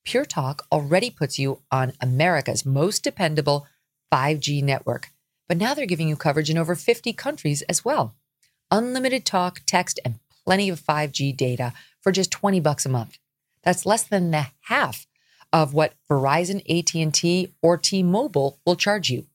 Pure 0.05 0.25
Talk 0.25 0.67
already 0.71 1.09
puts 1.09 1.39
you 1.39 1.61
on 1.71 1.93
America's 1.99 2.65
most 2.65 3.03
dependable 3.03 3.65
5G 4.13 4.61
network, 4.63 5.09
but 5.47 5.57
now 5.57 5.73
they're 5.73 5.87
giving 5.87 6.07
you 6.07 6.15
coverage 6.15 6.51
in 6.51 6.57
over 6.57 6.75
50 6.75 7.13
countries 7.13 7.63
as 7.63 7.83
well. 7.83 8.13
Unlimited 8.69 9.25
talk, 9.25 9.61
text, 9.65 9.99
and 10.05 10.19
plenty 10.45 10.69
of 10.69 10.79
5G 10.79 11.35
data 11.35 11.73
for 11.99 12.11
just 12.11 12.29
20 12.29 12.59
bucks 12.59 12.85
a 12.85 12.89
month. 12.89 13.17
That's 13.63 13.85
less 13.85 14.03
than 14.03 14.31
the 14.31 14.47
half 14.61 15.07
of 15.53 15.73
what 15.73 15.93
Verizon, 16.09 16.61
AT&T, 16.69 17.53
or 17.61 17.77
T-Mobile 17.77 18.59
will 18.65 18.75
charge 18.75 19.09
you. 19.09 19.25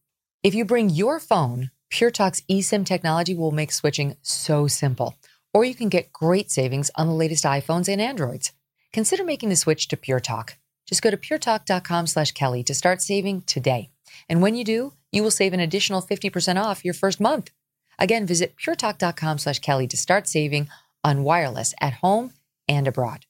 If 0.42 0.54
you 0.54 0.64
bring 0.64 0.90
your 0.90 1.20
phone, 1.20 1.70
Pure 1.90 2.12
Talk's 2.12 2.42
eSIM 2.50 2.84
technology 2.84 3.34
will 3.34 3.52
make 3.52 3.72
switching 3.72 4.16
so 4.22 4.66
simple. 4.66 5.16
Or 5.52 5.64
you 5.64 5.74
can 5.74 5.88
get 5.88 6.12
great 6.12 6.50
savings 6.50 6.90
on 6.96 7.06
the 7.06 7.14
latest 7.14 7.44
iPhones 7.44 7.88
and 7.88 8.00
Androids. 8.00 8.52
Consider 8.92 9.24
making 9.24 9.48
the 9.48 9.56
switch 9.56 9.88
to 9.88 9.96
Pure 9.96 10.20
Talk. 10.20 10.56
Just 10.86 11.02
go 11.02 11.10
to 11.10 11.16
puretalk.com 11.16 12.06
slash 12.06 12.32
Kelly 12.32 12.62
to 12.64 12.74
start 12.74 13.02
saving 13.02 13.42
today. 13.42 13.90
And 14.28 14.40
when 14.40 14.54
you 14.54 14.64
do, 14.64 14.92
you 15.12 15.22
will 15.22 15.30
save 15.30 15.52
an 15.52 15.60
additional 15.60 16.02
50% 16.02 16.62
off 16.62 16.84
your 16.84 16.94
first 16.94 17.20
month. 17.20 17.50
Again, 17.98 18.26
visit 18.26 18.54
puretalk.com 18.56 19.38
slash 19.38 19.58
Kelly 19.58 19.86
to 19.88 19.96
start 19.96 20.28
saving 20.28 20.68
on 21.02 21.24
wireless 21.24 21.74
at 21.80 21.94
home 21.94 22.32
and 22.68 22.86
abroad. 22.86 23.25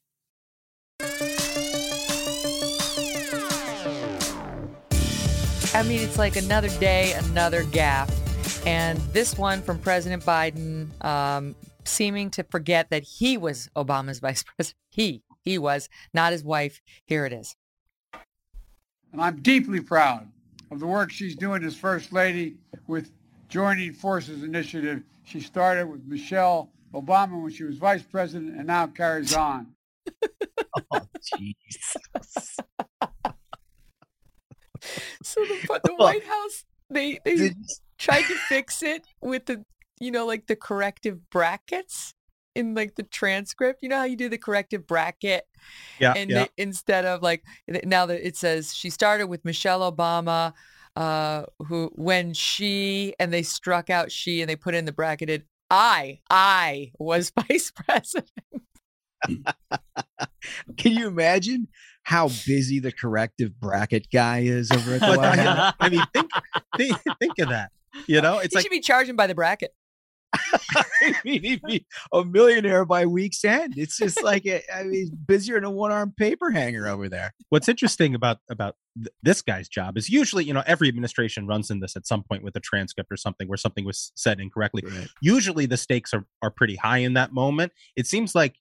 I 5.77 5.83
mean, 5.83 6.01
it's 6.01 6.17
like 6.17 6.37
another 6.37 6.71
day, 6.81 7.13
another 7.13 7.63
gaffe. 7.65 8.67
And 8.67 8.99
this 9.13 9.37
one 9.37 9.61
from 9.61 9.79
President 9.79 10.25
Biden, 10.25 10.89
um, 11.05 11.55
seeming 11.85 12.31
to 12.31 12.45
forget 12.45 12.89
that 12.89 13.03
he 13.03 13.37
was 13.37 13.69
Obama's 13.77 14.19
vice 14.21 14.43
president. 14.43 14.79
He, 14.89 15.23
he 15.45 15.59
was, 15.59 15.91
not 16.15 16.33
his 16.33 16.43
wife. 16.43 16.81
Here 17.05 17.27
it 17.27 17.35
is. 17.35 17.57
And 19.13 19.21
I'm 19.21 19.43
deeply 19.43 19.83
proud 19.83 20.27
of 20.71 20.81
the 20.81 20.87
work 20.87 21.11
she's 21.11 21.37
doing 21.37 21.63
as 21.63 21.77
First 21.77 22.11
Lady 22.11 22.57
with 22.87 23.11
Joining 23.51 23.93
Forces 23.93 24.45
Initiative. 24.45 25.03
She 25.25 25.41
started 25.41 25.89
with 25.91 26.07
Michelle 26.07 26.71
Obama 26.95 27.43
when 27.43 27.53
she 27.53 27.65
was 27.65 27.77
vice 27.77 28.03
president 28.03 28.57
and 28.57 28.69
now 28.69 28.87
carries 28.87 29.35
on. 29.35 29.67
oh, 30.91 31.01
Jesus 31.37 32.57
so 35.23 35.41
the, 35.45 35.81
the 35.85 35.95
White 35.95 36.25
House 36.25 36.65
they 36.91 37.19
they 37.25 37.55
tried 37.99 38.23
to 38.23 38.35
fix 38.49 38.83
it 38.83 39.07
with 39.21 39.47
the 39.47 39.65
you 40.01 40.11
know, 40.11 40.27
like 40.27 40.47
the 40.47 40.57
corrective 40.57 41.31
brackets 41.31 42.13
in 42.55 42.75
like 42.75 42.95
the 42.97 43.03
transcript. 43.03 43.83
You 43.83 43.89
know 43.89 43.99
how 43.99 44.05
you 44.05 44.17
do 44.17 44.29
the 44.29 44.39
corrective 44.39 44.87
bracket? 44.87 45.45
Yeah, 45.99 46.13
and 46.15 46.31
yeah. 46.31 46.45
they, 46.45 46.63
instead 46.63 47.05
of 47.05 47.23
like 47.23 47.43
now 47.85 48.07
that 48.07 48.27
it 48.27 48.37
says 48.37 48.75
she 48.75 48.91
started 48.91 49.27
with 49.27 49.45
Michelle 49.45 49.91
Obama, 49.91 50.53
uh, 50.97 51.45
who 51.67 51.91
when 51.95 52.35
she 52.35 53.15
and 53.19 53.33
they 53.33 53.43
struck 53.43 53.91
out 53.91 54.13
she 54.13 54.41
and 54.43 54.51
they 54.51 54.57
put 54.57 54.75
in 54.75 54.85
the 54.85 54.93
bracketed 54.93 55.45
I 55.71 56.21
I 56.31 56.93
was 56.99 57.33
vice 57.49 57.71
president. 57.71 58.31
Can 60.77 60.93
you 60.93 61.09
imagine 61.09 61.69
how 62.07 62.29
busy 62.47 62.79
the 62.79 62.93
corrective 62.93 63.59
bracket 63.61 64.07
guy 64.13 64.39
is 64.39 64.71
over 64.71 64.95
at 64.95 65.01
the 65.01 65.07
But, 65.09 65.19
White 65.19 65.39
House? 65.41 65.75
I 65.81 65.89
mean, 65.89 66.05
think, 66.15 66.31
think 66.77 66.97
think 67.19 67.39
of 67.41 67.49
that. 67.49 67.73
You 68.07 68.21
know, 68.21 68.39
it's 68.39 68.55
you 68.55 68.59
like 68.59 68.63
should 68.63 68.71
be 68.71 68.79
charging 68.79 69.17
by 69.17 69.27
the 69.27 69.35
bracket. 69.35 69.75
I 70.33 71.15
mean, 71.25 71.43
he'd 71.43 71.63
be 71.63 71.85
a 72.13 72.25
millionaire 72.25 72.85
by 72.85 73.07
week's 73.07 73.45
end. 73.45 73.75
It's 73.77 73.97
just 73.97 74.23
like 74.23 74.47
a, 74.47 74.63
I 74.73 74.85
mean, 74.85 75.19
busier 75.27 75.57
than 75.57 75.65
a 75.65 75.71
one-armed 75.71 76.17
paper 76.17 76.53
hanger 76.53 76.87
over 76.87 77.09
there. 77.09 77.33
what's 77.49 77.69
interesting 77.69 78.15
about 78.15 78.39
about 78.49 78.77
th- 78.97 79.09
this 79.25 79.43
guy's 79.43 79.69
job 79.69 79.99
is 79.99 80.09
usually 80.09 80.45
you 80.45 80.55
know 80.55 80.63
every 80.65 80.87
administration 80.87 81.49
runs 81.49 81.73
in 81.73 81.81
this 81.81 81.97
at 81.97 82.07
some 82.07 82.23
point 82.23 82.45
with 82.45 82.55
a 82.55 82.61
transcript 82.61 83.11
or 83.11 83.17
something 83.17 83.49
where 83.49 83.57
something 83.57 83.85
was 83.85 84.13
said 84.15 84.39
incorrectly 84.39 84.85
usually 85.21 85.67
the 85.67 85.77
stakes 85.77 86.15
are 86.15 86.25
are 86.41 86.53
pretty 86.53 86.77
high 86.77 86.99
in 86.99 87.15
that 87.15 87.33
moment 87.33 87.73
it 87.97 88.07
seems 88.07 88.35
like 88.35 88.55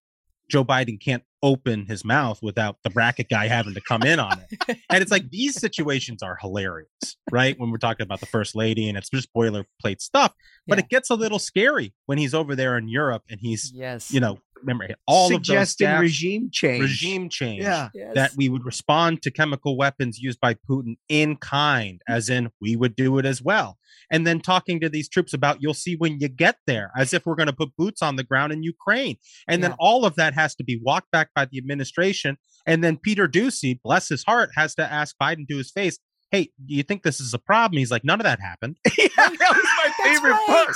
joe 0.50 0.64
biden 0.64 1.00
can't 1.00 1.24
open 1.44 1.86
his 1.86 2.04
mouth 2.04 2.42
without 2.42 2.78
the 2.84 2.90
bracket 2.90 3.30
guy 3.30 3.48
having 3.48 3.74
to 3.76 3.82
come 3.82 4.02
in 4.04 4.20
on 4.20 4.40
it 4.68 4.78
and 4.90 5.02
it's 5.02 5.12
like 5.12 5.30
these 5.30 5.60
situations 5.60 6.24
are 6.24 6.38
hilarious 6.42 6.88
right 7.32 7.60
when 7.60 7.70
we're 7.72 7.78
talking 7.78 8.04
about 8.04 8.20
the 8.20 8.26
first 8.26 8.56
lady 8.56 8.88
and 8.90 8.98
it's 8.98 9.10
just 9.10 9.32
boilerplate 9.34 10.02
stuff 10.02 10.34
but 10.68 10.78
Yeah. 10.80 10.84
it 10.86 10.90
gets 10.90 11.10
a 11.12 11.16
little 11.16 11.38
scary 11.40 11.94
when 12.08 12.18
he's 12.18 12.34
over 12.34 12.56
there 12.56 12.78
in 12.78 12.88
europe 12.88 13.24
and 13.30 13.40
he's 13.40 13.72
Yes. 13.76 14.12
you 14.12 14.20
know 14.20 14.40
remember 14.62 14.88
all 15.08 15.30
Suggesting 15.30 15.88
of 15.88 15.94
those 15.94 16.02
regime 16.02 16.50
change. 16.52 16.82
regime 16.82 17.30
change 17.30 17.62
Yeah. 17.64 17.90
Yes. 17.94 18.12
that 18.16 18.32
we 18.36 18.50
would 18.50 18.66
respond 18.66 19.22
to 19.24 19.32
chemical 19.32 19.78
weapons 19.78 20.20
used 20.20 20.40
by 20.40 20.56
Putin 20.56 20.96
in 21.10 21.36
kind, 21.38 22.02
as 22.08 22.30
in 22.30 22.50
we 22.62 22.76
would 22.76 22.96
do 22.96 23.18
it 23.18 23.26
as 23.26 23.42
well. 23.42 23.78
And 24.12 24.26
then 24.26 24.40
talking 24.40 24.80
to 24.82 24.90
these 24.90 25.10
troops 25.10 25.34
about 25.34 25.62
you'll 25.62 25.74
see 25.74 25.96
when 25.96 26.20
you 26.20 26.28
get 26.28 26.58
there, 26.68 26.92
as 26.98 27.14
if 27.14 27.26
we're 27.26 27.36
going 27.36 27.48
to 27.48 27.54
put 27.54 27.76
boots 27.78 28.02
on 28.02 28.16
the 28.16 28.24
ground 28.24 28.54
in 28.54 28.64
Ukraine. 28.64 29.18
And 29.48 29.64
then 29.64 29.74
all 29.80 30.06
of 30.06 30.16
that 30.16 30.34
has 30.34 30.56
to 30.56 30.64
be 30.64 30.80
walked 30.84 31.12
back 31.12 31.30
by 31.36 31.46
the 31.46 31.58
administration. 31.58 32.38
And 32.68 32.84
then 32.84 32.98
Peter 32.98 33.28
Doocy, 33.28 33.80
bless 33.84 34.10
his 34.10 34.24
heart, 34.24 34.50
has 34.56 34.76
to 34.76 34.92
ask 34.92 35.16
Biden 35.22 35.48
to 35.50 35.58
his 35.58 35.72
face, 35.72 35.98
Hey, 36.32 36.50
do 36.66 36.74
you 36.76 36.84
think 36.84 37.04
this 37.04 37.20
is 37.22 37.34
a 37.34 37.40
problem? 37.40 37.78
He's 37.78 37.92
like, 37.92 38.04
None 38.04 38.20
of 38.20 38.26
that 38.26 38.40
happened. 38.40 38.78
yeah, 38.98 39.08
that 39.16 39.30
was 39.40 39.68
my 39.78 39.92
favorite 40.04 40.32
right. 40.32 40.46
part. 40.48 40.76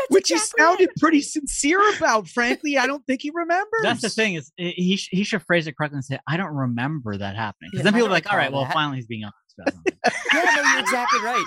That's 0.00 0.10
Which 0.10 0.30
exactly 0.30 0.62
he 0.62 0.62
sounded 0.64 0.88
it. 0.90 1.00
pretty 1.00 1.20
sincere 1.20 1.80
about. 1.96 2.28
Frankly, 2.28 2.78
I 2.78 2.86
don't 2.86 3.04
think 3.06 3.22
he 3.22 3.30
remembers. 3.34 3.82
That's 3.82 4.00
the 4.02 4.08
thing 4.10 4.34
is 4.34 4.52
eh, 4.58 4.72
he 4.76 4.96
sh- 4.96 5.08
he 5.10 5.24
should 5.24 5.42
phrase 5.42 5.66
it 5.66 5.76
correctly 5.76 5.96
and 5.96 6.04
say, 6.04 6.18
"I 6.26 6.36
don't 6.36 6.54
remember 6.54 7.16
that 7.16 7.36
happening." 7.36 7.70
Because 7.72 7.84
Yeah, 7.84 7.90
then 7.90 7.94
I 7.94 7.98
people 7.98 8.08
are 8.08 8.12
like, 8.12 8.30
"All 8.30 8.36
right, 8.36 8.46
recall 8.46 8.62
well, 8.62 8.70
finally 8.72 8.96
he's 8.96 9.06
being 9.06 9.24
honest." 9.24 9.36
about 9.58 9.72
something." 9.74 9.92
Yeah, 10.34 10.44
no, 10.56 10.70
you're 10.70 10.80
exactly 10.80 11.20
right. 11.20 11.44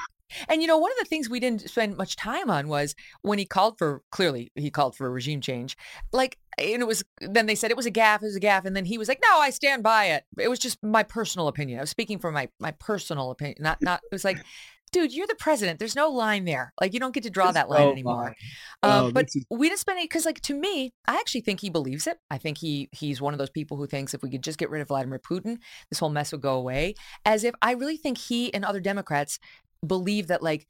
And 0.48 0.62
you 0.62 0.68
know, 0.68 0.78
one 0.78 0.92
of 0.92 0.98
the 0.98 1.06
things 1.06 1.30
we 1.30 1.40
didn't 1.40 1.70
spend 1.70 1.98
much 1.98 2.16
time 2.16 2.50
on 2.50 2.68
was 2.68 2.96
when 3.22 3.38
he 3.38 3.46
called 3.46 3.78
for 3.78 4.02
clearly 4.12 4.52
he 4.56 4.70
called 4.70 4.96
for 4.96 5.08
a 5.08 5.10
regime 5.10 5.42
change. 5.42 5.76
Like 6.14 6.38
and 6.58 6.82
it 6.82 6.88
was 6.88 7.04
then 7.20 7.46
they 7.48 7.56
said 7.56 7.72
it 7.72 7.78
was 7.78 7.86
a 7.86 7.92
gaff, 7.92 8.22
it 8.22 8.28
was 8.28 8.36
a 8.36 8.40
gaff, 8.42 8.66
and 8.66 8.76
then 8.76 8.86
he 8.86 8.98
was 8.98 9.08
like, 9.08 9.20
No, 9.22 9.40
I 9.40 9.50
stand 9.50 9.84
by 9.84 10.06
it. 10.06 10.24
It 10.38 10.48
was 10.50 10.60
just 10.60 10.82
my 10.84 11.04
personal 11.04 11.48
opinion. 11.48 11.80
I 11.80 11.84
was 11.84 11.90
speaking 11.90 12.18
from 12.20 12.34
my 12.34 12.50
my 12.60 12.72
personal 12.72 13.32
opinion. 13.32 13.58
Not 13.62 13.82
not 13.82 14.02
it 14.04 14.14
was 14.14 14.24
like 14.24 14.44
Dude, 14.92 15.14
you're 15.14 15.28
the 15.28 15.36
president. 15.36 15.80
There's 15.80 15.96
no 15.96 16.10
line 16.10 16.44
there. 16.46 16.74
Like 16.82 16.94
you 16.94 17.00
don't 17.00 17.14
get 17.14 17.24
to 17.24 17.30
draw 17.30 17.46
There's 17.46 17.54
that 17.56 17.70
line 17.70 17.86
no 17.86 17.92
anymore. 17.92 18.36
Um, 18.84 18.92
Oh, 19.06 19.12
but 19.12 19.26
is- 19.34 19.46
we 19.50 19.70
didn't 19.70 19.80
spend 19.80 19.98
any 19.98 20.06
because, 20.06 20.26
like, 20.26 20.42
to 20.42 20.54
me, 20.54 20.92
I 21.08 21.16
actually 21.16 21.42
think 21.42 21.62
he 21.62 21.70
believes 21.70 22.08
it. 22.08 22.18
I 22.30 22.38
think 22.38 22.58
he 22.58 22.90
he's 22.92 23.22
one 23.22 23.34
of 23.34 23.38
those 23.38 23.50
people 23.50 23.78
who 23.78 23.88
thinks 23.88 24.14
if 24.14 24.22
we 24.22 24.30
could 24.30 24.44
just 24.44 24.58
get 24.60 24.70
rid 24.70 24.82
of 24.82 24.90
Vladimir 24.90 25.20
Putin, 25.20 25.58
this 25.90 26.00
whole 26.00 26.10
mess 26.10 26.32
would 26.34 26.42
go 26.42 26.56
away. 26.56 26.96
As 27.26 27.44
if 27.44 27.56
I 27.62 27.72
really 27.72 27.98
think 27.98 28.18
he 28.18 28.54
and 28.54 28.66
other 28.66 28.82
Democrats 28.82 29.40
believe 29.86 30.28
that 30.28 30.44
like 30.44 30.68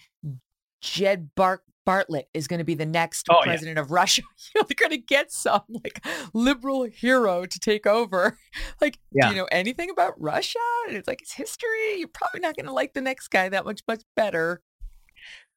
Jed 0.81 1.31
Bart 1.35 1.61
Bartlet 1.87 2.23
is 2.33 2.47
going 2.47 2.59
to 2.59 2.63
be 2.63 2.75
the 2.75 2.85
next 2.85 3.27
Oh, 3.29 3.37
yeah. 3.39 3.45
president 3.45 3.79
of 3.79 3.91
Russia. 3.91 4.21
you 4.55 4.61
know, 4.61 4.67
they're 4.67 4.75
going 4.89 4.91
to 4.99 5.05
get 5.05 5.31
some 5.31 5.61
like 5.69 6.05
liberal 6.33 6.83
hero 6.83 7.45
to 7.45 7.59
take 7.59 7.85
over. 7.87 8.37
Like, 8.81 8.99
Yeah. 9.11 9.29
do 9.29 9.35
you 9.35 9.41
know 9.41 9.47
anything 9.51 9.89
about 9.89 10.13
Russia? 10.19 10.59
And 10.87 10.97
it's 10.97 11.07
like 11.07 11.21
it's 11.21 11.33
history. 11.33 11.97
You're 11.99 12.07
probably 12.07 12.39
not 12.41 12.55
going 12.55 12.65
to 12.65 12.73
like 12.73 12.93
the 12.93 13.01
next 13.01 13.29
guy 13.29 13.47
that 13.49 13.65
much 13.65 13.81
much 13.87 14.01
better. 14.15 14.61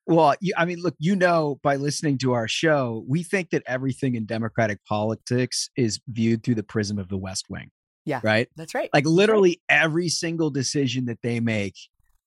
Well, 0.06 0.34
you, 0.40 0.52
I 0.56 0.64
mean, 0.66 0.80
look, 0.80 0.94
you 0.98 1.16
know, 1.16 1.58
by 1.62 1.76
listening 1.76 2.18
to 2.18 2.32
our 2.34 2.46
show, 2.46 3.04
we 3.08 3.22
think 3.22 3.50
that 3.50 3.62
everything 3.66 4.14
in 4.14 4.26
Democratic 4.26 4.84
politics 4.84 5.70
is 5.76 5.98
viewed 6.08 6.42
through 6.44 6.56
the 6.56 6.62
prism 6.62 6.98
of 6.98 7.08
the 7.08 7.16
West 7.16 7.46
Wing. 7.48 7.70
Yeah. 8.04 8.20
Right. 8.22 8.48
That's 8.54 8.74
right. 8.74 8.90
Like 8.92 9.06
literally 9.06 9.62
every 9.70 10.10
single 10.10 10.50
decision 10.50 11.06
that 11.06 11.20
they 11.22 11.40
make, 11.40 11.74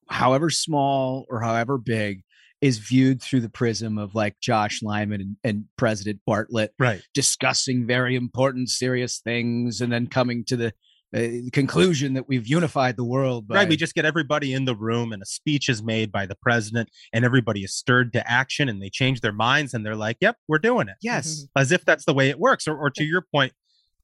however 0.10 0.50
small 0.50 1.26
or 1.30 1.40
however 1.40 1.78
big, 1.78 2.24
is 2.62 2.80
viewed 2.80 3.22
through 3.22 3.42
the 3.42 3.50
prism 3.50 3.98
of 3.98 4.16
like 4.16 4.40
Josh 4.42 4.82
Lyman 4.82 5.22
and, 5.22 5.36
and 5.44 5.66
President 5.78 6.20
Bartlet 6.28 6.70
Right. 6.80 7.02
discussing 7.14 7.86
very 7.86 8.16
important, 8.16 8.70
serious 8.70 9.20
things, 9.20 9.80
and 9.82 9.92
then 9.92 10.08
coming 10.08 10.44
to 10.46 10.56
the 10.56 10.74
uh, 11.16 11.50
conclusion 11.54 12.16
that 12.16 12.28
we've 12.28 12.48
unified 12.48 12.98
the 12.98 13.04
world. 13.06 13.48
By, 13.48 13.56
Right. 13.56 13.70
We 13.70 13.78
just 13.78 13.94
get 13.96 14.06
everybody 14.06 14.54
in 14.54 14.66
the 14.66 14.76
room 14.76 15.14
and 15.14 15.22
a 15.22 15.26
speech 15.26 15.70
is 15.70 15.82
made 15.84 16.12
by 16.12 16.26
the 16.26 16.36
president 16.42 16.90
and 17.14 17.24
everybody 17.24 17.64
is 17.64 17.74
stirred 17.74 18.12
to 18.14 18.30
action 18.30 18.68
and 18.68 18.82
they 18.82 18.90
change 18.90 19.22
their 19.22 19.32
minds 19.32 19.74
and 19.74 19.86
they're 19.86 19.96
like, 19.96 20.18
yep, 20.20 20.36
we're 20.48 20.60
doing 20.60 20.88
it. 20.90 20.96
yes, 21.02 21.46
As 21.56 21.72
if 21.72 21.86
that's 21.86 22.06
the 22.06 22.14
way 22.14 22.30
it 22.30 22.40
works. 22.40 22.68
Or, 22.68 22.76
or 22.78 22.90
to 22.90 23.04
your 23.06 23.24
point, 23.34 23.54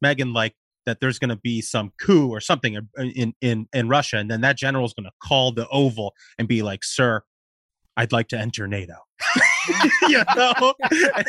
Megyn, 0.04 0.34
like 0.34 0.54
that 0.86 1.00
there's 1.00 1.18
going 1.18 1.30
to 1.30 1.36
be 1.38 1.60
some 1.62 1.92
coup 2.00 2.30
or 2.30 2.40
something 2.40 2.78
in, 2.98 3.34
in, 3.42 3.68
in 3.74 3.90
Russia. 3.90 4.18
And 4.18 4.30
then 4.30 4.42
that 4.42 4.58
general 4.58 4.86
is 4.86 4.94
going 4.94 5.06
to 5.06 5.12
call 5.28 5.52
the 5.54 5.68
Oval 5.70 6.14
and 6.38 6.48
be 6.48 6.62
like, 6.62 6.84
sir, 6.84 7.22
I'd 7.96 8.12
like 8.12 8.28
to 8.30 8.38
enter 8.40 8.68
NATO. 8.68 8.94
you 10.10 10.24
know, 10.36 10.74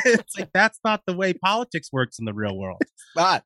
it's 0.04 0.36
like 0.38 0.50
that's 0.52 0.78
not 0.84 1.02
the 1.06 1.14
way 1.16 1.32
politics 1.34 1.90
works 1.92 2.18
in 2.18 2.24
the 2.24 2.32
real 2.34 2.56
world. 2.56 2.82
not. 3.16 3.44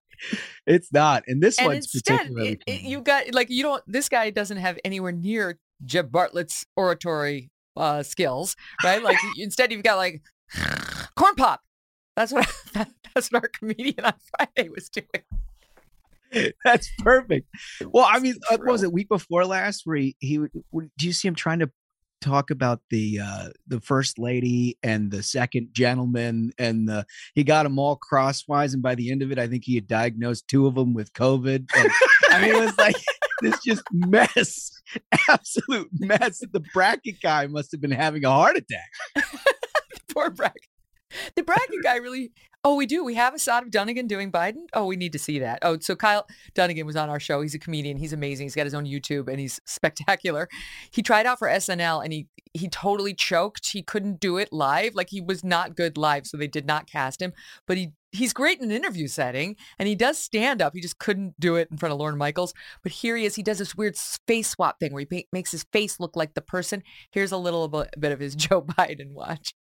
It's 0.66 0.92
not. 0.92 1.22
And 1.26 1.42
this 1.42 1.58
and 1.58 1.66
one's 1.68 1.90
instead, 1.94 2.18
particularly. 2.18 2.52
it, 2.52 2.62
it- 2.66 2.82
you 2.82 3.00
got 3.00 3.32
like 3.34 3.50
you 3.50 3.62
don't. 3.62 3.82
This 3.86 4.08
guy 4.08 4.30
doesn't 4.30 4.56
have 4.56 4.78
anywhere 4.84 5.12
near 5.12 5.58
Jed 5.84 6.10
Bartlet's 6.10 6.64
oratory 6.76 7.50
uh, 7.76 8.02
skills, 8.02 8.56
right? 8.82 9.02
Like 9.02 9.18
instead, 9.36 9.70
you've 9.72 9.82
got 9.84 9.96
like 9.96 10.22
corn 11.16 11.34
pop. 11.36 11.60
That's 12.16 12.32
what 12.32 12.50
that's 13.14 13.30
what 13.30 13.42
our 13.42 13.48
comedian 13.48 14.04
on 14.04 14.14
Friday 14.38 14.70
was 14.70 14.88
doing. 14.88 16.52
That's 16.64 16.90
perfect. 16.98 17.46
Well, 17.86 18.06
I 18.08 18.18
mean, 18.18 18.34
uh, 18.50 18.56
what 18.58 18.66
was 18.66 18.80
True. 18.82 18.88
it 18.88 18.92
week 18.92 19.08
before 19.08 19.46
last 19.46 19.82
where 19.84 19.96
he, 19.96 20.16
he 20.18 20.38
would- 20.38 20.50
would- 20.72 20.90
do 20.98 21.06
you 21.06 21.12
see 21.12 21.28
him 21.28 21.34
trying 21.34 21.60
to 21.60 21.70
talk 22.20 22.50
about 22.50 22.80
the 22.90 23.20
uh 23.22 23.48
the 23.66 23.80
first 23.80 24.18
lady 24.18 24.76
and 24.82 25.10
the 25.10 25.22
second 25.22 25.68
gentleman 25.72 26.50
and 26.58 26.88
the 26.88 27.04
he 27.34 27.44
got 27.44 27.62
them 27.62 27.78
all 27.78 27.96
crosswise 27.96 28.74
and 28.74 28.82
by 28.82 28.94
the 28.94 29.10
end 29.10 29.22
of 29.22 29.30
it 29.30 29.38
I 29.38 29.46
think 29.46 29.64
he 29.64 29.74
had 29.74 29.86
diagnosed 29.86 30.48
two 30.48 30.66
of 30.66 30.74
them 30.74 30.94
with 30.94 31.12
COVID. 31.12 31.68
And, 31.76 31.90
I 32.30 32.40
mean, 32.40 32.54
it 32.54 32.60
was 32.60 32.76
like 32.78 32.96
this 33.42 33.58
just 33.64 33.82
mess, 33.92 34.70
absolute 35.28 35.88
mess. 35.92 36.40
The 36.52 36.62
bracket 36.72 37.20
guy 37.20 37.46
must 37.46 37.72
have 37.72 37.80
been 37.80 37.90
having 37.90 38.24
a 38.24 38.30
heart 38.30 38.56
attack. 38.56 39.24
Poor 40.12 40.30
bracket. 40.30 40.62
The 41.36 41.42
bracket 41.42 41.82
guy 41.82 41.96
really. 41.96 42.32
Oh, 42.64 42.74
we 42.74 42.86
do. 42.86 43.04
We 43.04 43.14
have 43.14 43.34
a 43.34 43.38
shot 43.38 43.62
of 43.62 43.70
Dunnigan 43.70 44.08
doing 44.08 44.32
Biden. 44.32 44.66
Oh, 44.74 44.84
we 44.86 44.96
need 44.96 45.12
to 45.12 45.18
see 45.18 45.38
that. 45.38 45.60
Oh, 45.62 45.78
so 45.80 45.94
Kyle 45.94 46.26
Dunnigan 46.54 46.86
was 46.86 46.96
on 46.96 47.08
our 47.08 47.20
show. 47.20 47.40
He's 47.40 47.54
a 47.54 47.58
comedian. 47.58 47.96
He's 47.96 48.12
amazing. 48.12 48.46
He's 48.46 48.56
got 48.56 48.66
his 48.66 48.74
own 48.74 48.84
YouTube 48.84 49.28
and 49.28 49.38
he's 49.38 49.60
spectacular. 49.64 50.48
He 50.90 51.00
tried 51.02 51.24
out 51.24 51.38
for 51.38 51.48
SNL 51.48 52.02
and 52.02 52.12
he 52.12 52.26
he 52.54 52.68
totally 52.68 53.14
choked. 53.14 53.70
He 53.70 53.82
couldn't 53.82 54.18
do 54.18 54.38
it 54.38 54.52
live. 54.52 54.96
Like 54.96 55.10
he 55.10 55.20
was 55.20 55.44
not 55.44 55.76
good 55.76 55.96
live, 55.96 56.26
so 56.26 56.36
they 56.36 56.48
did 56.48 56.66
not 56.66 56.90
cast 56.90 57.22
him. 57.22 57.32
But 57.66 57.76
he 57.76 57.92
he's 58.10 58.32
great 58.32 58.58
in 58.58 58.64
an 58.64 58.76
interview 58.76 59.06
setting 59.06 59.54
and 59.78 59.86
he 59.86 59.94
does 59.94 60.18
stand 60.18 60.60
up. 60.60 60.74
He 60.74 60.80
just 60.80 60.98
couldn't 60.98 61.38
do 61.38 61.56
it 61.56 61.68
in 61.70 61.76
front 61.76 61.92
of 61.92 62.00
Lorne 62.00 62.18
Michaels. 62.18 62.54
But 62.82 62.90
here 62.90 63.16
he 63.16 63.24
is. 63.24 63.36
He 63.36 63.42
does 63.44 63.58
this 63.58 63.76
weird 63.76 63.96
face 64.26 64.48
swap 64.48 64.80
thing 64.80 64.92
where 64.92 65.06
he 65.08 65.28
makes 65.32 65.52
his 65.52 65.64
face 65.72 66.00
look 66.00 66.16
like 66.16 66.34
the 66.34 66.40
person. 66.42 66.82
Here's 67.12 67.32
a 67.32 67.36
little 67.36 67.68
bit 67.68 67.94
bit 68.00 68.10
of 68.10 68.18
his 68.18 68.34
Joe 68.34 68.62
Biden 68.62 69.12
watch. 69.12 69.54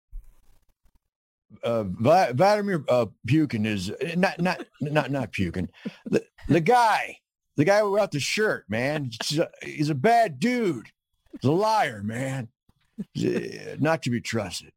Uh, 1.62 1.84
Vladimir 1.84 2.84
uh, 2.88 3.06
Pukin 3.26 3.66
is 3.66 3.90
uh, 3.90 4.14
not 4.16 4.40
not 4.40 4.64
not 4.80 5.10
not 5.10 5.32
Pukin. 5.32 5.68
The, 6.04 6.24
the 6.48 6.60
guy, 6.60 7.18
the 7.56 7.64
guy 7.64 7.82
without 7.82 8.10
the 8.12 8.20
shirt, 8.20 8.64
man. 8.68 9.10
He's 9.24 9.38
a, 9.38 9.50
he's 9.62 9.90
a 9.90 9.94
bad 9.94 10.38
dude. 10.38 10.90
He's 11.32 11.48
a 11.48 11.52
liar, 11.52 12.02
man. 12.02 12.48
He's, 13.12 13.26
uh, 13.26 13.76
not 13.78 14.02
to 14.02 14.10
be 14.10 14.20
trusted. 14.20 14.72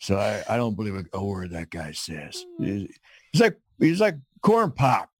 So 0.00 0.16
I, 0.18 0.44
I 0.48 0.56
don't 0.56 0.76
believe 0.76 1.06
a, 1.12 1.24
word 1.24 1.50
that 1.50 1.70
guy 1.70 1.92
says. 1.92 2.44
He's, 2.58 2.88
he's 3.32 3.40
like 3.40 3.58
he's 3.78 4.00
like 4.00 4.16
corn 4.42 4.72
pop. 4.72 5.10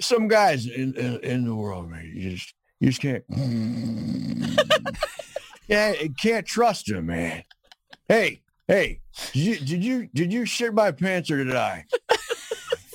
Some 0.00 0.28
guys 0.28 0.66
in, 0.66 0.94
in 0.94 1.20
in 1.20 1.44
the 1.46 1.54
world, 1.54 1.90
man. 1.90 2.12
You 2.14 2.36
just 2.36 2.54
you 2.80 2.90
just 2.90 3.00
can't. 3.00 3.24
yeah, 5.68 5.94
can't 6.20 6.46
trust 6.46 6.90
him, 6.90 7.06
man. 7.06 7.44
Hey, 8.08 8.42
Hey, 8.68 9.00
did 9.32 9.40
you 9.40 9.56
did 9.56 9.84
you 9.84 10.08
did 10.12 10.30
you 10.30 10.44
shit 10.44 10.74
my 10.74 10.92
pants 10.92 11.30
or 11.30 11.42
did 11.42 11.56
I? 11.56 11.86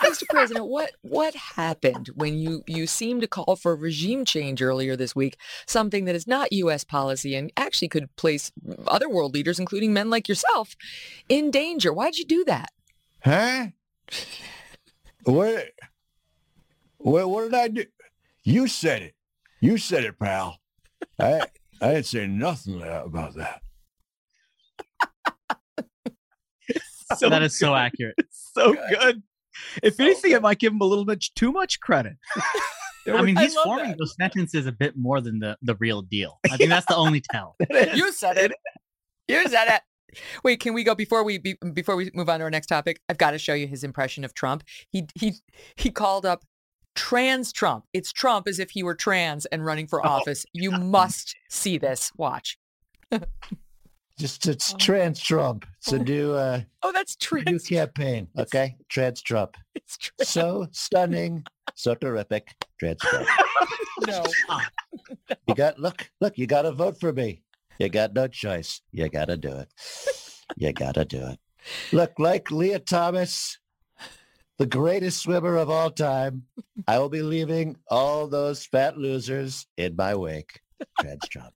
Mr. 0.04 0.24
President, 0.30 0.68
what 0.68 0.92
what 1.02 1.34
happened 1.34 2.12
when 2.14 2.38
you 2.38 2.64
you 2.68 2.86
seemed 2.86 3.22
to 3.22 3.28
call 3.28 3.56
for 3.56 3.76
regime 3.76 4.24
change 4.24 4.62
earlier 4.62 4.96
this 4.96 5.16
week, 5.16 5.36
something 5.66 6.06
that 6.06 6.14
is 6.14 6.28
not 6.28 6.54
U.S. 6.54 6.84
policy 6.84 7.36
and 7.36 7.52
actually 7.58 7.88
could 7.88 8.16
place 8.18 8.52
other 8.86 9.10
world 9.10 9.34
leaders, 9.34 9.58
including 9.58 9.94
men 9.94 10.12
like 10.12 10.30
yourself, 10.30 10.76
in 11.28 11.50
danger? 11.50 11.92
Why'd 11.92 12.18
you 12.18 12.26
do 12.26 12.46
that? 12.46 12.70
Huh? 13.24 13.68
What? 15.24 15.70
What? 16.98 17.30
What 17.32 17.44
did 17.46 17.56
I 17.56 17.68
do? 17.70 17.86
You 18.44 18.68
said 18.68 19.02
it. 19.02 19.16
You 19.60 19.80
said 19.80 20.04
it, 20.04 20.20
pal. 20.20 20.60
I 21.20 21.48
I 21.82 21.94
didn't 21.96 22.06
say 22.06 22.28
nothing 22.28 22.80
about 22.84 23.34
that. 23.38 23.63
So 27.18 27.30
that 27.30 27.42
is 27.44 27.58
so 27.58 27.76
accurate. 27.76 28.16
It's 28.18 28.52
so 28.54 28.74
good. 28.90 29.24
If 29.82 30.00
anything, 30.00 30.36
I 30.36 30.40
might 30.40 30.60
give 30.60 30.74
him 30.74 30.82
a 30.82 30.86
little 30.86 31.06
bit 31.06 31.24
too 31.36 31.52
much 31.52 31.80
credit. 31.80 32.14
I 33.08 33.22
mean, 33.22 33.36
he's 33.36 33.56
love 33.56 33.66
forming 33.66 33.90
that. 33.90 33.98
those 33.98 34.16
sentences 34.16 34.66
a 34.66 34.72
bit 34.72 34.96
more 34.98 35.20
than 35.22 35.40
the, 35.40 35.58
the 35.62 35.76
real 35.76 36.02
deal. 36.02 36.40
I 36.50 36.58
think 36.58 36.70
that's 36.70 36.86
the 36.86 36.96
only 36.96 37.22
tell. 37.32 37.56
You 37.94 38.12
said 38.14 38.38
it. 38.38 38.52
You 39.28 39.48
said 39.48 39.68
it. 39.68 39.82
Wait, 40.44 40.60
can 40.60 40.74
we 40.74 40.84
go 40.84 40.96
before 40.96 41.24
we 41.24 41.38
be, 41.38 41.56
before 41.74 41.96
we 41.96 42.12
move 42.14 42.30
on 42.30 42.40
to 42.40 42.46
our 42.46 42.52
next 42.52 42.68
topic? 42.68 43.02
I've 43.10 43.18
got 43.18 43.32
to 43.32 43.40
show 43.40 43.54
you 43.54 43.68
his 43.68 43.84
impression 43.84 44.24
of 44.24 44.34
Trump. 44.34 44.64
He 44.90 45.08
he 45.16 45.34
he 45.76 45.90
called 45.90 46.26
up 46.26 46.44
trans 46.96 47.52
Trump. 47.52 47.86
It's 47.94 48.12
Trump 48.12 48.48
as 48.48 48.60
if 48.60 48.70
he 48.72 48.84
were 48.84 48.96
trans 48.96 49.46
and 49.48 49.66
running 49.66 49.88
for 49.88 50.06
Oh, 50.06 50.10
office. 50.10 50.46
You 50.54 50.72
must 50.72 51.36
see 51.50 51.78
this. 51.78 52.12
Watch. 52.16 52.58
Just 54.18 54.48
it's 54.48 54.74
trans 54.74 55.20
Trump. 55.20 55.66
It's 55.80 55.92
a 55.92 56.00
new 56.00 56.34
uh 56.34 56.62
Oh, 56.84 56.92
that's 56.92 57.18
new 57.32 57.44
trans. 57.44 57.64
campaign. 57.68 58.28
Okay, 58.38 58.76
trans 58.90 59.22
Trump. 59.22 59.58
It's 59.76 59.98
trans. 59.98 60.30
So 60.30 60.68
stunning, 60.72 61.44
so 61.76 61.96
terrific. 61.96 62.48
Trans 62.80 63.00
Trump. 63.00 63.28
No. 64.06 64.24
You 65.48 65.56
got 65.56 65.80
look, 65.80 66.10
look. 66.20 66.38
You 66.38 66.46
got 66.46 66.64
to 66.64 66.74
vote 66.74 67.00
for 67.00 67.14
me. 67.14 67.42
You 67.80 67.88
got 67.88 68.14
no 68.14 68.28
choice. 68.28 68.82
You 68.92 69.08
got 69.08 69.26
to 69.26 69.38
do 69.38 69.56
it. 69.56 69.70
You 70.58 70.74
got 70.74 70.96
to 70.96 71.06
do 71.06 71.26
it. 71.28 71.40
Look, 71.94 72.12
like 72.20 72.52
Lia 72.52 72.80
Thomas, 72.80 73.58
the 74.58 74.66
greatest 74.66 75.22
swimmer 75.22 75.56
of 75.56 75.70
all 75.70 75.90
time, 75.90 76.44
I 76.86 77.00
will 77.00 77.08
be 77.08 77.22
leaving 77.22 77.78
all 77.90 78.28
those 78.28 78.66
fat 78.66 78.98
losers 78.98 79.68
in 79.78 79.96
my 79.96 80.16
wake. 80.16 80.60
Trans 81.00 81.26
Trump. 81.30 81.54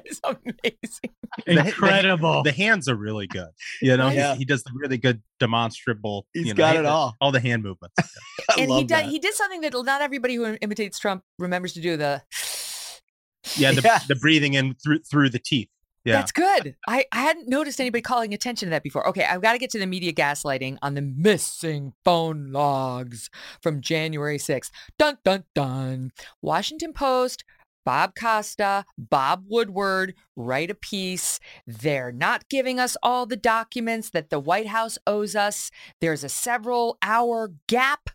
It's 0.04 0.20
amazing. 0.24 1.14
Incredible. 1.46 2.42
The 2.42 2.52
hands 2.52 2.88
are 2.88 2.94
really 2.96 3.26
good. 3.26 3.48
You 3.82 3.96
know, 3.96 4.08
he- 4.08 4.16
Yeah. 4.16 4.34
he, 4.34 4.44
does 4.44 4.62
the 4.62 4.70
really 4.74 4.98
good 4.98 5.22
demonstrable. 5.40 6.26
He's 6.32 6.46
you 6.46 6.54
know, 6.54 6.58
got 6.58 6.74
he- 6.74 6.80
it 6.80 6.86
all. 6.86 7.14
All 7.20 7.32
the 7.32 7.40
hand 7.40 7.62
movements. 7.62 7.94
I 8.50 8.54
and 8.60 8.60
he 8.60 8.66
love 8.66 8.86
did 8.86 9.04
he 9.06 9.18
did 9.18 9.34
something 9.34 9.60
that 9.62 9.72
not 9.84 10.00
everybody 10.02 10.34
who 10.36 10.56
imitates 10.60 10.98
Trump 10.98 11.22
remembers 11.38 11.72
to 11.74 11.80
do. 11.80 11.96
The 11.96 12.22
Yeah, 13.56 13.72
the, 13.72 13.80
Yes. 13.82 14.06
the 14.06 14.16
breathing 14.16 14.54
in 14.54 14.74
through 14.74 15.00
through 15.00 15.30
the 15.30 15.38
teeth. 15.38 15.68
Yeah. 16.04 16.14
That's 16.18 16.30
good. 16.30 16.76
I, 16.86 17.04
I 17.10 17.20
hadn't 17.22 17.48
noticed 17.48 17.80
anybody 17.80 18.00
calling 18.00 18.32
attention 18.32 18.66
to 18.68 18.70
that 18.70 18.84
before. 18.84 19.08
Okay, 19.08 19.24
I've 19.24 19.42
got 19.42 19.54
to 19.54 19.58
get 19.58 19.70
to 19.70 19.78
the 19.80 19.88
media 19.88 20.12
gaslighting 20.12 20.78
on 20.80 20.94
the 20.94 21.02
missing 21.02 21.94
phone 22.04 22.52
logs 22.52 23.28
from 23.60 23.80
January 23.80 24.38
6th. 24.38 24.70
Dun, 25.00 25.18
dun, 25.24 25.42
dun. 25.56 26.12
Washington 26.42 26.92
Post, 26.92 27.42
Bob 27.86 28.16
Costa, 28.16 28.84
Bob 28.98 29.44
Woodward 29.46 30.14
write 30.34 30.72
a 30.72 30.74
piece. 30.74 31.38
They're 31.68 32.10
not 32.10 32.48
giving 32.48 32.80
us 32.80 32.96
all 33.00 33.26
the 33.26 33.36
documents 33.36 34.10
that 34.10 34.28
the 34.28 34.40
White 34.40 34.66
House 34.66 34.98
owes 35.06 35.36
us. 35.36 35.70
There's 36.00 36.24
a 36.24 36.28
several 36.28 36.98
hour 37.00 37.52
gap 37.68 38.10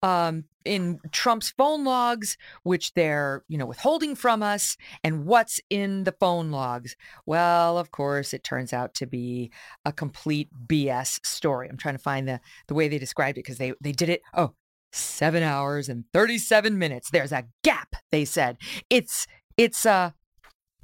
um, 0.00 0.44
in 0.64 1.00
Trump's 1.10 1.50
phone 1.50 1.84
logs, 1.84 2.38
which 2.62 2.94
they're, 2.94 3.42
you 3.48 3.58
know, 3.58 3.66
withholding 3.66 4.14
from 4.14 4.44
us 4.44 4.76
and 5.02 5.26
what's 5.26 5.60
in 5.70 6.04
the 6.04 6.12
phone 6.12 6.52
logs. 6.52 6.94
Well, 7.26 7.78
of 7.78 7.90
course, 7.90 8.32
it 8.32 8.44
turns 8.44 8.72
out 8.72 8.94
to 8.94 9.06
be 9.06 9.50
a 9.84 9.92
complete 9.92 10.50
BS 10.68 11.18
story. 11.26 11.68
I'm 11.68 11.76
trying 11.76 11.96
to 11.96 12.02
find 12.02 12.28
the 12.28 12.40
the 12.68 12.74
way 12.74 12.86
they 12.86 12.98
described 12.98 13.38
it 13.38 13.42
because 13.42 13.58
they 13.58 13.72
they 13.80 13.92
did 13.92 14.08
it. 14.08 14.22
Oh, 14.34 14.54
seven 14.96 15.42
hours 15.42 15.88
and 15.88 16.04
37 16.12 16.78
minutes. 16.78 17.10
There's 17.10 17.32
a 17.32 17.44
gap. 17.62 17.96
They 18.10 18.24
said 18.24 18.58
it's 18.90 19.26
it's 19.56 19.86
uh 19.86 20.10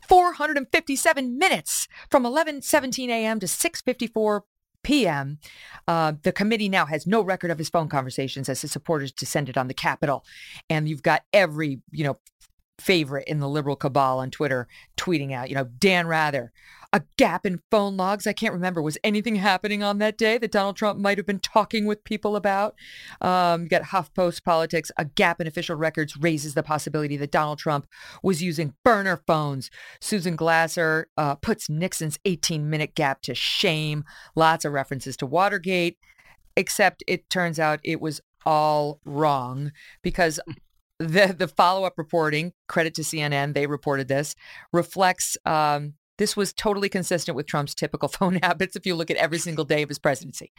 457 0.09 1.39
minutes 1.39 1.89
from 2.11 2.25
11:17 2.25 3.09
a.m. 3.09 3.41
to 3.41 3.47
6:54 3.47 4.41
p.m. 4.83 5.39
Uh, 5.87 6.15
the 6.23 6.33
committee 6.33 6.69
now 6.69 6.87
has 6.87 7.07
no 7.07 7.23
record 7.23 7.53
of 7.53 7.59
his 7.59 7.69
phone 7.69 7.89
conversations 7.89 8.49
as 8.49 8.63
his 8.63 8.73
supporters 8.73 9.13
descended 9.13 9.57
on 9.57 9.69
the 9.69 9.75
Capitol, 9.75 10.25
and 10.69 10.89
you've 10.89 11.03
got 11.03 11.23
every 11.33 11.81
you 11.91 12.05
know 12.05 12.19
favorite 12.83 13.29
in 13.29 13.39
the 13.39 13.49
liberal 13.49 13.77
cabal 13.77 14.19
on 14.19 14.31
Twitter 14.31 14.67
tweeting 14.97 15.33
out, 15.33 15.49
you 15.49 15.55
know, 15.55 15.65
Dan 15.79 16.07
Rather, 16.07 16.53
a 16.93 17.03
gap 17.17 17.47
in 17.47 17.61
phone 17.71 17.97
logs. 17.97 18.27
I 18.27 18.33
can't 18.33 18.53
remember. 18.53 18.83
Was 18.83 18.99
anything 19.03 19.37
happening 19.37 19.83
on 19.83 19.99
that 19.99 20.19
day 20.19 20.37
that 20.39 20.53
Donald 20.53 20.77
Trump 20.77 20.99
might 20.99 21.19
have 21.19 21.27
been 21.27 21.39
talking 21.39 21.87
with 21.87 22.05
people 22.05 22.37
about? 22.37 22.75
Um, 23.21 23.63
you 23.63 23.69
got 23.69 23.83
HuffPost 23.83 24.45
Politics, 24.45 24.91
a 24.99 25.05
gap 25.05 25.41
in 25.41 25.47
official 25.47 25.77
records 25.77 26.17
raises 26.17 26.55
the 26.55 26.63
possibility 26.63 27.17
that 27.17 27.31
Donald 27.31 27.59
Trump 27.59 27.87
was 28.23 28.43
using 28.43 28.75
burner 28.85 29.17
phones. 29.27 29.71
Susan 30.01 30.37
Glasser 30.37 31.09
uh, 31.17 31.35
puts 31.37 31.71
Nixon's 31.71 32.19
18 32.25 32.69
minute 32.69 32.95
gap 32.95 33.23
to 33.23 33.35
shame. 33.35 34.05
Lots 34.37 34.65
of 34.65 34.73
references 34.73 35.17
to 35.19 35.27
Watergate, 35.27 35.99
except 36.57 37.03
it 37.07 37.31
turns 37.31 37.59
out 37.59 37.81
it 37.83 38.01
was 38.01 38.21
all 38.45 39.01
wrong 39.05 39.73
because 40.03 40.41
the 40.99 41.35
the 41.37 41.49
follow 41.49 41.85
up 41.85 41.95
reporting, 41.97 42.53
credit 42.69 42.95
to 42.95 43.03
CNN, 43.03 43.55
they 43.55 43.67
reported 43.67 44.09
this, 44.09 44.35
reflects 44.73 45.37
um, 45.45 45.95
this 46.19 46.37
was 46.37 46.53
totally 46.53 46.89
consistent 46.89 47.37
with 47.37 47.47
Trump's 47.47 47.75
typical 47.75 48.09
phone 48.17 48.39
habits. 48.43 48.77
If 48.77 48.87
you 48.87 48.95
look 48.95 49.11
at 49.11 49.17
every 49.17 49.39
single 49.39 49.65
day 49.65 49.83
of 49.83 49.89
his 49.89 49.99
presidency, 49.99 50.53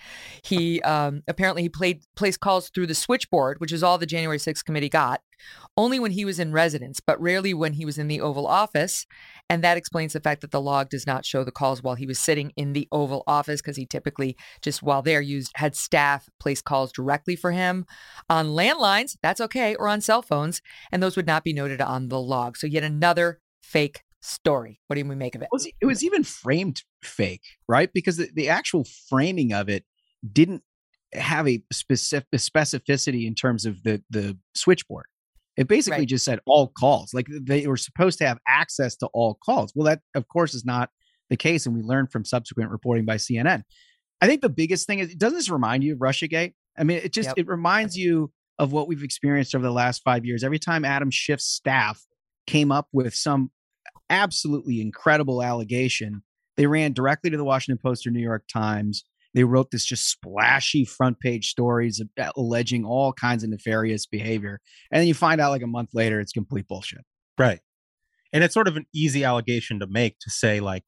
he 0.43 0.82
um, 0.82 1.24
apparently 1.28 1.62
he 1.64 1.70
played 1.70 2.04
placed 2.16 2.39
calls 2.39 2.70
through 2.70 2.88
the 2.88 2.95
switchboard, 2.95 3.60
which 3.60 3.72
is 3.72 3.84
all 3.84 3.97
the 3.97 4.06
January 4.06 4.38
6th 4.38 4.66
committee 4.66 4.89
got, 4.89 5.22
only 5.78 5.99
when 5.99 6.12
he 6.12 6.26
was 6.26 6.39
in 6.39 6.51
residence, 6.51 6.99
but 6.99 7.22
rarely 7.22 7.54
when 7.54 7.74
he 7.74 7.86
was 7.86 7.97
in 7.97 8.08
the 8.08 8.22
Oval 8.22 8.47
Office. 8.47 9.06
And 9.49 9.64
that 9.64 9.78
explains 9.78 10.14
the 10.14 10.20
fact 10.20 10.41
that 10.41 10.51
the 10.51 10.62
log 10.62 10.89
does 10.89 11.06
not 11.06 11.26
show 11.26 11.43
the 11.43 11.51
calls 11.51 11.84
while 11.84 11.95
he 11.95 12.06
was 12.06 12.20
sitting 12.20 12.51
in 12.56 12.74
the 12.74 12.88
Oval 12.91 13.24
Office 13.28 13.62
because 13.62 13.78
he 13.78 13.86
typically 13.86 14.36
just 14.62 14.82
while 14.82 15.01
there 15.01 15.22
used 15.22 15.51
had 15.56 15.76
staff 15.76 16.28
place 16.39 16.62
calls 16.62 16.91
directly 16.91 17.36
for 17.36 17.51
him 17.51 17.86
on 18.30 18.47
landlines. 18.47 19.18
That's 19.22 19.41
okay, 19.41 19.76
or 19.76 19.88
on 19.88 20.01
cell 20.01 20.22
phones, 20.22 20.62
and 20.91 21.04
those 21.04 21.16
would 21.16 21.28
not 21.28 21.43
be 21.43 21.54
noted 21.54 21.82
on 21.82 22.08
the 22.08 22.20
log. 22.20 22.58
So 22.58 22.68
yet 22.68 22.84
another 22.84 23.39
fake 23.62 24.01
story. 24.24 24.80
What 24.88 24.95
do 24.95 25.05
we 25.05 25.15
make 25.15 25.36
of 25.36 25.41
it? 25.41 25.45
It 25.45 25.49
was, 25.51 25.67
it 25.82 25.86
was 25.86 26.03
even 26.03 26.24
framed 26.24 26.82
fake, 27.03 27.43
right? 27.67 27.89
Because 27.93 28.17
the, 28.17 28.30
the 28.34 28.49
actual 28.49 28.86
framing 29.09 29.53
of 29.53 29.69
it 29.69 29.84
didn't 30.32 30.63
have 31.13 31.47
a 31.47 31.61
specific 31.71 32.28
specificity 32.36 33.28
in 33.28 33.36
terms 33.36 33.65
of 33.65 33.84
the 33.84 34.01
the 34.09 34.38
switchboard. 34.55 35.05
It 35.57 35.67
basically 35.67 35.99
Right. 35.99 36.07
just 36.07 36.26
said 36.26 36.39
all 36.47 36.69
calls. 36.76 37.13
Like 37.13 37.28
they 37.30 37.67
were 37.67 37.78
supposed 37.78 38.17
to 38.19 38.26
have 38.28 38.39
access 38.47 38.95
to 38.97 39.07
all 39.13 39.38
calls. 39.45 39.71
Well, 39.76 39.86
that 39.86 40.01
of 40.15 40.28
course 40.28 40.55
is 40.55 40.65
not 40.65 40.89
the 41.30 41.38
case, 41.38 41.65
and 41.67 41.76
we 41.76 41.82
learned 41.84 42.11
from 42.11 42.26
subsequent 42.26 42.71
reporting 42.71 43.05
by 43.05 43.17
CNN. 43.17 43.61
I 44.21 44.28
think 44.28 44.41
the 44.41 44.49
biggest 44.49 44.88
thing 44.88 44.99
is 44.99 45.13
doesn't 45.13 45.38
this 45.38 45.49
remind 45.49 45.84
you 45.84 45.93
of 45.93 45.99
RussiaGate? 45.99 46.53
I 46.78 46.84
mean, 46.84 46.97
it 47.03 47.13
just 47.13 47.28
Yep. 47.30 47.36
it 47.38 47.47
reminds 47.47 47.95
you 47.95 48.32
of 48.57 48.71
what 48.71 48.88
we've 48.88 49.03
experienced 49.03 49.53
over 49.53 49.63
the 49.63 49.71
last 49.71 50.01
five 50.03 50.26
years. 50.26 50.43
Every 50.43 50.59
time 50.59 50.86
Adam 50.86 51.11
Schiff's 51.11 51.45
staff 51.45 52.01
came 52.47 52.71
up 52.71 52.88
with 52.91 53.13
some 53.13 53.51
absolutely 54.10 54.82
incredible 54.82 55.41
allegation, 55.41 56.24
they 56.58 56.68
ran 56.68 56.93
directly 56.93 57.30
to 57.30 57.38
the 57.38 57.43
Washington 57.43 57.80
Post 57.84 58.06
or 58.06 58.12
New 58.12 58.22
York 58.22 58.45
Times. 58.51 59.04
They 59.34 59.43
wrote 59.43 59.72
this 59.72 59.86
just 59.86 60.10
splashy 60.10 60.86
front 60.86 61.20
page 61.20 61.49
stories 61.49 62.01
alleging 62.38 62.86
all 62.86 63.14
kinds 63.14 63.43
of 63.43 63.49
nefarious 63.49 64.06
behavior. 64.06 64.60
And 64.91 64.99
then 64.99 65.08
you 65.08 65.16
find 65.16 65.41
out 65.41 65.49
like 65.49 65.64
a 65.64 65.68
month 65.68 65.89
later, 65.93 66.20
it's 66.20 66.32
complete 66.32 66.68
bullshit. 66.68 67.01
Right. 67.38 67.60
And 68.32 68.43
it's 68.43 68.54
sort 68.54 68.68
of 68.68 68.78
an 68.78 68.86
easy 68.93 69.24
allegation 69.24 69.80
to 69.80 69.88
make 69.88 70.20
to 70.20 70.30
say 70.30 70.60
like 70.60 70.84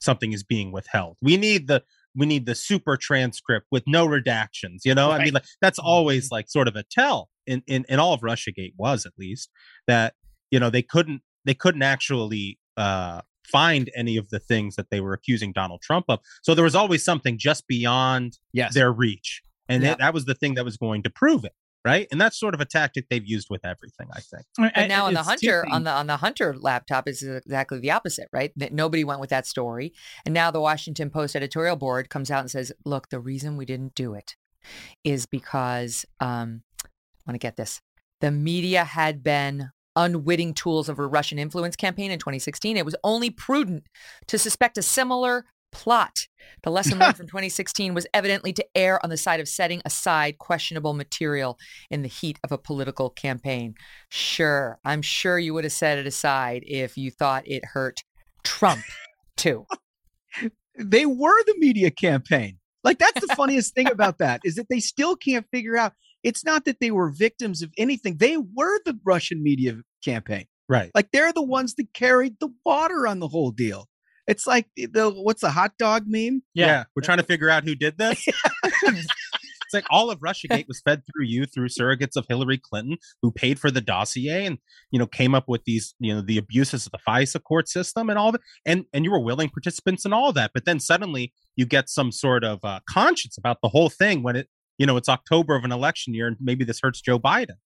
something 0.00 0.32
is 0.32 0.42
being 0.42 0.70
withheld. 0.72 1.16
We 1.22 1.36
need 1.36 1.68
the 1.68 1.82
we 2.14 2.26
need 2.26 2.46
the 2.46 2.54
super 2.54 2.96
transcript 2.96 3.66
with 3.70 3.84
no 3.86 4.06
redactions, 4.06 4.80
you 4.84 4.94
know? 4.94 5.10
I 5.10 5.22
mean 5.24 5.34
like 5.34 5.44
that's 5.60 5.78
always 5.78 6.26
mm-hmm. 6.26 6.34
like 6.34 6.50
sort 6.50 6.68
of 6.68 6.76
a 6.76 6.84
tell 6.90 7.30
in, 7.46 7.62
in 7.66 7.86
in 7.88 7.98
all 7.98 8.12
of 8.12 8.20
Russiagate 8.20 8.74
was 8.76 9.06
at 9.06 9.12
least 9.18 9.50
that 9.86 10.14
you 10.50 10.60
know 10.60 10.68
they 10.68 10.82
couldn't 10.82 11.22
they 11.44 11.54
couldn't 11.54 11.82
actually 11.82 12.58
uh 12.76 13.20
find 13.50 13.90
any 13.96 14.16
of 14.18 14.28
the 14.28 14.38
things 14.38 14.76
that 14.76 14.90
they 14.90 15.00
were 15.00 15.14
accusing 15.14 15.52
Donald 15.52 15.80
Trump 15.80 16.04
of. 16.08 16.20
So 16.42 16.54
there 16.54 16.64
was 16.64 16.74
always 16.74 17.02
something 17.02 17.38
just 17.38 17.66
beyond 17.66 18.38
Yes. 18.52 18.74
their 18.74 18.92
reach. 18.92 19.42
And 19.70 19.82
Yeah. 19.82 19.90
that, 19.90 19.98
that 20.00 20.14
was 20.14 20.26
the 20.26 20.34
thing 20.34 20.54
that 20.54 20.64
was 20.66 20.76
going 20.76 21.02
to 21.04 21.10
prove 21.10 21.44
it. 21.44 21.52
right? 21.84 22.08
And 22.10 22.20
that's 22.20 22.38
sort 22.38 22.54
of 22.54 22.60
a 22.60 22.66
tactic 22.66 23.06
they've 23.08 23.24
used 23.24 23.46
with 23.48 23.64
everything, 23.64 24.08
I 24.12 24.20
think. 24.20 24.44
And 24.74 24.88
now 24.90 25.06
on 25.06 25.14
the 25.14 25.22
Hunter 25.22 25.64
on 25.70 25.84
the 25.84 25.90
on 25.92 26.06
the 26.08 26.16
Hunter 26.18 26.54
laptop 26.58 27.08
is 27.08 27.22
exactly 27.22 27.78
the 27.78 27.92
opposite, 27.92 28.28
right? 28.32 28.52
That 28.56 28.72
nobody 28.74 29.04
went 29.04 29.20
with 29.20 29.30
that 29.30 29.46
story, 29.46 29.94
and 30.26 30.34
now 30.34 30.50
the 30.50 30.60
Washington 30.60 31.08
Post 31.08 31.34
editorial 31.36 31.76
board 31.76 32.10
comes 32.10 32.30
out 32.30 32.40
and 32.40 32.50
says, 32.50 32.72
"Look, 32.84 33.08
the 33.08 33.20
reason 33.20 33.56
we 33.56 33.64
didn't 33.64 33.94
do 33.94 34.12
it 34.12 34.36
is 35.04 35.24
because 35.24 36.04
um, 36.20 36.62
I 36.84 36.88
want 37.30 37.34
to 37.36 37.38
get 37.38 37.56
this: 37.56 37.80
the 38.20 38.32
media 38.32 38.84
had 38.84 39.22
been." 39.22 39.70
Unwitting 39.98 40.54
tools 40.54 40.88
of 40.88 41.00
a 41.00 41.06
Russian 41.06 41.40
influence 41.40 41.74
campaign 41.74 42.12
in 42.12 42.20
2016. 42.20 42.76
It 42.76 42.84
was 42.84 42.94
only 43.02 43.30
prudent 43.30 43.84
to 44.28 44.38
suspect 44.38 44.78
a 44.78 44.82
similar 44.82 45.44
plot. 45.72 46.28
The 46.62 46.70
lesson 46.70 47.00
learned 47.00 47.16
from 47.16 47.26
2016 47.28 47.94
was 47.94 48.06
evidently 48.14 48.52
to 48.54 48.66
err 48.76 49.04
on 49.04 49.10
the 49.10 49.16
side 49.16 49.40
of 49.40 49.48
setting 49.48 49.82
aside 49.84 50.38
questionable 50.38 50.94
material 50.94 51.58
in 51.90 52.02
the 52.02 52.08
heat 52.08 52.38
of 52.44 52.52
a 52.52 52.58
political 52.58 53.10
campaign. 53.10 53.74
Sure, 54.08 54.78
I'm 54.84 55.02
sure 55.02 55.36
you 55.38 55.52
would 55.54 55.64
have 55.64 55.72
set 55.72 55.98
it 55.98 56.06
aside 56.06 56.62
if 56.64 56.96
you 56.96 57.10
thought 57.10 57.42
it 57.46 57.64
hurt 57.64 58.04
Trump 58.44 58.84
too. 59.36 59.66
they 60.78 61.06
were 61.06 61.44
the 61.44 61.56
media 61.58 61.90
campaign. 61.90 62.58
Like 62.84 62.98
that's 62.98 63.26
the 63.26 63.34
funniest 63.34 63.74
thing 63.74 63.90
about 63.90 64.18
that 64.20 64.40
is 64.44 64.54
that 64.54 64.68
they 64.70 64.80
still 64.80 65.16
can't 65.16 65.46
figure 65.50 65.76
out 65.76 65.92
it's 66.22 66.44
not 66.44 66.64
that 66.64 66.80
they 66.80 66.90
were 66.90 67.10
victims 67.10 67.62
of 67.62 67.72
anything. 67.78 68.16
They 68.16 68.36
were 68.36 68.80
the 68.84 68.98
Russian 69.04 69.42
media 69.42 69.76
campaign. 70.04 70.46
Right. 70.68 70.90
Like 70.94 71.10
they're 71.12 71.32
the 71.32 71.42
ones 71.42 71.74
that 71.76 71.92
carried 71.94 72.36
the 72.40 72.50
water 72.64 73.06
on 73.06 73.20
the 73.20 73.28
whole 73.28 73.50
deal. 73.50 73.88
It's 74.26 74.46
like 74.46 74.66
the 74.76 75.10
what's 75.10 75.40
the 75.40 75.50
hot 75.50 75.72
dog 75.78 76.04
meme? 76.06 76.42
Yeah. 76.54 76.66
yeah 76.66 76.84
we're 76.94 77.02
trying 77.02 77.18
to 77.18 77.24
figure 77.24 77.48
out 77.48 77.64
who 77.64 77.74
did 77.74 77.96
this. 77.98 78.22
it's 79.68 79.74
like 79.74 79.86
all 79.90 80.10
of 80.10 80.20
Russiagate 80.20 80.68
was 80.68 80.82
fed 80.82 81.02
through 81.06 81.24
you 81.24 81.46
through 81.46 81.68
surrogates 81.68 82.16
of 82.16 82.26
Hillary 82.28 82.58
Clinton 82.58 82.98
who 83.22 83.30
paid 83.30 83.58
for 83.58 83.70
the 83.70 83.80
dossier 83.80 84.44
and 84.44 84.58
you 84.90 84.98
know 84.98 85.06
came 85.06 85.34
up 85.34 85.44
with 85.48 85.64
these 85.64 85.94
you 85.98 86.14
know 86.14 86.20
the 86.20 86.36
abuses 86.36 86.84
of 86.84 86.92
the 86.92 86.98
FISA 87.06 87.42
court 87.42 87.68
system 87.68 88.10
and 88.10 88.18
all 88.18 88.32
that 88.32 88.42
and 88.66 88.84
and 88.92 89.04
you 89.04 89.10
were 89.10 89.20
willing 89.20 89.48
participants 89.48 90.04
in 90.04 90.12
all 90.12 90.32
that 90.34 90.50
but 90.52 90.66
then 90.66 90.78
suddenly 90.78 91.32
you 91.56 91.64
get 91.64 91.88
some 91.88 92.12
sort 92.12 92.44
of 92.44 92.62
uh, 92.62 92.80
conscience 92.88 93.38
about 93.38 93.58
the 93.62 93.68
whole 93.68 93.88
thing 93.88 94.22
when 94.22 94.36
it 94.36 94.48
you 94.76 94.84
know 94.86 94.98
it's 94.98 95.08
October 95.08 95.56
of 95.56 95.64
an 95.64 95.72
election 95.72 96.12
year 96.12 96.26
and 96.26 96.36
maybe 96.38 96.64
this 96.64 96.80
hurts 96.82 97.00
Joe 97.00 97.18
Biden. 97.18 97.56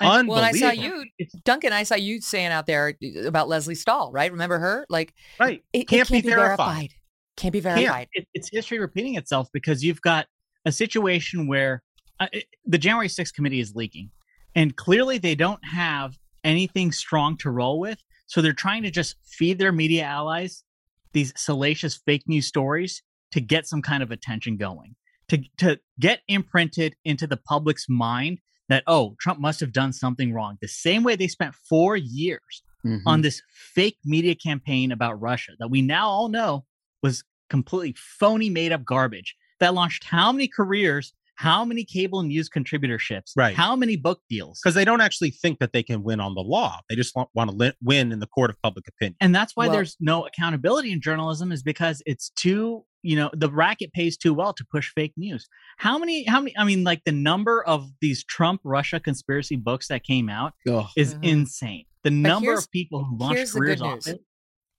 Unbelievable. 0.00 0.34
Well, 0.34 0.44
I 0.44 0.52
saw 0.52 0.70
you, 0.70 1.04
Duncan. 1.44 1.72
I 1.72 1.82
saw 1.82 1.94
you 1.94 2.20
saying 2.20 2.48
out 2.48 2.66
there 2.66 2.96
about 3.24 3.48
Lesley 3.48 3.74
Stahl, 3.74 4.10
right? 4.12 4.30
Remember 4.30 4.58
her? 4.58 4.86
Like, 4.88 5.14
right? 5.38 5.62
It 5.72 5.88
can't, 5.88 6.02
it 6.02 6.08
can't 6.08 6.10
be, 6.10 6.20
be 6.22 6.34
verified. 6.34 6.56
verified. 6.56 6.90
Can't 7.36 7.52
be 7.52 7.60
verified. 7.60 8.08
It, 8.12 8.26
it's 8.34 8.48
history 8.50 8.78
repeating 8.78 9.16
itself 9.16 9.48
because 9.52 9.82
you've 9.82 10.00
got 10.00 10.26
a 10.64 10.72
situation 10.72 11.46
where 11.46 11.82
uh, 12.20 12.28
it, 12.32 12.44
the 12.64 12.78
January 12.78 13.08
6th 13.08 13.34
committee 13.34 13.60
is 13.60 13.74
leaking, 13.74 14.10
and 14.54 14.76
clearly 14.76 15.18
they 15.18 15.34
don't 15.34 15.64
have 15.64 16.16
anything 16.44 16.92
strong 16.92 17.36
to 17.38 17.50
roll 17.50 17.80
with. 17.80 17.98
So 18.26 18.40
they're 18.40 18.52
trying 18.52 18.82
to 18.84 18.90
just 18.90 19.16
feed 19.24 19.58
their 19.58 19.72
media 19.72 20.04
allies 20.04 20.64
these 21.12 21.32
salacious 21.36 21.96
fake 22.04 22.24
news 22.26 22.46
stories 22.46 23.02
to 23.32 23.40
get 23.40 23.66
some 23.66 23.80
kind 23.80 24.02
of 24.02 24.10
attention 24.10 24.56
going, 24.58 24.96
to 25.28 25.38
to 25.58 25.80
get 25.98 26.20
imprinted 26.28 26.94
into 27.04 27.26
the 27.26 27.38
public's 27.38 27.86
mind 27.88 28.40
that, 28.68 28.82
oh, 28.86 29.16
Trump 29.20 29.40
must 29.40 29.60
have 29.60 29.72
done 29.72 29.92
something 29.92 30.32
wrong. 30.32 30.56
The 30.60 30.68
same 30.68 31.02
way 31.02 31.16
they 31.16 31.28
spent 31.28 31.54
four 31.54 31.96
years 31.96 32.62
mm-hmm. 32.84 33.06
on 33.06 33.22
this 33.22 33.42
fake 33.74 33.98
media 34.04 34.34
campaign 34.34 34.92
about 34.92 35.20
Russia 35.20 35.52
that 35.58 35.68
we 35.68 35.82
now 35.82 36.08
all 36.08 36.28
know 36.28 36.64
was 37.02 37.24
completely 37.50 37.94
phony, 37.96 38.50
made 38.50 38.72
up 38.72 38.84
garbage 38.84 39.36
that 39.60 39.74
launched 39.74 40.04
how 40.04 40.32
many 40.32 40.48
careers, 40.48 41.12
how 41.36 41.64
many 41.64 41.84
cable 41.84 42.22
news 42.22 42.48
contributorships, 42.48 43.32
right? 43.36 43.54
How 43.54 43.76
many 43.76 43.96
book 43.96 44.20
deals? 44.30 44.60
Because 44.62 44.74
they 44.74 44.84
don't 44.84 45.00
actually 45.00 45.30
think 45.30 45.58
that 45.58 45.72
they 45.72 45.82
can 45.82 46.02
win 46.02 46.20
on 46.20 46.34
the 46.34 46.40
law. 46.40 46.80
They 46.88 46.96
just 46.96 47.14
want, 47.14 47.28
want 47.34 47.50
to 47.50 47.56
li- 47.56 47.72
win 47.82 48.12
in 48.12 48.20
the 48.20 48.26
court 48.26 48.50
of 48.50 48.56
public 48.62 48.86
opinion. 48.88 49.16
And 49.20 49.34
that's 49.34 49.56
why 49.56 49.66
well, 49.66 49.76
there's 49.76 49.96
no 50.00 50.26
accountability 50.26 50.92
in 50.92 51.00
journalism, 51.00 51.52
is 51.52 51.62
because 51.62 52.02
it's 52.06 52.30
too 52.30 52.84
you 53.04 53.14
know 53.14 53.30
the 53.34 53.50
racket 53.50 53.92
pays 53.92 54.16
too 54.16 54.34
well 54.34 54.52
to 54.52 54.64
push 54.70 54.90
fake 54.94 55.12
news 55.16 55.46
how 55.76 55.98
many 55.98 56.24
how 56.24 56.40
many 56.40 56.56
i 56.56 56.64
mean 56.64 56.82
like 56.82 57.02
the 57.04 57.12
number 57.12 57.62
of 57.64 57.88
these 58.00 58.24
trump 58.24 58.60
russia 58.64 58.98
conspiracy 58.98 59.56
books 59.56 59.88
that 59.88 60.02
came 60.02 60.28
out 60.28 60.54
oh. 60.68 60.88
is 60.96 61.14
mm-hmm. 61.14 61.24
insane 61.24 61.84
the 62.02 62.10
but 62.10 62.28
number 62.28 62.54
of 62.54 62.70
people 62.70 63.04
who 63.04 63.16
launched 63.18 63.52
careers 63.52 63.82
off 63.82 64.06
it 64.06 64.20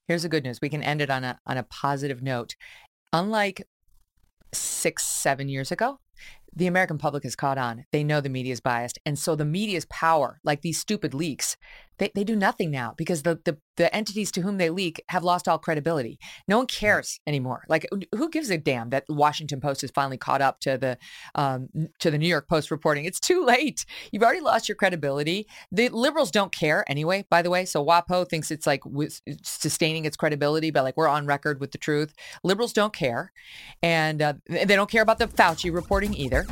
here's 0.07 0.23
the 0.23 0.30
good 0.30 0.43
news 0.43 0.59
we 0.61 0.69
can 0.69 0.84
end 0.84 1.01
it 1.01 1.09
on 1.09 1.23
a 1.23 1.39
on 1.45 1.57
a 1.57 1.63
positive 1.63 2.21
note 2.21 2.55
unlike 3.13 3.67
six 4.53 5.03
seven 5.03 5.47
years 5.47 5.71
ago 5.71 5.99
the 6.55 6.67
American 6.67 6.97
public 6.97 7.23
has 7.23 7.36
caught 7.36 7.57
on. 7.57 7.86
They 7.91 8.03
know 8.03 8.21
the 8.21 8.30
media 8.30 8.53
is 8.53 8.61
biased. 8.61 8.97
And 9.05 9.19
so 9.19 9.36
the 9.36 9.43
media's 9.43 9.86
power, 9.89 10.39
like 10.43 10.61
these 10.61 10.80
stupid 10.80 11.13
leaks, 11.13 11.57
they, 11.98 12.12
they 12.14 12.24
do 12.24 12.36
nothing 12.36 12.72
now 12.72 12.93
because 12.98 13.24
the, 13.24 13.39
the, 13.46 13.58
the 13.78 13.93
entities 13.96 14.32
to 14.32 14.41
whom 14.41 14.58
they 14.58 14.70
leak 14.70 15.04
have 15.10 15.24
lost 15.24 15.48
all 15.48 15.58
credibility. 15.58 16.20
No 16.48 16.58
one 16.58 16.68
cares 16.68 17.20
anymore. 17.28 17.64
Like 17.70 17.88
who 18.14 18.30
gives 18.30 18.50
a 18.50 18.58
damn 18.58 18.89
that 18.89 19.06
Washington 19.10 19.62
Post 19.62 19.82
has 19.82 19.91
finally 19.91 20.18
caught 20.18 20.41
up 20.41 20.60
to 20.62 20.78
the 20.78 20.98
um, 21.36 21.70
to 22.00 22.12
the 22.12 22.18
New 22.18 22.28
York 22.28 22.48
Post 22.48 22.72
reporting? 22.72 23.06
It's 23.06 23.20
too 23.20 23.46
late. 23.46 23.86
You've 24.12 24.24
already 24.24 24.41
lost 24.41 24.68
your 24.68 24.76
credibility. 24.76 25.48
The 25.72 25.89
liberals 25.89 26.32
don't 26.32 26.52
care 26.52 26.84
anyway. 26.88 27.26
By 27.30 27.41
the 27.41 27.50
way, 27.50 27.66
so 27.66 27.86
WAPO 27.86 28.30
thinks 28.30 28.52
it's 28.52 28.68
like 28.68 28.84
sustaining 29.43 30.06
its 30.06 30.18
credibility, 30.18 30.72
but 30.72 30.84
like 30.84 30.98
we're 30.98 31.08
on 31.08 31.26
record 31.26 31.60
with 31.60 31.72
the 31.72 31.78
truth. 31.78 32.14
Liberals 32.43 32.74
don't 32.74 32.93
care, 32.93 33.32
and 33.82 34.22
uh, 34.22 34.34
they 34.48 34.66
don't 34.66 34.89
care 34.89 35.04
about 35.04 35.20
the 35.20 35.28
Fauci 35.28 35.74
reporting 35.74 36.14
either. 36.14 36.46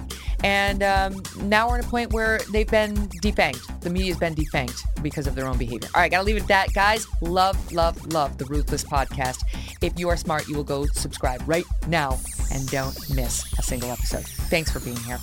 And 0.44 0.84
um, 0.84 1.22
now 1.42 1.70
we're 1.70 1.80
at 1.80 1.86
a 1.86 1.88
point 1.88 2.12
where 2.12 2.40
they've 2.52 2.68
been 2.68 2.96
defanged. 3.24 3.80
The 3.80 3.90
media's 3.90 4.18
been 4.18 4.36
defanged 4.36 4.82
because 5.02 5.26
of 5.26 5.36
their 5.36 5.48
own 5.48 5.58
behavior. 5.58 5.90
All 5.96 6.02
right, 6.02 6.12
gotta 6.12 6.26
leave 6.26 6.36
it 6.36 6.44
at 6.44 6.48
that. 6.50 6.74
Guys, 6.74 7.08
love, 7.22 7.72
love, 7.72 8.06
love 8.08 8.38
the 8.38 8.46
Ruthless 8.46 8.84
Podcast. 8.84 9.44
If 9.82 9.98
you 9.98 10.10
are 10.10 10.18
smart, 10.18 10.48
you 10.48 10.56
will 10.56 10.64
go 10.66 10.86
subscribe 10.88 11.42
right 11.46 11.66
now 11.88 12.20
and 12.52 12.70
don't 12.70 12.98
miss 13.16 13.52
a 13.58 13.64
single 13.64 13.90
episode. 13.90 14.26
Thanks 14.26 14.70
for 14.70 14.80
being 14.82 14.98
here. 14.98 15.20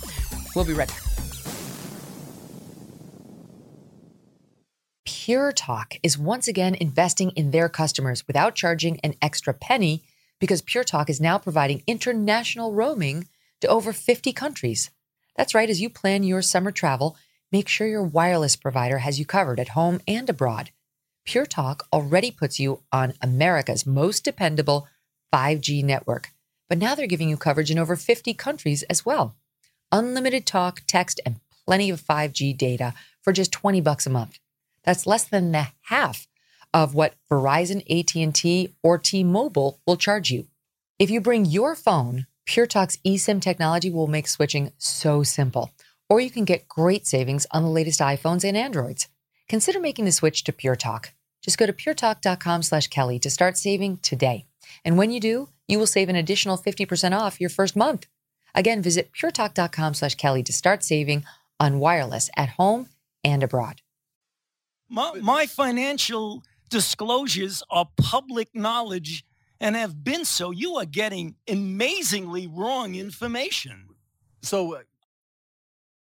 We'll 0.55 0.65
be 0.65 0.73
right 0.73 0.87
back. 0.87 1.01
Pure 5.05 5.51
Talk 5.51 5.93
is 6.01 6.17
once 6.17 6.47
again 6.47 6.73
investing 6.73 7.29
in 7.31 7.51
their 7.51 7.69
customers 7.69 8.25
without 8.25 8.55
charging 8.55 8.99
an 9.01 9.13
extra 9.21 9.53
penny 9.53 10.03
because 10.39 10.63
Pure 10.63 10.85
Talk 10.85 11.11
is 11.11 11.21
now 11.21 11.37
providing 11.37 11.83
international 11.85 12.73
roaming 12.73 13.27
to 13.61 13.67
over 13.67 13.93
50 13.93 14.33
countries. 14.33 14.89
That's 15.35 15.55
right, 15.55 15.69
as 15.69 15.81
you 15.81 15.89
plan 15.89 16.23
your 16.23 16.41
summer 16.41 16.71
travel, 16.71 17.15
make 17.51 17.67
sure 17.67 17.87
your 17.87 18.03
wireless 18.03 18.55
provider 18.55 18.99
has 18.99 19.19
you 19.19 19.25
covered 19.25 19.59
at 19.59 19.69
home 19.69 20.01
and 20.07 20.29
abroad. 20.29 20.71
Pure 21.25 21.45
Talk 21.47 21.87
already 21.93 22.31
puts 22.31 22.59
you 22.59 22.81
on 22.91 23.13
America's 23.21 23.85
most 23.85 24.23
dependable 24.23 24.87
5G 25.33 25.83
network, 25.83 26.31
but 26.67 26.77
now 26.77 26.95
they're 26.95 27.07
giving 27.07 27.29
you 27.29 27.37
coverage 27.37 27.71
in 27.71 27.79
over 27.79 27.95
50 27.95 28.33
countries 28.33 28.83
as 28.83 29.05
well. 29.05 29.35
Unlimited 29.91 30.45
talk, 30.45 30.81
text, 30.87 31.19
and 31.25 31.39
plenty 31.65 31.89
of 31.89 32.01
5G 32.01 32.57
data 32.57 32.93
for 33.21 33.33
just 33.33 33.51
20 33.51 33.81
bucks 33.81 34.05
a 34.07 34.09
month. 34.09 34.39
That's 34.83 35.05
less 35.05 35.23
than 35.23 35.51
the 35.51 35.67
half 35.83 36.27
of 36.73 36.95
what 36.95 37.15
Verizon, 37.29 37.81
AT&T, 37.89 38.73
or 38.81 38.97
T-Mobile 38.97 39.79
will 39.85 39.97
charge 39.97 40.31
you. 40.31 40.47
If 40.97 41.09
you 41.09 41.21
bring 41.21 41.45
your 41.45 41.75
phone 41.75 42.25
Pure 42.45 42.67
Talk's 42.67 42.97
eSIM 43.05 43.41
technology 43.41 43.89
will 43.89 44.07
make 44.07 44.27
switching 44.27 44.71
so 44.77 45.23
simple. 45.23 45.71
Or 46.09 46.19
you 46.19 46.29
can 46.29 46.45
get 46.45 46.67
great 46.67 47.07
savings 47.07 47.47
on 47.51 47.63
the 47.63 47.69
latest 47.69 47.99
iPhones 47.99 48.43
and 48.43 48.57
Androids. 48.57 49.07
Consider 49.47 49.79
making 49.79 50.05
the 50.05 50.11
switch 50.11 50.43
to 50.45 50.51
Pure 50.51 50.77
Talk. 50.77 51.13
Just 51.41 51.57
go 51.57 51.65
to 51.65 51.73
puretalk.com 51.73 52.63
slash 52.63 52.87
Kelly 52.87 53.19
to 53.19 53.29
start 53.29 53.57
saving 53.57 53.97
today. 53.97 54.45
And 54.85 54.97
when 54.97 55.11
you 55.11 55.19
do, 55.19 55.49
you 55.67 55.79
will 55.79 55.87
save 55.87 56.09
an 56.09 56.15
additional 56.15 56.57
50% 56.57 57.17
off 57.17 57.41
your 57.41 57.49
first 57.49 57.75
month. 57.75 58.07
Again, 58.53 58.81
visit 58.81 59.11
puretalk.com 59.13 59.93
slash 59.93 60.15
Kelly 60.15 60.43
to 60.43 60.53
start 60.53 60.83
saving 60.83 61.23
on 61.59 61.79
wireless 61.79 62.29
at 62.35 62.49
home 62.49 62.89
and 63.23 63.43
abroad. 63.43 63.81
My, 64.89 65.13
my 65.21 65.45
financial 65.45 66.43
disclosures 66.69 67.63
are 67.69 67.87
public 67.97 68.49
knowledge 68.53 69.23
and 69.61 69.75
have 69.75 70.03
been 70.03 70.25
so, 70.25 70.51
you 70.51 70.75
are 70.75 70.85
getting 70.85 71.35
amazingly 71.47 72.47
wrong 72.47 72.95
information. 72.95 73.89
So, 74.41 74.73
uh, 74.73 74.81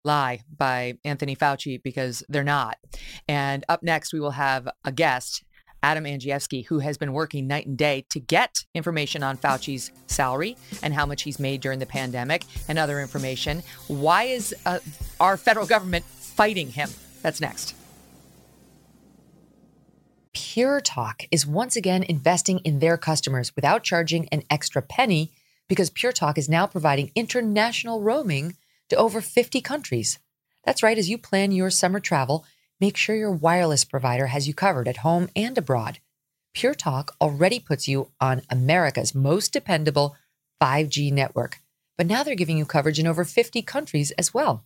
lie 0.05 0.41
by 0.55 0.93
Anthony 1.03 1.35
Fauci 1.35 1.81
because 1.81 2.23
they're 2.29 2.43
not. 2.43 2.77
And 3.27 3.65
up 3.67 3.81
next, 3.83 4.13
we 4.13 4.19
will 4.19 4.31
have 4.31 4.69
a 4.85 4.91
guest, 4.91 5.43
Adam 5.81 6.05
Andrzejewski, 6.05 6.67
who 6.67 6.79
has 6.79 6.97
been 6.97 7.13
working 7.13 7.47
night 7.47 7.65
and 7.65 7.77
day 7.77 8.05
to 8.11 8.19
get 8.19 8.63
information 8.75 9.23
on 9.23 9.37
Fauci's 9.37 9.91
salary 10.05 10.55
and 10.83 10.93
how 10.93 11.07
much 11.07 11.23
he's 11.23 11.39
made 11.39 11.59
during 11.59 11.79
the 11.79 11.85
pandemic 11.85 12.45
and 12.69 12.77
other 12.77 13.01
information. 13.01 13.63
Why 13.87 14.23
is 14.23 14.55
uh, 14.67 14.79
our 15.19 15.35
federal 15.35 15.65
government 15.65 16.05
fighting 16.05 16.69
him? 16.69 16.89
That's 17.23 17.41
next. 17.41 17.73
Pure 20.39 20.81
Talk 20.81 21.23
is 21.31 21.47
once 21.47 21.75
again 21.75 22.03
investing 22.03 22.59
in 22.59 22.77
their 22.77 22.95
customers 22.95 23.55
without 23.55 23.83
charging 23.83 24.27
an 24.27 24.43
extra 24.51 24.83
penny 24.83 25.31
because 25.67 25.89
Pure 25.89 26.11
Talk 26.11 26.37
is 26.37 26.47
now 26.47 26.67
providing 26.67 27.11
international 27.15 28.03
roaming 28.03 28.55
to 28.89 28.95
over 28.95 29.19
50 29.19 29.61
countries. 29.61 30.19
That's 30.63 30.83
right, 30.83 30.99
as 30.99 31.09
you 31.09 31.17
plan 31.17 31.51
your 31.51 31.71
summer 31.71 31.99
travel, 31.99 32.45
make 32.79 32.97
sure 32.97 33.15
your 33.15 33.31
wireless 33.31 33.83
provider 33.83 34.27
has 34.27 34.47
you 34.47 34.53
covered 34.53 34.87
at 34.87 34.97
home 34.97 35.27
and 35.35 35.57
abroad. 35.57 35.97
Pure 36.53 36.75
Talk 36.75 37.15
already 37.19 37.59
puts 37.59 37.87
you 37.87 38.11
on 38.21 38.43
America's 38.47 39.15
most 39.15 39.51
dependable 39.51 40.15
5G 40.61 41.11
network, 41.11 41.61
but 41.97 42.05
now 42.05 42.21
they're 42.21 42.35
giving 42.35 42.59
you 42.59 42.65
coverage 42.65 42.99
in 42.99 43.07
over 43.07 43.25
50 43.25 43.63
countries 43.63 44.11
as 44.11 44.35
well. 44.35 44.63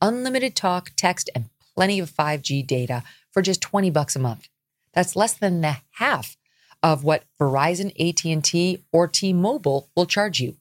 Unlimited 0.00 0.54
talk, 0.54 0.92
text, 0.94 1.28
and 1.34 1.46
plenty 1.74 1.98
of 1.98 2.08
5G 2.08 2.64
data 2.64 3.02
for 3.32 3.42
just 3.42 3.60
20 3.60 3.90
bucks 3.90 4.14
a 4.14 4.20
month. 4.20 4.48
That's 4.92 5.16
less 5.16 5.34
than 5.34 5.60
the 5.60 5.78
half 5.92 6.36
of 6.82 7.04
what 7.04 7.24
Verizon, 7.40 7.92
AT&T, 7.98 8.84
or 8.92 9.08
T-Mobile 9.08 9.90
will 9.96 10.06
charge 10.06 10.40
you. 10.40 10.56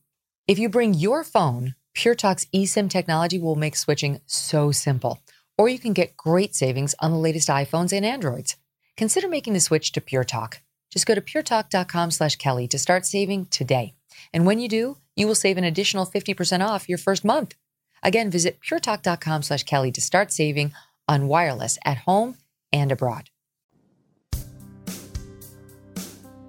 If 0.47 0.59
you 0.59 0.69
bring 0.69 0.93
your 0.93 1.23
phone, 1.23 1.75
PureTalk's 1.95 2.45
eSIM 2.53 2.89
technology 2.89 3.39
will 3.39 3.55
make 3.55 3.75
switching 3.75 4.21
so 4.25 4.71
simple. 4.71 5.21
Or 5.57 5.67
you 5.67 5.79
can 5.79 5.93
get 5.93 6.15
great 6.15 6.55
savings 6.55 6.95
on 6.99 7.11
the 7.11 7.17
latest 7.17 7.49
iPhones 7.49 7.91
and 7.91 8.05
Androids. 8.05 8.55
Consider 8.95 9.27
making 9.27 9.53
the 9.53 9.59
switch 9.59 9.91
to 9.93 10.01
PureTalk. 10.01 10.59
Just 10.91 11.05
go 11.05 11.15
to 11.15 11.21
puretalk.com 11.21 12.11
slash 12.11 12.35
Kelly 12.37 12.67
to 12.69 12.79
start 12.79 13.05
saving 13.05 13.47
today. 13.47 13.93
And 14.33 14.45
when 14.45 14.59
you 14.59 14.69
do, 14.69 14.97
you 15.15 15.27
will 15.27 15.35
save 15.35 15.57
an 15.57 15.63
additional 15.63 16.05
50% 16.05 16.65
off 16.65 16.87
your 16.87 16.97
first 16.97 17.25
month. 17.25 17.55
Again, 18.03 18.29
visit 18.29 18.59
puretalk.com 18.61 19.43
slash 19.43 19.63
Kelly 19.63 19.91
to 19.91 20.01
start 20.01 20.31
saving 20.31 20.73
on 21.07 21.27
wireless 21.27 21.77
at 21.83 21.97
home 21.99 22.37
and 22.71 22.91
abroad. 22.91 23.29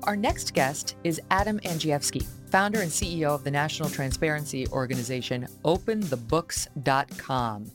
Our 0.08 0.16
next 0.16 0.54
guest 0.54 0.96
is 1.04 1.20
Adam 1.30 1.60
Andrzejewski, 1.60 2.24
founder 2.50 2.80
and 2.80 2.90
CEO 2.90 3.24
of 3.24 3.44
the 3.44 3.50
national 3.50 3.90
transparency 3.90 4.66
organization 4.68 5.46
OpenTheBooks.com. 5.66 7.70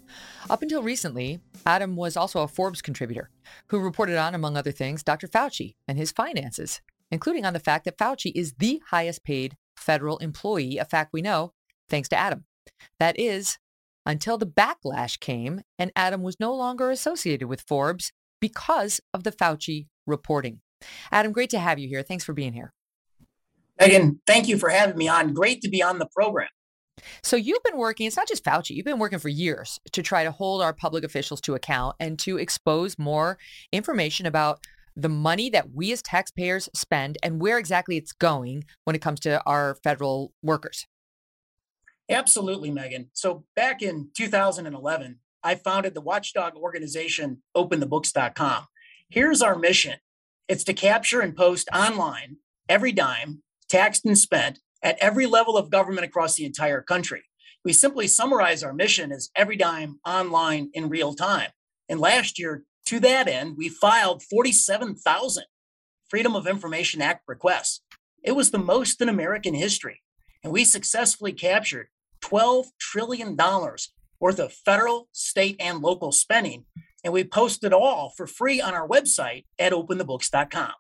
Up 0.50 0.64
until 0.64 0.82
recently, 0.82 1.40
Adam 1.68 1.96
was 1.96 2.18
also 2.18 2.42
a 2.42 2.48
Forbes 2.48 2.82
contributor 2.82 3.30
who 3.68 3.78
reported 3.78 4.18
on, 4.18 4.34
among 4.34 4.58
other 4.58 4.72
things, 4.72 5.04
Dr. 5.04 5.28
Fauci 5.28 5.76
and 5.88 6.00
his 6.00 6.12
finances, 6.12 6.82
including 7.12 7.46
on 7.46 7.54
the 7.54 7.60
fact 7.60 7.86
that 7.86 8.00
Fauci 8.00 8.32
is 8.34 8.56
the 8.58 8.82
highest 8.88 9.24
paid 9.24 9.56
federal 9.78 10.18
employee, 10.18 10.80
a 10.80 10.86
fact 10.86 11.14
we 11.14 11.22
know 11.22 11.54
thanks 11.88 12.10
to 12.10 12.18
Adam. 12.18 12.46
That 12.98 13.20
is, 13.20 13.60
until 14.08 14.40
the 14.40 14.48
backlash 14.48 15.20
came 15.20 15.62
and 15.78 15.92
Adam 15.96 16.24
was 16.24 16.40
no 16.40 16.56
longer 16.56 16.90
associated 16.90 17.48
with 17.48 17.62
Forbes 17.62 18.12
because 18.42 19.02
of 19.14 19.22
the 19.22 19.32
Fauci 19.32 19.86
reporting. 20.08 20.62
Adam, 21.12 21.32
great 21.32 21.50
to 21.52 21.60
have 21.60 21.80
you 21.80 21.88
here. 21.88 22.04
Thanks 22.04 22.24
for 22.24 22.34
being 22.34 22.54
here. 22.54 22.74
Megyn, 23.80 24.20
thank 24.28 24.48
you 24.48 24.58
for 24.58 24.70
having 24.70 24.98
me 24.98 25.08
on. 25.08 25.34
Great 25.34 25.62
to 25.62 25.70
be 25.70 25.82
on 25.82 26.00
the 26.00 26.08
program. 26.16 26.50
So 27.24 27.36
you've 27.36 27.64
been 27.64 27.78
working, 27.78 28.06
it's 28.06 28.18
not 28.18 28.28
just 28.28 28.44
Fauci, 28.44 28.72
you've 28.72 28.86
been 28.86 29.00
working 29.00 29.20
for 29.20 29.30
years 29.30 29.80
to 29.92 30.04
try 30.04 30.24
to 30.24 30.32
hold 30.32 30.62
our 30.62 30.74
public 30.74 31.04
officials 31.04 31.42
to 31.42 31.56
account 31.56 31.96
and 32.00 32.20
to 32.20 32.38
expose 32.38 33.00
more 33.00 33.38
information 33.72 34.26
about 34.26 34.60
the 34.96 35.10
money 35.10 35.50
that 35.50 35.72
we 35.74 35.92
as 35.92 36.02
taxpayers 36.02 36.70
spend 36.76 37.18
and 37.24 37.42
where 37.42 37.58
exactly 37.58 37.98
it's 37.98 38.12
going 38.12 38.64
when 38.84 38.96
it 38.96 39.02
comes 39.02 39.20
to 39.22 39.42
our 39.46 39.76
federal 39.84 40.34
workers. 40.44 40.86
Absolutely, 42.10 42.70
Megyn. 42.70 43.08
So 43.14 43.46
back 43.56 43.82
in 43.82 44.10
2011, 44.16 45.20
I 45.44 45.56
founded 45.56 45.94
the 45.94 46.02
watchdog 46.02 46.56
organization 46.56 47.42
openthebooks.com. 47.56 48.66
Here's 49.10 49.42
our 49.42 49.58
mission 49.58 49.96
it's 50.48 50.64
to 50.66 50.74
capture 50.74 51.22
and 51.22 51.36
post 51.36 51.70
online 51.74 52.38
every 52.70 52.92
dime, 52.92 53.44
taxed 53.70 54.06
and 54.06 54.18
spent, 54.18 54.60
at 54.82 54.98
every 55.00 55.26
level 55.26 55.58
of 55.58 55.70
government 55.70 56.06
across 56.06 56.36
the 56.36 56.46
entire 56.46 56.82
country. 56.82 57.24
We 57.64 57.74
simply 57.74 58.08
summarize 58.08 58.64
our 58.64 58.74
mission 58.74 59.12
as 59.12 59.30
every 59.36 59.56
dime 59.56 60.00
online 60.06 60.70
in 60.74 60.90
real 60.90 61.14
time. 61.14 61.50
And 61.88 62.00
last 62.00 62.38
year, 62.38 62.64
to 62.88 63.00
that 63.00 63.30
end, 63.30 63.56
we 63.58 63.70
filed 63.70 64.24
47,000 64.24 65.46
Freedom 66.10 66.36
of 66.36 66.48
Information 66.48 67.02
Act 67.02 67.24
requests. 67.28 67.82
It 68.24 68.34
was 68.34 68.52
the 68.52 68.60
most 68.60 69.02
in 69.02 69.08
American 69.08 69.54
history. 69.54 70.02
And 70.44 70.52
we 70.52 70.66
successfully 70.66 71.32
captured 71.32 71.88
$12 72.22 72.66
trillion 72.80 73.38
worth 74.20 74.40
of 74.40 74.54
federal, 74.54 75.08
state, 75.14 75.56
and 75.60 75.80
local 75.80 76.12
spending 76.12 76.66
and 77.04 77.14
we 77.14 77.24
post 77.24 77.64
it 77.64 77.74
all 77.74 78.14
for 78.16 78.28
free 78.28 78.62
on 78.62 78.74
our 78.74 78.88
website 78.88 79.46
at 79.60 79.74
openthebooks.com. 79.74 80.74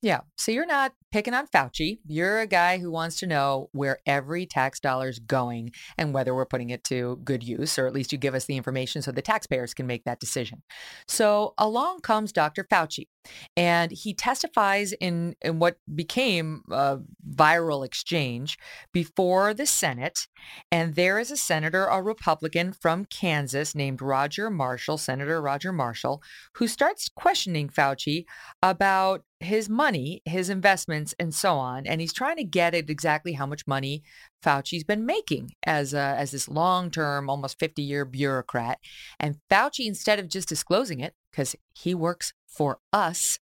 Yeah. 0.00 0.20
So 0.36 0.52
you're 0.52 0.66
not 0.66 0.92
picking 1.10 1.34
on 1.34 1.48
Fauci. 1.48 1.98
You're 2.06 2.38
a 2.38 2.46
guy 2.46 2.78
who 2.78 2.88
wants 2.88 3.18
to 3.18 3.26
know 3.26 3.68
where 3.72 3.98
every 4.06 4.46
tax 4.46 4.78
dollar 4.78 5.08
is 5.08 5.18
going 5.18 5.72
and 5.96 6.14
whether 6.14 6.32
we're 6.32 6.46
putting 6.46 6.70
it 6.70 6.84
to 6.84 7.20
good 7.24 7.42
use, 7.42 7.78
or 7.80 7.88
at 7.88 7.92
least 7.92 8.12
you 8.12 8.18
give 8.18 8.34
us 8.34 8.44
the 8.44 8.56
information 8.56 9.02
so 9.02 9.10
the 9.10 9.22
taxpayers 9.22 9.74
can 9.74 9.88
make 9.88 10.04
that 10.04 10.20
decision. 10.20 10.62
So 11.08 11.54
along 11.58 12.02
comes 12.02 12.30
Dr. 12.30 12.62
Fauci, 12.62 13.08
and 13.56 13.90
he 13.90 14.14
testifies 14.14 14.92
in, 14.92 15.34
in 15.42 15.58
what 15.58 15.76
became 15.94 16.62
a 16.70 16.98
viral 17.30 17.84
exchange 17.84 18.58
before 18.92 19.54
the 19.54 19.66
Senate. 19.66 20.26
And 20.70 20.94
there 20.94 21.18
is 21.18 21.30
a 21.30 21.36
senator, 21.36 21.86
a 21.86 22.02
Republican 22.02 22.72
from 22.72 23.04
Kansas 23.06 23.74
named 23.74 24.00
Roger 24.00 24.50
Marshall, 24.50 24.98
Senator 24.98 25.42
Roger 25.42 25.72
Marshall, 25.72 26.22
who 26.54 26.66
starts 26.68 27.08
questioning 27.08 27.68
Fauci 27.68 28.24
about 28.62 29.24
his 29.40 29.68
money, 29.68 30.20
his 30.24 30.50
investments, 30.50 31.14
and 31.18 31.32
so 31.32 31.54
on. 31.54 31.86
And 31.86 32.00
he's 32.00 32.12
trying 32.12 32.36
to 32.36 32.44
get 32.44 32.74
at 32.74 32.90
exactly 32.90 33.34
how 33.34 33.46
much 33.46 33.66
money 33.66 34.02
Fauci's 34.44 34.84
been 34.84 35.06
making 35.06 35.50
as 35.64 35.94
a, 35.94 36.14
as 36.18 36.32
this 36.32 36.48
long-term, 36.48 37.30
almost 37.30 37.58
50-year 37.60 38.04
bureaucrat. 38.04 38.78
And 39.20 39.36
Fauci, 39.50 39.86
instead 39.86 40.18
of 40.18 40.28
just 40.28 40.48
disclosing 40.48 41.00
it, 41.00 41.14
because 41.30 41.54
he 41.74 41.94
works 41.94 42.32
for 42.48 42.78
us, 42.92 43.38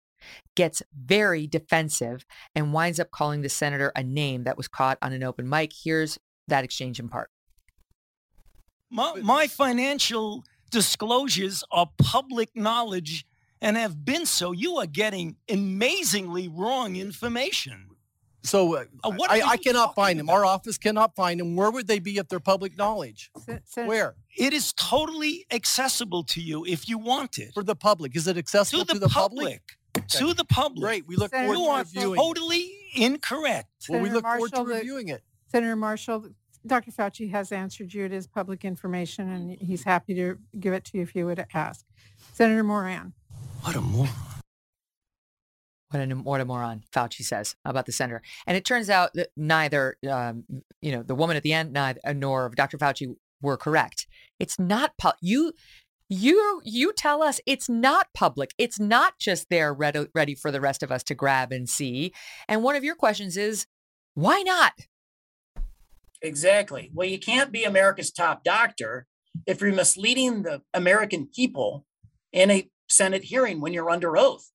gets 0.55 0.81
very 0.95 1.47
defensive 1.47 2.25
and 2.55 2.73
winds 2.73 2.99
up 2.99 3.11
calling 3.11 3.41
the 3.41 3.49
senator 3.49 3.91
a 3.95 4.03
name 4.03 4.43
that 4.43 4.57
was 4.57 4.67
caught 4.67 4.97
on 5.01 5.13
an 5.13 5.23
open 5.23 5.47
mic. 5.47 5.71
Here's 5.83 6.19
that 6.47 6.63
exchange 6.63 6.99
in 6.99 7.09
part. 7.09 7.29
My, 8.89 9.13
my 9.21 9.47
financial 9.47 10.43
disclosures 10.71 11.63
are 11.71 11.89
public 11.97 12.55
knowledge 12.55 13.25
and 13.61 13.75
have 13.75 14.05
been 14.05 14.25
so, 14.25 14.51
you 14.51 14.77
are 14.77 14.85
getting 14.85 15.35
amazingly 15.49 16.47
wrong 16.47 16.95
information. 16.95 17.89
So 18.47 18.75
uh, 18.75 18.85
uh, 19.03 19.11
I, 19.29 19.41
I 19.41 19.57
cannot 19.57 19.93
find 19.93 20.19
them. 20.19 20.29
Our 20.29 20.45
office 20.45 20.77
cannot 20.77 21.15
find 21.15 21.39
them. 21.39 21.55
Where 21.55 21.69
would 21.69 21.87
they 21.87 21.99
be 21.99 22.17
if 22.17 22.27
they're 22.27 22.39
public 22.39 22.77
knowledge? 22.77 23.29
Where? 23.75 24.15
It 24.37 24.53
is 24.53 24.73
totally 24.73 25.45
accessible 25.51 26.23
to 26.25 26.41
you 26.41 26.65
if 26.65 26.87
you 26.87 26.97
want 26.97 27.37
it. 27.39 27.53
For 27.53 27.63
the 27.63 27.75
public. 27.75 28.15
Is 28.15 28.27
it 28.27 28.37
accessible 28.37 28.85
to 28.85 28.87
the, 28.87 28.93
to 28.93 28.99
the 28.99 29.09
public? 29.09 29.61
public? 29.93 30.09
To 30.09 30.33
the 30.33 30.45
public. 30.45 30.83
Great. 30.83 31.07
We 31.07 31.15
look 31.15 31.31
Senator 31.31 31.55
forward 31.55 31.87
to 31.87 31.95
reviewing. 31.95 32.19
Totally 32.19 32.71
incorrect. 32.95 33.67
Well, 33.89 33.99
we 33.99 34.09
Senator 34.09 34.15
look 34.15 34.23
forward 34.23 34.51
Marshall, 34.51 34.65
to 34.65 34.73
reviewing 34.73 35.09
it. 35.09 35.23
Senator 35.47 35.75
Marshall, 35.75 36.29
Dr. 36.65 36.91
Fauci 36.91 37.31
has 37.31 37.51
answered 37.51 37.93
you. 37.93 38.05
It 38.05 38.13
is 38.13 38.27
public 38.27 38.63
information, 38.63 39.29
and 39.29 39.57
he's 39.59 39.83
happy 39.83 40.13
to 40.15 40.37
give 40.59 40.73
it 40.73 40.85
to 40.85 40.97
you 40.97 41.03
if 41.03 41.15
you 41.15 41.25
would 41.25 41.45
ask. 41.53 41.85
Senator 42.33 42.63
Moran. 42.63 43.13
What 43.61 43.75
a 43.75 43.81
moron. 43.81 44.09
What 45.89 46.01
a, 46.01 46.15
what 46.15 46.41
a 46.41 46.45
moron, 46.45 46.83
Fauci 46.93 47.23
says 47.23 47.55
about 47.63 47.85
the 47.85 47.91
senator. 47.93 48.21
And 48.45 48.57
it 48.57 48.65
turns 48.65 48.89
out 48.89 49.11
that 49.13 49.29
neither, 49.37 49.97
um, 50.09 50.43
you 50.81 50.91
know, 50.91 51.01
the 51.01 51.15
woman 51.15 51.37
at 51.37 51.43
the 51.43 51.53
end, 51.53 51.71
neither, 51.71 51.99
nor 52.13 52.49
Dr. 52.49 52.77
Fauci 52.77 53.15
were 53.41 53.57
correct. 53.57 54.07
It's 54.39 54.59
not 54.59 54.91
you. 55.21 55.53
You 56.09 56.61
you 56.63 56.93
tell 56.93 57.21
us 57.21 57.41
it's 57.45 57.67
not 57.67 58.07
public. 58.13 58.53
It's 58.57 58.79
not 58.79 59.19
just 59.19 59.49
there 59.49 59.73
ready, 59.73 60.07
ready 60.15 60.35
for 60.35 60.51
the 60.51 60.61
rest 60.61 60.81
of 60.81 60.91
us 60.91 61.03
to 61.03 61.15
grab 61.15 61.51
and 61.51 61.69
see. 61.69 62.13
And 62.47 62.63
one 62.63 62.75
of 62.75 62.83
your 62.83 62.95
questions 62.95 63.35
is, 63.35 63.67
why 64.13 64.41
not? 64.41 64.73
Exactly. 66.21 66.89
Well, 66.93 67.07
you 67.07 67.19
can't 67.19 67.51
be 67.51 67.63
America's 67.63 68.11
top 68.11 68.43
doctor 68.43 69.05
if 69.45 69.61
you're 69.61 69.73
misleading 69.73 70.43
the 70.43 70.61
American 70.73 71.27
people 71.27 71.85
in 72.31 72.49
a 72.51 72.69
Senate 72.89 73.25
hearing 73.25 73.61
when 73.61 73.73
you're 73.73 73.89
under 73.89 74.17
oath. 74.17 74.51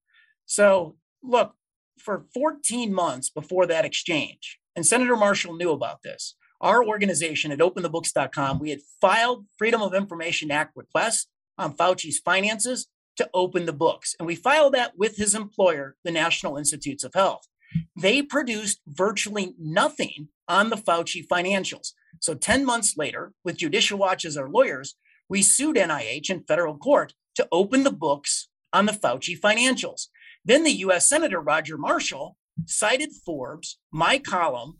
So, 0.47 0.97
look, 1.23 1.55
for 1.99 2.25
14 2.35 2.93
months 2.93 3.31
before 3.31 3.67
that 3.67 3.85
exchange, 3.85 4.59
and 4.75 4.87
Senator 4.87 5.17
Marshall 5.17 5.57
knew 5.57 5.71
about 5.71 6.03
this, 6.03 6.35
our 6.61 6.85
organization 6.85 7.53
at 7.53 7.59
openthebooks.com, 7.59 8.59
we 8.59 8.71
had 8.71 8.81
filed 9.01 9.47
Freedom 9.59 9.83
of 9.83 9.95
Information 9.95 10.51
Act 10.51 10.77
requests 10.77 11.27
on 11.59 11.77
Fauci's 11.77 12.19
finances 12.21 12.87
to 13.17 13.29
open 13.35 13.67
the 13.67 13.73
books. 13.73 14.15
And 14.19 14.27
we 14.27 14.37
filed 14.37 14.75
that 14.75 14.97
with 14.97 15.17
his 15.17 15.35
employer, 15.35 15.97
the 16.05 16.13
National 16.13 16.57
Institutes 16.57 17.05
of 17.05 17.15
Health. 17.15 17.47
They 17.97 18.23
produced 18.23 18.81
virtually 18.87 19.55
nothing 19.59 20.29
on 20.49 20.71
the 20.71 20.77
Fauci 20.77 21.27
financials. 21.27 21.93
So 22.21 22.35
10 22.35 22.65
months 22.65 22.97
later, 22.97 23.33
with 23.45 23.57
Judicial 23.57 23.99
Watch 23.99 24.25
as 24.25 24.37
our 24.37 24.49
lawyers, 24.49 24.95
we 25.29 25.43
sued 25.43 25.77
NIH 25.77 26.31
in 26.31 26.45
federal 26.45 26.77
court 26.77 27.15
to 27.35 27.49
open 27.51 27.85
the 27.85 27.93
books 27.93 28.49
on 28.73 28.87
the 28.87 28.93
Fauci 28.93 29.39
financials. 29.39 30.09
Then 30.45 30.65
the 30.65 30.73
US 30.73 31.09
Senator 31.09 31.41
Roger 31.41 31.79
Marshall 31.79 32.37
cited 32.67 33.11
Forbes, 33.25 33.79
my 33.93 34.19
column, 34.19 34.79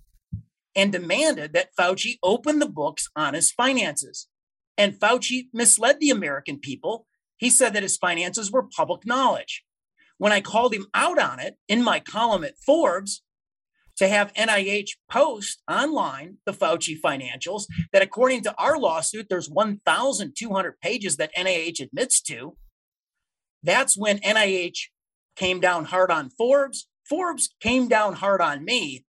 and 0.75 0.93
demanded 0.93 1.53
that 1.53 1.75
Fauci 1.79 2.19
open 2.23 2.59
the 2.59 2.69
books 2.69 3.09
on 3.15 3.35
his 3.35 3.53
finances. 3.53 4.29
And 4.77 4.99
Fauci 4.99 5.49
misled 5.53 6.01
the 6.01 6.11
American 6.11 6.59
people. 6.59 7.07
He 7.37 7.51
said 7.51 7.75
that 7.75 7.83
his 7.83 7.97
finances 7.97 8.51
were 8.51 8.63
public 8.63 9.07
knowledge. 9.07 9.65
When 10.19 10.33
I 10.33 10.41
called 10.41 10.73
him 10.73 10.87
out 10.95 11.19
on 11.19 11.41
it 11.41 11.57
in 11.69 11.83
my 11.83 12.01
column 12.01 12.45
at 12.45 12.59
Forbes, 12.59 13.23
to 13.97 14.09
have 14.09 14.33
NIH 14.35 14.91
post 15.11 15.63
online 15.71 16.39
the 16.47 16.53
Fauci 16.53 16.99
financials 17.01 17.65
that 17.93 18.03
according 18.03 18.43
to 18.45 18.55
our 18.57 18.79
lawsuit, 18.79 19.27
there's 19.29 19.51
1,200 19.51 20.81
pages 20.81 21.17
that 21.19 21.35
NIH 21.37 21.81
admits 21.81 22.21
to. 22.23 22.57
That's 23.63 23.97
when 23.97 24.19
NIH 24.19 24.89
came 25.37 25.61
down 25.61 25.87
hard 25.87 26.11
on 26.11 26.31
Forbes. 26.31 26.89
Forbes 27.09 27.55
came 27.61 27.89
down 27.89 28.15
hard 28.15 28.41
on 28.41 28.65
me. 28.65 29.05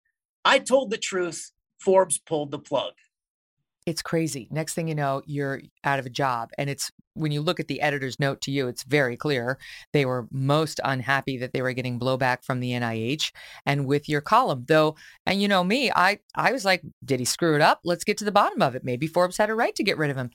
I 0.44 0.58
told 0.58 0.90
the 0.90 0.98
truth. 0.98 1.52
Forbes 1.78 2.18
pulled 2.18 2.50
the 2.50 2.58
plug. 2.58 2.92
It's 3.86 4.02
crazy. 4.02 4.46
Next 4.50 4.74
thing 4.74 4.88
you 4.88 4.94
know, 4.94 5.22
you're 5.26 5.62
out 5.84 5.98
of 5.98 6.06
a 6.06 6.10
job. 6.10 6.50
And 6.58 6.68
it's 6.68 6.90
when 7.14 7.32
you 7.32 7.40
look 7.40 7.58
at 7.58 7.66
the 7.66 7.80
editor's 7.80 8.20
note 8.20 8.40
to 8.42 8.50
you, 8.50 8.68
it's 8.68 8.84
very 8.84 9.16
clear 9.16 9.58
they 9.92 10.04
were 10.04 10.28
most 10.30 10.80
unhappy 10.84 11.38
that 11.38 11.52
they 11.52 11.62
were 11.62 11.72
getting 11.72 11.98
blowback 11.98 12.44
from 12.44 12.60
the 12.60 12.72
NIH 12.72 13.32
and 13.66 13.86
with 13.86 14.08
your 14.08 14.20
column. 14.20 14.64
Though, 14.68 14.96
and 15.26 15.40
you 15.40 15.48
know 15.48 15.64
me, 15.64 15.90
I 15.90 16.18
I 16.34 16.52
was 16.52 16.64
like, 16.64 16.82
did 17.04 17.20
he 17.20 17.24
screw 17.24 17.54
it 17.54 17.62
up? 17.62 17.80
Let's 17.84 18.04
get 18.04 18.18
to 18.18 18.24
the 18.24 18.32
bottom 18.32 18.62
of 18.62 18.74
it. 18.74 18.84
Maybe 18.84 19.06
Forbes 19.06 19.38
had 19.38 19.50
a 19.50 19.54
right 19.54 19.74
to 19.74 19.82
get 19.82 19.98
rid 19.98 20.10
of 20.10 20.16
him. 20.16 20.30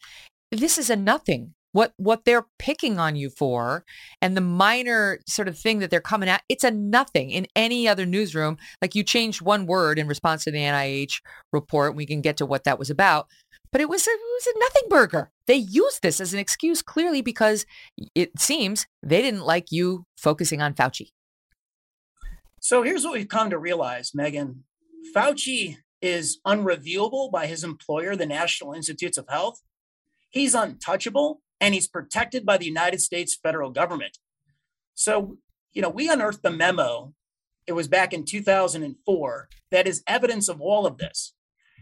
This 0.52 0.78
is 0.78 0.90
a 0.90 0.96
nothing 0.96 1.54
what 1.76 1.92
what 1.98 2.24
they're 2.24 2.46
picking 2.58 2.98
on 2.98 3.18
you 3.18 3.30
for 3.30 3.84
and 4.22 4.38
the 4.38 4.42
minor 4.42 5.20
sort 5.28 5.50
of 5.50 5.60
thing 5.60 5.80
that 5.80 5.90
they're 5.90 6.00
coming 6.00 6.30
at 6.30 6.42
it's 6.48 6.64
a 6.64 6.72
nothing 6.72 7.32
in 7.32 7.46
any 7.54 7.86
other 7.86 8.06
newsroom. 8.06 8.58
Like 8.82 8.96
you 8.96 9.04
changed 9.04 9.42
one 9.42 9.66
word 9.66 10.00
in 10.00 10.08
response 10.08 10.46
to 10.46 10.52
the 10.52 10.60
NIH 10.60 11.22
report 11.52 11.96
we 11.96 12.06
can 12.06 12.22
get 12.22 12.38
to 12.38 12.46
what 12.46 12.64
that 12.64 12.80
was 12.80 12.90
about 12.90 13.28
but 13.74 13.82
it 13.82 13.90
was 13.90 14.08
a, 14.08 14.10
it 14.10 14.20
was 14.20 14.48
a 14.48 14.60
nothing 14.60 14.84
burger. 14.88 15.32
They 15.48 15.56
used 15.56 16.02
this 16.02 16.22
as 16.22 16.34
an 16.34 16.40
excuse 16.40 16.82
clearly 16.82 17.22
because 17.22 17.66
it 18.14 18.40
seems 18.40 18.88
they 19.04 19.22
didn't 19.22 19.46
like 19.46 19.70
you 19.70 20.06
focusing 20.18 20.62
on 20.62 20.76
Fauci. 20.76 21.10
So 22.62 22.84
here's 22.84 23.04
what 23.04 23.16
we've 23.16 23.28
come 23.28 23.50
to 23.50 23.60
realize 23.60 24.12
Megyn. 24.12 24.60
Fauci 25.14 25.76
is 26.02 26.40
unreviewable 26.48 27.30
by 27.30 27.48
his 27.48 27.66
employer 27.66 28.16
the 28.16 28.26
National 28.26 28.72
Institutes 28.72 29.18
of 29.18 29.28
Health. 29.28 29.62
He's 30.30 30.56
untouchable 30.56 31.42
and 31.66 31.74
he's 31.74 31.88
protected 31.88 32.46
by 32.46 32.58
the 32.58 32.66
United 32.68 33.02
States 33.02 33.36
federal 33.36 33.72
government. 33.72 34.20
So, 34.94 35.40
you 35.74 35.82
know, 35.82 35.90
we 35.90 36.08
unearthed 36.12 36.44
the 36.44 36.52
memo. 36.52 37.16
It 37.66 37.72
was 37.72 37.88
back 37.88 38.14
in 38.14 38.24
2004 38.24 39.50
that 39.72 39.88
is 39.88 40.04
evidence 40.06 40.48
of 40.48 40.62
all 40.62 40.86
of 40.86 41.00
this. 41.00 41.34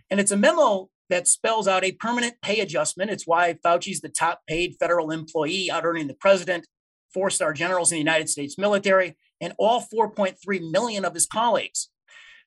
And 0.10 0.22
it's 0.22 0.32
a 0.32 0.38
memo 0.38 0.90
that 1.10 1.28
spells 1.28 1.68
out 1.68 1.84
a 1.84 1.92
permanent 1.92 2.36
pay 2.42 2.62
adjustment. 2.62 3.12
It's 3.12 3.28
why 3.28 3.58
Fauci's 3.62 4.00
the 4.00 4.08
top 4.08 4.44
paid 4.48 4.78
federal 4.80 5.12
employee, 5.12 5.70
out 5.70 5.84
earning 5.84 6.08
the 6.08 6.14
president, 6.14 6.66
four 7.14 7.30
star 7.30 7.52
generals 7.52 7.92
in 7.92 7.98
the 7.98 8.00
United 8.00 8.30
States 8.30 8.58
military, 8.58 9.18
and 9.42 9.52
all 9.60 9.86
4.3 9.94 10.72
million 10.72 11.04
of 11.04 11.14
his 11.14 11.26
colleagues. 11.26 11.90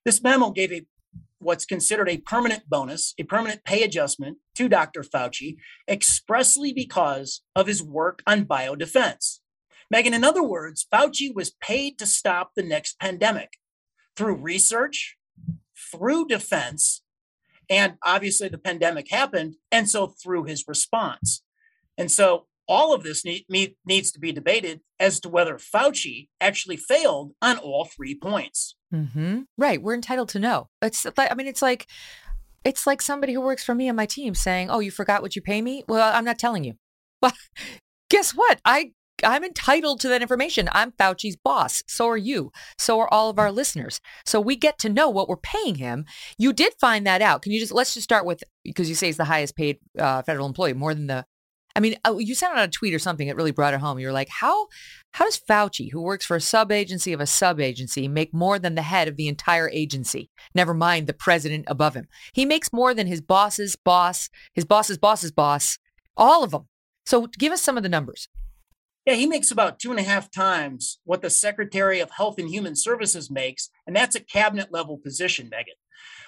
This 0.07 0.23
memo 0.23 0.53
gave 0.53 0.73
a 0.73 0.87
what's 1.39 1.65
considered 1.65 2.09
a 2.09 2.19
permanent 2.19 2.69
bonus, 2.69 3.15
a 3.19 3.25
permanent 3.25 3.65
pay 3.65 3.83
adjustment 3.83 4.39
to 4.55 4.69
Dr. 4.69 5.03
Fauci 5.03 5.57
expressly 5.89 6.73
because 6.73 7.43
of 7.55 7.67
his 7.67 7.83
work 7.83 8.23
on 8.27 8.45
biodefense. 8.45 9.41
Megyn, 9.95 10.15
in 10.15 10.25
other 10.25 10.43
words, 10.43 10.87
Fauci 10.93 11.35
was 11.35 11.51
paid 11.61 11.99
to 11.99 12.07
stop 12.07 12.53
the 12.57 12.63
next 12.63 12.99
pandemic 12.99 13.55
through 14.17 14.37
research, 14.37 15.17
through 15.93 16.27
defense, 16.27 17.03
and 17.69 17.95
obviously 18.03 18.49
the 18.49 18.59
pandemic 18.59 19.11
happened, 19.11 19.57
and 19.71 19.89
so 19.89 20.07
through 20.07 20.45
his 20.45 20.65
response. 20.67 21.43
And 21.99 22.11
so 22.11 22.47
all 22.69 22.95
of 22.95 23.03
this 23.03 23.25
need, 23.25 23.45
need, 23.49 23.77
needs 23.85 24.11
to 24.13 24.21
be 24.21 24.33
debated 24.33 24.81
as 24.99 25.21
to 25.21 25.29
whether 25.29 25.55
Fauci 25.55 26.29
actually 26.41 26.77
failed 26.77 27.33
on 27.41 27.59
all 27.59 27.85
three 27.85 28.19
points. 28.19 28.77
Mm-hmm. 28.93 29.43
Right. 29.59 29.81
We're 29.81 29.95
entitled 29.95 30.29
to 30.31 30.39
know. 30.39 30.69
It's 30.83 31.07
I 31.17 31.35
mean, 31.35 31.47
it's 31.47 31.63
like, 31.63 31.87
it's 32.65 32.87
like 32.87 33.01
somebody 33.01 33.33
who 33.33 33.41
works 33.41 33.65
for 33.65 33.75
me 33.75 33.89
and 33.89 33.97
my 33.97 34.07
team 34.07 34.35
saying, 34.35 34.71
"Oh, 34.71 34.81
you 34.81 34.91
forgot 34.91 35.23
what 35.23 35.37
you 35.37 35.43
pay 35.43 35.63
me." 35.63 35.85
Well, 35.87 36.13
I'm 36.13 36.25
not 36.25 36.39
telling 36.39 36.65
you. 36.65 36.75
But 37.23 37.35
guess 38.11 38.33
what? 38.33 38.61
I 38.65 38.93
I'm 39.25 39.45
entitled 39.45 40.01
to 40.01 40.09
that 40.09 40.21
information. 40.21 40.69
I'm 40.73 40.93
Fauci's 40.93 41.37
boss. 41.37 41.83
So 41.87 42.07
are 42.09 42.17
you. 42.17 42.53
So 42.77 43.01
are 43.01 43.13
all 43.13 43.31
of 43.31 43.39
our 43.39 43.51
listeners. 43.51 44.01
So 44.27 44.41
we 44.41 44.57
get 44.57 44.79
to 44.81 44.91
know 44.91 45.09
what 45.09 45.29
we're 45.29 45.37
paying 45.37 45.77
him. 45.77 46.05
You 46.37 46.53
did 46.53 46.75
find 46.79 47.07
that 47.07 47.23
out. 47.23 47.41
Can 47.41 47.53
you 47.53 47.61
just 47.61 47.73
let's 47.73 47.95
just 47.95 48.05
start 48.05 48.27
with 48.27 48.45
because 48.65 48.89
you 48.89 48.95
say 48.95 49.07
he's 49.07 49.17
the 49.17 49.25
highest 49.25 49.57
paid 49.57 49.79
uh, 49.99 50.23
federal 50.23 50.47
employee, 50.47 50.75
more 50.75 50.93
than 50.93 51.07
the 51.07 51.25
I 51.77 51.81
mean, 51.81 51.95
uh, 52.07 52.17
you 52.17 52.35
sent 52.35 52.57
out 52.57 52.65
a 52.65 52.71
tweet 52.71 52.95
or 52.95 52.99
something 52.99 53.29
that 53.29 53.37
really 53.37 53.51
brought 53.51 53.75
it 53.75 53.81
home. 53.81 53.99
You 53.99 54.07
were 54.07 54.13
like, 54.13 54.31
how 54.31 54.69
how 55.13 55.27
does 55.27 55.39
Fauci, 55.39 55.93
who 55.93 56.01
works 56.01 56.25
for 56.25 56.35
a 56.35 56.41
sub 56.41 56.73
agency 56.73 57.13
of 57.13 57.21
a 57.21 57.27
sub 57.27 57.61
agency, 57.61 58.09
make 58.09 58.33
more 58.33 58.59
than 58.59 58.75
the 58.75 58.83
head 58.83 59.09
of 59.09 59.17
the 59.17 59.29
entire 59.29 59.69
agency? 59.69 60.31
Never 60.55 60.73
mind 60.73 61.07
the 61.07 61.13
president 61.13 61.67
above 61.69 61.95
him. 61.95 62.09
He 62.33 62.47
makes 62.47 62.73
more 62.73 62.95
than 62.95 63.07
his 63.07 63.21
boss's 63.21 63.77
boss, 63.77 64.31
his 64.55 64.65
boss's 64.65 64.97
boss's 64.97 65.33
boss, 65.33 65.79
all 66.17 66.43
of 66.43 66.51
them. 66.51 66.67
So 67.05 67.27
give 67.27 67.53
us 67.53 67.61
some 67.61 67.77
of 67.77 67.83
the 67.83 67.91
numbers. 67.91 68.29
Yeah, 69.05 69.15
he 69.15 69.27
makes 69.27 69.51
about 69.51 69.79
two 69.79 69.91
and 69.91 70.01
a 70.01 70.03
half 70.03 70.31
times 70.31 70.99
what 71.05 71.21
the 71.21 71.31
Secretary 71.31 72.01
of 72.01 72.11
Health 72.11 72.39
and 72.39 72.49
Human 72.49 72.75
Services 72.75 73.31
makes, 73.31 73.71
and 73.87 73.95
that's 73.95 74.17
a 74.17 74.21
cabinet 74.21 74.73
level 74.73 74.97
position, 74.97 75.51
Megyn. 75.51 75.77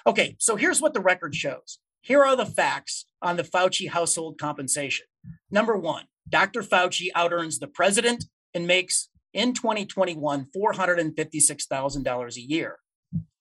Okay, 0.05 0.35
so 0.39 0.55
here's 0.55 0.79
what 0.79 0.93
the 0.93 1.01
record 1.01 1.33
shows. 1.33 1.79
Here 2.01 2.23
are 2.23 2.35
the 2.35 2.45
facts 2.45 3.07
on 3.21 3.35
the 3.35 3.43
Fauci 3.43 3.89
household 3.89 4.37
compensation. 4.39 5.07
Number 5.51 5.77
one, 5.77 6.05
Dr. 6.27 6.61
Fauci 6.61 7.07
out 7.15 7.33
earns 7.33 7.59
the 7.59 7.67
president 7.67 8.25
and 8.53 8.67
makes 8.67 9.09
in 9.33 9.53
2021 9.53 10.47
$456,000 10.55 12.35
a 12.35 12.41
year. 12.41 12.79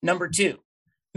Number 0.03 0.29
two, 0.29 0.59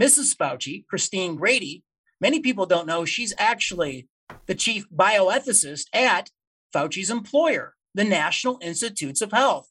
Mrs. 0.00 0.36
Fauci, 0.36 0.86
Christine 0.86 1.36
Grady, 1.36 1.84
many 2.20 2.40
people 2.40 2.66
don't 2.66 2.86
know 2.86 3.04
she's 3.04 3.34
actually 3.38 4.08
the 4.46 4.54
chief 4.54 4.86
bioethicist 4.90 5.86
at 5.92 6.30
Fauci's 6.74 7.10
employer, 7.10 7.74
the 7.94 8.04
National 8.04 8.58
Institutes 8.62 9.20
of 9.20 9.32
Health. 9.32 9.68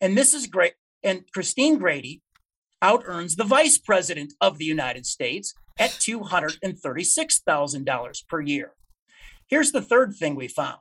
And 0.00 0.16
Mrs. 0.16 0.48
Gray 0.50 0.72
and 1.02 1.24
Christine 1.32 1.76
Grady 1.78 2.22
out 2.80 3.02
earns 3.04 3.34
the 3.36 3.44
vice 3.44 3.76
president 3.78 4.32
of 4.40 4.56
the 4.58 4.64
United 4.64 5.04
States 5.06 5.52
at 5.78 5.90
$236,000 5.90 8.28
per 8.28 8.40
year. 8.40 8.72
Here's 9.48 9.72
the 9.72 9.82
third 9.82 10.14
thing 10.14 10.34
we 10.34 10.48
found. 10.48 10.78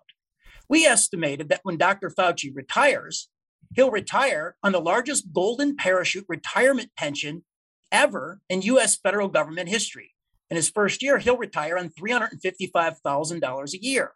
We 0.69 0.85
estimated 0.85 1.49
that 1.49 1.61
when 1.63 1.77
Dr. 1.77 2.09
Fauci 2.09 2.53
retires, 2.53 3.29
he'll 3.75 3.91
retire 3.91 4.55
on 4.61 4.73
the 4.73 4.81
largest 4.81 5.31
golden 5.33 5.75
parachute 5.77 6.25
retirement 6.27 6.91
pension 6.97 7.43
ever 7.91 8.41
in 8.49 8.61
US 8.63 8.97
federal 8.97 9.29
government 9.29 9.69
history. 9.69 10.13
In 10.49 10.55
his 10.55 10.69
first 10.69 11.01
year, 11.01 11.17
he'll 11.17 11.37
retire 11.37 11.77
on 11.77 11.89
$355,000 11.89 13.73
a 13.73 13.83
year. 13.83 14.11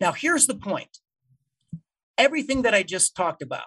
Now, 0.00 0.12
here's 0.12 0.46
the 0.46 0.54
point 0.54 0.98
everything 2.16 2.62
that 2.62 2.74
I 2.74 2.82
just 2.82 3.14
talked 3.14 3.42
about, 3.42 3.66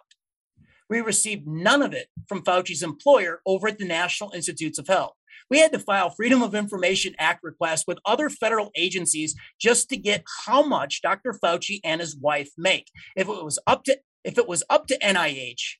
we 0.89 0.99
received 0.99 1.47
none 1.47 1.81
of 1.81 1.93
it 1.93 2.07
from 2.27 2.43
Fauci's 2.43 2.83
employer 2.83 3.39
over 3.45 3.69
at 3.69 3.77
the 3.77 3.85
National 3.85 4.31
Institutes 4.31 4.77
of 4.77 4.87
Health. 4.87 5.13
We 5.51 5.59
had 5.59 5.73
to 5.73 5.79
file 5.79 6.09
Freedom 6.09 6.41
of 6.41 6.55
Information 6.55 7.13
Act 7.19 7.43
requests 7.43 7.83
with 7.85 7.99
other 8.05 8.29
federal 8.29 8.71
agencies 8.77 9.35
just 9.59 9.89
to 9.89 9.97
get 9.97 10.23
how 10.45 10.63
much 10.63 11.01
Dr. 11.01 11.37
Fauci 11.43 11.81
and 11.83 11.99
his 11.99 12.15
wife 12.15 12.49
make. 12.57 12.87
If 13.17 13.27
it 13.27 13.43
was 13.43 13.59
up 13.67 13.83
to 13.83 13.99
if 14.23 14.37
it 14.37 14.47
was 14.47 14.63
up 14.69 14.87
to 14.87 14.97
NIH, 14.99 15.75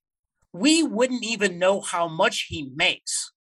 we 0.51 0.84
wouldn't 0.84 1.24
even 1.24 1.57
know 1.57 1.80
how 1.80 2.09
much 2.09 2.47
he 2.49 2.69
makes. 2.76 3.32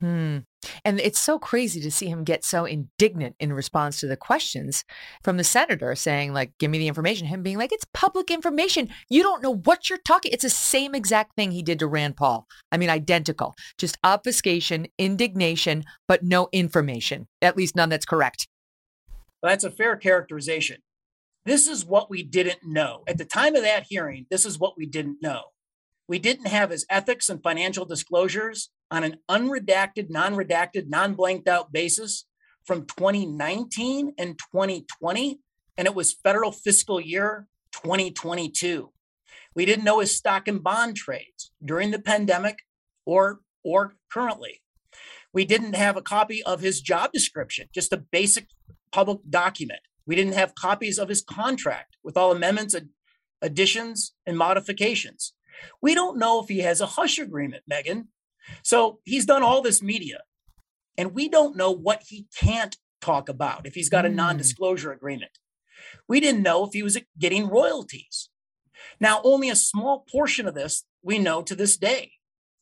Hmm. 0.00 0.38
And 0.84 0.98
it's 0.98 1.20
so 1.20 1.38
crazy 1.38 1.80
to 1.82 1.90
see 1.90 2.08
him 2.08 2.24
get 2.24 2.42
so 2.42 2.64
indignant 2.64 3.36
in 3.38 3.52
response 3.52 4.00
to 4.00 4.06
the 4.06 4.16
questions 4.16 4.84
from 5.22 5.36
the 5.36 5.44
senator 5.44 5.94
saying, 5.94 6.32
like, 6.32 6.52
give 6.58 6.70
me 6.70 6.78
the 6.78 6.88
information. 6.88 7.26
Him 7.26 7.42
being 7.42 7.58
like, 7.58 7.72
it's 7.72 7.84
public 7.92 8.30
information. 8.30 8.88
You 9.10 9.22
don't 9.22 9.42
know 9.42 9.56
what 9.56 9.90
you're 9.90 9.98
talking. 9.98 10.32
It's 10.32 10.42
the 10.42 10.50
same 10.50 10.94
exact 10.94 11.36
thing 11.36 11.50
he 11.50 11.62
did 11.62 11.78
to 11.80 11.86
Rand 11.86 12.16
Paul. 12.16 12.46
I 12.72 12.78
mean, 12.78 12.88
identical. 12.88 13.54
Just 13.76 13.98
obfuscation, 14.02 14.86
indignation, 14.98 15.84
but 16.08 16.22
no 16.22 16.48
information, 16.52 17.26
at 17.42 17.56
least 17.56 17.76
none 17.76 17.90
that's 17.90 18.06
correct. 18.06 18.48
Well, 19.42 19.50
that's 19.50 19.64
a 19.64 19.70
fair 19.70 19.96
characterization. 19.96 20.78
This 21.44 21.66
is 21.66 21.84
what 21.84 22.10
we 22.10 22.22
didn't 22.22 22.60
know. 22.64 23.02
At 23.06 23.18
the 23.18 23.24
time 23.24 23.54
of 23.54 23.62
that 23.62 23.86
hearing, 23.88 24.26
this 24.30 24.46
is 24.46 24.58
what 24.58 24.74
we 24.76 24.86
didn't 24.86 25.18
know. 25.22 25.42
We 26.08 26.18
didn't 26.18 26.48
have 26.48 26.70
his 26.70 26.86
ethics 26.90 27.28
and 27.28 27.42
financial 27.42 27.84
disclosures 27.84 28.70
on 28.90 29.04
an 29.04 29.16
unredacted, 29.30 30.10
non 30.10 30.34
redacted, 30.34 30.88
non 30.88 31.14
blanked 31.14 31.48
out 31.48 31.72
basis 31.72 32.26
from 32.64 32.86
2019 32.86 34.14
and 34.18 34.38
2020, 34.38 35.40
and 35.76 35.86
it 35.86 35.94
was 35.94 36.12
federal 36.12 36.52
fiscal 36.52 37.00
year 37.00 37.46
2022. 37.72 38.92
We 39.54 39.64
didn't 39.64 39.84
know 39.84 40.00
his 40.00 40.16
stock 40.16 40.48
and 40.48 40.62
bond 40.62 40.96
trades 40.96 41.52
during 41.64 41.90
the 41.90 41.98
pandemic 41.98 42.58
or, 43.04 43.40
or 43.64 43.94
currently. 44.12 44.60
We 45.32 45.44
didn't 45.44 45.74
have 45.74 45.96
a 45.96 46.02
copy 46.02 46.42
of 46.42 46.60
his 46.60 46.80
job 46.80 47.12
description, 47.12 47.68
just 47.74 47.92
a 47.92 47.96
basic 47.96 48.46
public 48.92 49.20
document. 49.28 49.80
We 50.06 50.16
didn't 50.16 50.34
have 50.34 50.54
copies 50.54 50.98
of 50.98 51.08
his 51.08 51.22
contract 51.22 51.96
with 52.02 52.16
all 52.16 52.32
amendments, 52.32 52.74
additions, 53.42 54.12
and 54.26 54.36
modifications. 54.36 55.34
We 55.80 55.94
don't 55.94 56.18
know 56.18 56.42
if 56.42 56.48
he 56.48 56.60
has 56.60 56.80
a 56.80 56.86
hush 56.86 57.18
agreement, 57.18 57.64
Megyn. 57.70 58.06
So 58.62 59.00
he's 59.04 59.26
done 59.26 59.42
all 59.42 59.62
this 59.62 59.82
media, 59.82 60.22
and 60.96 61.14
we 61.14 61.28
don't 61.28 61.56
know 61.56 61.70
what 61.70 62.02
he 62.06 62.26
can't 62.36 62.76
talk 63.00 63.28
about 63.28 63.66
if 63.66 63.74
he's 63.74 63.88
got 63.88 64.06
a 64.06 64.08
Hmm. 64.08 64.16
non 64.16 64.36
disclosure 64.36 64.92
agreement. 64.92 65.32
We 66.08 66.20
didn't 66.20 66.42
know 66.42 66.64
if 66.64 66.72
he 66.72 66.82
was 66.82 66.98
getting 67.18 67.48
royalties. 67.48 68.28
Now, 68.98 69.20
only 69.24 69.48
a 69.48 69.56
small 69.56 70.04
portion 70.10 70.46
of 70.46 70.54
this 70.54 70.84
we 71.02 71.18
know 71.18 71.42
to 71.42 71.54
this 71.54 71.76
day. 71.76 72.12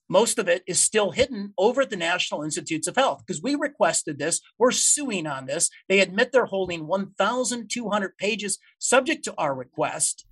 Most 0.09 0.39
of 0.39 0.49
it 0.49 0.63
is 0.67 0.81
still 0.81 1.11
hidden 1.11 1.53
over 1.59 1.83
at 1.83 1.91
the 1.91 1.97
National 1.97 2.43
Institutes 2.43 2.87
of 2.87 2.97
Health 2.97 3.25
because 3.27 3.43
we 3.43 3.55
requested 3.55 4.19
this. 4.19 4.41
We're 4.59 4.71
suing 4.71 5.27
on 5.27 5.47
this. 5.47 5.69
They 5.89 6.01
admit 6.01 6.33
they're 6.33 6.47
holding 6.47 6.87
1,200 6.87 8.17
pages 8.17 8.59
subject 8.79 9.25
to 9.25 9.35
our 9.37 9.55
request. 9.55 10.25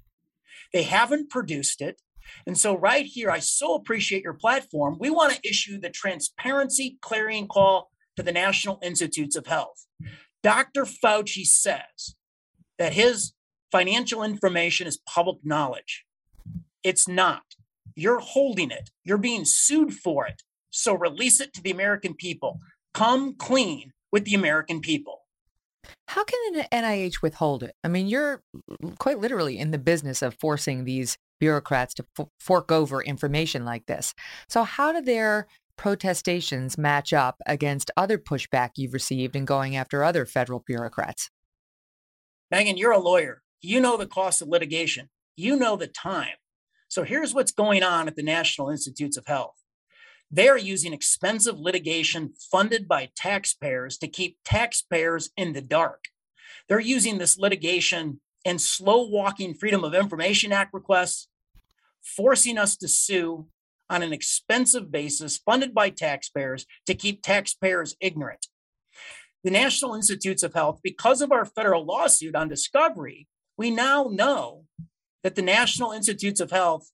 They 0.73 0.85
haven't 0.85 1.29
produced 1.29 1.83
it. 1.83 2.01
And 2.47 2.57
so, 2.57 2.77
right 2.77 3.07
here, 3.07 3.31
I 3.31 3.39
so 3.39 3.75
appreciate 3.75 4.23
your 4.23 4.35
platform. 4.35 4.97
We 4.99 5.11
want 5.11 5.35
to 5.35 5.49
issue 5.49 5.79
the 5.79 5.91
transparency 5.91 6.99
clarion 7.01 7.49
call 7.49 7.91
to 8.17 8.23
the 8.23 8.33
National 8.33 8.79
Institutes 8.83 9.37
of 9.37 9.47
Health. 9.47 9.87
Dr. 10.43 10.85
Fauci 10.85 11.45
says 11.45 12.17
that 12.79 12.93
his 12.93 13.33
financial 13.73 14.23
information 14.23 14.87
is 14.87 14.99
public 14.99 15.39
knowledge. 15.43 16.05
It's 16.83 17.09
not. 17.09 17.43
You're 17.95 18.21
holding 18.21 18.71
it, 18.71 18.91
you're 19.05 19.19
being 19.19 19.45
sued 19.45 19.95
for 19.95 20.27
it. 20.27 20.43
So, 20.71 20.95
release 20.95 21.41
it 21.41 21.53
to 21.55 21.63
the 21.63 21.71
American 21.71 22.15
people. 22.15 22.61
Come 22.93 23.35
clean 23.35 23.93
with 24.13 24.25
the 24.25 24.35
American 24.35 24.81
people. 24.81 25.23
How 26.09 26.25
can 26.25 26.39
an 26.57 26.67
NIH 26.73 27.23
withhold 27.23 27.63
it? 27.63 27.75
I 27.85 27.89
mean, 27.89 28.07
you're 28.07 28.43
quite 28.99 29.19
literally 29.19 29.59
in 29.59 29.71
the 29.71 29.79
business 29.79 30.23
of 30.23 30.35
forcing 30.35 30.85
these 30.85 31.17
bureaucrats 31.39 31.95
to 31.95 32.07
f- 32.19 32.29
fork 32.41 32.71
over 32.73 33.03
information 33.03 33.65
like 33.65 33.87
this. 33.87 34.15
So, 34.49 34.65
how 34.65 34.93
do 34.93 35.01
their 35.01 35.47
protestations 35.77 36.79
match 36.79 37.13
up 37.13 37.41
against 37.47 37.91
other 37.97 38.19
pushback 38.19 38.71
you've 38.77 38.95
received 38.95 39.37
in 39.37 39.45
going 39.45 39.77
after 39.77 40.03
other 40.03 40.25
federal 40.27 40.61
bureaucrats? 40.61 41.31
Megyn, 42.53 42.79
you're 42.79 42.93
a 42.93 42.99
lawyer. 42.99 43.43
You 43.61 43.81
know 43.81 43.97
the 43.97 44.07
cost 44.07 44.43
of 44.43 44.49
litigation, 44.49 45.09
you 45.37 45.57
know 45.57 45.77
the 45.77 45.87
time. 45.87 46.37
So, 46.89 47.03
here's 47.03 47.35
what's 47.35 47.53
going 47.53 47.83
on 47.83 48.09
at 48.09 48.17
the 48.17 48.23
National 48.23 48.71
Institutes 48.71 49.17
of 49.17 49.27
Health. 49.27 49.55
They 50.31 50.49
are 50.49 50.59
using 50.59 50.93
expensive 50.93 51.59
litigation 51.59 52.35
funded 52.51 52.89
by 52.89 53.11
taxpayers 53.15 53.97
to 53.99 54.09
keep 54.09 54.39
taxpayers 54.45 55.31
in 55.37 55.53
the 55.53 55.61
dark. 55.61 56.05
They're 56.69 56.81
using 56.81 57.19
this 57.19 57.39
litigation 57.39 58.21
and 58.47 58.61
slow 58.61 59.03
walking 59.09 59.53
Freedom 59.53 59.83
of 59.83 59.93
Information 59.93 60.53
Act 60.53 60.73
requests, 60.73 61.27
forcing 62.01 62.57
us 62.57 62.77
to 62.77 62.87
sue 62.87 63.49
on 63.91 64.05
an 64.05 64.13
expensive 64.13 64.91
basis 64.93 65.37
funded 65.37 65.75
by 65.75 65.91
taxpayers 65.91 66.65
to 66.87 66.95
keep 66.95 67.23
taxpayers 67.23 67.97
ignorant. 68.01 68.47
The 69.43 69.51
National 69.51 69.97
Institutes 69.97 70.45
of 70.45 70.55
Health, 70.55 70.79
because 70.83 71.21
of 71.21 71.33
our 71.33 71.45
federal 71.45 71.85
lawsuit 71.85 72.37
on 72.37 72.49
discovery, 72.49 73.27
we 73.59 73.73
now 73.73 74.09
know 74.13 74.65
that 75.25 75.35
the 75.35 75.43
National 75.43 75.91
Institutes 75.91 76.41
of 76.41 76.53
Health 76.53 76.93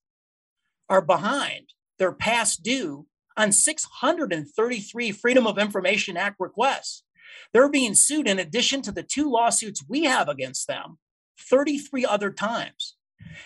are 0.89 1.03
behind. 1.03 1.75
They're 1.99 2.13
past 2.13 2.63
due 2.63 3.07
on 3.37 3.53
633 3.53 5.13
Freedom 5.13 5.47
of 5.47 5.59
Information 5.59 6.17
Act 6.17 6.37
requests. 6.39 7.05
They're 7.53 7.69
being 7.69 7.95
sued 7.95 8.27
in 8.27 8.39
addition 8.39 8.81
to 8.83 8.93
the 8.93 9.03
two 9.03 9.31
lawsuits 9.31 9.85
we 9.87 10.05
have 10.05 10.31
against 10.31 10.67
them 10.67 10.99
33 11.43 12.05
other 12.05 12.31
times. 12.31 12.97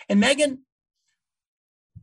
And 0.09 0.21
Megyn, 0.21 0.59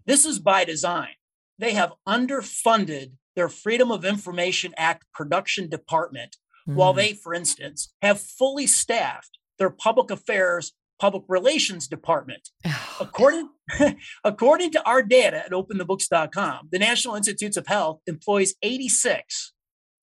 this 0.07 0.25
is 0.25 0.39
by 0.39 0.65
design. 0.65 1.15
They 1.59 1.73
have 1.75 1.93
underfunded 2.07 3.13
their 3.37 3.49
Freedom 3.49 3.91
of 3.91 4.05
Information 4.05 4.75
Act 4.77 5.05
production 5.13 5.69
department, 5.69 6.37
while 6.67 6.93
Mm. 6.93 6.97
they, 6.97 7.13
for 7.15 7.35
instance, 7.35 7.93
have 8.03 8.21
fully 8.21 8.67
staffed 8.67 9.39
their 9.59 9.71
public 9.71 10.11
affairs, 10.11 10.73
public 10.99 11.25
relations 11.29 11.89
department. 11.89 12.51
According, 13.01 13.51
according 14.25 14.71
to 14.73 14.83
our 14.85 15.03
data 15.03 15.45
at 15.45 15.51
openthebooks.com, 15.53 16.69
the 16.71 16.79
National 16.79 17.17
Institutes 17.17 17.57
of 17.57 17.67
Health 17.67 18.01
employs 18.07 18.55
86 18.63 19.53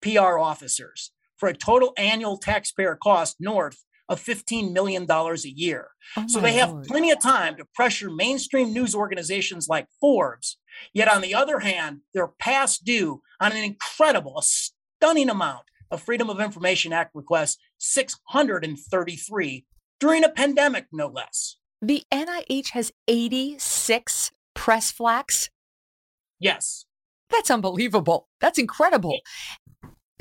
PR 0.02 0.38
officers 0.38 1.12
for 1.38 1.48
a 1.48 1.54
total 1.56 1.94
annual 1.98 2.38
taxpayer 2.38 2.96
cost 2.96 3.38
north 3.40 3.84
of 4.10 4.24
$15 4.24 4.74
million 4.74 5.10
a 5.10 5.36
year. 5.48 5.90
Oh 6.18 6.26
so 6.28 6.40
they 6.40 6.54
have 6.54 6.72
Lord. 6.72 6.86
plenty 6.88 7.12
of 7.12 7.20
time 7.20 7.56
to 7.58 7.66
pressure 7.74 8.10
mainstream 8.10 8.74
news 8.74 8.96
organizations 8.96 9.68
like 9.70 9.88
Forbes. 10.00 10.58
Yet, 10.94 11.08
on 11.08 11.22
the 11.22 11.36
other 11.36 11.60
hand, 11.60 12.02
they're 12.14 12.28
past 12.40 12.84
due 12.84 13.22
on 13.40 13.52
an 13.52 13.64
incredible, 13.64 14.38
a 14.38 14.44
stunning 14.44 15.30
amount 15.30 15.64
of 15.90 16.02
Freedom 16.02 16.30
of 16.30 16.40
Information 16.40 16.94
Act 16.94 17.12
requests 17.14 17.58
633 17.80 19.66
during 20.00 20.24
a 20.24 20.30
pandemic, 20.30 20.88
no 20.92 21.08
less. 21.08 21.58
The 21.82 22.04
NIH 22.12 22.70
has 22.72 22.92
86 23.08 24.32
press 24.56 24.92
flacks. 24.92 25.50
Yes. 26.40 26.86
That's 27.30 27.50
unbelievable. 27.50 28.28
That's 28.40 28.60
incredible. 28.60 29.20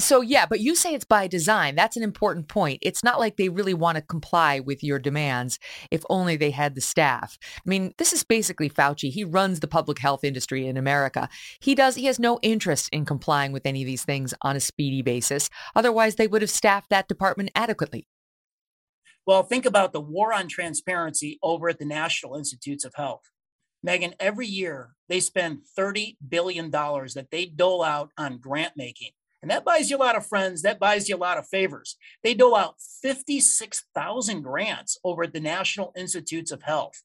So, 0.01 0.23
yeah, 0.23 0.47
but 0.47 0.61
you 0.61 0.75
say 0.75 0.95
it's 0.95 1.05
by 1.05 1.27
design. 1.27 1.75
That's 1.75 1.97
an 1.97 2.03
important 2.03 2.49
point. 2.49 2.79
It's 2.83 3.05
not 3.05 3.21
like 3.21 3.37
they 3.37 3.49
really 3.49 3.75
want 3.75 3.97
to 3.97 4.03
comply 4.03 4.59
with 4.59 4.83
your 4.83 4.99
demands 4.99 5.59
if 5.91 6.03
only 6.09 6.37
they 6.37 6.51
had 6.51 6.75
the 6.75 6.81
staff. 6.81 7.39
I 7.43 7.69
mean, 7.69 7.95
this 7.99 8.13
is 8.13 8.25
basically 8.25 8.71
Fauci. 8.71 9.11
He 9.11 9.25
runs 9.25 9.61
the 9.61 9.69
public 9.69 9.99
health 9.99 10.25
industry 10.25 10.67
in 10.67 10.77
America. 10.77 11.29
He 11.61 11.75
does 11.75 11.97
he 11.97 12.07
has 12.07 12.19
no 12.19 12.39
interest 12.43 12.89
in 12.93 13.05
complying 13.05 13.53
with 13.53 13.67
any 13.67 13.83
of 13.83 13.87
these 13.87 14.05
things 14.05 14.33
on 14.43 14.57
a 14.57 14.61
speedy 14.61 15.03
basis. 15.03 15.51
Otherwise, 15.77 16.17
they 16.17 16.27
would 16.27 16.43
have 16.43 16.51
staffed 16.51 16.91
that 16.91 17.09
department 17.09 17.51
adequately. 17.55 18.07
Well, 19.27 19.43
think 19.43 19.67
about 19.67 19.93
the 19.93 20.01
war 20.01 20.33
on 20.33 20.49
transparency 20.49 21.39
over 21.43 21.69
at 21.69 21.79
the 21.79 21.85
National 21.85 22.37
Institutes 22.37 22.85
of 22.85 22.95
Health. 22.95 23.31
Megyn, 23.87 24.15
every 24.19 24.47
year 24.47 24.95
they 25.09 25.21
spend 25.21 25.61
$30 25.79 26.17
billion 26.27 26.71
that 26.71 27.29
they 27.31 27.47
dole 27.47 27.83
out 27.83 28.11
on 28.17 28.39
grant 28.39 28.73
making. 28.77 29.11
And 29.43 29.51
that 29.51 29.65
buys 29.65 29.89
you 29.89 29.97
a 29.97 29.99
lot 29.99 30.17
of 30.17 30.27
friends. 30.27 30.63
That 30.63 30.79
buys 30.79 31.09
you 31.09 31.17
a 31.17 31.19
lot 31.19 31.39
of 31.39 31.49
favors. 31.49 31.97
They 32.23 32.35
dole 32.35 32.57
out 32.57 32.77
56,000 33.03 34.43
grants 34.43 34.99
over 35.03 35.25
at 35.25 35.33
the 35.33 35.41
National 35.41 35.93
Institutes 35.97 36.51
of 36.51 36.63
Health. 36.63 37.03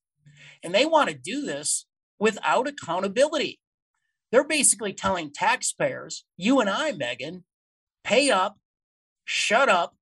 And 0.62 0.74
they 0.76 0.86
want 0.86 1.10
to 1.10 1.16
do 1.16 1.42
this 1.42 1.86
without 2.20 2.68
accountability. 2.68 3.60
They're 4.32 4.44
basically 4.44 4.92
telling 4.92 5.32
taxpayers, 5.32 6.26
you 6.36 6.60
and 6.60 6.70
I, 6.70 6.92
Megyn, 6.92 7.44
pay 8.04 8.30
up, 8.32 8.58
shut 9.24 9.70
up, 9.70 9.96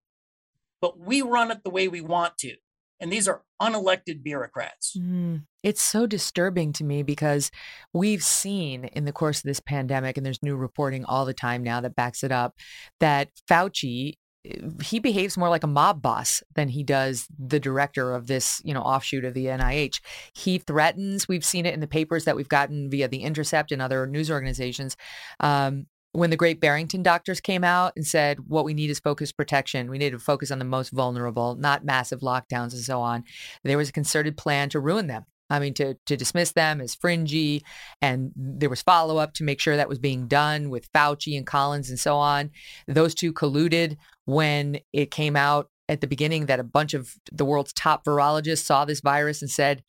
but 0.82 1.00
we 1.00 1.22
run 1.22 1.52
it 1.52 1.64
the 1.64 1.70
way 1.70 1.88
we 1.88 2.02
want 2.02 2.38
to. 2.40 2.56
And 3.04 3.12
these 3.12 3.28
are 3.28 3.42
unelected 3.62 4.24
bureaucrats. 4.24 4.96
Mm, 4.98 5.44
It's 5.62 5.82
so 5.82 6.08
disturbing 6.08 6.72
to 6.74 6.86
me 6.86 7.04
because 7.04 7.52
we've 7.92 8.24
seen 8.24 8.86
in 8.86 9.04
the 9.04 9.12
course 9.12 9.40
of 9.40 9.44
this 9.44 9.60
pandemic, 9.60 10.16
and 10.16 10.26
there's 10.26 10.42
new 10.42 10.56
reporting 10.56 11.04
all 11.04 11.26
the 11.26 11.34
time 11.34 11.64
now 11.64 11.82
that 11.82 11.98
backs 11.98 12.24
it 12.24 12.32
up, 12.32 12.56
that 13.02 13.28
Fauci 13.50 14.14
eh, 14.46 14.70
he 14.82 15.00
behaves 15.00 15.36
more 15.36 15.50
like 15.50 15.66
a 15.66 15.68
mob 15.68 16.02
boss 16.02 16.44
than 16.56 16.70
he 16.70 16.82
does 16.82 17.28
the 17.38 17.60
director 17.60 18.16
of 18.16 18.28
this, 18.28 18.62
you 18.64 18.74
know, 18.74 18.82
offshoot 18.82 19.26
of 19.26 19.34
the 19.34 19.48
NIH. 19.48 20.00
He 20.34 20.58
threatens. 20.58 21.28
We've 21.28 21.44
seen 21.44 21.66
it 21.66 21.74
in 21.74 21.82
the 21.82 21.88
papers 21.88 22.24
that 22.24 22.38
we've 22.38 22.48
gotten 22.48 22.90
via 22.90 23.10
the 23.10 23.24
Intercept 23.24 23.74
and 23.74 23.82
other 23.82 24.08
news 24.08 24.32
organizations. 24.32 24.96
Um, 25.42 25.88
when 26.14 26.30
the 26.30 26.38
Great 26.38 26.62
Barrington 26.62 27.04
doctors 27.04 27.42
came 27.42 27.64
out 27.64 27.94
and 27.96 28.06
said, 28.06 28.48
what 28.48 28.66
we 28.66 28.74
need 28.74 28.90
is 28.90 29.00
focused 29.00 29.36
protection. 29.36 29.90
We 29.90 29.98
need 29.98 30.12
to 30.12 30.20
focus 30.20 30.52
on 30.52 30.60
the 30.60 30.66
most 30.66 30.92
vulnerable, 30.92 31.56
not 31.56 31.84
massive 31.84 32.22
lockdowns 32.22 32.74
and 32.74 32.84
so 32.84 33.02
on. 33.02 33.24
There 33.64 33.78
was 33.78 33.90
a 33.90 33.94
concerted 33.94 34.38
plan 34.38 34.70
to 34.70 34.80
ruin 34.80 35.08
them. 35.08 35.26
I 35.50 35.60
mean, 35.60 35.74
to, 35.76 35.96
to 36.06 36.16
dismiss 36.16 36.54
them 36.54 36.82
as 36.82 36.96
fringy. 36.96 37.64
And 38.02 38.32
there 38.36 38.70
was 38.70 38.82
follow 38.82 39.18
up 39.18 39.34
to 39.36 39.44
make 39.44 39.60
sure 39.60 39.76
that 39.76 39.90
was 39.90 40.00
being 40.00 40.28
done 40.28 40.70
with 40.70 40.92
Fauci 40.94 41.38
and 41.38 41.46
Collins 41.46 41.90
and 41.90 42.00
so 42.00 42.16
on. 42.16 42.52
Those 42.88 43.14
two 43.14 43.34
colluded 43.34 43.98
when 44.26 44.80
it 44.94 45.12
came 45.12 45.36
out 45.36 45.70
at 45.90 46.00
the 46.00 46.08
beginning 46.08 46.46
that 46.46 46.60
a 46.60 46.64
bunch 46.64 46.94
of 46.94 47.16
the 47.32 47.46
world's 47.46 47.74
top 47.74 48.06
virologists 48.06 48.64
saw 48.64 48.86
this 48.86 49.02
virus 49.02 49.42
and 49.42 49.52
said, 49.52 49.84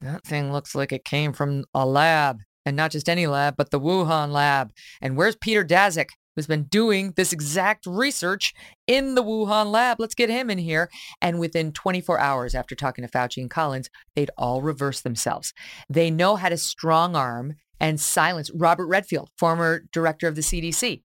that 0.00 0.24
thing 0.24 0.52
looks 0.52 0.74
like 0.74 0.92
it 0.92 1.04
came 1.04 1.32
from 1.32 1.64
a 1.74 1.84
lab 1.84 2.38
and 2.68 2.76
not 2.76 2.90
just 2.90 3.08
any 3.08 3.26
lab, 3.26 3.56
but 3.56 3.70
the 3.70 3.80
Wuhan 3.80 4.30
lab. 4.30 4.72
And 5.00 5.16
where's 5.16 5.36
Peter 5.36 5.64
Daszak, 5.64 6.10
who's 6.36 6.46
been 6.46 6.64
doing 6.64 7.12
this 7.16 7.32
exact 7.32 7.86
research 7.86 8.54
in 8.86 9.14
the 9.14 9.24
Wuhan 9.24 9.72
lab? 9.72 9.98
Let's 9.98 10.14
get 10.14 10.30
him 10.30 10.50
in 10.50 10.58
here. 10.58 10.90
And 11.20 11.40
within 11.40 11.72
24 11.72 12.18
hours 12.20 12.54
after 12.54 12.74
talking 12.74 13.04
to 13.04 13.10
Fauci 13.10 13.38
and 13.38 13.50
Collins, 13.50 13.90
they'd 14.14 14.30
all 14.36 14.62
reverse 14.62 15.00
themselves. 15.00 15.52
They 15.88 16.10
know 16.10 16.36
how 16.36 16.50
to 16.50 16.56
strong 16.56 17.16
arm 17.16 17.54
and 17.80 18.00
silence 18.00 18.50
Robert 18.54 18.86
Redfield, 18.86 19.30
former 19.38 19.84
director 19.92 20.28
of 20.28 20.34
the 20.34 20.42
CDC. 20.42 21.02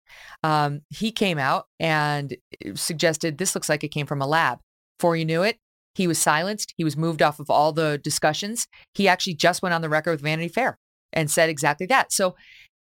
Um, 0.43 0.81
he 0.89 1.11
came 1.11 1.37
out 1.37 1.65
and 1.79 2.35
suggested 2.75 3.37
this 3.37 3.55
looks 3.55 3.69
like 3.69 3.83
it 3.83 3.89
came 3.89 4.05
from 4.05 4.21
a 4.21 4.27
lab. 4.27 4.59
Before 4.97 5.15
you 5.15 5.25
knew 5.25 5.43
it, 5.43 5.57
he 5.95 6.07
was 6.07 6.19
silenced. 6.19 6.73
He 6.77 6.83
was 6.83 6.95
moved 6.95 7.21
off 7.21 7.39
of 7.39 7.49
all 7.49 7.73
the 7.73 7.97
discussions. 7.97 8.67
He 8.93 9.07
actually 9.07 9.33
just 9.33 9.61
went 9.61 9.73
on 9.73 9.81
the 9.81 9.89
record 9.89 10.11
with 10.11 10.21
Vanity 10.21 10.47
Fair 10.47 10.77
and 11.13 11.29
said 11.29 11.49
exactly 11.49 11.85
that. 11.87 12.11
So 12.11 12.35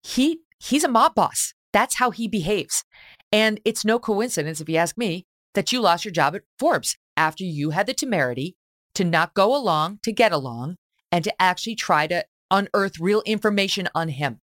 he 0.02 0.40
he's 0.58 0.84
a 0.84 0.88
mob 0.88 1.14
boss. 1.14 1.54
That's 1.72 1.96
how 1.96 2.10
he 2.10 2.28
behaves. 2.28 2.84
And 3.32 3.60
it's 3.64 3.84
no 3.84 3.98
coincidence, 3.98 4.60
if 4.60 4.68
you 4.68 4.76
ask 4.76 4.98
me, 4.98 5.24
that 5.54 5.72
you 5.72 5.80
lost 5.80 6.04
your 6.04 6.12
job 6.12 6.34
at 6.34 6.42
Forbes 6.58 6.96
after 7.16 7.44
you 7.44 7.70
had 7.70 7.86
the 7.86 7.94
temerity 7.94 8.56
to 8.94 9.04
not 9.04 9.34
go 9.34 9.56
along, 9.56 10.00
to 10.02 10.12
get 10.12 10.32
along, 10.32 10.76
and 11.10 11.24
to 11.24 11.42
actually 11.42 11.74
try 11.74 12.06
to 12.06 12.24
unearth 12.50 13.00
real 13.00 13.22
information 13.22 13.88
on 13.94 14.08
him. 14.08 14.38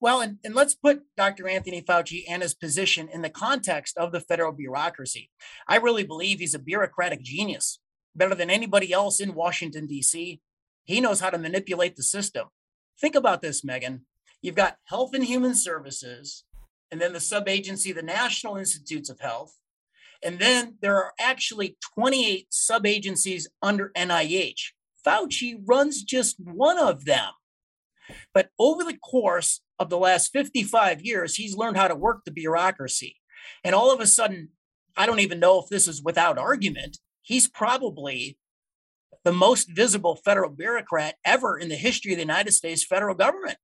Well, 0.00 0.20
and, 0.20 0.38
and 0.42 0.54
let's 0.54 0.74
put 0.74 1.04
Dr. 1.16 1.46
Anthony 1.46 1.80
Fauci 1.80 2.24
and 2.28 2.42
his 2.42 2.54
position 2.54 3.08
in 3.08 3.22
the 3.22 3.30
context 3.30 3.96
of 3.96 4.10
the 4.10 4.20
federal 4.20 4.52
bureaucracy. 4.52 5.30
I 5.68 5.76
really 5.76 6.02
believe 6.02 6.40
he's 6.40 6.54
a 6.54 6.58
bureaucratic 6.58 7.22
genius, 7.22 7.78
better 8.16 8.34
than 8.34 8.50
anybody 8.50 8.92
else 8.92 9.20
in 9.20 9.34
Washington, 9.34 9.86
D.C. 9.86 10.40
He 10.84 11.00
knows 11.00 11.20
how 11.20 11.30
to 11.30 11.38
manipulate 11.38 11.96
the 11.96 12.02
system. 12.02 12.48
Think 13.00 13.14
about 13.14 13.42
this, 13.42 13.62
Megyn. 13.62 14.00
You've 14.40 14.54
got 14.54 14.76
Health 14.84 15.14
and 15.14 15.24
Human 15.24 15.54
Services, 15.54 16.44
and 16.90 17.00
then 17.00 17.12
the 17.12 17.20
sub 17.20 17.48
agency, 17.48 17.92
the 17.92 18.02
National 18.02 18.56
Institutes 18.56 19.08
of 19.08 19.20
Health. 19.20 19.56
And 20.22 20.38
then 20.38 20.76
there 20.80 20.96
are 20.96 21.12
actually 21.18 21.76
28 21.94 22.46
sub 22.50 22.86
agencies 22.86 23.48
under 23.60 23.90
NIH. 23.96 24.72
Fauci 25.04 25.60
runs 25.64 26.02
just 26.02 26.36
one 26.38 26.78
of 26.78 27.04
them. 27.04 27.30
But 28.34 28.50
over 28.58 28.84
the 28.84 28.98
course 28.98 29.60
of 29.78 29.90
the 29.90 29.98
last 29.98 30.32
55 30.32 31.02
years, 31.02 31.36
he's 31.36 31.56
learned 31.56 31.76
how 31.76 31.88
to 31.88 31.94
work 31.94 32.24
the 32.24 32.30
bureaucracy. 32.30 33.16
And 33.64 33.74
all 33.74 33.92
of 33.92 34.00
a 34.00 34.06
sudden, 34.06 34.50
I 34.96 35.06
don't 35.06 35.20
even 35.20 35.40
know 35.40 35.58
if 35.60 35.68
this 35.68 35.88
is 35.88 36.02
without 36.02 36.38
argument, 36.38 36.98
he's 37.22 37.48
probably 37.48 38.38
the 39.24 39.32
most 39.32 39.70
visible 39.70 40.16
federal 40.16 40.50
bureaucrat 40.50 41.16
ever 41.24 41.58
in 41.58 41.68
the 41.68 41.76
history 41.76 42.12
of 42.12 42.16
the 42.16 42.22
United 42.22 42.52
States 42.52 42.84
federal 42.84 43.14
government. 43.14 43.58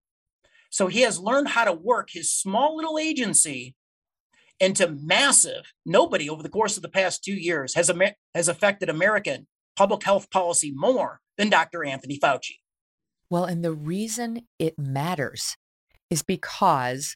So 0.71 0.87
he 0.87 1.01
has 1.03 1.19
learned 1.19 1.49
how 1.49 1.65
to 1.65 1.73
work 1.73 2.11
his 2.13 2.33
small 2.33 2.77
little 2.77 2.99
agency 2.99 3.75
into 4.61 4.89
massive. 4.89 5.73
Nobody 5.87 6.29
over 6.29 6.43
the 6.43 6.49
course 6.49 6.77
of 6.77 6.83
the 6.83 6.89
past 6.89 7.25
two 7.25 7.35
years 7.35 7.75
has, 7.75 7.91
has 8.35 8.49
affected 8.49 8.89
American 8.89 9.47
public 9.77 10.03
health 10.03 10.31
policy 10.31 10.73
more 10.75 11.21
than 11.37 11.49
Dr. 11.49 11.85
Anthony 11.85 12.19
Fauci. 12.19 12.57
Well, 13.31 13.45
and 13.45 13.65
the 13.65 13.73
reason 13.73 14.43
it 14.59 14.79
matters 14.79 15.57
is 16.11 16.23
because 16.23 17.15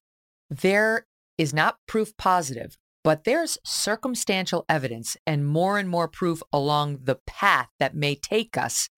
there 0.51 1.07
is 1.39 1.53
not 1.55 1.79
proof 1.87 2.17
positive, 2.17 2.77
but 3.05 3.25
there's 3.25 3.59
circumstantial 3.65 4.65
evidence 4.69 5.17
and 5.27 5.47
more 5.47 5.79
and 5.79 5.89
more 5.89 6.09
proof 6.09 6.43
along 6.53 7.01
the 7.05 7.19
path 7.27 7.69
that 7.79 7.95
may 7.95 8.15
take 8.15 8.57
us 8.57 8.89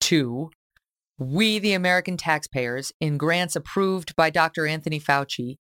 to 0.00 0.50
we, 1.18 1.58
the 1.60 1.74
American 1.74 2.16
taxpayers, 2.16 2.92
in 3.00 3.18
grants 3.18 3.54
approved 3.54 4.16
by 4.16 4.30
Dr. 4.30 4.66
Anthony 4.66 4.98
Fauci, 4.98 5.58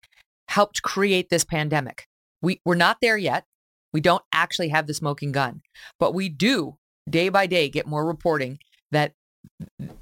helped 0.47 0.81
create 0.81 1.29
this 1.29 1.43
pandemic. 1.43 2.07
We, 2.41 2.59
we're 2.65 2.75
not 2.75 2.97
there 3.01 3.17
yet. 3.17 3.45
We 3.93 4.01
don't 4.01 4.23
actually 4.31 4.69
have 4.69 4.87
the 4.87 4.95
smoking 4.95 5.31
gun, 5.31 5.61
but 5.99 6.13
we 6.13 6.27
do 6.27 6.77
day 7.07 7.29
by 7.29 7.45
day 7.45 7.69
get 7.69 7.85
more 7.85 8.05
reporting 8.05 8.57
that 8.91 9.13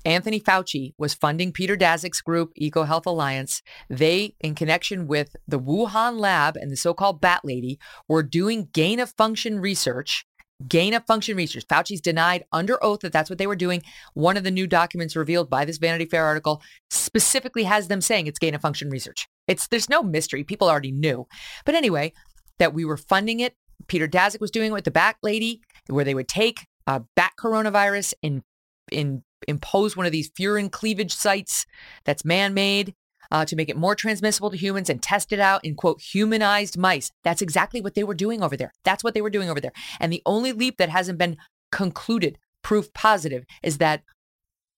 Anthony 0.04 0.39
Fauci 0.39 0.94
was 0.98 1.14
funding 1.14 1.52
Peter 1.52 1.78
Daszak's 1.78 2.22
group, 2.22 2.52
EcoHealth 2.60 3.06
Alliance. 3.06 3.62
They, 3.89 4.36
in 4.39 4.56
connection 4.56 5.08
with 5.08 5.36
the 5.48 5.60
Wuhan 5.60 6.20
lab 6.20 6.56
and 6.56 6.72
the 6.72 6.76
so-called 6.78 7.22
Bat 7.22 7.42
Lady, 7.44 7.80
were 8.08 8.24
doing 8.24 8.70
gain 8.74 9.00
of 9.00 9.12
function 9.12 9.60
research. 9.60 10.26
Gain 10.68 10.94
of 10.94 11.06
function 11.06 11.36
research. 11.36 11.66
Fauci's 11.68 12.02
denied 12.02 12.44
under 12.52 12.84
oath 12.84 13.00
that 13.02 13.12
that's 13.12 13.30
what 13.30 13.39
they 13.39 13.48
were 13.48 13.56
doing. 13.56 13.82
One 14.14 14.38
of 14.38 14.44
the 14.44 14.52
new 14.52 14.68
documents 14.68 15.16
revealed 15.16 15.50
by 15.50 15.66
this 15.66 15.78
Vanity 15.78 16.06
Fair 16.06 16.26
article 16.26 16.62
specifically 16.89 17.64
has 17.64 17.88
them 17.88 18.02
saying 18.02 18.28
it's 18.28 18.39
gain 18.39 18.54
of 18.54 18.62
function 18.62 18.89
research. 18.89 19.28
It's 19.48 19.68
there's 19.68 19.89
no 19.89 20.04
mystery. 20.04 20.44
People 20.44 20.70
already 20.70 20.92
knew. 20.92 21.28
But 21.66 21.76
anyway, 21.76 22.14
that 22.60 22.74
we 22.74 22.86
were 22.86 22.98
funding 22.98 23.39
it. 23.39 23.56
Peter 23.88 24.08
Daszak 24.08 24.39
was 24.39 24.52
doing 24.52 24.70
it 24.70 24.74
with 24.74 24.86
the 24.86 24.92
Bat 24.92 25.16
Lady, 25.24 25.62
where 25.88 26.06
they 26.06 26.14
would 26.14 26.28
take 26.28 26.68
bat 26.86 27.32
coronavirus 27.39 28.14
and 28.22 28.44
in 28.92 29.24
impose 29.48 29.98
one 29.98 30.06
of 30.06 30.12
these 30.12 30.30
furin 30.32 30.72
cleavage 30.72 31.14
sites 31.14 31.66
that's 32.06 32.26
man-made 32.26 32.94
uh, 33.32 33.46
to 33.46 33.56
make 33.56 33.70
it 33.70 33.78
more 33.78 33.96
transmissible 33.96 34.52
to 34.52 34.58
humans 34.58 34.89
and 34.89 35.02
test 35.02 35.32
it 35.32 35.39
out 35.39 35.64
in 35.64 35.76
quote 35.76 36.02
humanized 36.02 36.78
mice. 36.78 37.12
That's 37.24 37.42
exactly 37.42 37.82
what 37.82 37.96
they 37.96 38.04
were 38.04 38.14
doing 38.14 38.44
over 38.44 38.58
there. 38.58 38.74
That's 38.84 39.04
what 39.04 39.14
they 39.14 39.22
were 39.22 39.30
doing 39.30 39.50
over 39.50 39.62
there. 39.62 39.72
And 40.00 40.12
the 40.12 40.22
only 40.26 40.52
leap 40.52 40.78
that 40.78 40.89
hasn't 40.89 41.18
been 41.18 41.38
concluded, 41.72 42.38
proof 42.62 42.94
positive, 42.94 43.46
is 43.64 43.78
that 43.78 44.04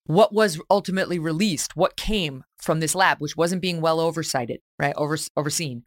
what 0.06 0.34
was 0.34 0.62
ultimately 0.70 1.18
released, 1.18 1.76
what 1.76 1.98
came 1.98 2.44
from 2.62 2.80
this 2.80 2.94
lab, 2.94 3.20
which 3.20 3.38
wasn't 3.38 3.62
being 3.62 3.82
well 3.82 4.00
oversighted, 4.00 4.60
right, 4.78 4.94
over, 4.98 5.18
overseen, 5.36 5.84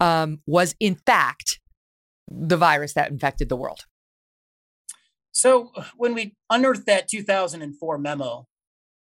um, 0.00 0.40
was 0.46 0.74
in 0.80 0.94
fact 0.94 1.60
the 2.28 2.56
virus 2.56 2.94
that 2.94 3.10
infected 3.10 3.48
the 3.48 3.56
world. 3.56 3.80
So 5.32 5.72
when 5.96 6.14
we 6.14 6.34
unearthed 6.50 6.86
that 6.86 7.08
2004 7.08 7.98
memo, 7.98 8.46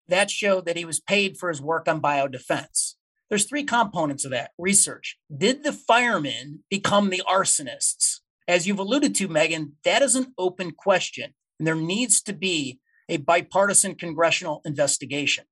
that 0.08 0.30
showed 0.30 0.66
that 0.66 0.78
he 0.78 0.86
was 0.86 1.00
paid 1.00 1.38
for 1.38 1.50
his 1.50 1.62
work 1.62 1.88
on 1.88 2.02
biodefense. 2.02 2.96
There's 3.30 3.46
three 3.46 3.64
components 3.64 4.26
of 4.26 4.32
that 4.32 4.52
research. 4.58 5.18
Did 5.36 5.64
the 5.64 5.74
firemen 5.74 6.64
become 6.70 7.10
the 7.10 7.24
arsonists? 7.28 8.20
As 8.48 8.68
you've 8.68 8.80
alluded 8.80 9.16
to, 9.16 9.28
Megyn, 9.30 9.72
that 9.86 10.02
is 10.02 10.16
an 10.16 10.34
open 10.38 10.72
question, 10.72 11.34
and 11.58 11.66
there 11.66 11.76
needs 11.76 12.22
to 12.24 12.34
be 12.34 12.80
a 13.08 13.18
bipartisan 13.18 13.96
congressional 13.96 14.62
investigation. 14.66 15.46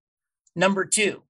Number 0.56 0.86
two, 0.86 1.24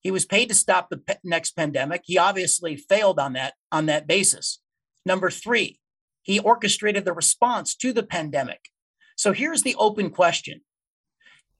he 0.00 0.10
was 0.10 0.26
paid 0.26 0.48
to 0.48 0.54
stop 0.54 0.90
the 0.90 0.98
pe- 0.98 1.16
next 1.24 1.52
pandemic. 1.52 2.02
He 2.04 2.18
obviously 2.18 2.76
failed 2.76 3.18
on 3.18 3.32
that 3.34 3.54
on 3.72 3.86
that 3.86 4.06
basis. 4.06 4.60
Number 5.04 5.30
three, 5.30 5.80
he 6.26 6.40
orchestrated 6.40 7.04
the 7.04 7.12
response 7.12 7.74
to 7.76 7.92
the 7.92 8.02
pandemic. 8.02 8.68
So 9.16 9.32
here's 9.32 9.62
the 9.62 9.76
open 9.76 10.10
question 10.10 10.60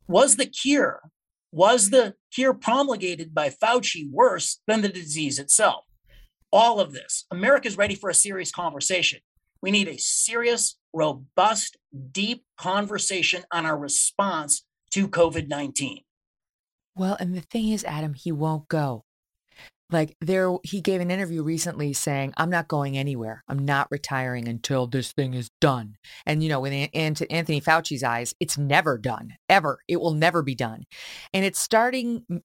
Was 0.09 0.37
the 0.37 0.47
cure, 0.47 1.11
was 1.53 1.91
the 1.91 2.15
cure 2.35 2.53
promulgated 2.53 3.33
by 3.33 3.49
Fauci 3.49 4.11
worse 4.11 4.61
than 4.67 4.83
the 4.83 4.89
disease 4.89 5.39
itself? 5.39 5.85
All 6.53 6.81
of 6.81 6.93
this, 6.93 7.27
America's 7.31 7.79
ready 7.79 7.95
for 7.95 8.11
a 8.11 8.15
serious 8.15 8.51
conversation. 8.51 9.21
We 9.63 9.71
need 9.71 9.89
a 9.89 9.99
serious, 9.99 10.77
robust, 10.93 11.77
deep 12.13 12.45
conversation 12.59 13.45
on 13.53 13.67
our 13.67 13.79
response 13.79 14.67
to 14.91 15.09
COVID 15.09 15.49
19. 15.49 16.01
Well, 16.97 17.17
and 17.21 17.37
the 17.37 17.41
thing 17.41 17.69
is, 17.69 17.85
Adam, 17.85 18.15
he 18.15 18.33
won't 18.33 18.69
go. 18.69 19.05
Like 19.91 20.17
there, 20.21 20.53
he 20.65 20.81
gave 20.81 21.01
an 21.01 21.11
interview 21.11 21.43
recently 21.43 21.93
saying, 21.93 22.35
"I'm 22.37 22.51
not 22.51 22.67
going 22.67 22.99
anywhere. 22.99 23.45
I'm 23.49 23.65
not 23.65 23.89
retiring 23.91 24.49
until 24.49 24.87
this 24.87 25.13
thing 25.13 25.35
is 25.35 25.51
done." 25.61 25.97
And 26.25 26.43
you 26.43 26.49
know, 26.49 26.61
with 26.61 26.73
Anthony 26.73 27.61
Fauci's 27.61 28.03
eyes, 28.03 28.35
it's 28.41 28.59
never 28.59 28.99
done, 28.99 29.35
ever. 29.49 29.79
It 29.87 30.01
will 30.01 30.15
never 30.15 30.43
be 30.43 30.57
done, 30.57 30.85
and 31.33 31.45
it's 31.45 31.61
starting 31.61 32.43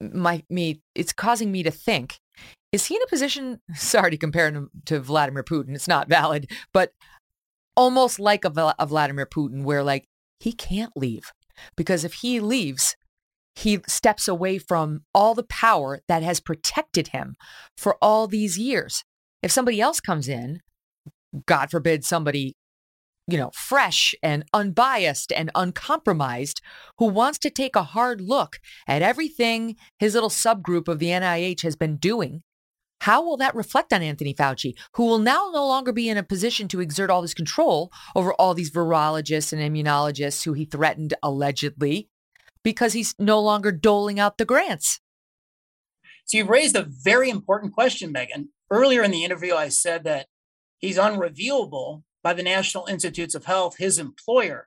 my 0.00 0.44
me. 0.48 0.80
It's 0.94 1.12
causing 1.12 1.50
me 1.50 1.64
to 1.64 1.72
think: 1.72 2.20
Is 2.70 2.86
he 2.86 2.94
in 2.94 3.02
a 3.02 3.08
position? 3.08 3.60
Sorry 3.74 4.12
to 4.12 4.16
compare 4.16 4.48
him 4.48 4.70
to 4.86 5.00
Vladimir 5.00 5.42
Putin. 5.42 5.74
It's 5.74 5.88
not 5.88 6.08
valid, 6.08 6.50
but 6.72 6.92
almost 7.76 8.20
like 8.20 8.44
a, 8.44 8.74
a 8.78 8.86
Vladimir 8.86 9.26
Putin, 9.26 9.64
where 9.64 9.82
like 9.82 10.06
he 10.38 10.52
can't 10.52 10.92
leave 10.96 11.32
because 11.76 12.04
if 12.04 12.14
he 12.14 12.40
leaves, 12.40 12.96
he 13.56 13.80
steps 13.88 14.28
away 14.28 14.58
from 14.58 15.00
all 15.14 15.34
the 15.34 15.42
power 15.42 16.00
that 16.08 16.22
has 16.22 16.40
protected 16.40 17.08
him 17.08 17.36
for 17.76 17.96
all 18.02 18.28
these 18.28 18.58
years. 18.58 19.02
If 19.42 19.50
somebody 19.50 19.80
else 19.80 19.98
comes 19.98 20.28
in, 20.28 20.60
God 21.46 21.70
forbid 21.70 22.04
somebody, 22.04 22.54
you 23.26 23.38
know, 23.38 23.50
fresh 23.54 24.14
and 24.22 24.44
unbiased 24.52 25.32
and 25.32 25.50
uncompromised 25.54 26.60
who 26.98 27.06
wants 27.06 27.38
to 27.40 27.50
take 27.50 27.74
a 27.74 27.82
hard 27.82 28.20
look 28.20 28.58
at 28.86 29.02
everything 29.02 29.76
his 29.98 30.14
little 30.14 30.30
subgroup 30.30 30.86
of 30.86 30.98
the 30.98 31.08
NIH 31.08 31.62
has 31.62 31.76
been 31.76 31.96
doing, 31.96 32.42
how 33.00 33.22
will 33.22 33.38
that 33.38 33.54
reflect 33.54 33.92
on 33.92 34.02
Anthony 34.02 34.34
Fauci, 34.34 34.74
who 34.94 35.06
will 35.06 35.18
now 35.18 35.50
no 35.52 35.66
longer 35.66 35.92
be 35.92 36.08
in 36.10 36.18
a 36.18 36.22
position 36.22 36.68
to 36.68 36.80
exert 36.80 37.10
all 37.10 37.22
this 37.22 37.34
control 37.34 37.90
over 38.14 38.34
all 38.34 38.52
these 38.52 38.70
virologists 38.70 39.52
and 39.52 39.62
immunologists 39.62 40.44
who 40.44 40.52
he 40.52 40.66
threatened 40.66 41.14
allegedly 41.22 42.08
because 42.66 42.94
he's 42.94 43.14
no 43.16 43.40
longer 43.40 43.70
doling 43.70 44.18
out 44.18 44.38
the 44.38 44.44
grants. 44.44 44.98
So 46.24 46.36
you've 46.36 46.48
raised 46.48 46.74
a 46.74 46.82
very 46.82 47.30
important 47.30 47.72
question, 47.72 48.12
Megyn. 48.12 48.48
Earlier 48.72 49.04
in 49.04 49.12
the 49.12 49.22
interview, 49.22 49.54
I 49.54 49.68
said 49.68 50.02
that 50.02 50.26
he's 50.78 50.98
unreviewable 50.98 52.02
by 52.24 52.32
the 52.32 52.42
National 52.42 52.86
Institutes 52.86 53.36
of 53.36 53.44
Health, 53.44 53.76
his 53.78 54.00
employer. 54.00 54.66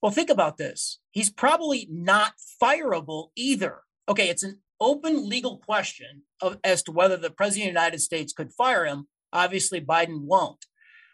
Well, 0.00 0.12
think 0.12 0.30
about 0.30 0.56
this. 0.56 0.98
He's 1.10 1.28
probably 1.28 1.86
not 1.90 2.32
fireable 2.62 3.28
either. 3.36 3.80
Okay, 4.08 4.30
it's 4.30 4.42
an 4.42 4.60
open 4.80 5.28
legal 5.28 5.58
question 5.58 6.22
of, 6.40 6.56
as 6.64 6.82
to 6.84 6.90
whether 6.90 7.18
the 7.18 7.28
president 7.28 7.68
of 7.68 7.74
the 7.74 7.80
United 7.80 8.00
States 8.00 8.32
could 8.32 8.50
fire 8.54 8.86
him. 8.86 9.08
Obviously, 9.30 9.78
Biden 9.78 10.22
won't. 10.22 10.64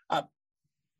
Uh, 0.09 0.23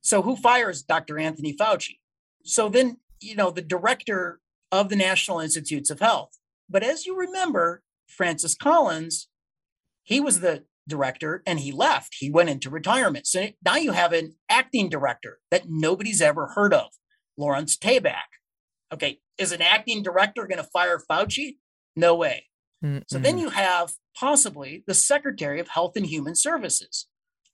So 0.01 0.23
who 0.23 0.35
fires 0.35 0.83
Dr. 0.83 1.17
Anthony 1.21 1.57
Fauci? 1.57 2.01
So 2.43 2.69
then, 2.69 2.97
you 3.21 3.37
know, 3.37 3.53
the 3.53 3.63
director 3.63 4.41
of 4.73 4.89
the 4.89 4.97
National 4.97 5.39
Institutes 5.39 5.91
of 5.91 6.01
Health. 6.01 6.31
But 6.69 6.83
as 6.83 7.07
you 7.07 7.17
remember, 7.17 7.83
Francis 8.09 8.55
Collins, 8.55 9.29
he 10.03 10.19
was 10.19 10.41
the 10.41 10.65
director 10.89 11.43
and 11.47 11.61
he 11.61 11.71
left. 11.71 12.17
He 12.19 12.31
went 12.31 12.49
into 12.51 12.71
retirement. 12.71 13.27
So 13.27 13.49
now 13.65 13.77
you 13.77 13.93
have 13.93 14.13
an 14.13 14.35
acting 14.49 14.89
director 14.89 15.39
that 15.51 15.69
nobody's 15.69 16.21
ever 16.21 16.49
heard 16.55 16.75
of, 16.75 16.89
Lawrence 17.37 17.77
Tabak. 17.77 18.17
Okay, 18.93 19.21
is 19.39 19.53
an 19.53 19.63
acting 19.63 20.03
director 20.03 20.47
going 20.47 20.59
to 20.59 20.69
fire 20.73 21.01
Fauci? 21.11 21.57
No 21.95 22.15
way. 22.15 22.47
Mm-mm. 22.85 23.05
So 23.07 23.19
then 23.19 23.39
you 23.39 23.51
have 23.51 23.93
possibly 24.19 24.83
the 24.87 24.95
Secretary 24.95 25.61
of 25.61 25.69
Health 25.69 25.93
and 25.97 26.07
Human 26.07 26.35
Services, 26.35 27.07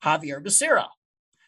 Xavier 0.02 0.40
Becerra. 0.40 0.88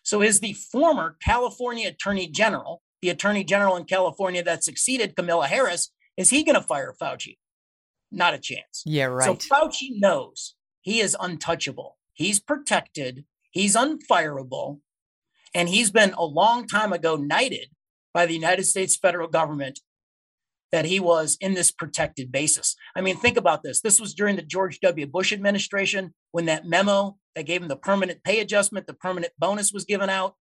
So 0.02 0.22
is 0.22 0.40
the 0.40 0.52
former 0.52 1.16
California 1.22 1.88
Attorney 1.88 2.28
General, 2.28 2.82
the 3.02 3.09
Attorney 3.09 3.44
General 3.44 3.77
in 3.77 3.85
California 3.85 4.43
that 4.43 4.64
succeeded 4.64 5.16
Kamala 5.16 5.47
Harris, 5.47 5.93
is 6.16 6.31
he 6.31 6.44
going 6.44 6.55
to 6.55 6.62
fire 6.62 6.94
Fauci? 7.01 7.39
Not 8.12 8.35
a 8.35 8.39
chance. 8.39 8.82
Yeah, 8.85 9.06
right. 9.06 9.24
So 9.24 9.35
Fauci 9.35 9.98
knows 9.98 10.55
he 10.81 11.01
is 11.01 11.16
untouchable. 11.18 11.97
He's 12.12 12.40
protected. 12.40 13.24
He's 13.51 13.77
unfireable. 13.77 14.81
And 15.55 15.68
he's 15.68 15.90
been 15.90 16.12
a 16.14 16.24
long 16.24 16.66
time 16.66 16.93
ago 16.93 17.16
knighted 17.16 17.70
by 18.12 18.27
the 18.27 18.35
United 18.35 18.64
States 18.64 18.97
federal 18.97 19.28
government 19.28 19.81
that 20.72 20.85
he 20.85 21.01
was 21.01 21.36
in 21.40 21.55
this 21.55 21.72
protected 21.72 22.31
basis. 22.31 22.77
I 22.94 23.01
mean, 23.01 23.16
think 23.16 23.36
about 23.36 23.62
this. 23.62 23.81
This 23.81 24.01
was 24.01 24.14
during 24.14 24.36
the 24.36 24.43
George 24.43 24.78
W. 24.81 25.06
Bush 25.06 25.32
administration 25.32 26.14
when 26.31 26.47
that 26.47 26.64
memo 26.64 27.16
that 27.35 27.47
gave 27.47 27.62
him 27.62 27.68
the 27.68 27.77
permanent 27.77 28.22
pay 28.22 28.40
adjustment, 28.40 28.86
the 28.86 28.94
permanent 28.94 29.32
bonus 29.39 29.72
was 29.72 29.85
given 29.85 30.09
out. 30.09 30.35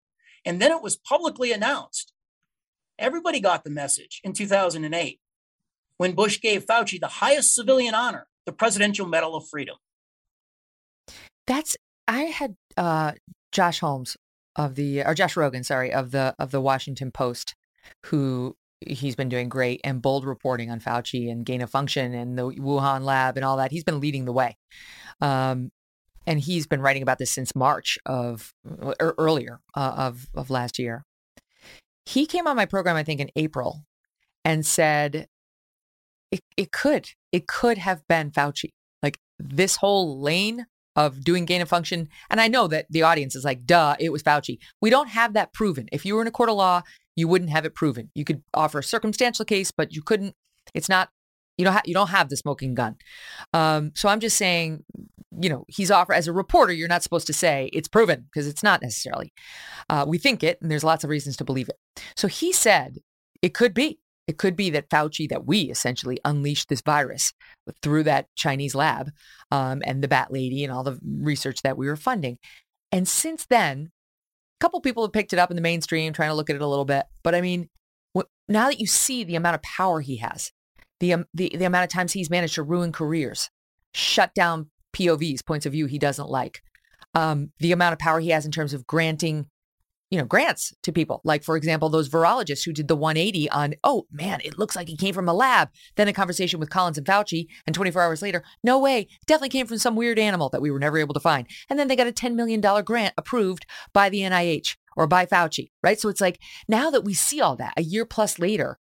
And 0.45 0.61
then 0.61 0.71
it 0.71 0.81
was 0.81 0.97
publicly 0.97 1.51
announced. 1.51 2.13
Everybody 2.99 3.39
got 3.39 3.63
the 3.63 3.69
message 3.69 4.21
in 4.23 4.33
2008 4.33 5.19
when 5.97 6.13
Bush 6.13 6.39
gave 6.39 6.65
Fauci 6.65 6.99
the 6.99 7.07
highest 7.07 7.53
civilian 7.53 7.93
honor, 7.93 8.27
the 8.45 8.51
Presidential 8.51 9.07
Medal 9.07 9.35
of 9.35 9.47
Freedom. 9.47 9.77
That's 11.45 11.77
I 12.07 12.23
had 12.23 12.55
uh, 12.75 13.13
Josh 13.51 13.79
Holmes 13.79 14.17
of 14.55 14.75
the 14.75 15.03
or 15.03 15.13
Josh 15.13 15.35
Rogin, 15.35 15.65
sorry, 15.65 15.93
of 15.93 16.11
the 16.11 16.35
of 16.39 16.51
the 16.51 16.61
Washington 16.61 17.11
Post, 17.11 17.55
who 18.07 18.55
he's 18.81 19.15
been 19.15 19.29
doing 19.29 19.49
great 19.49 19.81
and 19.83 20.01
bold 20.01 20.25
reporting 20.25 20.69
on 20.69 20.79
Fauci 20.79 21.31
and 21.31 21.45
gain 21.45 21.61
of 21.61 21.69
function 21.69 22.13
and 22.13 22.37
the 22.37 22.43
Wuhan 22.43 23.03
lab 23.03 23.37
and 23.37 23.45
all 23.45 23.57
that. 23.57 23.71
He's 23.71 23.83
been 23.83 23.99
leading 23.99 24.25
the 24.25 24.33
way. 24.33 24.55
Um, 25.19 25.71
and 26.27 26.39
he's 26.39 26.67
been 26.67 26.81
writing 26.81 27.01
about 27.01 27.17
this 27.17 27.31
since 27.31 27.55
March 27.55 27.97
of 28.05 28.53
or 28.79 28.95
er, 29.01 29.15
earlier 29.17 29.61
uh, 29.75 29.93
of 29.97 30.27
of 30.35 30.49
last 30.49 30.77
year. 30.77 31.05
He 32.07 32.25
came 32.25 32.47
on 32.47 32.55
my 32.55 32.65
program, 32.65 32.95
I 32.95 33.03
think, 33.03 33.19
in 33.19 33.29
April, 33.35 33.83
and 34.45 34.65
said 34.65 35.27
it, 36.31 36.41
it 36.55 36.71
could 36.71 37.09
it 37.31 37.47
could 37.47 37.77
have 37.77 38.07
been 38.07 38.31
Fauci. 38.31 38.71
Like 39.03 39.19
this 39.37 39.75
whole 39.75 40.21
lane 40.21 40.67
of 40.95 41.23
doing 41.23 41.45
gain 41.45 41.61
of 41.61 41.69
function. 41.69 42.07
And 42.29 42.39
I 42.39 42.47
know 42.47 42.67
that 42.67 42.87
the 42.89 43.03
audience 43.03 43.35
is 43.35 43.43
like, 43.43 43.65
duh, 43.65 43.95
it 43.99 44.11
was 44.11 44.23
Fauci. 44.23 44.57
We 44.81 44.89
don't 44.89 45.09
have 45.09 45.33
that 45.33 45.53
proven. 45.53 45.87
If 45.91 46.05
you 46.05 46.15
were 46.15 46.21
in 46.21 46.27
a 46.27 46.31
court 46.31 46.49
of 46.49 46.55
law, 46.55 46.81
you 47.15 47.27
wouldn't 47.27 47.51
have 47.51 47.65
it 47.65 47.75
proven. 47.75 48.09
You 48.15 48.23
could 48.23 48.41
offer 48.53 48.79
a 48.79 48.83
circumstantial 48.83 49.45
case, 49.45 49.69
but 49.69 49.93
you 49.93 50.01
couldn't. 50.01 50.33
It's 50.73 50.89
not. 50.89 51.09
You 51.57 51.65
don't. 51.65 51.73
Ha- 51.73 51.81
you 51.85 51.93
don't 51.93 52.09
have 52.09 52.29
the 52.29 52.37
smoking 52.37 52.73
gun. 52.75 52.95
Um, 53.53 53.91
so 53.95 54.09
I'm 54.09 54.19
just 54.19 54.37
saying, 54.37 54.83
you 55.39 55.49
know, 55.49 55.65
he's 55.67 55.91
offer 55.91 56.13
as 56.13 56.27
a 56.27 56.33
reporter. 56.33 56.73
You're 56.73 56.87
not 56.87 57.03
supposed 57.03 57.27
to 57.27 57.33
say 57.33 57.69
it's 57.73 57.87
proven 57.87 58.25
because 58.31 58.47
it's 58.47 58.63
not 58.63 58.81
necessarily. 58.81 59.33
Uh, 59.89 60.05
we 60.07 60.17
think 60.17 60.43
it, 60.43 60.59
and 60.61 60.69
there's 60.69 60.83
lots 60.83 61.03
of 61.03 61.09
reasons 61.09 61.37
to 61.37 61.43
believe 61.43 61.69
it. 61.69 61.77
So 62.15 62.27
he 62.27 62.51
said 62.51 62.97
it 63.41 63.53
could 63.53 63.73
be. 63.73 63.99
It 64.27 64.37
could 64.37 64.57
be 64.57 64.69
that 64.71 64.89
Fauci, 64.89 65.29
that 65.29 65.45
we 65.45 65.61
essentially 65.61 66.19
unleashed 66.25 66.67
this 66.67 66.81
virus 66.81 67.33
through 67.81 68.03
that 68.03 68.27
Chinese 68.35 68.75
lab 68.75 69.11
um, 69.51 69.81
and 69.85 70.03
the 70.03 70.09
bat 70.09 70.33
lady 70.33 70.65
and 70.65 70.73
all 70.73 70.83
the 70.83 70.99
research 71.01 71.61
that 71.61 71.77
we 71.77 71.87
were 71.87 71.95
funding. 71.95 72.37
And 72.91 73.07
since 73.07 73.45
then, 73.45 73.89
a 74.59 74.59
couple 74.59 74.81
people 74.81 75.03
have 75.03 75.13
picked 75.13 75.31
it 75.31 75.39
up 75.39 75.49
in 75.49 75.55
the 75.55 75.61
mainstream, 75.61 76.11
trying 76.11 76.29
to 76.29 76.35
look 76.35 76.49
at 76.49 76.57
it 76.57 76.61
a 76.61 76.67
little 76.67 76.83
bit. 76.83 77.05
But 77.23 77.35
I 77.35 77.41
mean, 77.41 77.69
now 78.49 78.67
that 78.67 78.79
you 78.79 78.87
see 78.87 79.23
the 79.23 79.35
amount 79.35 79.55
of 79.55 79.61
power 79.61 80.01
he 80.01 80.17
has, 80.17 80.51
the, 80.99 81.13
um, 81.13 81.25
the, 81.33 81.51
the 81.55 81.65
amount 81.65 81.83
of 81.83 81.89
times 81.89 82.13
he's 82.13 82.29
managed 82.29 82.55
to 82.55 82.63
ruin 82.63 82.91
careers, 82.91 83.49
shut 83.93 84.33
down 84.33 84.69
POVs, 84.93 85.45
points 85.45 85.65
of 85.65 85.73
view 85.73 85.85
he 85.85 85.99
doesn't 85.99 86.29
like, 86.29 86.61
um, 87.13 87.51
the 87.59 87.71
amount 87.71 87.93
of 87.93 87.99
power 87.99 88.19
he 88.19 88.29
has 88.29 88.45
in 88.45 88.51
terms 88.51 88.73
of 88.73 88.87
granting 88.87 89.47
you 90.09 90.17
know, 90.17 90.25
grants 90.25 90.73
to 90.83 90.91
people. 90.91 91.21
Like, 91.23 91.43
for 91.43 91.57
example, 91.57 91.89
those 91.89 92.09
virologists 92.09 92.63
who 92.63 92.71
did 92.71 92.87
the 92.87 92.95
180 92.95 93.49
on, 93.49 93.75
oh 93.83 94.07
man, 94.11 94.39
it 94.43 94.57
looks 94.57 94.75
like 94.75 94.87
he 94.87 94.95
came 94.95 95.13
from 95.13 95.27
a 95.27 95.33
lab. 95.33 95.69
Then 95.95 96.07
a 96.07 96.13
conversation 96.13 96.59
with 96.59 96.69
Collins 96.69 96.97
and 96.97 97.05
Fauci, 97.05 97.47
and 97.65 97.75
24 97.75 98.01
hours 98.01 98.21
later, 98.21 98.43
no 98.63 98.79
way, 98.79 99.07
definitely 99.25 99.49
came 99.49 99.67
from 99.67 99.77
some 99.77 99.95
weird 99.95 100.19
animal 100.19 100.49
that 100.49 100.61
we 100.61 100.71
were 100.71 100.79
never 100.79 100.97
able 100.97 101.13
to 101.13 101.19
find. 101.19 101.47
And 101.69 101.77
then 101.77 101.87
they 101.87 101.95
got 101.95 102.07
a 102.07 102.13
$10 102.13 102.35
million 102.35 102.61
grant 102.83 103.13
approved 103.17 103.65
by 103.93 104.09
the 104.09 104.21
NIH 104.21 104.77
or 104.95 105.07
by 105.07 105.25
Fauci, 105.25 105.71
right? 105.83 105.99
So 105.99 106.09
it's 106.09 106.21
like 106.21 106.39
now 106.67 106.89
that 106.89 107.03
we 107.03 107.13
see 107.13 107.41
all 107.41 107.57
that 107.57 107.73
a 107.75 107.81
year 107.81 108.05
plus 108.05 108.39
later, 108.39 108.79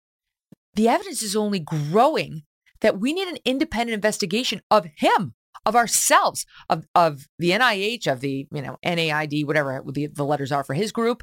the 0.74 0.88
evidence 0.88 1.22
is 1.22 1.36
only 1.36 1.58
growing 1.58 2.42
that 2.80 2.98
we 2.98 3.12
need 3.12 3.28
an 3.28 3.38
independent 3.44 3.94
investigation 3.94 4.60
of 4.70 4.86
him 4.96 5.34
of 5.66 5.76
ourselves, 5.76 6.46
of, 6.68 6.86
of 6.94 7.26
the 7.38 7.50
NIH, 7.50 8.10
of 8.10 8.20
the, 8.20 8.46
you 8.52 8.62
know, 8.62 8.78
NAID, 8.84 9.46
whatever 9.46 9.82
the, 9.86 10.06
the 10.06 10.24
letters 10.24 10.52
are 10.52 10.64
for 10.64 10.74
his 10.74 10.92
group, 10.92 11.22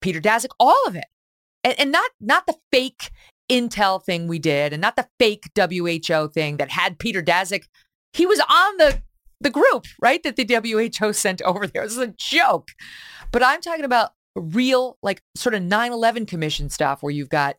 Peter 0.00 0.20
Daszak, 0.20 0.50
all 0.60 0.86
of 0.86 0.96
it. 0.96 1.06
And, 1.64 1.78
and 1.78 1.92
not, 1.92 2.10
not 2.20 2.46
the 2.46 2.56
fake 2.70 3.10
Intel 3.50 4.04
thing 4.04 4.28
we 4.28 4.38
did 4.38 4.72
and 4.72 4.80
not 4.80 4.96
the 4.96 5.08
fake 5.18 5.50
WHO 5.56 6.28
thing 6.28 6.58
that 6.58 6.70
had 6.70 6.98
Peter 6.98 7.22
Daszak. 7.22 7.64
He 8.12 8.26
was 8.26 8.40
on 8.40 8.76
the, 8.76 9.02
the 9.40 9.50
group, 9.50 9.86
right? 10.00 10.22
That 10.22 10.36
the 10.36 10.90
WHO 11.00 11.12
sent 11.12 11.42
over 11.42 11.66
there. 11.66 11.82
This 11.82 11.92
is 11.92 11.98
a 11.98 12.14
joke. 12.16 12.68
But 13.32 13.42
I'm 13.42 13.60
talking 13.60 13.84
about 13.84 14.10
real, 14.36 14.98
like 15.02 15.22
sort 15.34 15.54
of 15.54 15.62
9 15.62 15.92
11 15.92 16.26
commission 16.26 16.70
stuff 16.70 17.02
where 17.02 17.12
you've 17.12 17.28
got 17.28 17.56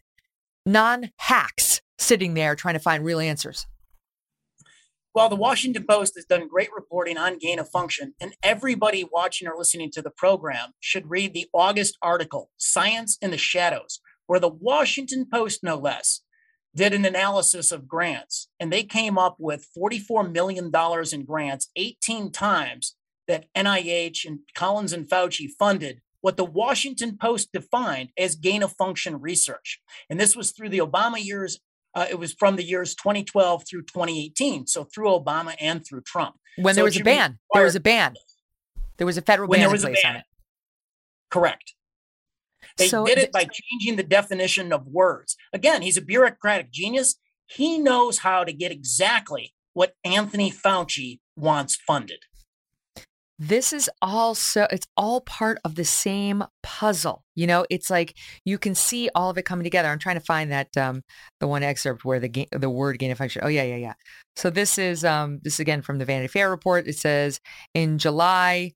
non 0.70 1.12
hacks 1.18 1.82
sitting 1.98 2.34
there 2.34 2.56
trying 2.56 2.76
to 2.76 2.80
find 2.80 3.04
real 3.04 3.20
answers. 3.20 3.66
Well, 5.16 5.28
the 5.28 5.36
Washington 5.36 5.86
Post 5.90 6.14
has 6.16 6.26
done 6.26 6.48
great 6.48 6.70
reporting 6.74 7.18
on 7.18 7.40
gain 7.40 7.58
of 7.58 7.68
function, 7.70 8.14
and 8.22 8.36
everybody 8.44 9.04
watching 9.12 9.48
or 9.48 9.58
listening 9.58 9.90
to 9.92 10.02
the 10.04 10.12
program 10.12 10.74
should 10.80 11.10
read 11.10 11.34
the 11.34 11.48
August 11.52 11.98
article, 12.02 12.52
Science 12.58 13.18
in 13.22 13.32
the 13.32 13.38
Shadows, 13.38 14.00
where 14.28 14.40
the 14.40 14.48
Washington 14.48 15.26
Post, 15.32 15.64
no 15.64 15.78
less, 15.78 16.22
did 16.76 16.94
an 16.94 17.04
analysis 17.04 17.72
of 17.72 17.88
grants, 17.88 18.50
and 18.60 18.72
they 18.72 18.84
came 18.84 19.18
up 19.18 19.38
with 19.40 19.68
$44 19.76 20.32
million 20.32 20.72
in 21.12 21.26
grants, 21.26 21.70
18 21.76 22.32
times 22.32 22.96
that 23.28 23.48
NIH 23.58 24.26
and 24.26 24.40
Collins 24.54 24.94
and 24.94 25.10
Fauci 25.10 25.48
funded 25.58 26.02
what 26.22 26.38
the 26.38 26.46
Washington 26.46 27.18
Post 27.18 27.50
defined 27.54 28.10
as 28.18 28.36
gain 28.36 28.64
of 28.64 28.74
function 28.74 29.20
research. 29.20 29.80
And 30.10 30.20
this 30.20 30.36
was 30.36 30.52
through 30.52 30.70
the 30.70 30.80
Obama 30.80 31.24
years 31.24 31.60
uh, 31.96 32.06
it 32.10 32.20
was 32.20 32.34
from 32.34 32.56
the 32.56 32.64
years 32.64 32.96
2012 32.96 33.64
through 33.68 33.82
2018. 33.84 34.68
So 34.68 34.84
through 34.84 35.08
Obama 35.08 35.56
and 35.60 35.86
through 35.86 36.02
Trump. 36.02 36.36
When 36.58 36.76
so 36.76 36.80
there 36.80 36.84
was 36.86 37.00
a 37.00 37.04
ban, 37.04 37.32
required, 37.32 37.40
there 37.54 37.64
was 37.64 37.76
a 37.76 37.80
ban. 37.80 38.14
There 38.98 39.08
was 39.08 39.18
a 39.18 39.22
federal 39.22 39.50
ban 39.50 39.60
there 39.62 39.70
was 39.70 39.84
in 39.84 39.90
place 39.90 40.04
a 40.04 40.08
ban. 40.08 40.16
on 40.16 40.20
it. 40.20 40.26
Correct. 41.32 41.74
They 42.78 42.88
So 42.88 43.06
did 43.06 43.18
it 43.18 43.32
by 43.32 43.46
changing 43.46 43.96
the 43.96 44.04
definition 44.04 44.72
of 44.72 44.86
words. 44.86 45.36
Again, 45.54 45.82
he's 45.82 45.98
a 45.98 46.02
bureaucratic 46.02 46.72
genius. 46.72 47.16
He 47.48 47.80
knows 47.80 48.20
how 48.20 48.44
to 48.44 48.54
get 48.54 48.72
exactly 48.72 49.54
what 49.74 49.94
Anthony 50.04 50.52
Fauci 50.52 51.20
wants 51.36 51.76
funded. 51.76 52.20
This 53.40 53.74
is 53.74 53.90
all 54.02 54.36
so 54.36 54.68
it's 54.70 54.88
all 54.98 55.22
part 55.22 55.58
of 55.64 55.76
the 55.76 55.86
same 55.86 56.44
puzzle 56.62 57.24
you 57.40 57.48
know? 57.48 57.66
It's 57.70 57.90
like 57.90 58.16
you 58.44 58.58
can 58.58 58.76
see 58.76 59.10
all 59.16 59.30
of 59.30 59.38
it 59.38 59.46
coming 59.46 59.64
together. 59.64 59.88
I'm 59.88 59.98
trying 59.98 60.18
to 60.18 60.26
find 60.26 60.52
that 60.52 60.76
um 60.76 61.04
the 61.40 61.48
one 61.48 61.64
excerpt 61.64 62.04
where 62.04 62.20
the 62.20 62.48
the 62.52 62.70
word 62.70 63.00
gain 63.00 63.12
of 63.12 63.18
function 63.18 63.42
oh 63.46 63.48
yeah 63.48 63.64
yeah 63.64 63.78
yeah. 63.78 63.94
So 64.36 64.50
this 64.50 64.78
is 64.78 65.06
um 65.06 65.40
this 65.42 65.54
is 65.54 65.60
again 65.62 65.82
from 65.82 66.00
the 66.00 66.06
vanity 66.06 66.28
fair 66.28 66.50
report. 66.50 66.86
It 66.86 66.98
says 66.98 67.40
in 67.74 67.98
july 67.98 68.74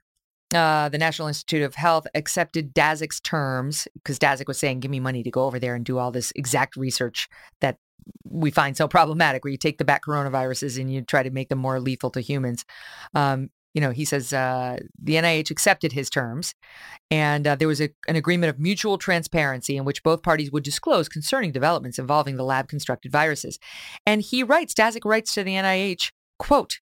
uh, 0.54 0.88
the 0.90 1.00
National 1.00 1.28
Institute 1.28 1.64
of 1.64 1.74
Health 1.74 2.06
accepted 2.14 2.76
Daszak's 2.76 3.20
terms 3.20 3.88
because 3.96 4.20
Daszak 4.20 4.48
was 4.48 4.60
saying, 4.60 4.82
"Give 4.82 4.92
me 4.92 5.00
money 5.00 5.24
to 5.24 5.32
go 5.32 5.46
over 5.46 5.58
there 5.60 5.74
and 5.74 5.84
do 5.84 5.98
all 5.98 6.12
this 6.12 6.32
exact 6.36 6.76
research 6.76 7.28
that 7.62 7.78
we 8.24 8.52
find 8.52 8.78
so 8.78 8.88
problematic, 8.88 9.44
where 9.44 9.52
you 9.52 9.58
take 9.58 9.80
the 9.80 9.86
bat 9.86 10.02
coronaviruses 10.08 10.80
and 10.80 10.94
you 10.94 11.02
try 11.02 11.24
to 11.24 11.32
make 11.32 11.50
them 11.50 11.58
more 11.58 11.80
lethal 11.80 12.12
to 12.12 12.22
humans." 12.22 12.66
Um, 13.16 13.50
you 13.74 13.82
know, 13.82 13.92
he 13.92 14.06
says 14.06 14.34
uh, 14.34 14.78
the 15.02 15.16
NIH 15.16 15.50
accepted 15.52 15.92
his 15.92 16.10
terms, 16.10 16.54
and 17.10 17.48
uh, 17.48 17.56
there 17.56 17.68
was 17.68 17.82
a, 17.82 17.90
an 18.08 18.16
agreement 18.16 18.50
of 18.50 18.60
mutual 18.60 18.98
transparency 18.98 19.78
in 19.78 19.86
which 19.86 20.04
both 20.04 20.24
parties 20.24 20.52
would 20.52 20.64
disclose 20.64 21.10
concerning 21.10 21.52
developments 21.52 22.00
involving 22.00 22.38
the 22.38 22.44
lab 22.44 22.68
constructed 22.68 23.12
viruses. 23.12 23.60
And 24.06 24.22
he 24.22 24.44
writes, 24.44 24.74
Daszak 24.74 25.06
writes 25.06 25.34
to 25.34 25.44
the 25.44 25.54
NIH, 25.54 26.12
quote, 26.38 26.80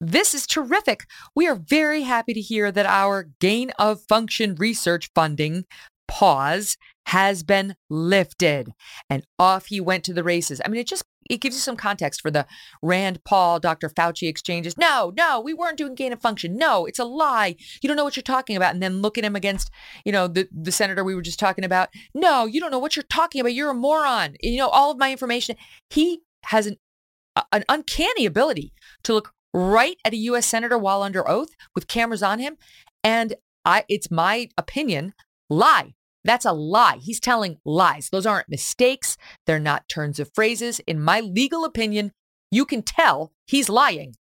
this 0.00 0.34
is 0.34 0.48
terrific. 0.48 1.06
We 1.36 1.46
are 1.46 1.54
very 1.54 2.02
happy 2.02 2.34
to 2.34 2.40
hear 2.40 2.72
that 2.72 2.86
our 2.86 3.28
gain 3.40 3.70
of 3.78 4.02
function 4.02 4.56
research 4.56 5.10
funding 5.14 5.64
pause 6.08 6.76
has 7.06 7.42
been 7.42 7.76
lifted. 7.88 8.72
And 9.08 9.24
off 9.38 9.66
he 9.66 9.80
went 9.80 10.04
to 10.04 10.12
the 10.12 10.24
races. 10.24 10.60
I 10.64 10.68
mean, 10.68 10.80
it 10.80 10.88
just 10.88 11.04
it 11.28 11.40
gives 11.40 11.56
you 11.56 11.60
some 11.60 11.76
context 11.76 12.20
for 12.20 12.30
the 12.30 12.46
Rand 12.82 13.22
Paul, 13.24 13.60
Dr. 13.60 13.88
Fauci 13.88 14.28
exchanges. 14.28 14.76
No, 14.78 15.12
no, 15.16 15.40
we 15.40 15.54
weren't 15.54 15.78
doing 15.78 15.94
gain 15.94 16.12
of 16.12 16.20
function. 16.20 16.56
No, 16.56 16.86
it's 16.86 16.98
a 16.98 17.04
lie. 17.04 17.56
You 17.82 17.88
don't 17.88 17.96
know 17.96 18.04
what 18.04 18.16
you're 18.16 18.22
talking 18.22 18.56
about. 18.56 18.74
And 18.74 18.82
then 18.82 19.02
look 19.02 19.18
at 19.18 19.24
him 19.24 19.36
against, 19.36 19.70
you 20.04 20.12
know, 20.12 20.28
the, 20.28 20.48
the 20.52 20.72
senator 20.72 21.04
we 21.04 21.14
were 21.14 21.22
just 21.22 21.38
talking 21.38 21.64
about. 21.64 21.88
No, 22.14 22.46
you 22.46 22.60
don't 22.60 22.70
know 22.70 22.78
what 22.78 22.96
you're 22.96 23.02
talking 23.04 23.40
about. 23.40 23.54
You're 23.54 23.70
a 23.70 23.74
moron. 23.74 24.36
You 24.40 24.58
know, 24.58 24.68
all 24.68 24.90
of 24.90 24.98
my 24.98 25.10
information. 25.10 25.56
He 25.90 26.22
has 26.46 26.66
an, 26.66 26.76
uh, 27.36 27.42
an 27.52 27.64
uncanny 27.68 28.26
ability 28.26 28.72
to 29.04 29.14
look 29.14 29.32
right 29.54 29.96
at 30.04 30.12
a 30.12 30.16
U.S. 30.16 30.46
senator 30.46 30.78
while 30.78 31.02
under 31.02 31.28
oath 31.28 31.50
with 31.74 31.88
cameras 31.88 32.22
on 32.22 32.38
him. 32.38 32.56
And 33.04 33.34
I, 33.64 33.84
it's 33.88 34.10
my 34.10 34.48
opinion, 34.56 35.14
lie. 35.48 35.94
That's 36.24 36.44
a 36.44 36.52
lie. 36.52 36.98
He's 37.00 37.20
telling 37.20 37.58
lies. 37.64 38.08
Those 38.10 38.26
aren't 38.26 38.48
mistakes. 38.48 39.16
They're 39.46 39.58
not 39.58 39.88
turns 39.88 40.20
of 40.20 40.30
phrases. 40.34 40.80
In 40.86 41.00
my 41.00 41.20
legal 41.20 41.64
opinion, 41.64 42.12
you 42.50 42.64
can 42.64 42.82
tell 42.82 43.32
he's 43.46 43.68
lying. 43.68 44.14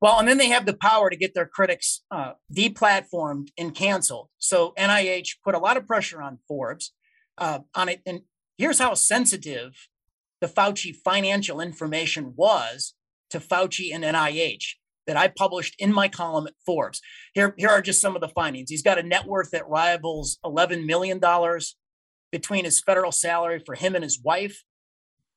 Well, 0.00 0.18
and 0.18 0.28
then 0.28 0.38
they 0.38 0.48
have 0.48 0.66
the 0.66 0.76
power 0.76 1.08
to 1.08 1.16
get 1.16 1.34
their 1.34 1.46
critics 1.46 2.02
uh, 2.10 2.32
deplatformed 2.54 3.48
and 3.56 3.74
canceled. 3.74 4.28
So 4.38 4.74
NIH 4.78 5.36
put 5.42 5.54
a 5.54 5.58
lot 5.58 5.76
of 5.76 5.86
pressure 5.86 6.20
on 6.20 6.38
Forbes 6.46 6.92
uh, 7.38 7.60
on 7.74 7.88
it. 7.88 8.02
And 8.04 8.22
here's 8.58 8.78
how 8.78 8.94
sensitive 8.94 9.88
the 10.40 10.48
Fauci 10.48 10.94
financial 10.94 11.60
information 11.60 12.34
was 12.36 12.94
to 13.30 13.40
Fauci 13.40 13.94
and 13.94 14.04
NIH 14.04 14.74
that 15.06 15.16
I 15.16 15.28
published 15.28 15.76
in 15.78 15.92
my 15.92 16.08
column 16.08 16.46
at 16.46 16.54
Forbes. 16.64 17.00
Here, 17.34 17.54
here 17.56 17.68
are 17.68 17.82
just 17.82 18.00
some 18.00 18.14
of 18.14 18.20
the 18.20 18.28
findings. 18.28 18.70
He's 18.70 18.82
got 18.82 18.98
a 18.98 19.02
net 19.02 19.26
worth 19.26 19.50
that 19.52 19.68
rivals 19.68 20.38
$11 20.44 20.84
million 20.84 21.20
between 22.32 22.64
his 22.64 22.80
federal 22.80 23.12
salary 23.12 23.62
for 23.64 23.74
him 23.74 23.94
and 23.94 24.04
his 24.04 24.20
wife. 24.20 24.64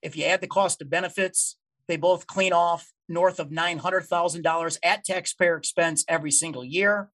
If 0.02 0.16
you 0.16 0.26
add 0.26 0.42
the 0.42 0.48
cost 0.48 0.82
of 0.82 0.90
benefits, 0.90 1.58
they 1.88 1.98
both 1.98 2.28
clean 2.28 2.54
off 2.54 2.92
north 3.08 3.40
of 3.40 3.50
$900,000 3.50 4.78
at 4.84 5.04
taxpayer 5.04 5.58
expense 5.58 6.06
every 6.08 6.32
single 6.32 6.64
year. 6.64 7.10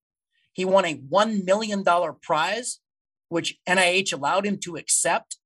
He 0.53 0.65
won 0.65 0.85
a 0.85 0.97
$1 0.97 1.45
million 1.45 1.85
prize, 2.23 2.81
which 3.29 3.57
NIH 3.69 4.13
allowed 4.13 4.47
him 4.47 4.59
to 4.59 4.77
accept 4.77 5.39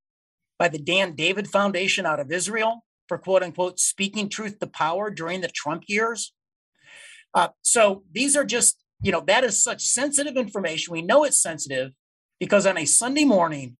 by 0.57 0.67
the 0.67 0.77
Dan 0.77 1.15
David 1.15 1.47
Foundation 1.47 2.05
out 2.05 2.19
of 2.19 2.31
Israel 2.31 2.83
for 3.07 3.17
quote 3.17 3.43
unquote 3.43 3.79
speaking 3.79 4.29
truth 4.29 4.59
to 4.59 4.67
power 4.67 5.09
during 5.09 5.41
the 5.41 5.47
Trump 5.47 5.83
years. 5.87 6.33
Uh, 7.33 7.49
so 7.61 8.03
these 8.11 8.35
are 8.35 8.45
just, 8.45 8.83
you 9.01 9.11
know, 9.11 9.23
that 9.27 9.43
is 9.43 9.61
such 9.61 9.83
sensitive 9.83 10.35
information. 10.35 10.93
We 10.93 11.01
know 11.01 11.23
it's 11.23 11.41
sensitive 11.41 11.91
because 12.39 12.65
on 12.65 12.77
a 12.77 12.85
Sunday 12.85 13.25
morning, 13.25 13.77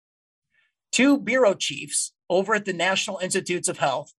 two 0.91 1.17
bureau 1.17 1.53
chiefs 1.53 2.13
over 2.29 2.55
at 2.55 2.65
the 2.65 2.73
National 2.73 3.17
Institutes 3.19 3.67
of 3.67 3.79
Health, 3.79 4.13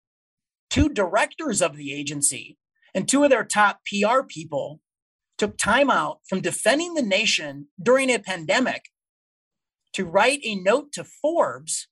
two 0.68 0.88
directors 0.88 1.62
of 1.62 1.76
the 1.76 1.92
agency, 1.92 2.58
and 2.94 3.08
two 3.08 3.22
of 3.22 3.30
their 3.30 3.44
top 3.44 3.80
PR 3.86 4.22
people 4.26 4.80
took 5.38 5.56
time 5.56 5.90
out 5.90 6.20
from 6.28 6.40
defending 6.40 6.94
the 6.94 7.02
nation 7.02 7.68
during 7.80 8.10
a 8.10 8.18
pandemic 8.18 8.86
to 9.92 10.04
write 10.04 10.40
a 10.44 10.54
note 10.56 10.92
to 10.92 11.04
Forbes, 11.04 11.88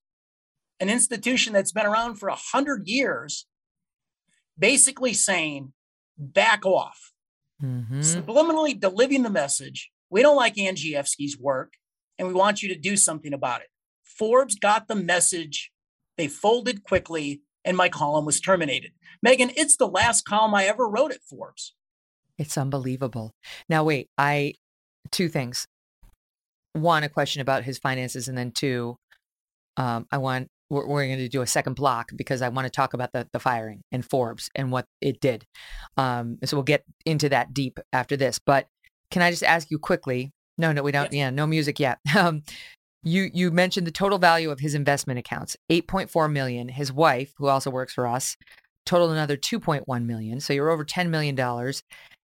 an 0.81 0.91
institution 0.91 1.53
that's 1.53 1.73
been 1.73 1.87
around 1.87 2.17
for 2.17 2.29
100 2.29 2.87
years, 2.87 3.47
basically 4.59 5.13
saying, 5.13 5.73
back 6.17 6.67
off 6.67 7.13
mm-hmm. 7.63 8.01
subliminally 8.01 8.79
delivering 8.79 9.23
the 9.23 9.31
message 9.31 9.91
we 10.11 10.23
don't 10.23 10.37
like 10.37 10.55
Andrzejewski's 10.55 11.39
work 11.39 11.75
and 12.19 12.29
we 12.29 12.35
want 12.35 12.63
you 12.63 12.69
to 12.71 12.79
do 12.79 12.97
something 12.97 13.33
about 13.33 13.61
it. 13.61 13.69
Forbes 14.05 14.57
got 14.57 14.89
the 14.89 14.95
message. 14.95 15.71
They 16.17 16.29
folded 16.29 16.83
quickly 16.83 17.43
and 17.65 17.77
my 17.77 17.89
column 17.89 18.25
was 18.25 18.41
terminated. 18.41 18.93
Megyn, 19.25 19.53
it's 19.57 19.77
the 19.77 19.87
last 19.87 20.23
column 20.23 20.55
I 20.55 20.65
ever 20.65 20.89
wrote 20.89 21.13
at 21.13 21.23
Forbes. 21.23 21.75
It's 22.39 22.57
unbelievable. 22.57 23.35
Now, 23.69 23.85
wait, 23.85 24.09
I, 24.17 24.55
two 25.11 25.29
things. 25.29 25.67
One, 26.73 27.03
a 27.03 27.09
question 27.09 27.43
about 27.43 27.65
his 27.65 27.79
finances, 27.79 28.29
and 28.29 28.39
then 28.39 28.53
two, 28.53 28.97
um, 29.77 30.07
I 30.13 30.19
want 30.19 30.49
we're, 30.71 30.87
we're 30.87 31.07
going 31.07 31.19
to 31.19 31.29
do 31.29 31.43
a 31.43 31.47
second 31.47 31.75
block 31.75 32.11
because 32.17 32.43
I 32.43 32.49
want 32.49 32.67
to 32.67 32.71
talk 32.71 32.95
about 32.95 33.13
the, 33.13 33.27
the 33.33 33.39
firing 33.39 33.83
and 33.93 34.05
Forbes 34.05 34.51
and 34.55 34.71
what 34.71 34.87
it 35.01 35.21
did. 35.21 35.45
Um, 35.97 36.39
so 36.45 36.57
we'll 36.57 36.65
get 36.65 36.85
into 37.07 37.29
that 37.31 37.55
deep 37.55 37.79
after 37.93 38.17
this. 38.17 38.39
But 38.39 38.67
can 39.11 39.23
I 39.23 39.31
just 39.31 39.43
ask 39.43 39.71
you 39.71 39.79
quickly? 39.79 40.33
No, 40.59 40.73
no, 40.73 40.83
we 40.83 40.93
don't. 40.93 41.13
Yes. 41.13 41.15
Yeah, 41.15 41.31
no 41.31 41.47
music 41.47 41.81
yet. 41.81 41.99
Um, 42.17 42.43
you 43.05 43.31
you 43.33 43.53
mentioned 43.53 43.87
the 43.87 43.93
total 43.93 44.19
value 44.19 44.51
of 44.51 44.59
his 44.59 44.75
investment 44.75 45.21
accounts, 45.21 45.57
8.4 45.71 46.31
million. 46.31 46.69
His 46.69 46.93
wife, 46.93 47.33
who 47.39 47.47
also 47.47 47.71
works 47.71 47.95
for 47.95 48.09
us, 48.09 48.37
totaled 48.85 49.13
another 49.13 49.37
2.1 49.37 50.05
million. 50.05 50.41
So 50.41 50.53
you're 50.53 50.69
over 50.69 50.85
10 50.85 51.09
million 51.11 51.37
dollars. 51.37 51.85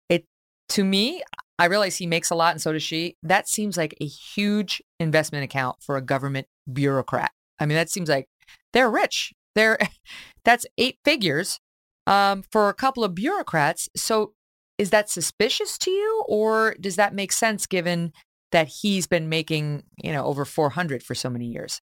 It 0.09 0.27
to 0.71 0.85
me, 0.85 1.23
I 1.59 1.65
realize 1.65 1.97
he 1.97 2.07
makes 2.07 2.31
a 2.31 2.37
lot 2.37 2.53
and 2.53 2.63
so 2.63 2.73
does 2.73 2.85
she. 2.85 3.17
That 3.23 3.49
seems 3.49 3.77
like 3.77 3.97
a 4.01 4.07
huge 4.07 4.81
investment 5.01 5.45
account 5.45 5.83
for 5.83 5.97
a 5.97 6.03
government 6.03 6.47
bureaucrat. 6.73 7.33
I 7.61 7.67
mean, 7.67 7.77
that 7.77 7.91
seems 7.91 8.09
like 8.09 8.29
they're 8.73 8.91
rich. 8.91 9.33
They're 9.55 9.79
that's 10.45 10.67
eight 10.79 10.99
figures 11.05 11.61
um, 12.07 12.43
for 12.51 12.69
a 12.69 12.75
couple 12.75 13.05
of 13.05 13.15
bureaucrats. 13.15 13.89
So 13.95 14.33
is 14.79 14.91
that 14.91 15.11
suspicious 15.11 15.77
to 15.79 15.91
you, 15.91 16.25
or 16.27 16.75
does 16.81 16.97
that 16.97 17.15
make 17.15 17.33
sense 17.33 17.67
given 17.67 18.13
that 18.51 18.69
he's 18.69 19.07
been 19.07 19.29
making 19.29 19.85
you 20.03 20.13
know 20.13 20.25
over 20.25 20.45
400 20.45 21.03
for 21.03 21.15
so 21.15 21.31
many 21.31 21.47
years? 21.47 21.81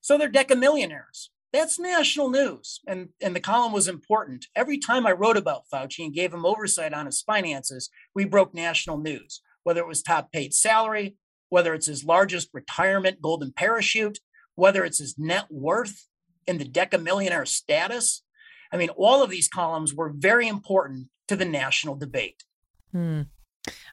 So 0.00 0.16
they're 0.16 0.30
decamillionaires. 0.30 1.28
That's 1.52 1.78
national 1.78 2.30
news, 2.30 2.80
and 2.86 3.10
and 3.20 3.36
the 3.36 3.40
column 3.40 3.72
was 3.72 3.88
important. 3.88 4.46
Every 4.56 4.78
time 4.78 5.06
I 5.06 5.12
wrote 5.12 5.36
about 5.36 5.64
Fauci 5.72 6.04
and 6.04 6.14
gave 6.14 6.32
him 6.32 6.46
oversight 6.46 6.94
on 6.94 7.06
his 7.06 7.20
finances, 7.20 7.90
we 8.14 8.24
broke 8.24 8.54
national 8.54 8.98
news. 8.98 9.42
Whether 9.64 9.80
it 9.80 9.86
was 9.86 10.02
top 10.02 10.32
paid 10.32 10.54
salary, 10.54 11.16
whether 11.50 11.74
it's 11.74 11.86
his 11.86 12.04
largest 12.04 12.48
retirement 12.54 13.20
golden 13.20 13.52
parachute, 13.52 14.18
whether 14.54 14.84
it's 14.84 14.98
his 14.98 15.16
net 15.18 15.46
worth 15.50 16.08
in 16.46 16.58
the 16.58 16.64
decamillionaire 16.64 17.46
status. 17.46 18.22
I 18.72 18.76
mean, 18.76 18.90
all 18.90 19.22
of 19.22 19.30
these 19.30 19.48
columns 19.48 19.94
were 19.94 20.12
very 20.14 20.48
important 20.48 21.08
to 21.28 21.36
the 21.36 21.44
national 21.44 21.96
debate. 21.96 22.44
Hmm. 22.92 23.22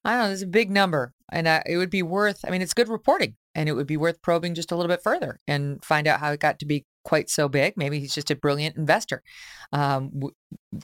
I 0.04 0.12
don't 0.12 0.26
know. 0.26 0.32
It's 0.32 0.42
a 0.42 0.48
big 0.48 0.72
number, 0.72 1.14
and 1.32 1.48
uh, 1.48 1.62
it 1.66 1.78
would 1.78 1.92
be 1.92 2.02
worth. 2.02 2.40
I 2.46 2.50
mean, 2.50 2.62
it's 2.62 2.74
good 2.74 2.90
reporting, 2.90 3.36
and 3.54 3.70
it 3.70 3.74
would 3.74 3.88
be 3.88 3.98
worth 3.98 4.22
probing 4.22 4.56
just 4.56 4.72
a 4.72 4.76
little 4.76 4.90
bit 4.90 5.04
further 5.04 5.40
and 5.48 5.84
find 5.84 6.08
out 6.08 6.20
how 6.20 6.32
it 6.32 6.40
got 6.40 6.60
to 6.60 6.66
be 6.66 6.86
quite 7.04 7.30
so 7.30 7.50
big. 7.50 7.76
Maybe 7.78 8.00
he's 8.00 8.14
just 8.14 8.32
a 8.32 8.36
brilliant 8.36 8.78
investor. 8.78 9.24
Um, 9.72 10.12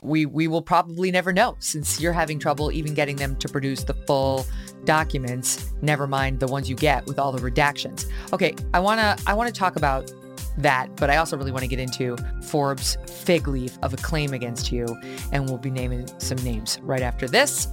we 0.02 0.26
we 0.26 0.48
will 0.48 0.62
probably 0.62 1.12
never 1.12 1.34
know 1.34 1.56
since 1.60 2.00
you're 2.00 2.14
having 2.14 2.40
trouble 2.40 2.72
even 2.72 2.94
getting 2.94 3.16
them 3.16 3.36
to 3.38 3.50
produce 3.50 3.84
the 3.84 3.94
full 3.94 4.46
documents. 4.84 5.72
Never 5.82 6.08
mind 6.08 6.40
the 6.40 6.48
ones 6.48 6.70
you 6.70 6.76
get 6.76 7.06
with 7.06 7.20
all 7.20 7.32
the 7.32 7.40
redactions. 7.40 8.06
Okay, 8.34 8.56
I 8.74 8.80
wanna 8.80 9.18
I 9.28 9.34
wanna 9.34 9.52
talk 9.52 9.76
about 9.76 10.12
that, 10.58 10.96
but 10.96 11.10
I 11.10 11.18
also 11.18 11.38
really 11.38 11.52
want 11.52 11.64
to 11.64 11.68
get 11.68 11.80
into 11.80 12.16
Forbes' 12.44 12.98
fig 13.08 13.48
leaf 13.48 13.78
of 13.82 13.94
a 13.94 13.98
claim 13.98 14.34
against 14.34 14.72
you, 14.72 14.86
and 15.32 15.46
we'll 15.46 15.58
be 15.58 15.70
naming 15.70 16.08
some 16.20 16.38
names 16.40 16.80
right 16.82 17.02
after 17.02 17.28
this. 17.28 17.68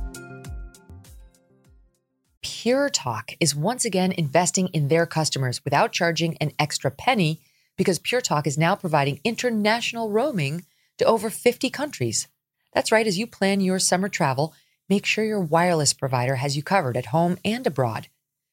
Pure 2.43 2.91
Talk 2.91 3.33
is 3.39 3.55
once 3.55 3.85
again 3.85 4.13
investing 4.13 4.69
in 4.69 4.89
their 4.89 5.07
customers 5.07 5.65
without 5.65 5.93
charging 5.93 6.37
an 6.39 6.51
extra 6.59 6.91
penny 6.91 7.41
because 7.83 7.99
Pure 7.99 8.21
Talk 8.21 8.47
is 8.47 8.57
now 8.57 8.77
providing 8.77 9.19
international 9.25 10.09
roaming 10.09 10.65
to 10.99 11.05
over 11.05 11.29
50 11.29 11.69
countries. 11.69 12.29
That's 12.73 12.93
right, 12.93 13.09
as 13.09 13.19
you 13.19 13.27
plan 13.27 13.61
your 13.61 13.81
summer 13.81 14.09
travel, 14.09 14.55
make 14.89 15.05
sure 15.05 15.25
your 15.25 15.41
wireless 15.41 15.93
provider 15.93 16.37
has 16.37 16.57
you 16.57 16.63
covered 16.63 16.97
at 16.97 17.07
home 17.07 17.39
and 17.45 17.67
abroad. 17.67 18.07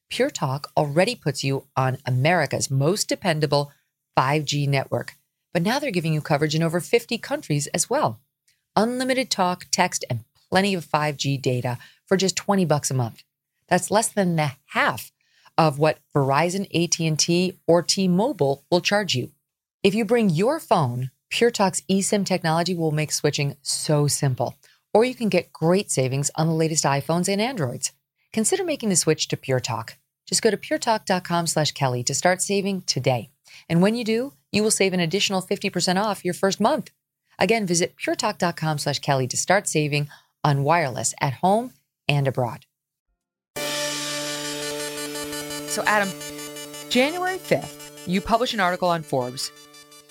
Pure 0.09 0.31
Talk 0.31 0.71
already 0.75 1.13
puts 1.13 1.43
you 1.43 1.67
on 1.77 1.99
America's 2.07 2.71
most 2.71 3.07
dependable 3.07 3.71
5G 4.17 4.67
network, 4.67 5.13
but 5.53 5.61
now 5.61 5.77
they're 5.77 5.91
giving 5.91 6.15
you 6.15 6.21
coverage 6.21 6.55
in 6.55 6.63
over 6.63 6.79
50 6.79 7.19
countries 7.19 7.67
as 7.67 7.87
well. 7.87 8.19
Unlimited 8.75 9.29
talk, 9.29 9.67
text, 9.69 10.03
and 10.09 10.23
plenty 10.49 10.73
of 10.73 10.87
5G 10.87 11.39
data 11.39 11.77
for 12.07 12.17
just 12.17 12.35
20 12.35 12.65
bucks 12.65 12.89
a 12.89 12.95
month. 12.95 13.21
That's 13.67 13.91
less 13.91 14.07
than 14.07 14.37
the 14.37 14.53
half 14.69 15.11
of 15.59 15.77
what 15.77 15.99
Verizon, 16.15 16.65
AT&T, 16.73 17.59
or 17.67 17.83
T-Mobile 17.83 18.63
will 18.71 18.79
charge 18.79 19.13
you. 19.13 19.31
If 19.83 19.93
you 19.93 20.05
bring 20.05 20.29
your 20.29 20.57
phone, 20.57 21.11
Pure 21.29 21.51
Talk's 21.51 21.81
eSIM 21.81 22.25
technology 22.25 22.73
will 22.73 22.91
make 22.91 23.11
switching 23.11 23.57
so 23.61 24.07
simple. 24.07 24.57
Or 24.93 25.03
you 25.03 25.13
can 25.13 25.27
get 25.27 25.51
great 25.51 25.91
savings 25.91 26.31
on 26.35 26.47
the 26.47 26.53
latest 26.53 26.85
iPhones 26.85 27.27
and 27.27 27.41
Androids. 27.41 27.91
Consider 28.31 28.63
making 28.63 28.87
the 28.87 28.95
switch 28.95 29.27
to 29.27 29.37
Pure 29.37 29.59
Talk. 29.59 29.97
Just 30.25 30.41
go 30.41 30.49
to 30.49 30.57
puretalk.com 30.57 31.47
slash 31.47 31.73
Kelly 31.73 32.03
to 32.03 32.15
start 32.15 32.41
saving 32.41 32.83
today. 32.83 33.29
And 33.67 33.81
when 33.81 33.95
you 33.95 34.05
do, 34.05 34.33
you 34.53 34.63
will 34.63 34.71
save 34.71 34.93
an 34.93 35.01
additional 35.01 35.41
50% 35.41 36.01
off 36.01 36.23
your 36.23 36.33
first 36.33 36.61
month. 36.61 36.91
Again, 37.37 37.65
visit 37.65 37.95
puretalk.com 37.97 38.77
slash 38.77 38.99
Kelly 38.99 39.27
to 39.27 39.37
start 39.37 39.67
saving 39.67 40.07
on 40.41 40.63
wireless 40.63 41.13
at 41.19 41.33
home 41.33 41.73
and 42.07 42.27
abroad. 42.27 42.65
So, 45.69 45.83
Adam, 45.85 46.09
January 46.89 47.37
5th, 47.37 48.07
you 48.07 48.21
publish 48.21 48.55
an 48.55 48.59
article 48.59 48.89
on 48.89 49.03
Forbes. 49.03 49.51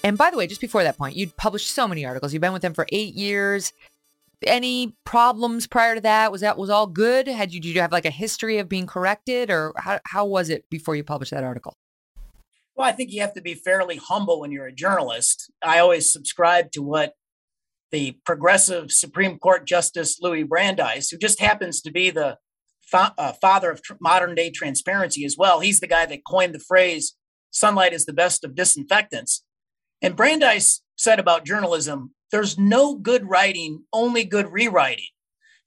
And 0.04 0.16
by 0.16 0.30
the 0.30 0.36
way, 0.36 0.46
just 0.46 0.60
before 0.60 0.84
that 0.84 0.96
point, 0.96 1.16
you'd 1.16 1.36
published 1.36 1.72
so 1.72 1.88
many 1.88 2.06
articles. 2.06 2.32
You've 2.32 2.40
been 2.40 2.52
with 2.52 2.62
them 2.62 2.74
for 2.74 2.86
eight 2.92 3.14
years. 3.14 3.72
Any 4.46 4.94
problems 5.04 5.66
prior 5.66 5.96
to 5.96 6.00
that? 6.02 6.30
Was 6.30 6.42
that 6.42 6.56
was 6.56 6.70
all 6.70 6.86
good? 6.86 7.26
Had 7.26 7.52
you 7.52 7.60
did 7.60 7.74
you 7.74 7.80
have 7.80 7.90
like 7.90 8.04
a 8.04 8.10
history 8.10 8.58
of 8.58 8.68
being 8.68 8.86
corrected, 8.86 9.50
or 9.50 9.72
how 9.76 9.98
how 10.04 10.24
was 10.26 10.48
it 10.48 10.64
before 10.70 10.94
you 10.94 11.02
published 11.02 11.32
that 11.32 11.42
article? 11.42 11.74
Well, 12.76 12.86
I 12.86 12.92
think 12.92 13.10
you 13.10 13.20
have 13.22 13.34
to 13.34 13.42
be 13.42 13.54
fairly 13.54 13.96
humble 13.96 14.38
when 14.40 14.52
you're 14.52 14.68
a 14.68 14.72
journalist. 14.72 15.50
I 15.60 15.80
always 15.80 16.12
subscribe 16.12 16.70
to 16.72 16.82
what 16.82 17.14
the 17.90 18.16
progressive 18.24 18.92
Supreme 18.92 19.40
Court 19.40 19.66
Justice 19.66 20.20
Louis 20.22 20.44
Brandeis, 20.44 21.10
who 21.10 21.18
just 21.18 21.40
happens 21.40 21.80
to 21.82 21.90
be 21.90 22.10
the 22.10 22.38
fa- 22.90 23.14
uh, 23.18 23.32
father 23.32 23.70
of 23.70 23.82
tr- 23.82 23.94
modern 24.00 24.34
day 24.34 24.50
transparency 24.50 25.24
as 25.24 25.36
well. 25.36 25.60
He's 25.60 25.80
the 25.80 25.86
guy 25.86 26.06
that 26.06 26.26
coined 26.26 26.54
the 26.54 26.60
phrase 26.60 27.14
"sunlight 27.50 27.92
is 27.92 28.06
the 28.06 28.12
best 28.12 28.44
of 28.44 28.54
disinfectants." 28.54 29.44
And 30.02 30.16
Brandeis 30.16 30.82
said 30.96 31.18
about 31.18 31.44
journalism, 31.44 32.14
"There's 32.30 32.58
no 32.58 32.94
good 32.94 33.28
writing, 33.28 33.84
only 33.92 34.24
good 34.24 34.52
rewriting," 34.52 35.12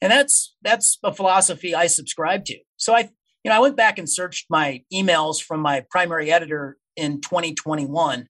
and 0.01 0.11
that's 0.11 0.55
that's 0.61 0.97
a 1.03 1.13
philosophy 1.13 1.75
I 1.75 1.87
subscribe 1.87 2.45
to. 2.45 2.59
So 2.77 2.93
I, 2.93 3.09
you 3.43 3.49
know, 3.49 3.55
I 3.55 3.59
went 3.59 3.77
back 3.77 3.97
and 3.97 4.09
searched 4.09 4.47
my 4.49 4.83
emails 4.93 5.41
from 5.41 5.59
my 5.59 5.85
primary 5.89 6.31
editor 6.31 6.77
in 6.95 7.21
2021 7.21 8.27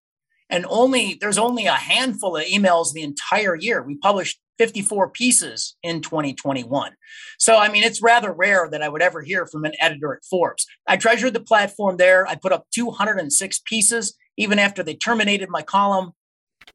and 0.52 0.66
only 0.70 1.18
there's 1.20 1.38
only 1.38 1.66
a 1.66 1.74
handful 1.74 2.36
of 2.36 2.44
emails 2.44 2.92
the 2.92 3.02
entire 3.02 3.56
year. 3.56 3.82
We 3.82 3.96
published 3.96 4.40
54 4.62 5.10
pieces 5.10 5.76
in 5.82 6.02
2021. 6.02 6.92
So, 7.40 7.58
I 7.58 7.68
mean, 7.68 7.82
it's 7.82 8.00
rather 8.00 8.32
rare 8.32 8.70
that 8.70 8.84
I 8.84 8.90
would 8.90 9.02
ever 9.02 9.24
hear 9.24 9.48
from 9.48 9.66
an 9.66 9.72
editor 9.80 10.14
at 10.14 10.24
Forbes. 10.24 10.68
I 10.86 10.98
treasured 10.98 11.34
the 11.34 11.40
platform 11.40 11.98
there. 11.98 12.28
I 12.28 12.36
put 12.36 12.52
up 12.52 12.68
206 12.70 13.62
pieces 13.66 14.16
even 14.38 14.60
after 14.60 14.84
they 14.84 14.94
terminated 14.94 15.50
my 15.50 15.64
column. 15.64 16.12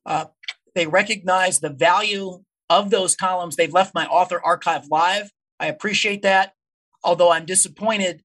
Uh, 0.04 0.24
they 0.74 0.88
recognize 0.88 1.60
the 1.60 1.70
value 1.70 2.42
of 2.68 2.90
those 2.90 3.14
columns. 3.14 3.54
They've 3.54 3.72
left 3.72 3.94
my 3.94 4.06
author 4.06 4.40
archive 4.44 4.88
live. 4.90 5.30
I 5.60 5.68
appreciate 5.68 6.22
that. 6.22 6.54
Although 7.04 7.30
I'm 7.30 7.46
disappointed 7.46 8.24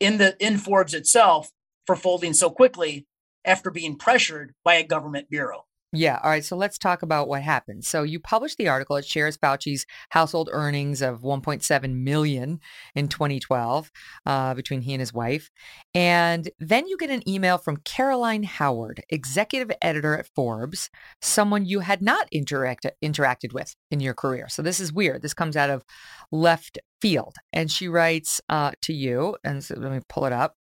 in 0.00 0.16
the 0.16 0.34
in 0.40 0.56
Forbes 0.56 0.94
itself 0.94 1.50
for 1.86 1.94
folding 1.94 2.32
so 2.32 2.48
quickly 2.48 3.06
after 3.44 3.70
being 3.70 3.96
pressured 3.96 4.54
by 4.64 4.76
a 4.76 4.82
government 4.82 5.28
bureau. 5.28 5.66
Yeah. 5.90 6.20
All 6.22 6.28
right. 6.28 6.44
So 6.44 6.54
let's 6.54 6.76
talk 6.76 7.00
about 7.02 7.28
what 7.28 7.40
happened. 7.40 7.82
So 7.84 8.02
you 8.02 8.20
published 8.20 8.58
the 8.58 8.68
article. 8.68 8.96
It 8.96 9.06
shares 9.06 9.38
Fauci's 9.38 9.86
household 10.10 10.50
earnings 10.52 11.00
of 11.00 11.22
1.7 11.22 11.94
million 11.94 12.60
in 12.94 13.08
2012 13.08 13.90
uh, 14.26 14.52
between 14.52 14.82
he 14.82 14.92
and 14.92 15.00
his 15.00 15.14
wife, 15.14 15.50
and 15.94 16.50
then 16.58 16.86
you 16.86 16.98
get 16.98 17.08
an 17.08 17.26
email 17.26 17.56
from 17.56 17.78
Caroline 17.78 18.42
Howard, 18.42 19.02
executive 19.08 19.74
editor 19.80 20.18
at 20.18 20.28
Forbes, 20.34 20.90
someone 21.22 21.64
you 21.64 21.80
had 21.80 22.02
not 22.02 22.28
interact- 22.30 22.86
interacted 23.02 23.54
with 23.54 23.74
in 23.90 24.00
your 24.00 24.14
career. 24.14 24.48
So 24.50 24.60
this 24.60 24.80
is 24.80 24.92
weird. 24.92 25.22
This 25.22 25.34
comes 25.34 25.56
out 25.56 25.70
of 25.70 25.84
left 26.30 26.78
field, 27.00 27.36
and 27.50 27.70
she 27.70 27.88
writes 27.88 28.42
uh, 28.50 28.72
to 28.82 28.92
you, 28.92 29.36
and 29.42 29.64
so 29.64 29.74
let 29.78 29.90
me 29.90 30.00
pull 30.06 30.26
it 30.26 30.34
up 30.34 30.54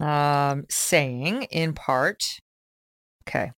um, 0.00 0.64
saying 0.68 1.44
in 1.44 1.74
part, 1.74 2.24
okay, 3.28 3.52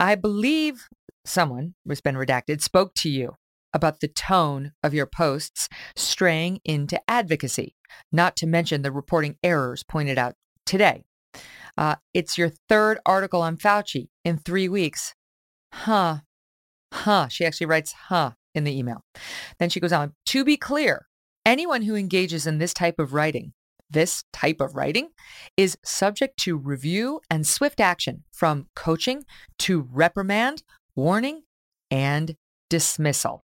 I 0.00 0.14
believe 0.14 0.88
someone 1.26 1.74
who's 1.84 2.00
been 2.00 2.14
redacted 2.14 2.62
spoke 2.62 2.94
to 2.94 3.10
you 3.10 3.36
about 3.74 4.00
the 4.00 4.08
tone 4.08 4.72
of 4.82 4.94
your 4.94 5.04
posts 5.04 5.68
straying 5.94 6.60
into 6.64 6.98
advocacy, 7.06 7.76
not 8.10 8.34
to 8.36 8.46
mention 8.46 8.80
the 8.80 8.90
reporting 8.90 9.36
errors 9.42 9.82
pointed 9.82 10.16
out 10.16 10.36
today. 10.64 11.04
Uh, 11.76 11.96
it's 12.14 12.38
your 12.38 12.50
third 12.66 12.98
article 13.04 13.42
on 13.42 13.58
Fauci 13.58 14.08
in 14.24 14.38
three 14.38 14.70
weeks. 14.70 15.14
Huh. 15.74 16.20
Huh. 16.94 17.28
She 17.28 17.44
actually 17.44 17.66
writes, 17.66 17.92
huh, 18.08 18.30
in 18.54 18.64
the 18.64 18.76
email. 18.76 19.04
Then 19.58 19.68
she 19.68 19.80
goes 19.80 19.92
on, 19.92 20.14
to 20.26 20.44
be 20.44 20.56
clear, 20.56 21.08
anyone 21.44 21.82
who 21.82 21.94
engages 21.94 22.46
in 22.46 22.56
this 22.56 22.72
type 22.72 22.98
of 22.98 23.12
writing 23.12 23.52
this 23.90 24.24
type 24.32 24.60
of 24.60 24.74
writing 24.74 25.08
is 25.56 25.76
subject 25.84 26.38
to 26.40 26.56
review 26.56 27.20
and 27.30 27.46
swift 27.46 27.80
action 27.80 28.24
from 28.32 28.66
coaching 28.74 29.24
to 29.58 29.88
reprimand, 29.92 30.62
warning, 30.94 31.42
and 31.90 32.36
dismissal. 32.68 33.42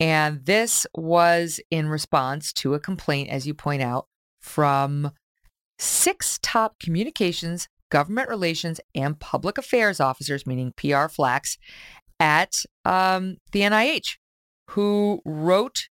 And 0.00 0.44
this 0.44 0.86
was 0.94 1.60
in 1.70 1.88
response 1.88 2.52
to 2.54 2.74
a 2.74 2.80
complaint, 2.80 3.30
as 3.30 3.46
you 3.46 3.54
point 3.54 3.82
out, 3.82 4.06
from 4.40 5.12
six 5.78 6.38
top 6.42 6.78
communications, 6.80 7.68
government 7.90 8.28
relations, 8.28 8.80
and 8.94 9.18
public 9.18 9.58
affairs 9.58 10.00
officers, 10.00 10.46
meaning 10.46 10.72
PR 10.76 11.06
flacks, 11.06 11.56
at 12.18 12.64
um, 12.84 13.36
the 13.52 13.60
NIH, 13.60 14.16
who 14.70 15.20
wrote 15.24 15.88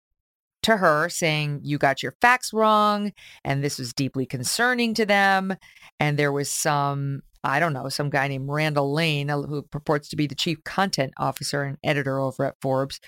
to 0.65 0.77
her 0.77 1.09
saying, 1.09 1.61
You 1.63 1.77
got 1.77 2.03
your 2.03 2.13
facts 2.21 2.53
wrong. 2.53 3.13
And 3.43 3.63
this 3.63 3.79
was 3.79 3.93
deeply 3.93 4.25
concerning 4.25 4.93
to 4.95 5.05
them. 5.05 5.55
And 5.99 6.17
there 6.17 6.31
was 6.31 6.49
some, 6.49 7.21
I 7.43 7.59
don't 7.59 7.73
know, 7.73 7.87
some 7.89 8.09
guy 8.09 8.27
named 8.27 8.49
Randall 8.49 8.91
Lane, 8.91 9.29
uh, 9.29 9.41
who 9.41 9.61
purports 9.61 10.09
to 10.09 10.15
be 10.15 10.27
the 10.27 10.35
chief 10.35 10.63
content 10.63 11.13
officer 11.17 11.63
and 11.63 11.77
editor 11.83 12.19
over 12.19 12.45
at 12.45 12.55
Forbes, 12.61 12.99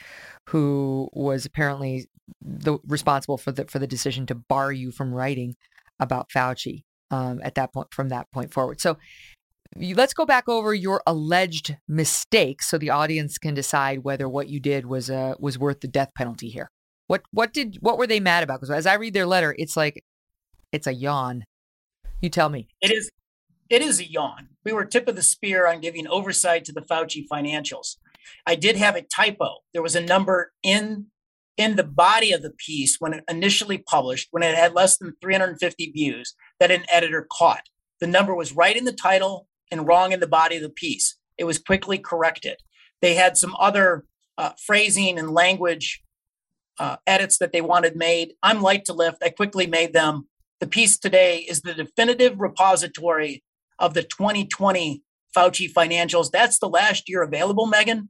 who 0.50 1.10
was 1.14 1.46
apparently 1.46 2.08
the 2.42 2.78
responsible 2.88 3.38
for 3.38 3.52
the 3.52 3.66
for 3.66 3.80
the 3.80 3.88
decision 3.88 4.26
to 4.28 4.36
bar 4.36 4.72
you 4.72 4.92
from 4.92 5.14
writing 5.14 5.56
about 6.00 6.30
Fauci 6.30 6.84
um, 7.10 7.40
at 7.44 7.56
that 7.56 7.74
point 7.74 7.94
from 7.94 8.10
that 8.10 8.32
point 8.32 8.54
forward. 8.54 8.80
So 8.82 8.98
let's 9.76 10.14
go 10.14 10.26
back 10.26 10.48
over 10.48 10.74
your 10.74 11.02
alleged 11.08 11.78
mistakes 11.88 12.70
so 12.70 12.78
the 12.78 12.90
audience 12.90 13.38
can 13.38 13.54
decide 13.54 14.04
whether 14.04 14.28
what 14.30 14.50
you 14.50 14.60
did 14.60 14.86
was 14.86 15.10
uh, 15.10 15.34
was 15.40 15.58
worth 15.58 15.80
the 15.80 15.88
death 15.88 16.14
penalty 16.16 16.50
here. 16.50 16.70
What 17.08 17.24
what 17.32 17.54
did 17.54 17.78
what 17.82 17.98
were 17.98 18.08
they 18.08 18.20
mad 18.20 18.44
about? 18.44 18.60
Because 18.60 18.72
as 18.72 18.86
I 18.86 18.96
read 18.96 19.14
their 19.14 19.26
letter, 19.26 19.56
it's 19.58 19.76
like 19.76 20.04
it's 20.72 20.88
a 20.88 20.94
yawn. 20.94 21.46
You 22.22 22.30
tell 22.30 22.50
me. 22.50 22.68
It 22.82 22.92
is 22.92 23.10
it 23.70 23.82
is 23.82 24.00
a 24.00 24.10
yawn. 24.10 24.50
We 24.64 24.74
were 24.74 24.86
tip 24.86 25.08
of 25.08 25.16
the 25.16 25.22
spear 25.22 25.68
on 25.68 25.82
giving 25.82 26.08
oversight 26.08 26.66
to 26.66 26.74
the 26.74 26.82
Fauci 26.82 27.26
financials. 27.32 27.98
I 28.46 28.56
did 28.56 28.76
have 28.76 28.96
a 28.96 29.02
typo. 29.02 29.58
There 29.74 29.82
was 29.82 29.96
a 29.96 30.02
number 30.02 30.52
in 30.64 31.08
in 31.58 31.76
the 31.76 31.84
body 31.84 32.32
of 32.32 32.44
the 32.44 32.52
piece 32.52 32.98
when 33.00 33.14
it 33.14 33.24
initially 33.28 33.80
published, 33.80 34.28
when 34.32 34.44
it 34.44 34.56
had 34.56 34.76
less 34.76 34.98
than 34.98 35.16
350 35.22 35.92
views, 35.92 36.36
that 36.60 36.70
an 36.70 36.84
editor 36.92 37.26
caught. 37.32 37.64
The 38.00 38.06
number 38.06 38.36
was 38.36 38.56
right 38.56 38.78
in 38.78 38.86
the 38.86 38.94
title 38.94 39.48
and 39.72 39.88
wrong 39.88 40.12
in 40.12 40.20
the 40.20 40.28
body 40.28 40.58
of 40.58 40.62
the 40.62 40.70
piece. 40.70 41.18
It 41.38 41.46
was 41.46 41.58
quickly 41.58 41.98
corrected. 41.98 42.58
They 43.02 43.16
had 43.16 43.38
some 43.38 43.56
other 43.60 44.06
uh, 44.38 44.52
phrasing 44.64 45.18
and 45.18 45.32
language 45.32 46.04
uh, 46.80 46.98
edits 47.06 47.38
that 47.40 47.52
they 47.52 47.62
wanted 47.62 47.96
made. 47.96 48.34
I'm 48.44 48.62
light 48.62 48.86
to 48.86 48.94
lift. 48.94 49.24
I 49.24 49.30
quickly 49.30 49.68
made 49.68 49.94
them. 49.94 50.28
The 50.60 50.68
piece 50.68 50.98
today 50.98 51.40
is 51.40 51.62
the 51.62 51.74
definitive 51.74 52.40
repository 52.40 53.44
of 53.80 53.94
the 53.94 54.04
2020 54.04 55.04
Fauci 55.36 55.72
financials. 55.72 56.32
That's 56.32 56.60
the 56.60 56.70
last 56.70 57.08
year 57.08 57.22
available, 57.22 57.68
Megyn, 57.68 58.08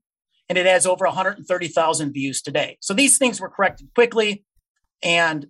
and 0.48 0.58
it 0.58 0.66
has 0.66 0.86
over 0.86 1.06
130,000 1.06 2.14
views 2.14 2.42
today. 2.42 2.78
So 2.82 2.94
these 2.94 3.18
things 3.18 3.42
were 3.42 3.50
corrected 3.50 3.90
quickly, 3.94 4.46
and 5.04 5.48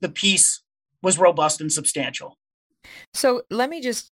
the 0.00 0.08
piece 0.08 0.62
was 1.02 1.18
robust 1.18 1.60
and 1.60 1.72
substantial. 1.72 2.36
So 3.14 3.42
let 3.50 3.70
me 3.70 3.80
just 3.80 4.10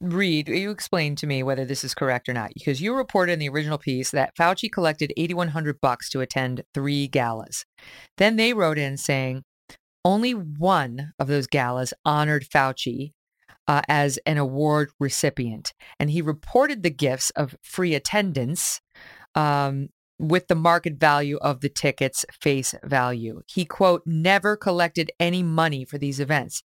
read, 0.00 0.48
you 0.48 0.70
explain 0.70 1.14
to 1.16 1.26
me 1.26 1.42
whether 1.42 1.64
this 1.64 1.84
is 1.84 1.94
correct 1.94 2.28
or 2.28 2.32
not, 2.32 2.52
because 2.54 2.80
you 2.80 2.94
reported 2.94 3.32
in 3.32 3.38
the 3.38 3.48
original 3.48 3.78
piece 3.78 4.10
that 4.10 4.34
Fauci 4.36 4.70
collected 4.70 5.12
8,100 5.16 5.80
bucks 5.80 6.08
to 6.10 6.20
attend 6.20 6.62
three 6.74 7.06
galas. 7.06 7.64
Then 8.16 8.36
they 8.36 8.52
wrote 8.52 8.78
in 8.78 8.96
saying 8.96 9.44
only 10.04 10.32
one 10.32 11.12
of 11.18 11.28
those 11.28 11.46
galas 11.46 11.92
honored 12.04 12.44
Fauci 12.44 13.12
uh, 13.68 13.82
as 13.88 14.18
an 14.26 14.38
award 14.38 14.90
recipient, 14.98 15.72
and 15.98 16.10
he 16.10 16.22
reported 16.22 16.82
the 16.82 16.90
gifts 16.90 17.30
of 17.30 17.56
free 17.62 17.94
attendance 17.94 18.80
um, 19.34 19.90
with 20.20 20.48
the 20.48 20.54
market 20.54 20.94
value 21.00 21.38
of 21.38 21.60
the 21.60 21.68
tickets 21.68 22.26
face 22.30 22.74
value. 22.84 23.40
He, 23.46 23.64
quote, 23.64 24.02
never 24.04 24.56
collected 24.56 25.10
any 25.18 25.42
money 25.42 25.84
for 25.84 25.96
these 25.96 26.20
events. 26.20 26.62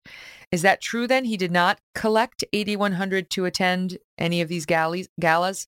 Is 0.52 0.62
that 0.62 0.82
true 0.82 1.06
then? 1.06 1.24
He 1.24 1.36
did 1.36 1.50
not 1.50 1.80
collect 1.94 2.44
8,100 2.52 3.30
to 3.30 3.46
attend 3.46 3.98
any 4.18 4.40
of 4.40 4.48
these 4.48 4.66
galleys, 4.66 5.08
galas? 5.18 5.66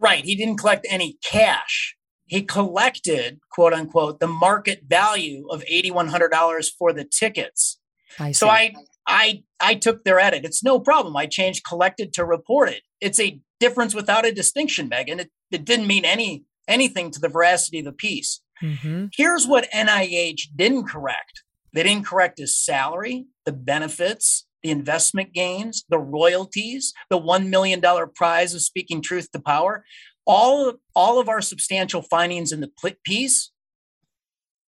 Right. 0.00 0.24
He 0.24 0.34
didn't 0.34 0.56
collect 0.56 0.86
any 0.88 1.18
cash. 1.22 1.96
He 2.26 2.42
collected, 2.42 3.40
quote 3.50 3.74
unquote, 3.74 4.20
the 4.20 4.26
market 4.26 4.84
value 4.88 5.46
of 5.50 5.62
$8,100 5.70 6.66
for 6.78 6.92
the 6.92 7.04
tickets. 7.04 7.78
I 8.18 8.32
so 8.32 8.48
I, 8.48 8.74
I, 9.06 9.42
I 9.60 9.74
took 9.74 10.04
their 10.04 10.18
edit. 10.18 10.44
It's 10.44 10.64
no 10.64 10.80
problem. 10.80 11.14
I 11.16 11.26
changed 11.26 11.64
collected 11.68 12.14
to 12.14 12.24
reported. 12.24 12.80
It's 13.00 13.20
a 13.20 13.40
difference 13.60 13.94
without 13.94 14.26
a 14.26 14.32
distinction, 14.32 14.88
Megyn. 14.90 15.20
It, 15.20 15.30
it 15.50 15.64
didn't 15.64 15.86
mean 15.86 16.04
any 16.04 16.44
anything 16.66 17.10
to 17.10 17.20
the 17.20 17.28
veracity 17.28 17.80
of 17.80 17.84
the 17.84 17.92
piece. 17.92 18.40
Mm-hmm. 18.62 19.06
Here's 19.14 19.46
what 19.46 19.70
NIH 19.70 20.48
didn't 20.56 20.88
correct 20.88 21.42
they 21.74 21.82
didn't 21.82 22.06
correct 22.06 22.38
his 22.38 22.56
salary, 22.56 23.26
the 23.44 23.52
benefits, 23.52 24.46
the 24.62 24.70
investment 24.70 25.34
gains, 25.34 25.84
the 25.90 25.98
royalties, 25.98 26.94
the 27.10 27.20
$1 27.20 27.48
million 27.48 27.82
prize 28.14 28.54
of 28.54 28.62
speaking 28.62 29.02
truth 29.02 29.30
to 29.32 29.40
power. 29.40 29.84
All 30.24 30.68
of, 30.68 30.76
all 30.94 31.20
of 31.20 31.28
our 31.28 31.42
substantial 31.42 32.00
findings 32.00 32.52
in 32.52 32.60
the 32.60 32.70
piece, 33.04 33.50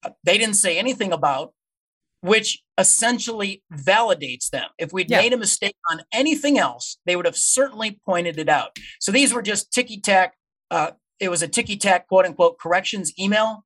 uh, 0.05 0.11
they 0.25 0.37
didn't 0.37 0.57
say 0.57 0.77
anything 0.77 1.13
about, 1.13 1.55
which 2.21 2.63
essentially 2.79 3.63
validates 3.73 4.51
them. 4.51 4.69
If 4.79 4.93
we'd 4.93 5.11
Yeah. 5.11 5.19
made 5.21 5.33
a 5.33 5.37
mistake 5.37 5.77
on 5.91 6.03
anything 6.13 6.59
else, 6.59 6.99
they 7.07 7.17
would 7.17 7.27
have 7.27 7.37
certainly 7.37 8.01
pointed 8.05 8.39
it 8.39 8.49
out. 8.49 8.77
So 9.01 9.13
these 9.13 9.33
were 9.33 9.43
just 9.43 9.71
ticky 9.73 10.01
tack. 10.01 10.35
Uh, 10.71 10.93
it 11.21 11.29
was 11.29 11.43
a 11.43 11.49
ticky 11.49 11.77
tack, 11.77 12.09
quote 12.09 12.25
unquote, 12.27 12.59
corrections 12.59 13.13
email. 13.19 13.65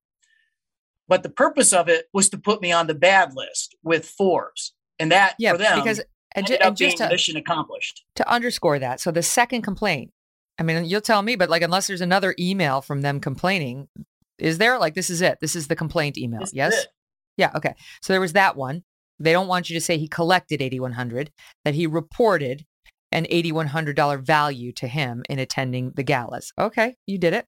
But 1.09 1.22
the 1.22 1.31
purpose 1.31 1.72
of 1.72 1.89
it 1.89 2.06
was 2.12 2.28
to 2.31 2.39
put 2.39 2.60
me 2.62 2.70
on 2.70 2.86
the 2.86 2.94
bad 2.94 3.35
list 3.35 3.74
with 3.82 4.06
Forbes. 4.09 4.74
And 4.98 5.10
that 5.10 5.35
Yeah, 5.39 5.52
for 5.52 5.59
them 5.59 5.81
because 5.81 6.01
and, 6.32 6.47
ju- 6.47 6.56
and 6.60 6.77
just 6.77 6.98
to, 6.98 7.09
mission 7.09 7.36
accomplished. 7.36 8.05
to 8.16 8.28
underscore 8.31 8.78
that, 8.78 9.01
so 9.01 9.10
the 9.10 9.22
second 9.22 9.62
complaint, 9.62 10.12
I 10.59 10.62
mean, 10.62 10.85
you'll 10.85 11.01
tell 11.01 11.22
me, 11.22 11.35
but 11.35 11.48
like, 11.51 11.62
unless 11.62 11.86
there's 11.89 12.01
another 12.02 12.35
email 12.39 12.81
from 12.82 13.01
them 13.01 13.18
complaining, 13.18 13.89
is 14.39 14.59
there? 14.59 14.78
Like, 14.78 14.94
this 14.94 15.10
is 15.10 15.20
it. 15.22 15.39
This 15.40 15.56
is 15.56 15.66
the 15.68 15.74
complaint 15.74 16.16
email. 16.18 16.40
This 16.40 16.51
is 16.51 16.55
yes. 16.55 16.86
Yeah. 17.36 17.51
Okay. 17.55 17.74
So 18.02 18.12
there 18.12 18.20
was 18.20 18.35
that 18.35 18.57
one. 18.57 18.82
They 19.19 19.32
don't 19.32 19.48
want 19.48 19.69
you 19.69 19.74
to 19.74 19.81
say 19.81 19.98
he 19.98 20.09
collected 20.09 20.62
8100 20.62 21.31
that 21.65 21.74
he 21.74 21.86
reported 21.86 22.65
an 23.12 23.27
$8,100 23.27 24.24
value 24.24 24.73
to 24.73 24.86
him 24.86 25.23
in 25.28 25.39
attending 25.39 25.93
the 25.94 26.02
galas. 26.02 26.52
Okay, 26.59 26.97
you 27.07 27.19
did 27.19 27.35
it. 27.35 27.47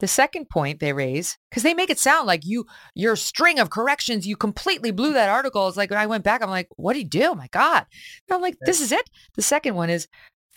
The 0.00 0.08
second 0.08 0.48
point 0.50 0.80
they 0.80 0.92
raise, 0.92 1.38
because 1.50 1.62
they 1.62 1.74
make 1.74 1.90
it 1.90 1.98
sound 1.98 2.26
like 2.26 2.44
you, 2.44 2.66
your 2.94 3.16
string 3.16 3.58
of 3.58 3.70
corrections, 3.70 4.26
you 4.26 4.36
completely 4.36 4.90
blew 4.90 5.12
that 5.14 5.28
article. 5.28 5.68
It's 5.68 5.76
like 5.76 5.90
when 5.90 5.98
I 6.00 6.06
went 6.06 6.24
back, 6.24 6.42
I'm 6.42 6.50
like, 6.50 6.68
what 6.76 6.94
did 6.94 6.98
he 7.00 7.04
do? 7.04 7.30
Oh 7.30 7.34
my 7.34 7.48
God. 7.50 7.86
And 8.28 8.34
I'm 8.34 8.42
like, 8.42 8.56
this 8.66 8.80
is 8.80 8.92
it. 8.92 9.08
The 9.36 9.42
second 9.42 9.74
one 9.74 9.90
is 9.90 10.08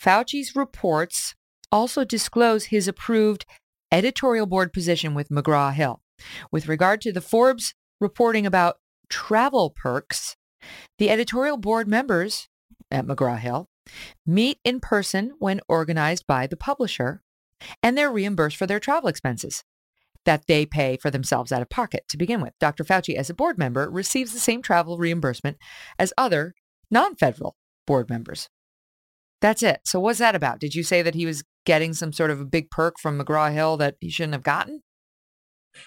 Fauci's 0.02 0.54
reports 0.54 1.34
also 1.70 2.04
disclose 2.04 2.66
his 2.66 2.88
approved 2.88 3.46
editorial 3.92 4.46
board 4.46 4.72
position 4.72 5.14
with 5.14 5.28
McGraw 5.30 5.72
Hill. 5.72 6.02
With 6.50 6.68
regard 6.68 7.00
to 7.02 7.12
the 7.12 7.20
Forbes 7.20 7.74
reporting 8.00 8.46
about 8.46 8.76
travel 9.08 9.70
perks, 9.70 10.36
the 10.98 11.10
editorial 11.10 11.56
board 11.56 11.88
members 11.88 12.48
at 12.90 13.06
McGraw 13.06 13.38
Hill 13.38 13.68
meet 14.26 14.58
in 14.64 14.80
person 14.80 15.32
when 15.38 15.60
organized 15.68 16.26
by 16.26 16.46
the 16.46 16.56
publisher, 16.56 17.22
and 17.82 17.96
they're 17.96 18.12
reimbursed 18.12 18.56
for 18.56 18.66
their 18.66 18.80
travel 18.80 19.08
expenses 19.08 19.64
that 20.24 20.46
they 20.46 20.66
pay 20.66 20.96
for 20.96 21.10
themselves 21.10 21.52
out 21.52 21.62
of 21.62 21.70
pocket 21.70 22.04
to 22.08 22.18
begin 22.18 22.42
with. 22.42 22.52
Dr. 22.60 22.84
Fauci, 22.84 23.14
as 23.14 23.30
a 23.30 23.34
board 23.34 23.56
member, 23.56 23.88
receives 23.90 24.32
the 24.32 24.38
same 24.38 24.60
travel 24.60 24.98
reimbursement 24.98 25.56
as 25.98 26.12
other 26.18 26.54
non 26.90 27.14
federal 27.14 27.56
board 27.86 28.10
members. 28.10 28.48
That's 29.40 29.62
it. 29.62 29.80
So, 29.84 30.00
what's 30.00 30.18
that 30.18 30.34
about? 30.34 30.60
Did 30.60 30.74
you 30.74 30.82
say 30.82 31.00
that 31.02 31.14
he 31.14 31.24
was 31.24 31.44
getting 31.64 31.94
some 31.94 32.12
sort 32.12 32.30
of 32.30 32.40
a 32.40 32.44
big 32.44 32.70
perk 32.70 32.98
from 32.98 33.18
McGraw 33.18 33.52
Hill 33.52 33.76
that 33.78 33.96
he 34.00 34.10
shouldn't 34.10 34.34
have 34.34 34.42
gotten? 34.42 34.82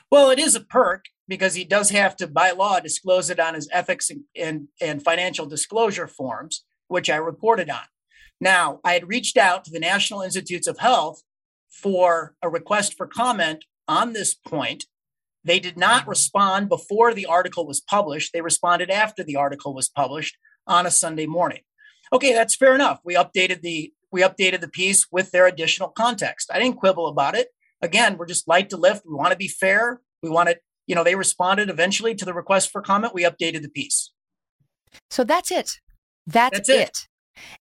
Well, 0.09 0.29
it 0.29 0.39
is 0.39 0.55
a 0.55 0.61
perk 0.61 1.05
because 1.27 1.55
he 1.55 1.63
does 1.63 1.89
have 1.91 2.15
to, 2.17 2.27
by 2.27 2.51
law, 2.51 2.79
disclose 2.79 3.29
it 3.29 3.39
on 3.39 3.53
his 3.53 3.69
ethics 3.71 4.09
and, 4.09 4.23
and, 4.35 4.67
and 4.81 5.03
financial 5.03 5.45
disclosure 5.45 6.07
forms, 6.07 6.63
which 6.87 7.09
I 7.09 7.15
reported 7.15 7.69
on. 7.69 7.83
Now, 8.39 8.79
I 8.83 8.93
had 8.93 9.07
reached 9.07 9.37
out 9.37 9.63
to 9.65 9.71
the 9.71 9.79
National 9.79 10.21
Institutes 10.21 10.67
of 10.67 10.79
Health 10.79 11.21
for 11.69 12.35
a 12.41 12.49
request 12.49 12.95
for 12.97 13.07
comment 13.07 13.65
on 13.87 14.13
this 14.13 14.33
point. 14.33 14.85
They 15.43 15.59
did 15.59 15.77
not 15.77 16.07
respond 16.07 16.69
before 16.69 17.13
the 17.13 17.25
article 17.25 17.65
was 17.65 17.81
published. 17.81 18.33
They 18.33 18.41
responded 18.41 18.89
after 18.89 19.23
the 19.23 19.35
article 19.35 19.73
was 19.73 19.89
published 19.89 20.37
on 20.67 20.85
a 20.85 20.91
Sunday 20.91 21.25
morning. 21.25 21.61
Okay, 22.13 22.33
that's 22.33 22.55
fair 22.55 22.75
enough. 22.75 22.99
We 23.03 23.15
updated 23.15 23.61
the 23.61 23.93
we 24.11 24.21
updated 24.21 24.59
the 24.59 24.67
piece 24.67 25.07
with 25.09 25.31
their 25.31 25.47
additional 25.47 25.87
context. 25.87 26.51
I 26.53 26.59
didn't 26.59 26.77
quibble 26.77 27.07
about 27.07 27.35
it. 27.35 27.47
Again, 27.81 28.17
we're 28.17 28.25
just 28.25 28.47
light 28.47 28.69
to 28.69 28.77
lift. 28.77 29.03
We 29.05 29.13
want 29.15 29.31
to 29.31 29.37
be 29.37 29.47
fair. 29.47 30.01
We 30.21 30.29
want 30.29 30.49
to, 30.49 30.57
you 30.87 30.95
know, 30.95 31.03
they 31.03 31.15
responded 31.15 31.69
eventually 31.69 32.15
to 32.15 32.25
the 32.25 32.33
request 32.33 32.71
for 32.71 32.81
comment. 32.81 33.13
We 33.13 33.23
updated 33.23 33.61
the 33.61 33.69
piece. 33.69 34.11
So 35.09 35.23
that's 35.23 35.51
it. 35.51 35.79
That's, 36.27 36.57
That's 36.57 36.69
it. 36.69 36.89
it. 36.89 37.07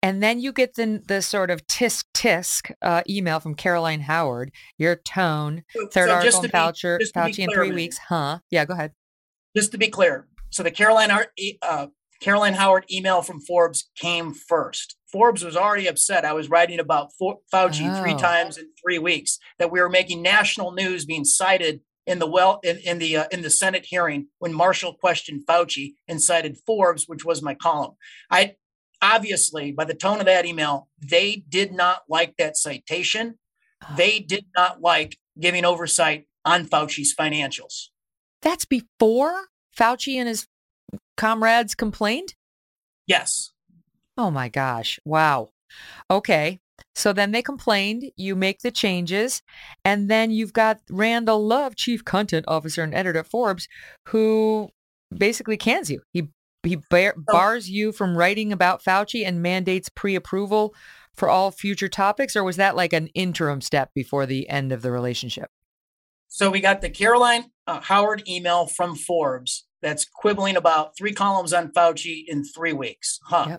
And 0.01 0.21
then 0.21 0.39
you 0.39 0.51
get 0.51 0.75
the, 0.75 1.01
the 1.05 1.21
sort 1.21 1.49
of 1.51 1.65
tisk 1.67 2.03
tisk 2.13 2.71
uh, 2.81 3.03
email 3.09 3.39
from 3.39 3.55
Caroline 3.55 4.01
Howard, 4.01 4.51
your 4.77 4.95
tone, 4.95 5.63
third 5.73 6.09
so 6.09 6.15
article 6.15 6.21
just 6.23 6.37
on 6.37 6.43
to 6.43 6.47
be- 6.49 6.57
Fauci, 6.57 6.99
just 6.99 7.13
to 7.13 7.25
be 7.25 7.31
Fauci 7.31 7.39
in 7.39 7.51
three 7.51 7.71
weeks. 7.71 7.97
Huh? 7.97 8.39
Yeah, 8.49 8.65
go 8.65 8.73
ahead. 8.73 8.91
Just 9.55 9.71
to 9.71 9.77
be 9.77 9.87
clear, 9.87 10.27
so 10.49 10.63
the 10.63 10.71
Caroline 10.71 11.11
uh, 11.11 11.87
Caroline 12.19 12.53
Howard 12.55 12.85
email 12.91 13.21
from 13.21 13.39
Forbes 13.39 13.89
came 13.95 14.33
first. 14.33 14.97
Forbes 15.11 15.43
was 15.43 15.55
already 15.55 15.87
upset. 15.87 16.25
I 16.25 16.33
was 16.33 16.49
writing 16.49 16.79
about 16.79 17.11
Fauci 17.53 18.01
three 18.01 18.15
times 18.15 18.57
in 18.57 18.69
three 18.81 18.99
weeks. 18.99 19.39
That 19.57 19.71
we 19.71 19.81
were 19.81 19.89
making 19.89 20.21
national 20.21 20.71
news, 20.71 21.05
being 21.05 21.25
cited 21.25 21.81
in 22.05 22.19
the 22.19 22.27
well 22.27 22.59
in, 22.63 22.77
in 22.79 22.99
the 22.99 23.17
uh, 23.17 23.25
in 23.31 23.41
the 23.41 23.49
Senate 23.49 23.85
hearing 23.87 24.27
when 24.39 24.53
Marshall 24.53 24.95
questioned 24.95 25.45
Fauci 25.47 25.93
and 26.07 26.21
cited 26.21 26.57
Forbes, 26.65 27.05
which 27.07 27.23
was 27.23 27.41
my 27.41 27.55
column. 27.55 27.93
I 28.29 28.55
obviously 29.01 29.71
by 29.71 29.85
the 29.85 29.93
tone 29.93 30.19
of 30.19 30.25
that 30.25 30.45
email, 30.45 30.89
they 30.99 31.43
did 31.47 31.71
not 31.71 32.01
like 32.09 32.35
that 32.37 32.57
citation. 32.57 33.39
They 33.95 34.19
did 34.19 34.45
not 34.55 34.81
like 34.81 35.17
giving 35.39 35.63
oversight 35.63 36.25
on 36.43 36.65
Fauci's 36.65 37.15
financials. 37.17 37.87
That's 38.41 38.65
before 38.65 39.45
Fauci 39.77 40.15
and 40.15 40.27
his 40.27 40.47
comrades 41.19 41.75
complained? 41.75 42.33
Yes. 43.05 43.51
Oh 44.17 44.31
my 44.31 44.47
gosh. 44.47 44.99
Wow. 45.03 45.49
Okay. 46.09 46.59
So 46.95 47.11
then 47.11 47.31
they 47.31 47.41
complained, 47.41 48.05
you 48.15 48.37
make 48.37 48.61
the 48.61 48.71
changes, 48.71 49.41
and 49.83 50.09
then 50.09 50.31
you've 50.31 50.53
got 50.53 50.79
Randall 50.89 51.45
Love, 51.45 51.75
chief 51.75 52.05
content 52.05 52.45
officer 52.47 52.83
and 52.83 52.95
editor 52.95 53.19
at 53.19 53.27
Forbes, 53.27 53.67
who 54.07 54.69
basically 55.15 55.57
cans 55.57 55.91
you. 55.91 56.01
He 56.13 56.29
he 56.63 56.77
bar- 56.89 57.15
bars 57.17 57.69
you 57.69 57.91
from 57.91 58.17
writing 58.17 58.53
about 58.53 58.83
Fauci 58.83 59.25
and 59.25 59.41
mandates 59.41 59.89
pre-approval 59.89 60.73
for 61.15 61.29
all 61.29 61.51
future 61.51 61.89
topics, 61.89 62.35
or 62.35 62.43
was 62.45 62.55
that 62.55 62.75
like 62.77 62.93
an 62.93 63.07
interim 63.07 63.59
step 63.59 63.91
before 63.93 64.25
the 64.25 64.47
end 64.49 64.71
of 64.71 64.81
the 64.81 64.91
relationship? 64.91 65.49
So 66.29 66.49
we 66.49 66.61
got 66.61 66.81
the 66.81 66.89
Caroline 66.89 67.51
uh, 67.67 67.81
Howard 67.81 68.23
email 68.27 68.67
from 68.67 68.95
Forbes 68.95 69.65
that's 69.81 70.05
quibbling 70.05 70.57
about 70.57 70.97
three 70.97 71.13
columns 71.13 71.53
on 71.53 71.71
Fauci 71.71 72.23
in 72.27 72.43
three 72.43 72.73
weeks. 72.73 73.19
Huh. 73.23 73.57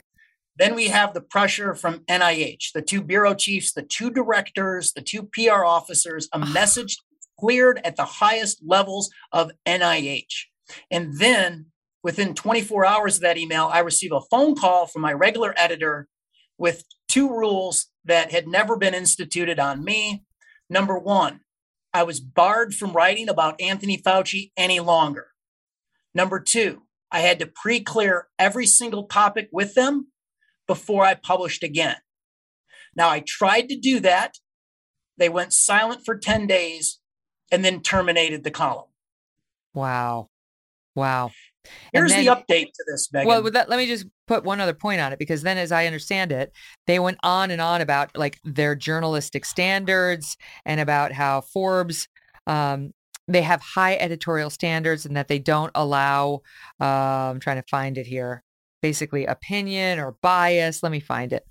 Then 0.56 0.74
we 0.74 0.88
have 0.88 1.14
the 1.14 1.22
pressure 1.22 1.74
from 1.74 2.00
NIH, 2.00 2.72
the 2.74 2.82
two 2.82 3.02
bureau 3.02 3.34
chiefs, 3.34 3.72
the 3.72 3.82
two 3.82 4.10
directors, 4.10 4.92
the 4.92 5.00
two 5.00 5.22
PR 5.32 5.64
officers, 5.64 6.28
a 6.34 6.38
ah. 6.38 6.44
message 6.44 6.98
cleared 7.38 7.80
at 7.84 7.96
the 7.96 8.04
highest 8.04 8.60
levels 8.64 9.10
of 9.32 9.50
NIH. 9.66 10.44
And 10.90 11.18
then 11.18 11.66
within 12.02 12.34
24 12.34 12.84
hours 12.84 13.16
of 13.16 13.22
that 13.22 13.38
email, 13.38 13.70
I 13.72 13.80
receive 13.80 14.12
a 14.12 14.20
phone 14.20 14.54
call 14.54 14.86
from 14.86 15.02
my 15.02 15.12
regular 15.12 15.54
editor 15.56 16.08
with 16.58 16.84
two 17.08 17.30
rules 17.30 17.86
that 18.04 18.30
had 18.30 18.46
never 18.46 18.76
been 18.76 18.94
instituted 18.94 19.58
on 19.58 19.82
me. 19.82 20.24
Number 20.68 20.98
one, 20.98 21.40
I 21.92 22.02
was 22.04 22.20
barred 22.20 22.74
from 22.74 22.92
writing 22.92 23.28
about 23.28 23.60
Anthony 23.60 23.98
Fauci 23.98 24.52
any 24.56 24.78
longer. 24.78 25.29
Number 26.14 26.40
two, 26.40 26.82
I 27.10 27.20
had 27.20 27.38
to 27.40 27.46
pre 27.46 27.80
clear 27.80 28.28
every 28.38 28.66
single 28.66 29.04
topic 29.04 29.48
with 29.52 29.74
them 29.74 30.08
before 30.66 31.04
I 31.04 31.14
published 31.14 31.62
again. 31.62 31.96
Now, 32.96 33.08
I 33.08 33.20
tried 33.20 33.68
to 33.68 33.76
do 33.76 34.00
that. 34.00 34.38
They 35.16 35.28
went 35.28 35.52
silent 35.52 36.02
for 36.04 36.16
10 36.16 36.46
days 36.46 36.98
and 37.52 37.64
then 37.64 37.82
terminated 37.82 38.44
the 38.44 38.50
column. 38.50 38.86
Wow. 39.74 40.28
Wow. 40.94 41.30
Here's 41.92 42.12
the 42.12 42.26
update 42.26 42.66
to 42.66 42.84
this, 42.90 43.08
Megyn. 43.14 43.26
Well, 43.26 43.42
that, 43.50 43.68
let 43.68 43.76
me 43.76 43.86
just 43.86 44.06
put 44.26 44.44
one 44.44 44.60
other 44.60 44.72
point 44.72 45.00
on 45.00 45.12
it 45.12 45.18
because 45.18 45.42
then, 45.42 45.58
as 45.58 45.72
I 45.72 45.86
understand 45.86 46.32
it, 46.32 46.52
they 46.86 46.98
went 46.98 47.18
on 47.22 47.50
and 47.50 47.60
on 47.60 47.80
about 47.80 48.16
like 48.16 48.38
their 48.44 48.74
journalistic 48.74 49.44
standards 49.44 50.36
and 50.64 50.80
about 50.80 51.12
how 51.12 51.42
Forbes 51.42 52.08
um, 52.46 52.92
they 53.30 53.42
have 53.42 53.60
high 53.60 53.96
editorial 53.96 54.50
standards 54.50 55.06
and 55.06 55.16
that 55.16 55.28
they 55.28 55.38
don't 55.38 55.70
allow. 55.74 56.40
Uh, 56.80 57.30
I'm 57.30 57.40
trying 57.40 57.62
to 57.62 57.68
find 57.68 57.96
it 57.96 58.06
here. 58.06 58.42
Basically, 58.82 59.26
opinion 59.26 59.98
or 59.98 60.16
bias. 60.22 60.82
Let 60.82 60.92
me 60.92 61.00
find 61.00 61.32
it. 61.32 61.46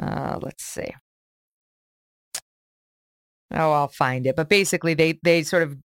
Uh, 0.00 0.38
let's 0.40 0.64
see. 0.64 0.90
Oh, 3.50 3.72
I'll 3.72 3.88
find 3.88 4.26
it. 4.26 4.36
But 4.36 4.48
basically, 4.48 4.94
they 4.94 5.18
they 5.22 5.42
sort 5.42 5.62
of 5.62 5.76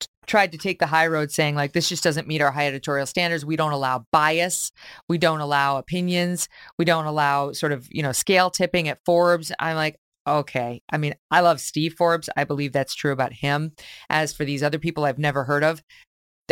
t- 0.00 0.08
tried 0.26 0.52
to 0.52 0.58
take 0.58 0.78
the 0.78 0.86
high 0.86 1.06
road 1.06 1.30
saying 1.30 1.54
like 1.54 1.72
this 1.72 1.88
just 1.88 2.02
doesn't 2.02 2.26
meet 2.26 2.40
our 2.40 2.50
high 2.50 2.66
editorial 2.66 3.06
standards 3.06 3.44
we 3.44 3.54
don't 3.54 3.72
allow 3.72 4.04
bias 4.10 4.72
we 5.08 5.18
don't 5.18 5.40
allow 5.40 5.76
opinions 5.76 6.48
we 6.78 6.84
don't 6.84 7.06
allow 7.06 7.52
sort 7.52 7.70
of 7.70 7.86
you 7.92 8.02
know 8.02 8.10
scale 8.10 8.50
tipping 8.50 8.88
at 8.88 8.98
forbes 9.06 9.52
i'm 9.60 9.76
like 9.76 9.96
okay. 10.26 10.82
I 10.90 10.98
mean, 10.98 11.14
I 11.30 11.40
love 11.40 11.60
Steve 11.60 11.94
Forbes. 11.94 12.28
I 12.36 12.44
believe 12.44 12.72
that's 12.72 12.94
true 12.94 13.12
about 13.12 13.32
him. 13.32 13.72
As 14.10 14.32
for 14.32 14.44
these 14.44 14.62
other 14.62 14.78
people 14.78 15.04
I've 15.04 15.18
never 15.18 15.44
heard 15.44 15.64
of, 15.64 15.82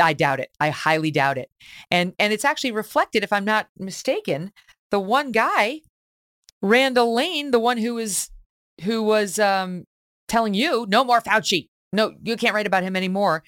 I 0.00 0.12
doubt 0.12 0.40
it. 0.40 0.50
I 0.60 0.70
highly 0.70 1.10
doubt 1.10 1.38
it. 1.38 1.50
And 1.90 2.14
and 2.18 2.32
it's 2.32 2.44
actually 2.44 2.72
reflected, 2.72 3.22
if 3.22 3.32
I'm 3.32 3.44
not 3.44 3.68
mistaken, 3.78 4.52
the 4.90 5.00
one 5.00 5.32
guy, 5.32 5.80
Randall 6.62 7.14
Lane, 7.14 7.50
the 7.50 7.60
one 7.60 7.78
who 7.78 7.94
was 7.94 8.30
who 8.82 9.02
was 9.02 9.38
um, 9.38 9.84
telling 10.28 10.54
you 10.54 10.86
no 10.88 11.04
more 11.04 11.20
Fauci. 11.20 11.68
No, 11.92 12.14
you 12.22 12.36
can't 12.36 12.54
write 12.54 12.66
about 12.66 12.82
him 12.82 12.96
anymore. 12.96 13.44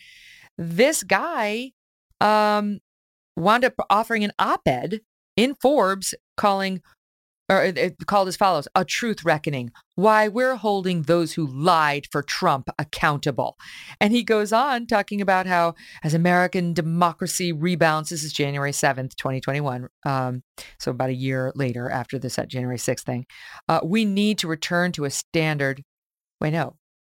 This 0.56 1.02
guy 1.02 1.72
um, 2.20 2.78
wound 3.36 3.64
up 3.64 3.74
offering 3.90 4.22
an 4.22 4.32
op-ed 4.38 5.00
in 5.36 5.54
Forbes 5.54 6.14
calling 6.36 6.80
or 7.48 7.62
it 7.62 8.06
called 8.06 8.28
as 8.28 8.36
follows 8.36 8.68
a 8.74 8.84
truth 8.84 9.24
reckoning. 9.24 9.70
Why 9.94 10.28
we're 10.28 10.56
holding 10.56 11.02
those 11.02 11.34
who 11.34 11.46
lied 11.46 12.06
for 12.10 12.22
trump 12.22 12.68
accountable. 12.78 13.56
And 14.00 14.12
he 14.12 14.22
goes 14.22 14.52
on 14.52 14.86
talking 14.86 15.20
about 15.20 15.46
how 15.46 15.74
as 16.02 16.14
american 16.14 16.72
democracy 16.72 17.52
rebounds 17.52 18.10
this 18.10 18.22
is 18.22 18.32
january 18.32 18.72
7th 18.72 19.14
2021 19.16 19.88
um, 20.04 20.42
so 20.78 20.90
about 20.90 21.10
a 21.10 21.14
year 21.14 21.52
later 21.54 21.90
after 21.90 22.18
this 22.18 22.38
january 22.48 22.78
6th 22.78 23.00
thing 23.00 23.26
uh, 23.68 23.80
we 23.82 24.04
need 24.04 24.38
to 24.38 24.48
return 24.48 24.92
to 24.92 25.04
a 25.04 25.10
standard 25.10 25.82
wait 26.40 26.52
no 26.52 26.76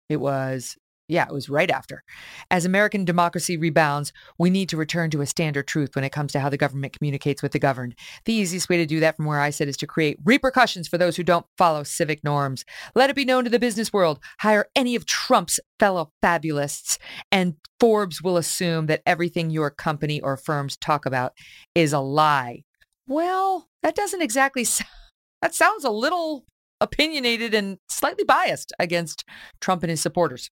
it 0.09 0.21
was 0.21 0.77
yeah, 1.09 1.27
it 1.27 1.33
was 1.33 1.49
right 1.49 1.71
after. 1.71 2.03
As 2.51 2.65
American 2.65 3.05
democracy 3.05 3.57
rebounds, 3.57 4.13
we 4.39 4.51
need 4.51 4.69
to 4.71 4.77
return 4.77 5.11
to 5.11 5.21
a 5.21 5.27
standard 5.27 5.69
truth 5.69 5.95
when 5.95 6.05
it 6.05 6.11
comes 6.11 6.33
to 6.33 6.41
how 6.41 6.49
the 6.49 6.57
government 6.57 6.97
communicates 6.99 7.43
with 7.43 7.53
the 7.53 7.59
governed. 7.59 7.95
The 8.25 8.33
easiest 8.33 8.69
way 8.69 8.77
to 8.79 8.87
do 8.87 9.01
that 9.01 9.17
from 9.17 9.27
where 9.27 9.41
I 9.41 9.51
sit 9.51 9.69
is 9.69 9.77
to 9.79 9.87
create 9.87 10.19
repercussions 10.25 10.89
for 10.89 10.99
those 10.99 11.17
who 11.17 11.23
don't 11.23 11.47
follow 11.57 11.85
civic 11.85 12.25
norms. 12.25 12.65
Let 12.95 13.11
it 13.11 13.17
be 13.17 13.25
known 13.25 13.45
to 13.45 13.51
the 13.51 13.59
business 13.59 13.93
world. 13.93 14.19
Hire 14.41 14.67
any 14.75 14.97
of 14.97 15.07
Trump's 15.07 15.61
fellow 15.79 16.13
fabulists, 16.23 16.99
and 17.31 17.55
Forbes 17.79 18.23
will 18.23 18.37
assume 18.37 18.87
that 18.87 19.03
everything 19.07 19.51
your 19.51 19.71
company 19.71 20.21
or 20.21 20.37
firms 20.37 20.77
talk 20.77 21.07
about 21.07 21.35
is 21.75 21.93
a 21.93 22.01
lie. 22.01 22.65
Well, 23.07 23.69
that 23.83 23.95
doesn't 23.95 24.23
exactly 24.23 24.65
sound, 24.65 24.89
that 25.43 25.55
sounds 25.55 25.85
a 25.85 25.91
little 25.91 26.45
opinionated 26.81 27.55
and 27.55 27.79
slightly 27.89 28.25
biased 28.25 28.73
against 28.79 29.25
Trump 29.61 29.83
and 29.83 29.91
his 29.91 30.01
supporters. 30.01 30.51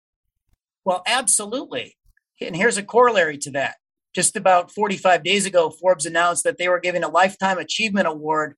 Well, 0.85 1.03
absolutely. 1.05 1.95
And 2.41 2.55
here's 2.55 2.77
a 2.77 2.83
corollary 2.83 3.37
to 3.39 3.51
that. 3.51 3.75
Just 4.15 4.35
about 4.35 4.71
45 4.71 5.23
days 5.23 5.45
ago, 5.45 5.69
Forbes 5.69 6.05
announced 6.05 6.43
that 6.43 6.57
they 6.57 6.67
were 6.67 6.79
giving 6.79 7.03
a 7.03 7.09
Lifetime 7.09 7.57
Achievement 7.57 8.07
Award 8.07 8.55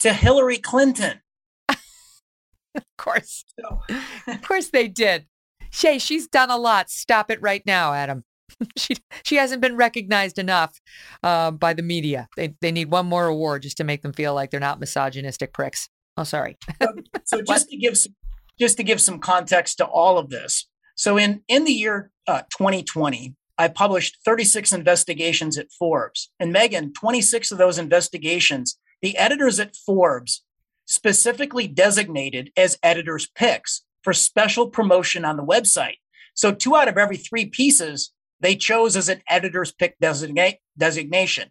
to 0.00 0.12
Hillary 0.12 0.58
Clinton. 0.58 1.20
of 1.68 2.84
course. 2.96 3.44
So. 3.58 3.80
of 4.28 4.42
course 4.42 4.68
they 4.68 4.88
did. 4.88 5.26
Shay, 5.70 5.98
she's 5.98 6.28
done 6.28 6.50
a 6.50 6.56
lot. 6.56 6.90
Stop 6.90 7.30
it 7.30 7.42
right 7.42 7.62
now, 7.66 7.92
Adam. 7.92 8.24
she 8.76 8.94
she 9.24 9.36
hasn't 9.36 9.60
been 9.60 9.76
recognized 9.76 10.38
enough 10.38 10.80
uh, 11.22 11.50
by 11.50 11.72
the 11.72 11.82
media. 11.82 12.28
They 12.36 12.54
they 12.60 12.70
need 12.70 12.90
one 12.90 13.06
more 13.06 13.26
award 13.26 13.62
just 13.62 13.78
to 13.78 13.84
make 13.84 14.02
them 14.02 14.12
feel 14.12 14.34
like 14.34 14.50
they're 14.50 14.60
not 14.60 14.78
misogynistic 14.78 15.52
pricks. 15.52 15.88
Oh, 16.16 16.24
sorry. 16.24 16.56
so, 16.80 16.94
so 17.24 17.42
just 17.42 17.68
to 17.70 17.76
give 17.76 17.98
some, 17.98 18.14
just 18.60 18.76
to 18.76 18.84
give 18.84 19.00
some 19.00 19.18
context 19.18 19.78
to 19.78 19.84
all 19.84 20.18
of 20.18 20.30
this, 20.30 20.68
so 20.94 21.18
in 21.18 21.42
in 21.48 21.64
the 21.64 21.72
year 21.72 22.10
uh, 22.26 22.42
2020, 22.50 23.34
I 23.58 23.68
published 23.68 24.18
36 24.24 24.72
investigations 24.72 25.58
at 25.58 25.72
Forbes, 25.78 26.30
and 26.40 26.54
Megyn, 26.54 26.94
26 26.94 27.52
of 27.52 27.58
those 27.58 27.78
investigations, 27.78 28.78
the 29.02 29.16
editors 29.16 29.60
at 29.60 29.76
Forbes 29.76 30.42
specifically 30.86 31.66
designated 31.66 32.50
as 32.56 32.78
editors' 32.82 33.28
picks 33.34 33.82
for 34.02 34.12
special 34.12 34.68
promotion 34.68 35.24
on 35.24 35.36
the 35.36 35.44
website. 35.44 35.96
So 36.34 36.52
two 36.52 36.76
out 36.76 36.88
of 36.88 36.98
every 36.98 37.16
three 37.16 37.46
pieces 37.46 38.12
they 38.40 38.56
chose 38.56 38.96
as 38.96 39.08
an 39.08 39.22
editor's 39.28 39.72
pick 39.72 39.96
designation. 39.98 41.50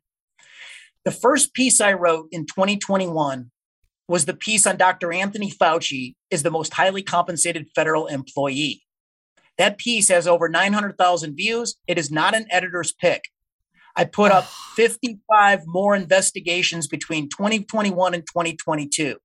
The 1.05 1.11
first 1.11 1.53
piece 1.53 1.81
I 1.81 1.93
wrote 1.93 2.27
in 2.31 2.45
2021 2.45 3.49
was 4.07 4.25
the 4.25 4.35
piece 4.35 4.67
on 4.67 4.77
Dr. 4.77 5.11
Anthony 5.11 5.49
Fauci 5.49 6.13
is 6.29 6.43
the 6.43 6.51
most 6.51 6.73
highly 6.73 7.01
compensated 7.01 7.69
federal 7.73 8.07
employee. 8.07 8.83
That 9.57 9.77
piece 9.77 10.09
has 10.09 10.27
over 10.27 10.49
900,000 10.49 11.35
views. 11.35 11.75
It 11.87 11.97
is 11.97 12.11
not 12.11 12.35
an 12.35 12.45
editor's 12.49 12.91
pick. 12.91 13.29
I 13.95 14.05
put 14.05 14.31
up 14.31 14.45
55 14.75 15.61
more 15.65 15.95
investigations 15.95 16.87
between 16.87 17.29
2021 17.29 18.13
and 18.13 18.23
2022. 18.25 19.17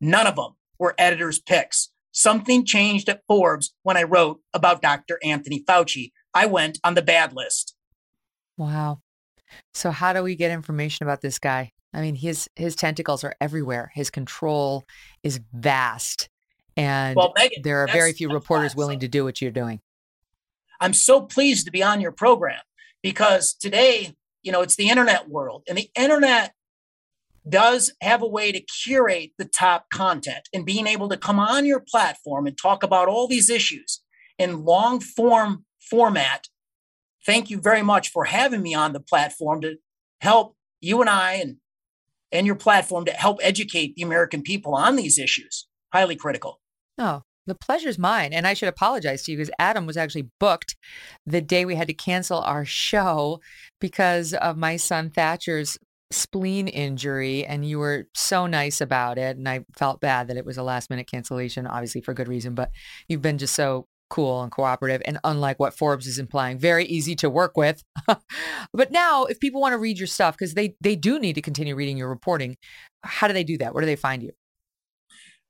None 0.00 0.26
of 0.26 0.36
them 0.36 0.56
were 0.78 0.94
editor's 0.98 1.38
picks. 1.38 1.90
Something 2.12 2.64
changed 2.64 3.08
at 3.08 3.22
Forbes 3.28 3.72
when 3.82 3.96
I 3.96 4.02
wrote 4.02 4.40
about 4.52 4.82
Dr. 4.82 5.18
Anthony 5.22 5.62
Fauci. 5.62 6.10
I 6.34 6.46
went 6.46 6.78
on 6.82 6.94
the 6.94 7.02
bad 7.02 7.32
list. 7.32 7.76
Wow. 8.56 9.00
So 9.74 9.90
how 9.90 10.12
do 10.12 10.22
we 10.22 10.34
get 10.34 10.50
information 10.50 11.04
about 11.04 11.20
this 11.20 11.38
guy? 11.38 11.72
I 11.92 12.00
mean, 12.00 12.14
his 12.14 12.48
his 12.56 12.76
tentacles 12.76 13.24
are 13.24 13.34
everywhere. 13.40 13.90
His 13.94 14.10
control 14.10 14.84
is 15.22 15.40
vast. 15.52 16.28
And 16.76 17.16
well, 17.16 17.32
Megyn, 17.38 17.62
there 17.62 17.82
are 17.82 17.88
very 17.88 18.12
few 18.12 18.32
reporters 18.32 18.74
willing 18.74 19.00
to 19.00 19.08
do 19.08 19.24
what 19.24 19.40
you're 19.40 19.50
doing. 19.50 19.80
I'm 20.80 20.94
so 20.94 21.20
pleased 21.20 21.66
to 21.66 21.72
be 21.72 21.82
on 21.82 22.00
your 22.00 22.12
program 22.12 22.60
because 23.02 23.54
today, 23.54 24.16
you 24.42 24.50
know, 24.52 24.62
it's 24.62 24.76
the 24.76 24.88
internet 24.88 25.28
world 25.28 25.64
and 25.68 25.76
the 25.76 25.90
internet 25.94 26.54
does 27.48 27.92
have 28.00 28.22
a 28.22 28.26
way 28.26 28.52
to 28.52 28.60
curate 28.60 29.32
the 29.38 29.44
top 29.44 29.86
content 29.92 30.48
and 30.52 30.66
being 30.66 30.86
able 30.86 31.08
to 31.08 31.16
come 31.16 31.38
on 31.38 31.64
your 31.64 31.80
platform 31.80 32.46
and 32.46 32.56
talk 32.56 32.82
about 32.82 33.08
all 33.08 33.26
these 33.26 33.50
issues 33.50 34.02
in 34.38 34.64
long 34.64 35.00
form 35.00 35.64
format. 35.90 36.48
Thank 37.26 37.50
you 37.50 37.60
very 37.60 37.82
much 37.82 38.10
for 38.10 38.24
having 38.24 38.62
me 38.62 38.74
on 38.74 38.92
the 38.92 39.00
platform 39.00 39.60
to 39.62 39.76
help 40.20 40.56
you 40.80 41.00
and 41.00 41.10
I 41.10 41.34
and 41.34 41.56
and 42.32 42.46
your 42.46 42.56
platform 42.56 43.04
to 43.06 43.12
help 43.12 43.38
educate 43.42 43.96
the 43.96 44.02
American 44.02 44.42
people 44.42 44.74
on 44.74 44.96
these 44.96 45.18
issues. 45.18 45.66
Highly 45.92 46.16
critical. 46.16 46.60
Oh, 46.98 47.22
the 47.46 47.54
pleasure's 47.54 47.98
mine. 47.98 48.32
And 48.32 48.46
I 48.46 48.54
should 48.54 48.68
apologize 48.68 49.22
to 49.24 49.32
you 49.32 49.38
because 49.38 49.50
Adam 49.58 49.86
was 49.86 49.96
actually 49.96 50.28
booked 50.38 50.76
the 51.26 51.40
day 51.40 51.64
we 51.64 51.74
had 51.74 51.88
to 51.88 51.94
cancel 51.94 52.40
our 52.40 52.64
show 52.64 53.40
because 53.80 54.34
of 54.34 54.56
my 54.56 54.76
son 54.76 55.10
Thatcher's 55.10 55.78
spleen 56.12 56.68
injury. 56.68 57.44
And 57.44 57.68
you 57.68 57.78
were 57.78 58.06
so 58.14 58.46
nice 58.46 58.80
about 58.80 59.18
it. 59.18 59.36
And 59.36 59.48
I 59.48 59.64
felt 59.76 60.00
bad 60.00 60.28
that 60.28 60.36
it 60.36 60.44
was 60.44 60.58
a 60.58 60.62
last 60.62 60.90
minute 60.90 61.08
cancellation, 61.10 61.66
obviously 61.66 62.00
for 62.00 62.14
good 62.14 62.28
reason. 62.28 62.54
But 62.54 62.70
you've 63.08 63.22
been 63.22 63.38
just 63.38 63.54
so 63.54 63.86
cool 64.10 64.42
and 64.42 64.50
cooperative 64.50 65.00
and 65.04 65.18
unlike 65.22 65.60
what 65.60 65.72
Forbes 65.72 66.06
is 66.06 66.18
implying, 66.18 66.58
very 66.58 66.84
easy 66.84 67.14
to 67.14 67.30
work 67.30 67.56
with. 67.56 67.82
but 68.72 68.90
now 68.90 69.24
if 69.24 69.38
people 69.38 69.60
want 69.60 69.72
to 69.72 69.78
read 69.78 69.98
your 69.98 70.08
stuff, 70.08 70.36
because 70.36 70.54
they, 70.54 70.74
they 70.80 70.96
do 70.96 71.18
need 71.18 71.34
to 71.34 71.42
continue 71.42 71.76
reading 71.76 71.96
your 71.96 72.08
reporting, 72.08 72.56
how 73.04 73.28
do 73.28 73.32
they 73.32 73.44
do 73.44 73.56
that? 73.58 73.72
Where 73.72 73.80
do 73.80 73.86
they 73.86 73.96
find 73.96 74.22
you? 74.22 74.32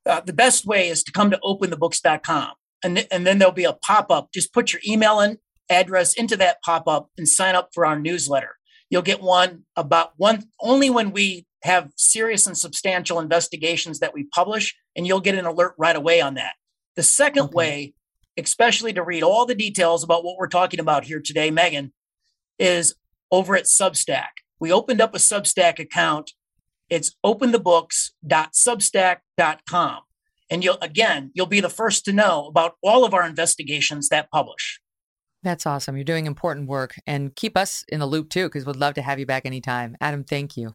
Uh, 0.07 0.21
the 0.21 0.33
best 0.33 0.67
way 0.67 0.89
is 0.89 1.03
to 1.05 1.13
come 1.13 1.31
to 1.31 1.39
openthebooks.com 1.45 2.53
and, 2.83 3.07
and 3.11 3.27
then 3.27 3.39
there'll 3.39 3.53
be 3.53 3.65
a 3.65 3.75
pop-up. 3.75 4.33
Just 4.33 4.53
put 4.53 4.73
your 4.73 4.81
email 4.87 5.21
and 5.21 5.39
address 5.69 6.15
into 6.15 6.37
that 6.37 6.63
pop-up 6.63 7.11
and 7.19 7.29
sign 7.29 7.55
up 7.55 7.71
for 7.75 7.85
our 7.85 7.99
newsletter. 7.99 8.57
You'll 8.89 9.03
get 9.03 9.21
one 9.21 9.65
about 9.77 10.13
one 10.17 10.45
only 10.61 10.91
when 10.91 11.13
we 11.13 11.47
have 11.63 11.91
serious 11.97 12.47
and 12.47 12.57
substantial 12.57 13.21
investigations 13.21 14.01
that 14.01 14.15
we 14.15 14.25
publish 14.25 14.75
and 14.97 15.07
you'll 15.07 15.21
get 15.21 15.35
an 15.35 15.45
alert 15.45 15.75
right 15.79 15.95
away 15.95 16.21
on 16.21 16.35
that. 16.35 16.55
The 16.97 17.03
second 17.03 17.45
okay. 17.45 17.55
way 17.55 17.95
especially 18.39 18.93
to 18.95 19.03
read 19.03 19.23
all 19.23 19.47
the 19.47 19.55
details 19.55 20.03
about 20.03 20.25
what 20.25 20.37
we're 20.39 20.49
talking 20.49 20.81
about 20.81 21.05
here 21.05 21.21
today 21.21 21.51
Megyn 21.51 21.91
is 22.59 22.95
over 23.31 23.57
at 23.57 23.65
substack. 23.65 24.29
We 24.59 24.73
opened 24.73 25.01
up 25.01 25.15
a 25.15 25.19
substack 25.19 25.79
account 25.79 26.33
it's 26.91 27.17
openthebooks.substack.com. 27.25 29.99
And 30.53 30.65
you'll 30.65 30.79
again, 30.83 31.31
you'll 31.35 31.47
be 31.47 31.61
the 31.61 31.71
first 31.71 32.05
to 32.07 32.13
know 32.13 32.47
about 32.47 32.75
all 32.83 33.05
of 33.05 33.15
our 33.15 33.25
investigations 33.25 34.09
that 34.09 34.29
publish. 34.31 34.81
That's 35.43 35.65
awesome. 35.65 35.97
You're 35.97 36.05
doing 36.05 36.27
important 36.27 36.69
work 36.69 36.97
and 37.07 37.35
keep 37.35 37.57
us 37.57 37.85
in 37.89 38.01
the 38.01 38.07
loop 38.07 38.29
too, 38.29 38.47
because 38.47 38.67
we'd 38.67 38.77
love 38.77 38.95
to 38.95 39.03
have 39.03 39.19
you 39.19 39.27
back 39.27 39.47
anytime. 39.47 39.97
Adam, 40.01 40.25
thank 40.25 40.57
you. 40.57 40.75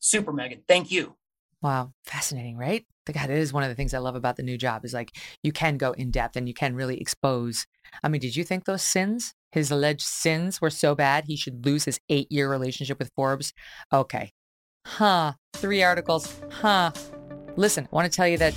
Super, 0.00 0.32
Megyn. 0.32 0.62
Thank 0.68 0.90
you. 0.90 1.14
Wow. 1.62 1.92
Fascinating, 2.04 2.56
right? 2.56 2.84
God, 3.10 3.30
it 3.30 3.38
is 3.38 3.52
one 3.52 3.62
of 3.62 3.68
the 3.68 3.74
things 3.74 3.94
I 3.94 3.98
love 3.98 4.14
about 4.14 4.36
the 4.36 4.42
new 4.42 4.58
job 4.58 4.84
is 4.84 4.92
like 4.92 5.16
you 5.42 5.52
can 5.52 5.76
go 5.76 5.92
in 5.92 6.10
depth 6.10 6.36
and 6.36 6.46
you 6.46 6.54
can 6.54 6.74
really 6.74 7.00
expose. 7.00 7.66
I 8.02 8.08
mean, 8.08 8.20
did 8.20 8.36
you 8.36 8.44
think 8.44 8.64
those 8.64 8.82
sins, 8.82 9.34
his 9.50 9.70
alleged 9.70 10.02
sins, 10.02 10.60
were 10.60 10.70
so 10.70 10.94
bad 10.94 11.24
he 11.24 11.36
should 11.36 11.64
lose 11.64 11.84
his 11.84 11.98
eight 12.08 12.30
year 12.30 12.50
relationship 12.50 12.98
with 12.98 13.10
Forbes? 13.16 13.52
Okay. 13.92 14.32
Huh. 14.86 15.32
Three 15.54 15.82
articles. 15.82 16.34
Huh. 16.50 16.92
Listen, 17.56 17.84
I 17.90 17.94
want 17.94 18.10
to 18.10 18.16
tell 18.16 18.28
you 18.28 18.38
that 18.38 18.54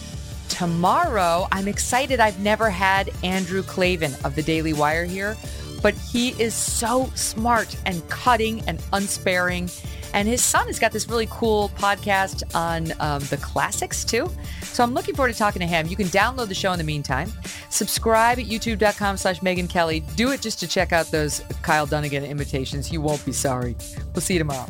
tomorrow 0.50 1.48
I'm 1.52 1.68
excited. 1.68 2.20
I've 2.20 2.40
never 2.40 2.70
had 2.70 3.12
Andrew 3.24 3.62
Klavan 3.64 4.14
of 4.24 4.36
the 4.36 4.44
Daily 4.44 4.74
Wire 4.74 5.06
here, 5.06 5.36
but 5.82 5.94
he 5.94 6.30
is 6.42 6.54
so 6.54 7.12
smart 7.16 7.76
and 7.86 8.08
cutting 8.10 8.62
and 8.68 8.82
unsparing 8.94 9.70
And 10.14 10.30
his 10.30 10.42
son 10.42 10.68
has 10.68 10.80
got 10.80 10.94
this 10.94 11.10
really 11.10 11.28
cool 11.30 11.70
podcast 11.76 12.44
on 12.56 12.94
um, 13.02 13.22
the 13.26 13.36
classics 13.36 14.06
too. 14.06 14.32
So 14.62 14.82
I'm 14.82 14.94
looking 14.94 15.14
forward 15.14 15.34
to 15.34 15.38
talking 15.38 15.60
to 15.60 15.66
him. 15.68 15.88
You 15.88 15.98
can 15.98 16.08
download 16.08 16.48
the 16.48 16.56
show 16.56 16.72
in 16.72 16.78
the 16.78 16.86
meantime. 16.86 17.34
Subscribe 17.70 18.40
at 18.40 18.46
youtube.com 18.46 19.18
slash 19.18 19.42
Megyn 19.42 19.70
Kelly. 19.70 20.06
Do 20.16 20.32
it 20.32 20.42
just 20.42 20.58
to 20.62 20.68
check 20.68 20.94
out 20.94 21.08
those 21.12 21.42
Kyle 21.64 21.86
Dunnigan 21.86 22.24
imitations. 22.24 22.94
You 22.94 23.02
won't 23.02 23.26
be 23.26 23.34
sorry. 23.34 23.76
We'll 24.14 24.22
see 24.22 24.36
you 24.36 24.40
tomorrow. 24.40 24.70